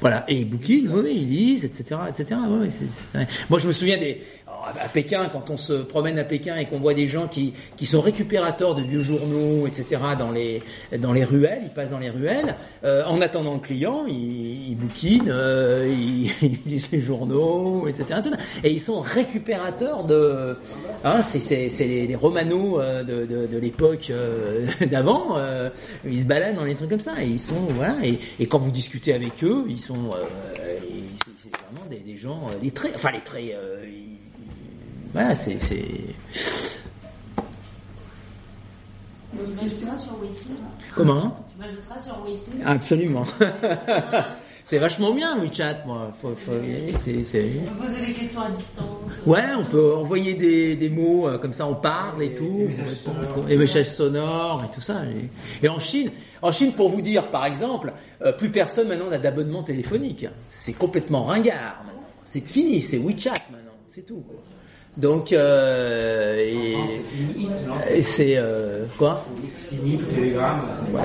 [0.00, 2.38] Voilà, et bouquinent, oui, ils lisent, etc., etc.
[2.48, 4.20] Oui, oui, c'est- c'est- Moi, je me souviens des
[4.64, 7.86] à Pékin, quand on se promène à Pékin et qu'on voit des gens qui, qui
[7.86, 10.62] sont récupérateurs de vieux journaux, etc., dans les,
[10.98, 15.30] dans les ruelles, ils passent dans les ruelles, euh, en attendant le client, ils, bouquinent,
[15.30, 15.88] euh,
[16.42, 18.20] ils, lisent les journaux, etc..
[18.64, 20.56] Et ils sont récupérateurs de...
[21.04, 25.70] Hein, c'est les, les romanos euh, de, de, l'époque euh, d'avant, euh,
[26.04, 27.66] ils se baladent dans les trucs comme ça, et ils sont...
[27.76, 30.10] Voilà, et, quand vous discutez avec eux, ils sont...
[31.36, 32.50] C'est vraiment des, des gens...
[32.62, 32.92] les traits...
[32.94, 33.54] Enfin, les traits...
[33.84, 34.17] ils-
[35.12, 35.58] voilà, c'est...
[39.30, 40.54] Tu m'ajouteras sur Weixin
[40.94, 41.36] Comment?
[41.50, 43.26] Tu m'ajouteras sur Weixin Absolument.
[44.64, 46.12] c'est vachement bien WeChat, moi.
[46.20, 46.52] Faut, faut,
[46.98, 47.42] c'est, c'est...
[47.78, 49.12] Poser des questions à distance.
[49.26, 52.68] Ouais, on peut envoyer des, des mots euh, comme ça, on parle et tout,
[53.46, 55.02] les messages sonores et tout ça.
[55.04, 56.10] Et, et en Chine,
[56.42, 60.26] en Chine, pour vous dire, par exemple, euh, plus personne maintenant n'a d'abonnement téléphonique.
[60.48, 62.02] C'est complètement ringard maintenant.
[62.24, 64.22] C'est fini, c'est WeChat maintenant, c'est tout.
[64.26, 64.42] Quoi.
[64.98, 66.36] Donc, euh,
[67.94, 69.24] et, c'est euh, quoi
[70.92, 71.00] Ouais.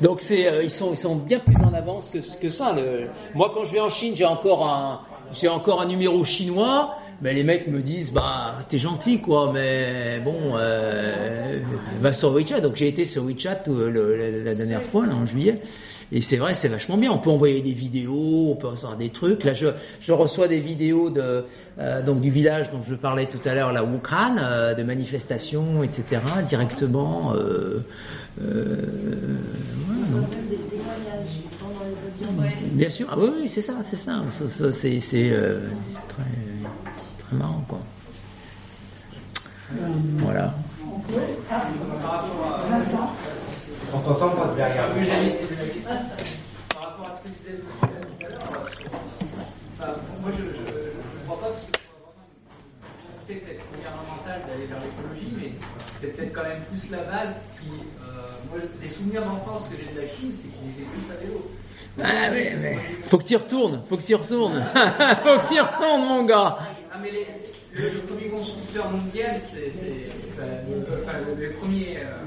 [0.00, 2.72] Donc c'est, euh, ils sont, ils sont bien plus en avance que que ça.
[2.72, 5.00] Le, moi, quand je vais en Chine, j'ai encore un,
[5.32, 6.94] j'ai encore un numéro chinois.
[7.22, 11.60] Mais les mecs me disent, bah, t'es gentil, quoi, mais bon, euh,
[12.00, 12.60] va sur WeChat.
[12.60, 15.62] Donc j'ai été sur WeChat euh, le- la, la dernière fois, là, en juillet.
[16.12, 17.10] Et c'est vrai, c'est vachement bien.
[17.10, 19.44] On peut envoyer des vidéos, on peut recevoir des trucs.
[19.44, 19.68] Là, je,
[20.00, 21.44] je reçois des vidéos de,
[21.78, 25.82] euh, donc du village dont je parlais tout à l'heure, la Wuhan, euh, de manifestations,
[25.82, 27.34] etc., directement.
[27.34, 27.84] Euh,
[28.40, 28.76] euh,
[29.86, 30.28] voilà, donc.
[32.72, 34.22] Bien sûr, ah oui, oui, c'est ça, c'est ça.
[34.28, 35.60] C'est c'est, euh,
[36.08, 36.22] très,
[37.18, 37.80] très marrant, quoi.
[40.18, 40.54] Voilà.
[42.70, 43.14] Vincent
[43.92, 44.88] On t'entend pas de derrière.
[45.86, 48.70] Par rapport à ce que disait tout à l'heure,
[50.20, 55.32] moi je ne crois pas que ce soit vraiment une volonté gouvernementale d'aller vers l'écologie,
[55.36, 55.52] mais
[56.00, 57.70] c'est peut-être quand même plus la base qui.
[58.50, 61.50] Moi, les souvenirs d'enfance que j'ai de la Chine, c'est qu'ils étaient plus à vélo.
[62.02, 62.30] Ah,
[63.08, 64.64] Faut que tu y retournes, faut que tu retournes.
[64.74, 66.58] faut que tu y retournes, mon gars.
[66.92, 66.98] Ah,
[67.74, 69.72] le, premier constructeur mondial, c'est,
[71.38, 72.26] le, premier, euh,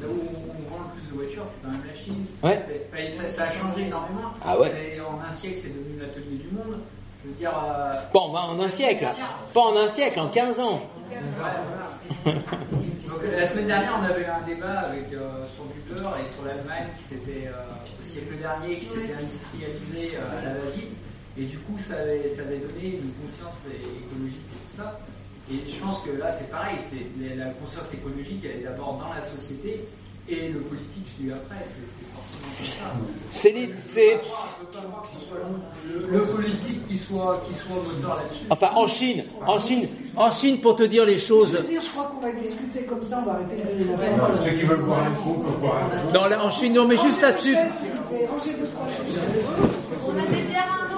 [0.00, 2.26] là où on vend le plus de voitures, c'est quand même la Chine.
[2.42, 3.10] Ouais.
[3.10, 4.30] Ça, ça, a changé énormément.
[4.44, 4.98] Ah ouais.
[5.00, 6.78] En un siècle, c'est devenu l'atelier du monde.
[7.22, 7.52] Je veux dire.
[7.52, 9.06] Euh, bon, bah, en un siècle.
[9.52, 10.80] Pas en un siècle, en 15 ans.
[12.24, 16.86] Donc, la semaine dernière, on avait un débat avec, euh, sur Buber et sur l'Allemagne
[16.96, 20.94] qui s'était, euh, au siècle dernier, qui s'était industrialisée euh, à la va-vite.
[21.36, 25.00] Et du coup, ça avait, ça avait donné une conscience écologique et tout ça.
[25.52, 29.12] Et je pense que là, c'est pareil, c'est la conscience écologique, elle est d'abord dans
[29.12, 29.84] la société
[30.28, 31.66] et le politique suit après.
[31.66, 32.92] C'est forcément comme ça.
[33.30, 34.20] C'est c'est.
[35.88, 38.44] Le, le, politique qui soit qui soit moteur là-dessus.
[38.50, 41.58] Enfin, en Chine, en Chine, en Chine, pour te dire les choses.
[41.60, 44.18] Je, dire, je crois qu'on va discuter comme ça, on va arrêter de donner la
[44.18, 44.36] parole.
[44.36, 46.12] Ceux qui veulent boire un coup peuvent boire un coup.
[46.14, 47.56] Non, là, en Chine, non, mais juste là-dessus.
[47.56, 49.46] Rangez deux trois chaises.
[50.06, 50.90] On a des bières à